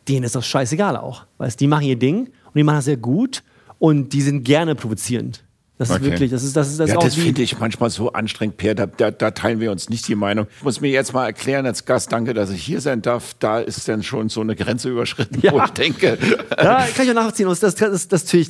denen 0.08 0.24
ist 0.24 0.36
das 0.36 0.48
scheißegal 0.48 0.98
auch. 0.98 1.26
Weißt, 1.38 1.60
die 1.60 1.68
machen 1.68 1.86
ihr 1.86 1.96
Ding 1.98 2.22
und 2.28 2.56
die 2.56 2.64
machen 2.64 2.78
das 2.78 2.86
sehr 2.86 2.98
gut 2.98 3.44
und 3.78 4.12
die 4.14 4.22
sind 4.22 4.44
gerne 4.44 4.74
provozierend. 4.76 5.44
Das 5.82 5.90
ist 5.90 5.96
Okay. 5.96 6.06
wirklich, 6.12 6.30
das 6.30 6.44
ist, 6.44 6.56
das 6.56 6.68
ist, 6.70 6.80
das 6.80 6.90
ja, 6.90 6.94
ist 6.94 6.98
auch 7.00 7.04
das 7.06 7.16
finde 7.16 7.42
ich 7.42 7.58
manchmal 7.60 7.90
so 7.90 8.14
anstrengend, 8.14 8.58
Per. 8.58 8.76
Da, 8.76 8.86
da, 8.86 9.10
da 9.10 9.32
teilen 9.32 9.60
wir 9.60 9.72
uns 9.72 9.90
nicht 9.90 10.08
die 10.08 10.14
Meinung. 10.14 10.46
Ich 10.58 10.64
muss 10.64 10.80
mir 10.80 10.92
jetzt 10.92 11.12
mal 11.12 11.26
erklären 11.26 11.66
als 11.66 11.86
Gast, 11.86 12.12
danke, 12.12 12.36
dass 12.36 12.52
ich 12.52 12.62
hier 12.64 12.82
sein 12.82 13.02
darf. 13.02 13.34
Da 13.40 13.58
ist 13.58 13.88
dann 13.88 14.04
schon 14.04 14.30
so 14.30 14.42
eine 14.42 14.56
Grenze 14.56 14.90
überschritten, 14.90 15.40
Ja. 15.42 15.52
wo 15.54 15.64
ich 15.64 15.72
denke. 15.72 16.20
Ja, 16.56 16.86
kann 16.96 17.06
ich 17.06 17.10
auch 17.10 17.16
nachvollziehen. 17.16 17.48
Und 17.48 17.64
das, 17.64 17.74
das, 17.74 18.08
das, 18.08 18.24
natürlich 18.26 18.50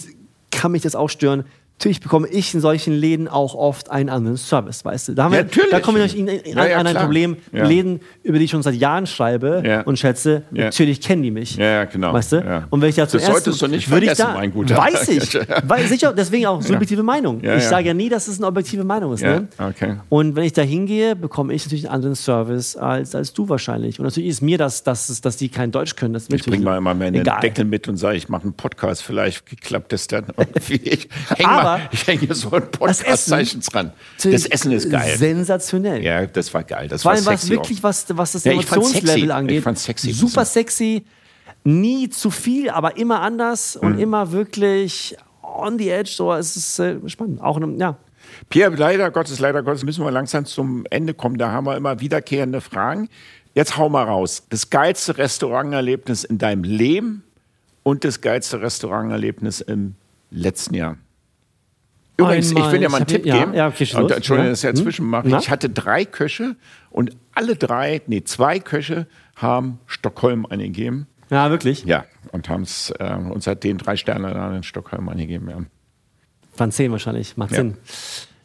kann 0.52 0.74
mich 0.74 0.82
das 0.82 0.94
auch 0.94 1.08
stören. 1.10 1.46
Natürlich 1.82 2.00
bekomme 2.00 2.28
ich 2.28 2.54
in 2.54 2.62
solchen 2.62 2.94
Läden 2.94 3.28
auch 3.28 3.56
oft 3.56 3.90
einen 3.90 4.10
anderen 4.10 4.38
Service, 4.38 4.86
weißt 4.86 5.08
du. 5.08 5.14
Da, 5.16 5.24
haben 5.24 5.32
Ja, 5.34 5.40
wir, 5.40 5.44
natürlich. 5.46 5.70
da 5.72 5.80
kommen 5.80 5.98
wir 5.98 6.16
in, 6.16 6.28
in, 6.28 6.56
Ja, 6.56 6.68
ja, 6.68 6.78
an 6.78 6.86
ein. 6.86 6.96
Problem. 6.96 7.38
Läden, 7.52 8.02
über 8.22 8.38
die 8.38 8.46
ich 8.46 8.52
schon 8.52 8.62
seit 8.62 8.76
Jahren 8.76 9.08
schreibe 9.08 9.84
und 9.86 9.98
schätze, 9.98 10.44
natürlich 10.52 11.02
kennen 11.02 11.24
die 11.24 11.32
mich. 11.32 11.56
Ja, 11.56 11.86
genau. 11.86 12.14
Weißt 12.14 12.34
du? 12.34 12.66
Und 12.70 12.82
wenn 12.82 12.90
ich 12.90 12.96
da 12.98 13.06
Das 13.06 13.16
ersten, 13.16 13.32
solltest 13.32 13.62
du 13.64 13.68
nicht 13.68 13.90
würde 13.90 14.06
ich 14.06 14.12
vergessen, 14.12 14.34
da, 14.36 14.40
mein 14.40 14.54
Guter. 14.54 14.78
Weiß 14.78 15.08
ich. 15.08 15.34
Weil, 15.68 15.88
sicher, 15.88 16.14
deswegen 16.14 16.46
auch 16.46 16.62
subjektive 16.62 17.02
Meinung. 17.02 17.42
Ich 17.44 17.64
sage 17.64 17.88
ja 17.88 17.94
nie, 17.96 18.10
dass 18.10 18.28
es 18.28 18.38
eine 18.38 18.46
objektive 18.46 18.84
Meinung 18.84 19.14
ist. 19.14 19.24
Ne? 19.24 19.48
okay. 19.58 19.96
Und 20.10 20.36
wenn 20.36 20.44
ich 20.44 20.54
da 20.54 20.62
hingehe, 20.62 21.16
bekomme 21.16 21.52
ich 21.56 21.66
natürlich 21.66 21.86
einen 21.88 21.96
anderen 21.96 22.16
Service 22.16 22.76
als, 22.78 23.16
als 23.16 23.34
du 23.34 23.50
wahrscheinlich. 23.50 24.00
Und 24.00 24.06
natürlich 24.06 24.30
ist 24.30 24.42
mir 24.42 24.60
das, 24.60 24.84
dass, 24.84 25.10
es- 25.10 25.22
dass 25.22 25.36
die 25.38 25.50
kein 25.50 25.72
Deutsch 25.72 25.96
können. 25.96 26.14
Das 26.14 26.28
Ich 26.32 26.44
bringe 26.46 26.64
mal 26.64 26.78
immer 26.78 26.94
meinen 26.94 27.16
egal. 27.16 27.40
Deckel 27.42 27.66
mit 27.66 27.88
und 27.88 27.98
sage, 27.98 28.18
ich 28.18 28.30
mache 28.30 28.44
einen 28.44 28.54
Podcast. 28.54 29.02
Vielleicht 29.02 29.46
klappt 29.62 29.92
das 29.94 30.06
dann 30.06 30.26
irgendwie. 30.38 30.76
Ich 30.76 31.10
Aber 31.44 31.64
mal, 31.64 31.71
ich 31.92 32.08
häng 32.08 32.20
hier 32.20 32.36
so 32.36 32.52
ein 32.52 32.70
Podcast-Zeichen 32.72 33.62
dran. 33.62 33.92
Das 34.24 34.46
Essen 34.46 34.72
ist 34.72 34.90
geil. 34.90 35.18
Sensationell. 35.18 36.04
Ja, 36.04 36.26
das 36.26 36.54
war 36.54 36.64
geil. 36.64 36.88
Das 36.88 37.04
Vor 37.04 37.12
war 37.12 37.16
allem 37.18 37.26
was 37.26 37.42
sexy 37.42 37.50
wirklich, 37.52 37.80
auch. 37.80 37.84
was, 37.84 38.06
was 38.10 38.32
das 38.34 38.44
Ja, 38.44 38.52
Emotionslevel 38.54 39.32
angeht. 39.32 39.58
Ich 39.60 39.64
fand's 39.64 39.84
sexy. 39.84 40.12
Super 40.14 40.46
sexy, 40.46 41.04
nie 41.64 42.10
zu 42.10 42.32
viel, 42.32 42.70
aber 42.70 42.98
immer 42.98 43.22
anders 43.22 43.76
und 43.76 43.94
Mhm. 43.94 44.00
immer 44.00 44.32
wirklich 44.32 45.16
on 45.44 45.78
the 45.78 45.90
edge. 45.90 46.10
So, 46.16 46.34
es 46.34 46.56
ist 46.56 46.80
äh, 46.80 46.98
spannend. 47.08 47.42
Auch 47.42 47.58
in, 47.58 47.80
ja. 47.80 47.98
Pierre, 48.50 48.76
leider 48.76 49.12
Gottes, 49.12 49.40
leider 49.40 49.62
Gottes 49.64 49.84
müssen 49.84 50.04
wir 50.06 50.12
langsam 50.12 50.46
zum 50.46 50.86
Ende 50.90 51.14
kommen. 51.14 51.38
Da 51.38 51.52
haben 51.52 51.66
wir 51.66 51.76
immer 51.76 52.00
wiederkehrende 52.00 52.62
Fragen. 52.62 53.10
Jetzt 53.54 53.78
hau 53.78 53.90
mal 53.90 54.04
raus. 54.04 54.44
Das 54.50 54.70
geilste 54.70 55.18
Restauranterlebnis 55.18 56.24
in 56.24 56.38
deinem 56.38 56.64
Leben 56.64 57.24
und 57.84 58.06
das 58.06 58.22
geilste 58.22 58.62
Restauranterlebnis 58.62 59.60
im 59.60 59.96
letzten 60.30 60.76
Jahr. 60.76 60.98
Übrigens, 62.22 62.52
ich 62.52 62.72
will 62.72 62.80
dir 62.80 62.90
mal 62.90 62.98
einen 62.98 63.06
ich 63.08 63.14
Tipp 63.14 63.26
ja, 63.26 63.40
geben. 63.40 63.54
ja, 63.54 63.68
okay, 63.68 63.86
schieß 63.86 63.96
und. 63.96 64.12
Entschuldigung, 64.12 64.46
Ja. 64.48 64.52
dass 64.52 64.64
ich 64.64 64.70
dazwischen 64.72 65.06
mache. 65.06 65.28
Na? 65.30 65.38
Ich 65.40 65.50
hatte 65.50 65.70
drei 65.70 66.06
Köche 66.06 66.56
und 66.90 67.16
alle 67.34 67.56
drei, 67.56 68.02
nee, 68.08 68.24
zwei 68.24 68.60
Köche 68.60 69.08
haben 69.36 69.80
Stockholm 69.86 70.46
eingegeben. 70.46 71.08
ja, 71.30 71.50
wirklich. 71.50 71.84
Ja, 71.86 72.06
und 72.32 72.50
haben 72.50 72.64
es 72.64 72.92
äh, 73.00 73.14
uns 73.16 73.46
den 73.46 73.78
drei 73.78 73.96
Sterne 73.96 74.34
da 74.34 74.56
in 74.56 74.64
Stockholm 74.64 75.08
eingegeben. 75.10 75.50
Ja. 75.50 75.58
Waren 76.58 76.72
zehn 76.72 76.92
wahrscheinlich. 76.92 77.38
Macht 77.38 77.52
Ja. 77.52 77.58
Sinn. 77.58 77.78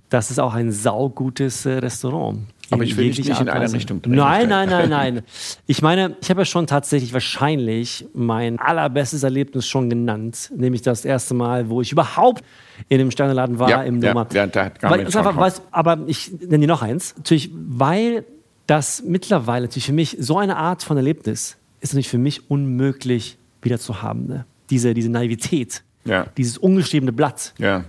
Das 0.08 0.30
ist 0.30 0.38
auch 0.38 0.54
ein 0.54 0.70
saugutes 0.70 1.66
äh, 1.66 1.72
Restaurant. 1.78 2.46
Aber 2.70 2.82
ich 2.84 2.96
will 2.96 3.10
dich 3.10 3.18
nicht 3.28 3.40
in 3.40 3.48
eine. 3.48 3.72
Richtung 3.72 4.02
drängen. 4.02 4.18
Nein, 4.18 4.48
nein, 4.48 4.68
nein, 4.68 4.88
nein. 4.88 5.22
Ich 5.66 5.82
meine, 5.82 6.16
ich 6.20 6.30
habe 6.30 6.40
ja 6.40 6.44
schon 6.44 6.66
tatsächlich 6.66 7.12
wahrscheinlich 7.12 8.06
mein 8.14 8.58
allerbestes 8.58 9.22
Erlebnis 9.22 9.66
schon 9.66 9.88
genannt. 9.90 10.50
Nämlich 10.56 10.82
das 10.82 11.04
erste 11.04 11.34
Mal, 11.34 11.68
wo 11.68 11.80
ich 11.80 11.92
überhaupt 11.92 12.44
in 12.88 12.98
dem 12.98 13.10
Sterneladen 13.10 13.58
war 13.58 13.68
Ja, 13.70 13.82
im 13.82 14.02
ja, 14.02 14.08
Nummer. 14.12 14.26
ja, 14.32 14.46
da 14.46 14.70
kam 14.70 14.90
weil, 14.90 15.10
schon 15.10 15.18
einfach, 15.26 15.36
weißt, 15.36 15.62
aber 15.70 15.98
ich 16.06 16.32
nenne 16.40 16.58
dir 16.60 16.66
noch 16.68 16.82
eins. 16.82 17.14
Natürlich, 17.16 17.50
weil 17.54 18.24
das 18.66 19.02
mittlerweile 19.04 19.66
natürlich 19.66 19.86
für 19.86 19.92
mich 19.92 20.16
so 20.18 20.38
eine 20.38 20.56
Art 20.56 20.82
von 20.82 20.96
Erlebnis 20.96 21.56
ist 21.80 21.92
natürlich 21.92 22.08
für 22.08 22.18
mich 22.18 22.50
unmöglich 22.50 23.38
wieder 23.62 23.78
zu 23.78 24.02
haben. 24.02 24.26
Ne? 24.26 24.44
Diese, 24.70 24.92
diese 24.94 25.08
Naivität, 25.10 25.82
Ja. 26.04 26.26
dieses 26.36 26.58
ungeschriebene 26.58 27.12
Blatt 27.12 27.54
Ja, 27.58 27.84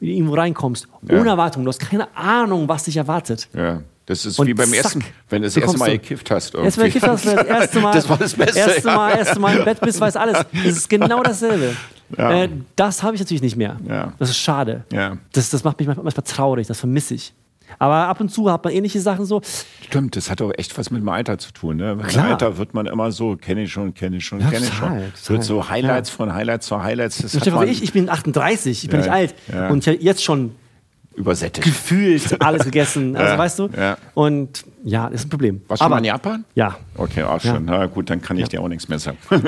wenn 0.00 0.08
du 0.08 0.14
irgendwo 0.14 0.34
reinkommst, 0.34 0.88
ohne 1.10 1.28
Erwartung, 1.28 1.64
du 1.64 1.68
hast 1.68 1.80
keine 1.80 2.14
Ahnung, 2.16 2.66
was 2.68 2.84
dich 2.84 2.96
erwartet. 2.96 3.48
ja. 3.54 3.82
Das 4.06 4.26
ist 4.26 4.38
Und 4.38 4.46
wie 4.48 4.54
beim 4.54 4.68
zack, 4.68 4.76
ersten, 4.84 5.04
wenn 5.30 5.42
du 5.42 5.46
das 5.48 5.56
erste 5.56 5.78
Mal 5.78 5.86
du- 5.90 5.98
gekifft 5.98 6.30
hast. 6.30 6.54
Erst 6.54 6.76
mal 6.76 6.86
irgendwie. 6.86 6.98
gekifft 7.00 7.06
hast, 7.06 7.26
das 7.26 7.46
erste 7.46 7.80
Mal, 7.80 7.92
Das 7.94 8.08
war 8.08 8.16
das 8.18 8.34
Beste. 8.34 8.58
erste 8.58 8.88
ja. 8.88 8.94
Mal, 8.96 9.10
erste 9.16 9.38
Mal 9.40 9.56
im 9.58 9.64
Bett 9.64 9.80
bist, 9.80 10.00
weiß 10.00 10.16
alles. 10.16 10.38
Das 10.52 10.64
ist 10.76 10.88
genau 10.88 11.22
dasselbe. 11.22 11.76
Ja. 12.18 12.42
Äh, 12.42 12.48
das 12.76 13.02
habe 13.02 13.14
ich 13.14 13.20
natürlich 13.20 13.42
nicht 13.42 13.56
mehr. 13.56 13.76
Ja. 13.88 14.12
Das 14.18 14.28
ist 14.30 14.38
schade. 14.38 14.84
Ja. 14.92 15.16
Das, 15.32 15.50
das 15.50 15.62
macht 15.64 15.78
mich 15.78 15.86
manchmal 15.86 16.04
manchmal 16.04 16.24
traurig, 16.26 16.66
das 16.66 16.78
vermisse 16.80 17.14
ich. 17.14 17.32
Aber 17.78 17.94
ab 18.08 18.20
und 18.20 18.28
zu 18.28 18.50
hat 18.52 18.62
man 18.64 18.72
ähnliche 18.74 19.00
Sachen 19.00 19.24
so. 19.24 19.40
Stimmt, 19.86 20.14
das 20.16 20.30
hat 20.30 20.40
doch 20.40 20.52
echt 20.58 20.76
was 20.76 20.90
mit 20.90 21.00
dem 21.00 21.08
Alter 21.08 21.38
zu 21.38 21.52
tun. 21.52 21.76
Ne? 21.76 21.94
Mit 21.94 22.04
dem 22.04 22.08
Klar. 22.08 22.26
Alter 22.32 22.58
wird 22.58 22.74
man 22.74 22.84
immer 22.86 23.10
so, 23.12 23.36
kenne 23.36 23.62
ich 23.62 23.72
schon, 23.72 23.94
kenne 23.94 24.16
ich 24.18 24.26
schon, 24.26 24.40
Ja, 24.40 24.50
kenne 24.50 24.66
ich 24.66 24.74
schon. 24.74 25.02
Es 25.14 25.30
wird 25.30 25.42
so 25.42 25.70
Highlights 25.70 26.10
von 26.10 26.34
Highlights 26.34 26.66
zu 26.66 26.82
Highlights. 26.82 27.18
Das 27.22 27.46
man 27.46 27.68
ich, 27.68 27.82
ich 27.82 27.92
bin 27.94 28.10
38, 28.10 28.84
ich 28.84 28.90
bin 28.90 29.00
Ja, 29.00 29.06
nicht 29.06 29.12
alt. 29.14 29.34
ja. 29.50 29.68
Und 29.68 29.78
ich 29.78 29.88
habe 29.88 30.02
jetzt 30.04 30.22
schon 30.22 30.54
übersättigt. 31.16 31.64
gefühlt 31.66 32.40
alles 32.42 32.64
gegessen. 32.64 33.16
Also 33.16 33.32
Ja, 33.32 33.38
weißt 33.38 33.58
du? 33.58 33.68
ja. 33.76 33.96
Und 34.14 34.64
ja, 34.84 35.08
ist 35.08 35.26
ein 35.26 35.30
Problem. 35.30 35.62
Warst 35.68 35.80
du 35.80 35.84
Aber 35.86 35.94
mal 35.96 35.98
in 35.98 36.04
Japan? 36.06 36.44
ja. 36.54 36.76
Okay, 36.96 37.22
auch 37.22 37.40
schon. 37.40 37.64
Na 37.66 37.86
gut, 37.86 38.10
dann 38.10 38.20
kann 38.20 38.36
ich 38.38 38.48
dir 38.48 38.60
auch 38.60 38.68
nichts 38.68 38.88
mehr 38.88 38.98
sagen. 38.98 39.18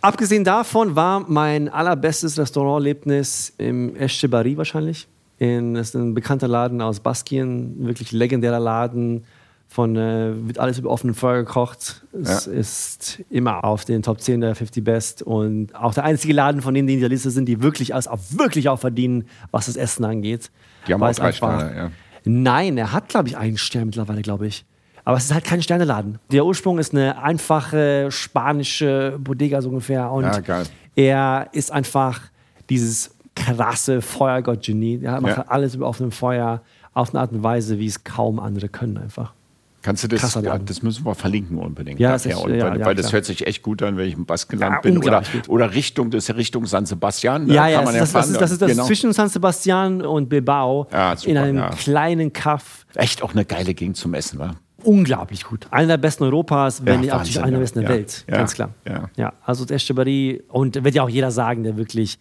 Abgesehen 0.00 0.44
davon 0.44 0.96
war 0.96 1.24
mein 1.28 1.68
allerbestes 1.68 2.38
Restauranterlebnis 2.38 3.52
im 3.58 3.96
Eschebari 3.96 4.56
wahrscheinlich. 4.56 5.06
In, 5.38 5.74
das 5.74 5.88
ist 5.88 5.94
ein 5.94 6.14
bekannter 6.14 6.48
Laden 6.48 6.80
aus 6.80 7.00
Baskien, 7.00 7.86
wirklich 7.86 8.12
legendärer 8.12 8.60
Laden. 8.60 9.24
Von, 9.70 9.96
äh, 9.96 10.32
wird 10.46 10.58
alles 10.58 10.78
über 10.78 10.88
offenem 10.88 11.14
Feuer 11.14 11.40
gekocht. 11.44 12.06
Es 12.22 12.46
Ja. 12.46 12.52
ist 12.52 13.20
immer 13.28 13.64
auf 13.64 13.84
den 13.84 14.02
Top 14.02 14.18
10 14.18 14.40
der 14.40 14.54
50 14.54 14.82
Best 14.82 15.20
und 15.22 15.74
auch 15.74 15.92
der 15.92 16.04
einzige 16.04 16.32
Laden 16.32 16.62
von 16.62 16.72
denen, 16.72 16.88
die 16.88 16.94
in 16.94 17.00
dieser 17.00 17.10
Liste 17.10 17.30
sind, 17.30 17.44
die 17.44 17.62
wirklich, 17.62 17.94
als, 17.94 18.08
auch 18.08 18.18
wirklich 18.30 18.70
auch 18.70 18.78
verdienen, 18.78 19.26
was 19.50 19.66
das 19.66 19.76
Essen 19.76 20.06
angeht. 20.06 20.50
Die 20.88 20.94
haben 20.94 21.02
auch 21.02 21.12
drei 21.12 21.26
einfach- 21.28 21.58
Sterne, 21.60 21.76
ja. 21.76 21.90
Nein, 22.24 22.76
er 22.78 22.92
hat, 22.92 23.08
glaube 23.08 23.28
ich, 23.28 23.36
einen 23.36 23.56
Stern 23.58 23.86
mittlerweile, 23.86 24.22
glaube 24.22 24.46
ich. 24.46 24.64
Aber 25.04 25.16
es 25.16 25.24
ist 25.24 25.32
halt 25.32 25.44
kein 25.44 25.62
Sterneladen. 25.62 26.18
Der 26.32 26.44
Ursprung 26.44 26.78
ist 26.78 26.92
eine 26.92 27.22
einfache 27.22 28.10
spanische 28.10 29.16
Bodega 29.18 29.62
so 29.62 29.70
ungefähr. 29.70 30.10
Und 30.10 30.24
Ja, 30.24 30.40
geil. 30.40 30.64
er 30.96 31.48
ist 31.52 31.72
einfach 31.72 32.20
dieses 32.68 33.14
krasse 33.34 34.02
Feuergott-Genie. 34.02 35.00
Er 35.02 35.20
macht 35.20 35.36
Ja. 35.38 35.44
alles 35.48 35.74
über 35.74 35.86
offenem 35.88 36.12
Feuer 36.12 36.60
auf 36.92 37.10
eine 37.14 37.20
Art 37.20 37.32
und 37.32 37.42
Weise, 37.42 37.78
wie 37.78 37.86
es 37.86 38.04
kaum 38.04 38.38
andere 38.40 38.68
können 38.68 38.98
einfach. 38.98 39.32
Kannst 39.80 40.02
du 40.02 40.08
das, 40.08 40.20
Krasser 40.20 40.42
ja, 40.42 40.58
das 40.58 40.82
müssen 40.82 41.06
wir 41.06 41.14
verlinken 41.14 41.56
unbedingt. 41.58 42.00
Ja, 42.00 42.12
nachher. 42.12 42.32
ist- 42.32 42.36
Und 42.38 42.54
ja, 42.54 42.70
weil, 42.70 42.80
ja, 42.80 42.86
weil 42.86 42.94
das 42.96 43.12
hört 43.12 43.24
sich 43.24 43.46
echt 43.46 43.62
gut 43.62 43.82
an, 43.82 43.96
wenn 43.96 44.08
ich 44.08 44.14
im 44.14 44.26
Baskenland 44.26 44.82
bin. 44.82 44.98
Oder, 44.98 45.22
gut. 45.32 45.48
oder 45.48 45.72
Richtung, 45.72 46.10
das 46.10 46.28
ist 46.28 46.36
Richtung 46.36 46.66
San 46.66 46.84
Sebastian. 46.84 47.46
ne? 47.46 47.54
Ja, 47.54 47.68
ja, 47.68 47.82
das, 47.82 47.94
das, 47.94 48.12
das, 48.12 48.28
ist, 48.30 48.40
das 48.40 48.50
ist 48.50 48.62
das 48.62 48.70
Genau. 48.72 48.84
zwischen 48.86 49.12
San 49.12 49.28
Sebastian 49.28 50.02
und 50.02 50.28
Bilbao 50.28 50.88
Ja, 50.92 51.16
super, 51.16 51.30
in 51.30 51.38
einem 51.38 51.70
kleinen 51.76 52.32
Kaff. 52.32 52.86
Echt 52.94 53.22
auch 53.22 53.32
eine 53.34 53.44
geile 53.44 53.72
Gegend 53.74 53.96
zum 53.96 54.14
Essen, 54.14 54.38
wa? 54.40 54.56
Unglaublich 54.82 55.44
gut. 55.44 55.66
Einer 55.70 55.88
der 55.88 55.96
besten 55.98 56.24
Europas, 56.24 56.84
wenn 56.84 57.00
nicht 57.00 57.12
auch 57.12 57.20
einer 57.20 57.50
der 57.52 57.58
besten 57.58 57.80
der. 57.80 57.88
Welt. 57.88 58.24
Ja. 58.28 58.36
Ganz 58.38 58.54
klar. 58.54 58.70
Ja. 58.86 59.10
ja 59.16 59.32
also 59.44 59.64
das 59.64 59.72
Escheberry, 59.76 60.42
und 60.48 60.82
wird 60.84 60.94
ja 60.94 61.02
auch 61.02 61.08
jeder 61.08 61.30
sagen, 61.30 61.62
der 61.64 61.76
wirklich 61.76 62.18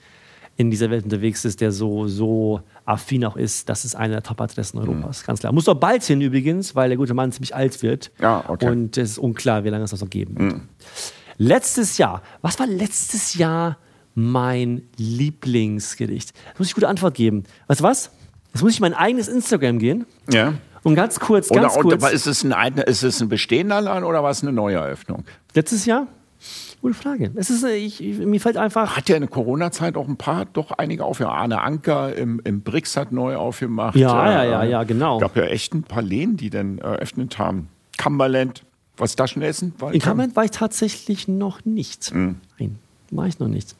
in 0.57 0.71
dieser 0.71 0.89
Welt 0.89 1.03
unterwegs 1.05 1.45
ist, 1.45 1.61
der 1.61 1.71
so, 1.71 2.07
so 2.07 2.61
affin 2.83 3.23
auch 3.25 3.35
ist, 3.37 3.69
das 3.69 3.85
ist 3.85 3.95
eine 3.95 4.13
der 4.13 4.23
Top-Adressen 4.23 4.79
Europas. 4.79 5.23
Ganz 5.23 5.39
klar. 5.39 5.53
Muss 5.53 5.69
auch 5.69 5.75
bald 5.75 6.03
hin 6.03 6.19
übrigens, 6.19 6.73
weil 6.75 6.89
der 6.89 6.97
gute 6.97 7.13
Mann 7.13 7.31
ziemlich 7.31 7.55
alt 7.55 7.81
wird. 7.83 8.11
Mhm. 8.17 8.23
Ja, 8.23 8.43
okay. 8.47 8.65
Mhm. 8.65 8.71
Und 8.71 8.97
es 8.97 9.11
ist 9.11 9.17
unklar, 9.19 9.63
wie 9.63 9.69
lange 9.69 9.83
es 9.83 9.91
das 9.91 10.01
noch 10.01 10.09
geben 10.09 10.37
wird. 10.37 10.61
Letztes 11.37 11.97
Jahr, 11.99 12.23
was 12.41 12.59
war 12.59 12.65
letztes 12.67 13.35
Jahr 13.35 13.77
mein 14.15 14.81
Lieblingsgericht? 14.97 16.31
Da 16.35 16.53
muss 16.57 16.67
ich 16.67 16.73
gute 16.73 16.87
Antwort 16.87 17.13
geben. 17.13 17.43
Weißt 17.67 17.81
du 17.81 17.83
was? 17.83 18.09
Jetzt 18.53 18.63
muss 18.63 18.71
ich 18.73 18.79
in 18.79 18.81
mein 18.81 18.93
eigenes 18.95 19.27
Instagram 19.27 19.77
gehen 19.77 20.05
Ja. 20.31 20.55
und 20.81 20.95
ganz 20.95 21.19
kurz, 21.19 21.51
Oder, 21.51 21.61
ganz 21.61 21.75
und, 21.75 21.83
kurz. 21.83 22.03
aber 22.03 22.11
ist 22.11 22.25
es 22.25 22.43
ein, 22.43 22.53
ein- 22.53 22.77
ist 22.79 23.03
es 23.03 23.21
ein 23.21 23.29
bestehender 23.29 23.79
Laden 23.81 24.03
oder 24.03 24.23
war 24.23 24.31
es 24.31 24.41
eine 24.41 24.51
neue 24.53 24.77
Eröffnung? 24.77 25.23
Letztes 25.53 25.85
Jahr? 25.85 26.07
Gute 26.81 26.93
Frage. 26.93 27.31
Es 27.35 27.49
ist, 27.49 27.63
äh, 27.63 27.75
ich, 27.75 27.99
mir 28.01 28.39
fällt 28.39 28.57
einfach. 28.57 28.95
Hat 28.95 29.09
ja 29.09 29.15
in 29.15 29.21
der 29.23 29.29
Corona-Zeit 29.29 29.97
auch 29.97 30.07
ein 30.07 30.17
paar, 30.17 30.45
doch 30.45 30.71
einige 30.71 31.03
aufgemacht. 31.05 31.35
Arne 31.35 31.61
Anker 31.61 32.15
im, 32.15 32.39
im 32.43 32.61
Brix 32.61 32.95
hat 32.95 33.11
neu 33.11 33.35
aufgemacht. 33.35 33.95
Ja, 33.95 34.29
Äh, 34.29 34.33
ja, 34.33 34.43
ja, 34.43 34.63
ja, 34.63 34.83
genau. 34.83 35.17
gab 35.19 35.35
ja 35.35 35.43
echt 35.45 35.73
ein 35.73 35.83
paar 35.83 36.03
Läden, 36.03 36.37
die 36.37 36.49
dann 36.49 36.77
eröffnet 36.77 37.39
haben. 37.39 37.69
Cumberland, 37.97 38.63
was 38.95 39.11
ist 39.11 39.15
Taschenessen? 39.15 39.73
War 39.79 39.91
In 39.93 39.99
Cumberland 40.01 40.35
war 40.35 40.45
ich 40.45 40.51
tatsächlich 40.51 41.27
noch 41.27 41.65
nicht. 41.65 42.13
Mhm. 42.13 42.35
Nein, 42.59 42.77
war 43.11 43.25
ich 43.27 43.39
noch 43.39 43.47
nicht. 43.47 43.75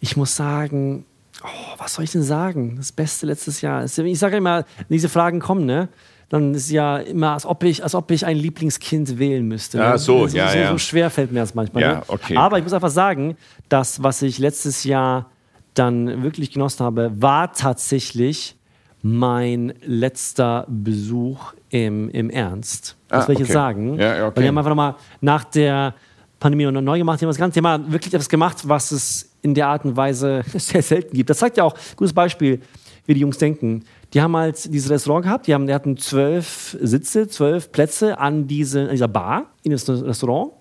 Ich 0.00 0.16
muss 0.16 0.36
sagen, 0.36 1.06
oh, 1.42 1.48
was 1.78 1.94
soll 1.94 2.04
ich 2.04 2.12
denn 2.12 2.22
sagen? 2.22 2.76
Das 2.76 2.92
Beste 2.92 3.26
letztes 3.26 3.62
Jahr. 3.62 3.84
Ich 3.84 4.18
sage 4.18 4.36
immer, 4.36 4.64
diese 4.90 5.08
Fragen 5.08 5.40
kommen, 5.40 5.64
ne? 5.64 5.88
Dann 6.28 6.52
ist 6.54 6.70
ja 6.70 6.98
immer, 6.98 7.32
als 7.32 7.46
ob 7.46 7.62
ich, 7.64 7.82
als 7.82 7.94
ob 7.94 8.10
ich 8.10 8.26
ein 8.26 8.36
Lieblingskind 8.36 9.18
wählen 9.18 9.46
müsste. 9.46 9.78
Ja, 9.78 9.92
ne? 9.92 9.98
so, 9.98 10.26
so, 10.26 10.36
ja, 10.36 10.48
so, 10.50 10.58
ja. 10.58 10.70
so 10.70 10.78
schwer 10.78 11.08
fällt 11.10 11.32
mir 11.32 11.40
das 11.40 11.54
manchmal. 11.54 11.82
Ja, 11.82 11.94
ne? 11.94 12.02
okay. 12.08 12.36
Aber 12.36 12.58
ich 12.58 12.64
muss 12.64 12.74
einfach 12.74 12.90
sagen, 12.90 13.36
das, 13.68 14.02
was 14.02 14.20
ich 14.20 14.38
letztes 14.38 14.84
Jahr 14.84 15.30
dann 15.74 16.22
wirklich 16.22 16.50
genossen 16.50 16.84
habe, 16.84 17.10
war 17.14 17.52
tatsächlich 17.52 18.56
mein 19.00 19.72
letzter 19.82 20.66
Besuch 20.68 21.54
im, 21.70 22.10
im 22.10 22.30
Ernst. 22.30 22.96
Das 23.08 23.24
Ah, 23.24 23.28
will 23.28 23.34
ich 23.34 23.40
jetzt 23.40 23.48
okay. 23.48 23.54
sagen. 23.54 23.98
Ja, 23.98 24.16
ja, 24.16 24.26
okay. 24.26 24.36
Weil 24.36 24.42
die 24.42 24.48
haben 24.48 24.58
einfach 24.58 24.70
nochmal 24.70 24.96
nach 25.20 25.44
der 25.44 25.94
Pandemie 26.40 26.64
noch 26.70 26.80
neu 26.80 26.98
gemacht. 26.98 27.20
Die 27.20 27.24
haben 27.24 27.30
das 27.30 27.38
Ganze, 27.38 27.60
haben 27.62 27.90
wirklich 27.92 28.12
etwas 28.12 28.28
gemacht, 28.28 28.68
was 28.68 28.90
es 28.90 29.30
in 29.42 29.54
der 29.54 29.68
Art 29.68 29.84
und 29.84 29.96
Weise 29.96 30.42
sehr 30.54 30.82
selten 30.82 31.16
gibt. 31.16 31.30
Das 31.30 31.38
zeigt 31.38 31.56
ja 31.56 31.64
auch, 31.64 31.74
gutes 31.96 32.12
Beispiel, 32.12 32.60
wie 33.06 33.14
die 33.14 33.20
Jungs 33.20 33.38
denken. 33.38 33.84
Die 34.14 34.22
haben 34.22 34.36
halt 34.36 34.72
dieses 34.72 34.90
Restaurant 34.90 35.24
gehabt, 35.24 35.46
die, 35.46 35.54
haben, 35.54 35.66
die 35.66 35.74
hatten 35.74 35.96
zwölf 35.96 36.76
Sitze, 36.80 37.28
zwölf 37.28 37.72
Plätze 37.72 38.18
an, 38.18 38.46
diese, 38.46 38.82
an 38.82 38.90
dieser 38.90 39.08
Bar 39.08 39.46
in 39.62 39.72
das 39.72 39.88
Restaurant, 39.88 40.52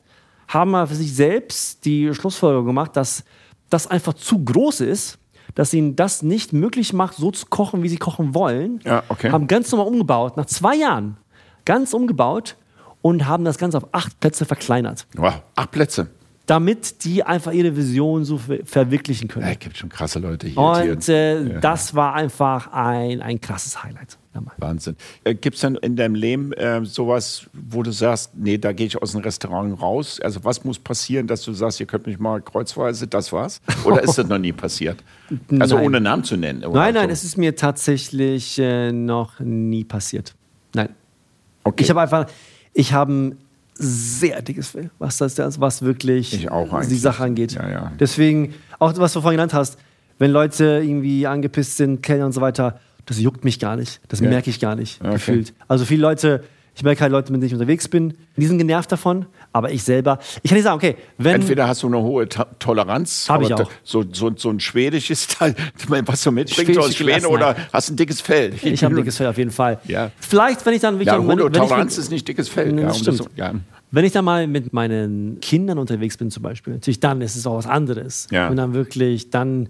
haben 0.47 0.71
mal 0.71 0.87
für 0.87 0.95
sich 0.95 1.13
selbst 1.13 1.85
die 1.85 2.13
Schlussfolgerung 2.13 2.65
gemacht, 2.65 2.95
dass 2.95 3.23
das 3.69 3.87
einfach 3.87 4.13
zu 4.13 4.43
groß 4.43 4.81
ist, 4.81 5.17
dass 5.55 5.73
ihnen 5.73 5.95
das 5.95 6.23
nicht 6.23 6.53
möglich 6.53 6.93
macht, 6.93 7.15
so 7.15 7.31
zu 7.31 7.45
kochen, 7.47 7.83
wie 7.83 7.89
sie 7.89 7.97
kochen 7.97 8.35
wollen. 8.35 8.79
Ja, 8.83 9.03
okay. 9.09 9.31
Haben 9.31 9.47
ganz 9.47 9.71
normal 9.71 9.87
umgebaut, 9.87 10.37
nach 10.37 10.45
zwei 10.45 10.75
Jahren 10.75 11.17
ganz 11.65 11.93
umgebaut 11.93 12.55
und 13.01 13.27
haben 13.27 13.43
das 13.43 13.57
Ganze 13.57 13.77
auf 13.77 13.87
acht 13.91 14.19
Plätze 14.19 14.45
verkleinert, 14.45 15.07
Wow, 15.15 15.41
acht 15.55 15.71
Plätze. 15.71 16.09
Damit 16.47 17.03
die 17.03 17.23
einfach 17.23 17.51
ihre 17.51 17.75
Vision 17.75 18.23
so 18.23 18.37
ver 18.37 18.59
verwirklichen 18.63 19.27
können. 19.27 19.45
Ja, 19.45 19.51
es 19.51 19.59
gibt 19.59 19.77
schon 19.77 19.89
krasse 19.89 20.17
Leute 20.17 20.47
hier. 20.47 20.57
Und 20.57 21.07
äh, 21.09 21.59
das 21.59 21.93
war 21.93 22.15
einfach 22.15 22.71
ein, 22.71 23.21
ein 23.21 23.39
krasses 23.39 23.83
Highlight. 23.83 24.17
Ja. 24.33 24.41
Wahnsinn. 24.57 24.95
Äh, 25.25 25.35
Gibt 25.35 25.55
es 25.55 25.61
denn 25.61 25.75
in 25.75 25.97
deinem 25.97 26.15
Leben 26.15 26.53
äh, 26.53 26.85
sowas, 26.85 27.47
wo 27.53 27.83
du 27.83 27.91
sagst, 27.91 28.31
nee, 28.35 28.57
da 28.57 28.71
gehe 28.71 28.87
ich 28.87 29.01
aus 29.01 29.11
dem 29.11 29.21
Restaurant 29.21 29.81
raus? 29.81 30.21
Also 30.21 30.43
was 30.45 30.63
muss 30.63 30.79
passieren, 30.79 31.27
dass 31.27 31.41
du 31.43 31.51
sagst, 31.51 31.81
ihr 31.81 31.85
könnt 31.85 32.07
mich 32.07 32.17
mal 32.17 32.41
kreuzweise, 32.41 33.07
das 33.07 33.33
war's? 33.33 33.61
Oder 33.83 34.03
ist 34.03 34.17
das 34.17 34.27
noch 34.27 34.39
nie 34.39 34.53
passiert? 34.53 35.03
Also 35.59 35.75
Nein. 35.75 35.85
ohne 35.85 35.99
Namen 35.99 36.23
zu 36.23 36.37
nennen. 36.37 36.61
Nein, 36.61 36.93
nein, 36.93 37.09
so. 37.09 37.13
es 37.13 37.23
ist 37.25 37.37
mir 37.37 37.53
tatsächlich 37.57 38.57
äh, 38.59 38.93
noch 38.93 39.41
nie 39.41 39.83
passiert. 39.83 40.35
Nein. 40.73 40.89
okay. 41.65 41.83
Ich 41.83 41.89
habe 41.89 41.99
einfach, 41.99 42.27
ich 42.73 42.93
habe 42.93 43.35
sehr 43.77 44.41
dickes 44.41 44.69
Fell, 44.69 44.89
was 44.99 45.17
das, 45.17 45.59
was 45.59 45.81
wirklich 45.81 46.31
die. 46.31 46.95
Sache 46.97 47.23
angeht. 47.23 47.53
Ja, 47.53 47.69
ja. 47.69 47.91
Deswegen, 47.99 48.53
auch 48.79 48.97
was 48.97 49.13
du 49.13 49.21
vorhin 49.21 49.37
genannt 49.37 49.53
hast, 49.53 49.77
wenn 50.19 50.31
Leute 50.31 50.81
irgendwie 50.83 51.27
angepisst 51.27 51.77
sind, 51.77 52.01
Kellner 52.01 52.25
und 52.25 52.31
so 52.31 52.41
weiter, 52.41 52.79
das 53.05 53.19
juckt 53.19 53.43
mich 53.45 53.59
gar 53.59 53.75
nicht. 53.75 54.01
Das 54.09 54.19
Ja. 54.19 54.29
merke 54.29 54.49
ich 54.49 54.59
gar 54.59 54.75
nicht, 54.75 54.99
Okay. 55.01 55.13
gefühlt. 55.13 55.53
Also 55.67 55.85
viele 55.85 56.01
Leute, 56.01 56.43
ich 56.77 56.83
merke 56.83 57.01
halt 57.01 57.11
Leute, 57.11 57.31
mit 57.31 57.41
denen 57.41 57.47
ich 57.47 57.53
unterwegs 57.53 57.87
bin, 57.87 58.13
die 58.35 58.45
sind 58.45 58.59
genervt 58.59 58.91
davon, 58.91 59.25
aber 59.51 59.71
ich 59.71 59.81
selber, 59.83 60.19
ich 60.43 60.49
kann 60.49 60.57
nicht 60.57 60.63
sagen, 60.63 60.77
okay, 60.77 60.95
wenn. 61.17 61.35
Entweder 61.41 61.67
hast 61.67 61.81
du 61.81 61.87
eine 61.87 61.97
hohe 61.97 62.29
Ta 62.29 62.45
Toleranz, 62.59 63.25
Hab 63.27 63.41
ich 63.41 63.51
auch. 63.51 63.69
So, 63.83 64.05
so, 64.11 64.31
so 64.35 64.49
ein 64.51 64.59
schwedisches 64.59 65.27
Teil, 65.27 65.55
was 66.05 66.21
du 66.23 66.31
mitbringst 66.31 66.77
aus 66.77 66.95
Schweden, 66.95 67.25
oder 67.25 67.55
hast 67.73 67.89
ein 67.89 67.95
dickes 67.95 68.21
Fell? 68.21 68.53
ich 68.61 68.83
habe 68.83 68.93
ein 68.93 68.97
dickes 68.97 69.17
Fell 69.17 69.25
auf 69.27 69.37
jeden 69.39 69.49
Fall. 69.51 69.79
Ja. 69.85 70.11
Vielleicht, 70.19 70.63
wenn 70.67 70.75
ich 70.75 70.81
dann 70.81 70.95
wirklich 70.95 71.07
Ja, 71.07 71.13
wenn, 71.17 71.23
hohe 71.39 71.45
wenn 71.45 71.51
ich 71.53 71.57
Toleranz 71.59 71.97
mit- 71.97 72.03
ist 72.05 72.11
nicht 72.11 72.27
dickes 72.27 72.47
Fell. 72.47 72.71
Das 72.73 72.81
ja, 72.81 72.87
um 72.89 72.93
stimmt. 72.93 73.17
so- 73.17 73.27
ja. 73.35 73.53
Wenn 73.89 74.05
ich 74.05 74.11
dann 74.11 74.25
mal 74.25 74.45
mit 74.47 74.71
meinen 74.73 75.39
Kindern 75.39 75.77
unterwegs 75.79 76.17
bin, 76.17 76.29
zum 76.29 76.43
Beispiel, 76.43 76.73
natürlich 76.73 76.99
dann 76.99 77.21
ist 77.21 77.35
es 77.37 77.47
auch 77.47 77.57
was 77.57 77.65
anderes. 77.67 78.27
Ja. 78.31 78.49
Und 78.49 78.57
dann 78.57 78.73
wirklich, 78.73 79.29
dann. 79.31 79.69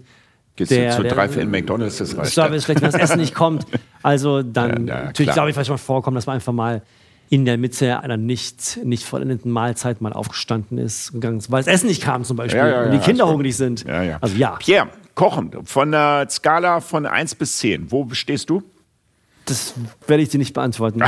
Gehst 0.58 0.70
der- 0.70 0.96
du 0.96 1.08
zu 1.08 1.14
drei 1.14 1.26
in 1.26 1.50
McDonalds, 1.50 1.96
das 1.98 2.12
Ich 2.12 2.18
reicht. 2.18 2.32
glaube, 2.34 2.50
es 2.50 2.56
ist 2.58 2.64
schlecht, 2.64 2.82
wenn 2.82 2.90
das 2.90 3.00
Essen 3.00 3.18
nicht 3.20 3.34
kommt. 3.34 3.66
Also 4.02 4.42
dann, 4.42 4.86
Ja, 4.86 4.98
ja, 4.98 5.04
natürlich 5.06 5.32
glaube 5.32 5.48
ich, 5.50 5.54
vielleicht 5.54 5.70
mal 5.70 5.76
vorkommen, 5.78 6.14
dass 6.14 6.26
man 6.26 6.34
einfach 6.34 6.52
mal 6.52 6.82
in 7.30 7.44
der 7.44 7.58
Mitte 7.58 8.00
einer 8.00 8.16
nicht, 8.16 8.80
nicht 8.84 9.04
vollendeten 9.04 9.50
Mahlzeit 9.52 10.00
mal 10.00 10.12
aufgestanden 10.12 10.78
ist, 10.78 11.12
gegangen 11.12 11.38
ist, 11.38 11.50
weil 11.50 11.62
das 11.62 11.72
Essen 11.72 11.86
nicht 11.88 12.02
kam 12.02 12.24
zum 12.24 12.36
Beispiel 12.36 12.58
Ja, 12.58 12.84
und 12.84 12.92
die 12.92 12.98
Kinder 12.98 13.28
hungrig 13.28 13.56
sind. 13.56 13.84
Ja, 13.84 14.02
ja. 14.02 14.18
Also 14.20 14.36
ja, 14.36 14.56
Pierre, 14.58 14.88
kochen, 15.14 15.50
von 15.64 15.90
der 15.92 16.26
Skala 16.30 16.80
von 16.80 17.04
1 17.06 17.34
bis 17.34 17.58
10, 17.58 17.90
wo 17.92 18.08
stehst 18.12 18.48
du? 18.50 18.62
Das 19.48 19.74
werde 20.06 20.22
ich 20.22 20.28
dir 20.28 20.38
nicht 20.38 20.54
beantworten. 20.54 21.02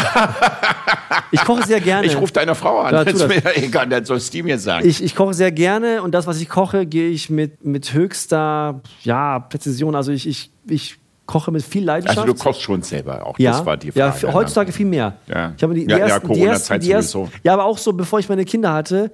ich 1.30 1.40
koche 1.44 1.66
sehr 1.66 1.80
gerne. 1.80 2.06
Ich 2.06 2.16
rufe 2.16 2.32
deine 2.32 2.54
Frau 2.54 2.80
an, 2.80 2.94
Ja, 2.94 3.04
das 3.04 3.14
ist 3.14 3.28
mir 3.28 3.42
egal, 3.56 3.88
dann 3.88 4.04
sollst 4.04 4.32
du 4.34 4.42
mir 4.42 4.58
sagen. 4.58 4.86
Ich, 4.88 5.02
ich 5.02 5.14
koche 5.14 5.34
sehr 5.34 5.52
gerne 5.52 6.02
und 6.02 6.12
das, 6.12 6.26
was 6.26 6.40
ich 6.40 6.48
koche, 6.48 6.86
gehe 6.86 7.08
ich 7.10 7.30
mit, 7.30 7.64
mit 7.64 7.92
höchster 7.92 8.80
ja, 9.02 9.38
Präzision. 9.40 9.94
Also 9.94 10.12
ich, 10.12 10.26
ich, 10.26 10.50
ich 10.68 10.96
koche 11.26 11.52
mit 11.52 11.62
viel 11.62 11.84
Leidenschaft. 11.84 12.18
also 12.18 12.32
du 12.32 12.38
kochst 12.38 12.62
schon 12.62 12.82
selber 12.82 13.24
auch, 13.26 13.38
ja, 13.38 13.52
das 13.52 13.64
war 13.64 13.76
die 13.76 13.92
ja, 13.94 14.10
Frage. 14.12 14.26
f- 14.28 14.34
heutzutage 14.34 14.72
viel 14.72 14.86
mehr. 14.86 15.16
Ja. 15.28 15.52
Ich 15.56 15.62
habe 15.62 15.74
die, 15.74 15.86
die 15.86 15.90
Ja, 15.92 15.98
ja, 15.98 16.06
ersten, 16.06 16.20
die 16.26 16.26
Corona-Zeit 16.34 16.50
ersten, 16.76 16.80
die 16.80 16.90
ersten, 16.90 17.12
sowieso. 17.12 17.32
Ja, 17.44 17.52
aber 17.54 17.64
auch 17.64 17.78
so, 17.78 17.92
bevor 17.92 18.18
ich 18.18 18.28
meine 18.28 18.44
Kinder 18.44 18.72
hatte, 18.72 19.10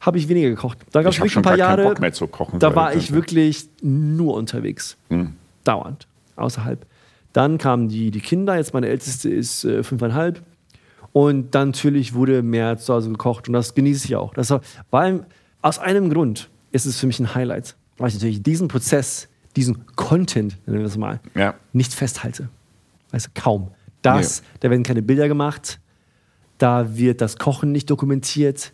habe 0.00 0.18
ich 0.18 0.28
weniger 0.28 0.50
gekocht. 0.50 0.78
Da 0.92 1.00
gab 1.02 1.12
es 1.12 1.18
wirklich 1.18 1.32
schon 1.32 1.40
ein 1.40 1.44
paar 1.44 1.56
Jahre, 1.56 1.84
Bock 1.84 2.00
mehr 2.00 2.12
zu 2.12 2.26
kochen, 2.26 2.58
da 2.58 2.74
war 2.74 2.94
ich 2.94 3.12
wirklich 3.12 3.66
nur 3.80 4.34
unterwegs. 4.34 4.96
Hm. 5.08 5.34
Dauernd. 5.64 6.06
Außerhalb. 6.36 6.84
Dann 7.34 7.58
kamen 7.58 7.88
die, 7.88 8.10
die 8.10 8.20
Kinder, 8.20 8.56
jetzt 8.56 8.72
meine 8.72 8.88
älteste 8.88 9.28
ist 9.28 9.64
äh, 9.64 9.82
fünfeinhalb. 9.82 10.42
Und 11.12 11.54
dann 11.54 11.68
natürlich 11.68 12.14
wurde 12.14 12.42
mehr 12.42 12.78
zu 12.78 12.94
Hause 12.94 13.10
gekocht 13.10 13.46
und 13.48 13.52
das 13.52 13.74
genieße 13.74 14.06
ich 14.06 14.16
auch. 14.16 14.32
Das 14.34 14.50
war, 14.50 14.62
allem 14.90 15.26
aus 15.62 15.78
einem 15.78 16.10
Grund 16.10 16.48
ist 16.72 16.86
es 16.86 16.98
für 16.98 17.06
mich 17.06 17.20
ein 17.20 17.34
Highlight, 17.34 17.76
weil 17.98 18.08
ich 18.08 18.14
natürlich 18.14 18.42
diesen 18.42 18.66
Prozess, 18.68 19.28
diesen 19.54 19.84
Content, 19.94 20.56
nennen 20.66 20.80
wir 20.80 20.86
es 20.86 20.96
mal, 20.96 21.20
Ja. 21.34 21.54
nicht 21.72 21.92
festhalte. 21.94 22.48
Weißt 23.12 23.26
du, 23.26 23.30
kaum. 23.40 23.70
Das, 24.02 24.42
da 24.60 24.70
werden 24.70 24.82
keine 24.82 25.02
Bilder 25.02 25.28
gemacht, 25.28 25.78
da 26.58 26.96
wird 26.96 27.20
das 27.20 27.36
Kochen 27.38 27.70
nicht 27.72 27.88
dokumentiert, 27.90 28.72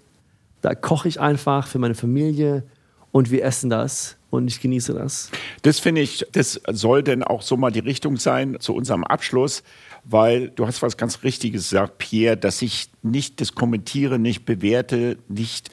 da 0.62 0.74
koche 0.74 1.08
ich 1.08 1.20
einfach 1.20 1.66
für 1.66 1.78
meine 1.78 1.94
Familie 1.94 2.64
und 3.12 3.30
wir 3.30 3.44
essen 3.44 3.70
das 3.70 4.16
und 4.30 4.48
ich 4.48 4.60
genieße 4.60 4.94
das. 4.94 5.30
Das 5.62 5.78
finde 5.78 6.00
ich, 6.00 6.26
das 6.32 6.60
soll 6.68 7.02
denn 7.02 7.22
auch 7.22 7.42
so 7.42 7.56
mal 7.56 7.70
die 7.70 7.80
Richtung 7.80 8.16
sein 8.16 8.56
zu 8.60 8.74
unserem 8.74 9.04
Abschluss, 9.04 9.62
weil 10.04 10.50
du 10.50 10.66
hast 10.66 10.82
was 10.82 10.96
ganz 10.96 11.22
Richtiges 11.22 11.70
gesagt, 11.70 11.98
Pierre, 11.98 12.36
dass 12.36 12.62
ich 12.62 12.88
nicht 13.02 13.40
das 13.40 13.54
kommentiere, 13.54 14.18
nicht 14.18 14.44
bewerte, 14.44 15.18
nicht 15.28 15.70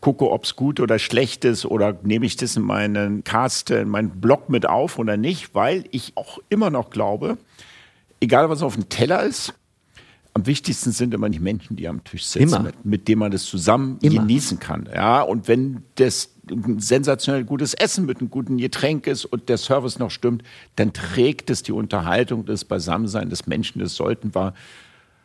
gucke, 0.00 0.30
ob 0.30 0.44
es 0.44 0.56
gut 0.56 0.80
oder 0.80 0.98
schlecht 0.98 1.44
ist 1.44 1.64
oder 1.64 1.98
nehme 2.02 2.26
ich 2.26 2.36
das 2.36 2.56
in 2.56 2.62
meinen 2.62 3.24
Cast, 3.24 3.70
in 3.70 3.88
meinen 3.88 4.20
Blog 4.20 4.48
mit 4.48 4.66
auf 4.66 4.98
oder 4.98 5.16
nicht, 5.16 5.54
weil 5.54 5.84
ich 5.90 6.12
auch 6.14 6.38
immer 6.48 6.70
noch 6.70 6.90
glaube, 6.90 7.36
egal 8.20 8.48
was 8.48 8.62
auf 8.62 8.74
dem 8.74 8.88
Teller 8.88 9.22
ist, 9.24 9.54
am 10.34 10.46
wichtigsten 10.46 10.92
sind 10.92 11.14
immer 11.14 11.28
die 11.28 11.40
Menschen, 11.40 11.76
die 11.76 11.88
am 11.88 12.04
Tisch 12.04 12.24
sitzen, 12.24 12.62
mit, 12.62 12.84
mit 12.84 13.08
denen 13.08 13.18
man 13.18 13.32
das 13.32 13.44
zusammen 13.44 13.98
Immer. 14.02 14.20
genießen 14.20 14.58
kann. 14.58 14.88
Ja, 14.94 15.22
und 15.22 15.48
wenn 15.48 15.82
das 15.96 16.30
sensationell 16.78 17.44
gutes 17.44 17.74
Essen 17.74 18.06
mit 18.06 18.20
einem 18.20 18.30
guten 18.30 18.56
Getränk 18.56 19.06
ist 19.06 19.24
und 19.24 19.48
der 19.48 19.58
Service 19.58 19.98
noch 19.98 20.10
stimmt, 20.10 20.42
dann 20.76 20.92
trägt 20.92 21.50
es 21.50 21.62
die 21.62 21.72
Unterhaltung, 21.72 22.46
das 22.46 22.64
Beisammensein 22.64 23.30
des 23.30 23.46
Menschen. 23.46 23.80
Das 23.80 23.96
sollten 23.96 24.34
wir 24.34 24.54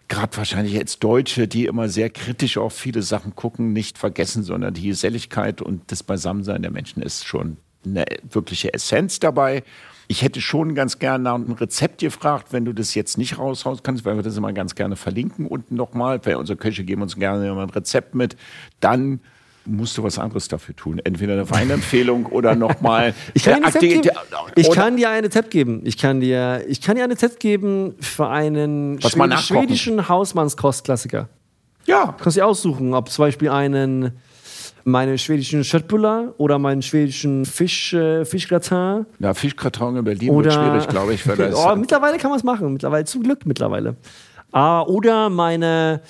gerade 0.08 0.36
wahrscheinlich 0.38 0.78
als 0.78 1.00
Deutsche, 1.00 1.48
die 1.48 1.66
immer 1.66 1.90
sehr 1.90 2.10
kritisch 2.10 2.58
auf 2.58 2.74
viele 2.74 3.02
Sachen 3.02 3.36
gucken, 3.36 3.74
nicht 3.74 3.98
vergessen, 3.98 4.44
sondern 4.44 4.74
die 4.74 4.88
Geselligkeit 4.88 5.62
und 5.62 5.92
das 5.92 6.04
Beisammensein 6.04 6.62
der 6.62 6.72
Menschen 6.72 7.02
ist 7.02 7.26
schon 7.26 7.58
eine 7.86 8.06
wirkliche 8.30 8.74
Essenz 8.74 9.20
dabei. 9.20 9.64
Ich 10.08 10.22
hätte 10.22 10.42
schon 10.42 10.76
ganz 10.76 11.00
gerne 11.00 11.24
nach 11.24 11.36
einem 11.36 11.52
Rezept 11.54 12.00
gefragt, 12.02 12.48
wenn 12.52 12.66
du 12.66 12.74
das 12.74 12.96
jetzt 12.96 13.18
nicht 13.18 13.38
raushauen 13.38 13.80
kannst, 13.84 14.06
weil 14.06 14.16
wir 14.16 14.24
das 14.24 14.38
immer 14.38 14.54
ganz 14.54 14.76
gerne 14.76 14.96
verlinken 14.96 15.48
unten 15.48 15.76
nochmal, 15.76 16.20
weil 16.26 16.36
unsere 16.36 16.58
Köche 16.58 16.84
geben 16.84 17.02
uns 17.02 17.16
gerne 17.16 17.48
immer 17.48 17.64
ein 17.64 17.70
Rezept 17.70 18.16
mit. 18.16 18.36
Dann 18.80 19.22
musst 19.66 19.98
du 19.98 20.04
was 20.04 20.20
anderes 20.20 20.48
dafür 20.48 20.76
tun. 20.76 21.00
Entweder 21.04 21.34
eine 21.34 21.50
Weinempfehlung 21.50 22.26
oder 22.32 22.56
nochmal. 22.56 23.14
Ich 23.34 23.44
kann, 23.44 23.64
dir 23.80 24.12
ich 24.56 24.72
kann 24.72 24.98
dir 24.98 25.10
ein 25.10 25.24
Rezept 25.24 25.52
geben. 25.52 25.82
Ich 25.86 25.98
kann 25.98 26.20
dir, 26.20 26.66
ich 26.68 26.82
kann 26.82 26.96
dir 26.96 27.04
ein 27.04 27.12
Rezept 27.12 27.40
geben 27.40 27.96
für 28.00 28.28
einen 28.30 29.00
schwedischen 29.02 30.10
Hausmannskostklassiker. 30.10 31.30
Ja, 31.86 32.16
Du 32.18 32.24
kannst 32.24 32.38
dir 32.38 32.46
aussuchen, 32.46 32.94
ob 32.94 33.10
zum 33.10 33.26
Beispiel 33.26 33.50
einen 33.50 34.14
meine 34.86 35.18
schwedischen 35.18 35.64
Schöttbullar 35.64 36.34
oder 36.38 36.60
meinen 36.60 36.82
schwedischen 36.82 37.46
Fisch, 37.46 37.94
äh, 37.94 38.26
Fischgratin. 38.26 39.06
na, 39.20 39.34
Fischkarton 39.34 39.98
in 39.98 40.04
Berlin 40.04 40.30
Oder 40.30 40.52
wird 40.52 40.54
schwierig, 40.54 40.88
glaube 40.88 41.14
ich. 41.14 41.28
Weil 41.28 41.38
das 41.38 41.56
oh, 41.66 41.76
mittlerweile 41.76 42.18
kann 42.18 42.30
man 42.30 42.40
es 42.40 42.44
machen. 42.44 42.74
Mittlerweile 42.74 43.06
zum 43.06 43.24
Glück 43.24 43.46
mittlerweile. 43.46 43.96
Ah, 44.52 44.82
oder 44.82 45.30
meine 45.30 46.02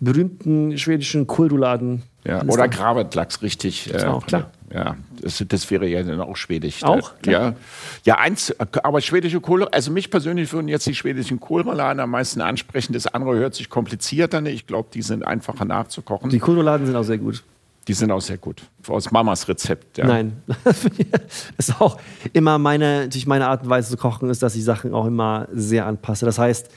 berühmten 0.00 0.76
schwedischen 0.78 1.26
Kohlrouladen. 1.26 2.02
Ja, 2.24 2.42
oder 2.42 2.64
da. 2.64 2.66
Gravatlachs, 2.66 3.42
richtig. 3.42 3.92
Äh, 3.92 4.04
auch 4.04 4.26
klar. 4.26 4.50
Ja, 4.72 4.96
das, 5.22 5.42
das 5.48 5.70
wäre 5.70 5.86
ja 5.86 6.02
dann 6.02 6.20
auch 6.20 6.36
schwedisch. 6.36 6.82
Auch? 6.84 7.12
Da, 7.22 7.30
ja, 7.30 7.54
ja, 8.04 8.18
eins, 8.18 8.54
aber 8.58 9.00
schwedische 9.00 9.40
Kohl, 9.40 9.66
also 9.68 9.90
mich 9.90 10.10
persönlich 10.10 10.52
würden 10.52 10.68
jetzt 10.68 10.86
die 10.86 10.94
schwedischen 10.94 11.40
Kohlrouladen 11.40 12.00
am 12.00 12.10
meisten 12.10 12.42
ansprechen. 12.42 12.92
Das 12.92 13.06
andere 13.06 13.36
hört 13.36 13.54
sich 13.54 13.70
komplizierter 13.70 14.38
an. 14.38 14.46
Ich 14.46 14.66
glaube, 14.66 14.90
die 14.92 15.00
sind 15.00 15.26
einfacher 15.26 15.64
nachzukochen. 15.64 16.28
Die 16.28 16.38
Kohlrouladen 16.38 16.86
sind 16.86 16.96
auch 16.96 17.02
sehr 17.04 17.18
gut. 17.18 17.42
Sind 17.94 18.10
auch 18.10 18.20
sehr 18.20 18.38
gut. 18.38 18.62
Aus 18.86 19.10
Mamas 19.10 19.48
Rezept. 19.48 19.98
Ja. 19.98 20.06
Nein. 20.06 20.42
ist 21.58 21.80
auch 21.80 21.98
immer 22.32 22.58
meine, 22.58 23.02
natürlich 23.02 23.26
meine 23.26 23.46
Art 23.48 23.62
und 23.62 23.70
Weise 23.70 23.90
zu 23.90 23.96
kochen, 23.96 24.30
ist, 24.30 24.42
dass 24.42 24.54
ich 24.56 24.64
Sachen 24.64 24.94
auch 24.94 25.06
immer 25.06 25.48
sehr 25.52 25.86
anpasse. 25.86 26.24
Das 26.26 26.38
heißt, 26.38 26.68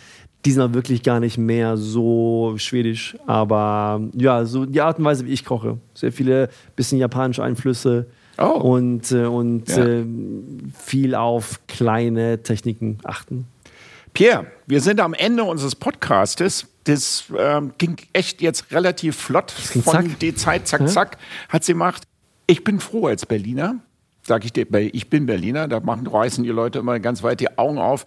die 0.45 0.51
sind 0.51 0.61
auch 0.61 0.73
wirklich 0.73 1.03
gar 1.03 1.19
nicht 1.19 1.38
mehr 1.38 1.77
so 1.77 2.53
schwedisch, 2.57 3.15
aber 3.27 4.01
ja, 4.13 4.45
so 4.45 4.65
die 4.65 4.81
Art 4.81 4.97
und 4.97 5.05
Weise, 5.05 5.25
wie 5.25 5.31
ich 5.31 5.45
koche. 5.45 5.77
Sehr 5.93 6.11
viele 6.11 6.49
bisschen 6.75 6.97
japanische 6.97 7.43
Einflüsse 7.43 8.07
Oh. 8.38 8.45
und, 8.59 9.11
äh, 9.11 9.25
und 9.25 9.69
Ja. 9.69 9.85
äh, 9.85 10.05
viel 10.73 11.13
auf 11.15 11.59
kleine 11.67 12.41
Techniken 12.41 12.97
achten. 13.03 13.45
Pierre, 14.13 14.47
wir 14.65 14.81
sind 14.81 14.99
am 14.99 15.13
Ende 15.13 15.43
unseres 15.43 15.75
Podcastes. 15.75 16.65
Das 16.85 17.25
ähm, 17.37 17.73
ging 17.77 17.97
echt 18.13 18.41
jetzt 18.41 18.71
relativ 18.71 19.15
flott 19.15 19.51
von 19.51 20.15
die 20.19 20.33
Zeit, 20.33 20.67
zack, 20.67 20.89
zack, 20.89 21.17
hat 21.49 21.63
sie 21.63 21.73
gemacht. 21.73 22.03
Ich 22.47 22.63
bin 22.63 22.79
froh 22.79 23.07
als 23.07 23.25
Berliner, 23.25 23.75
sage 24.23 24.45
ich 24.45 24.53
dir, 24.53 24.65
weil 24.69 24.89
ich 24.93 25.09
bin 25.09 25.25
Berliner, 25.25 25.67
da 25.67 25.79
machen, 25.79 26.07
reißen 26.07 26.43
die 26.43 26.49
Leute 26.49 26.79
immer 26.79 26.99
ganz 26.99 27.21
weit 27.23 27.39
die 27.39 27.57
Augen 27.57 27.77
auf, 27.77 28.05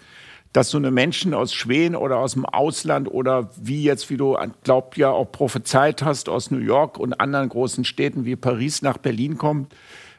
dass 0.53 0.71
so 0.71 0.79
eine 0.79 0.91
Menschen 0.91 1.35
aus 1.35 1.53
Schweden 1.53 1.97
oder 1.97 2.19
aus 2.19 2.35
dem 2.35 2.47
Ausland 2.47 3.11
oder 3.11 3.51
wie 3.61 3.83
jetzt, 3.83 4.09
wie 4.09 4.17
du 4.17 4.37
glaubt 4.63 4.97
ja 4.97 5.11
auch 5.11 5.31
prophezeit 5.31 6.03
hast, 6.03 6.29
aus 6.29 6.51
New 6.51 6.59
York 6.59 6.99
und 6.99 7.21
anderen 7.21 7.49
großen 7.49 7.85
Städten 7.85 8.25
wie 8.25 8.37
Paris 8.37 8.81
nach 8.81 8.99
Berlin 8.99 9.37
kommen. 9.37 9.67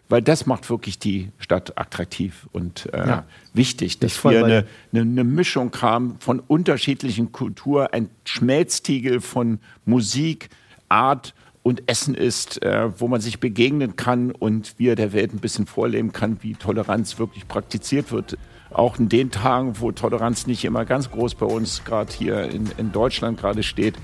Weil 0.08 0.22
das 0.22 0.46
macht 0.46 0.70
wirklich 0.70 1.00
die 1.00 1.32
Stadt 1.40 1.78
attraktiv 1.78 2.48
und 2.52 2.88
äh, 2.94 3.08
Ja. 3.08 3.24
wichtig, 3.54 4.00
dass 4.00 4.24
wir 4.24 4.46
eine, 4.46 4.66
eine, 4.94 5.02
eine 5.02 5.24
Mischung 5.24 5.72
haben 5.82 6.18
von 6.20 6.40
unterschiedlichen 6.40 7.32
Kulturen, 7.32 7.88
ein 7.92 8.10
Schmelztiegel 8.24 9.20
von 9.20 9.60
Musik, 9.86 10.50
Art 10.90 11.34
und 11.64 11.90
Essen 11.90 12.14
ist, 12.14 12.62
äh, 12.62 12.90
wo 13.00 13.08
man 13.08 13.22
sich 13.22 13.40
begegnen 13.40 13.96
kann 13.96 14.30
und 14.32 14.76
wir 14.78 14.96
der 14.96 15.14
Welt 15.14 15.34
ein 15.34 15.40
bisschen 15.40 15.66
vorleben 15.66 16.14
kann, 16.14 16.38
wie 16.42 16.54
Toleranz 16.54 17.18
wirklich 17.18 17.48
praktiziert 17.48 18.12
wird. 18.12 18.38
Auch 18.70 19.00
in 19.00 19.10
den 19.10 19.32
Tagen, 19.32 19.80
wo 19.80 19.92
Toleranz 19.92 20.46
nicht 20.46 20.64
immer 20.66 20.86
ganz 20.86 21.10
groß 21.10 21.34
bei 21.34 21.48
uns 21.48 21.84
gerade 21.84 22.14
hier 22.14 22.44
in, 22.52 22.70
in 22.78 22.92
Deutschland 22.92 23.40
gerade 23.40 23.64
steht. 23.64 23.96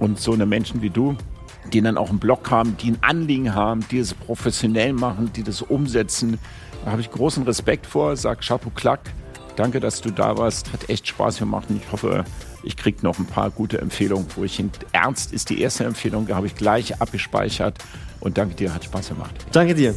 Und 0.00 0.18
so 0.18 0.32
eine 0.32 0.46
Menschen 0.46 0.82
wie 0.82 0.90
du, 0.90 1.16
die 1.72 1.80
dann 1.80 1.96
auch 1.96 2.10
einen 2.10 2.18
Blog 2.18 2.50
haben, 2.50 2.76
die 2.78 2.90
ein 2.92 2.98
Anliegen 3.02 3.54
haben, 3.54 3.84
die 3.90 3.98
es 3.98 4.14
professionell 4.14 4.92
machen, 4.92 5.30
die 5.34 5.42
das 5.42 5.62
umsetzen, 5.62 6.38
da 6.84 6.92
habe 6.92 7.00
ich 7.00 7.10
großen 7.10 7.42
Respekt 7.44 7.86
vor, 7.86 8.16
sag 8.16 8.40
Chapeau 8.40 8.70
Klack. 8.74 9.00
Danke, 9.56 9.80
dass 9.80 10.00
du 10.00 10.10
da 10.10 10.38
warst. 10.38 10.72
Hat 10.72 10.88
echt 10.88 11.08
Spaß 11.08 11.38
gemacht. 11.38 11.66
Und 11.68 11.82
ich 11.82 11.92
hoffe, 11.92 12.24
ich 12.62 12.76
kriege 12.76 12.98
noch 13.02 13.18
ein 13.18 13.26
paar 13.26 13.50
gute 13.50 13.78
Empfehlungen, 13.78 14.26
wo 14.36 14.44
ich 14.44 14.56
hin. 14.56 14.70
Ernst 14.92 15.32
ist 15.32 15.50
die 15.50 15.60
erste 15.60 15.84
Empfehlung, 15.84 16.26
die 16.26 16.34
habe 16.34 16.46
ich 16.46 16.54
gleich 16.54 17.00
abgespeichert. 17.00 17.76
Und 18.20 18.38
danke 18.38 18.54
dir, 18.54 18.72
hat 18.72 18.84
Spaß 18.84 19.08
gemacht. 19.08 19.34
Danke 19.52 19.74
dir. 19.74 19.94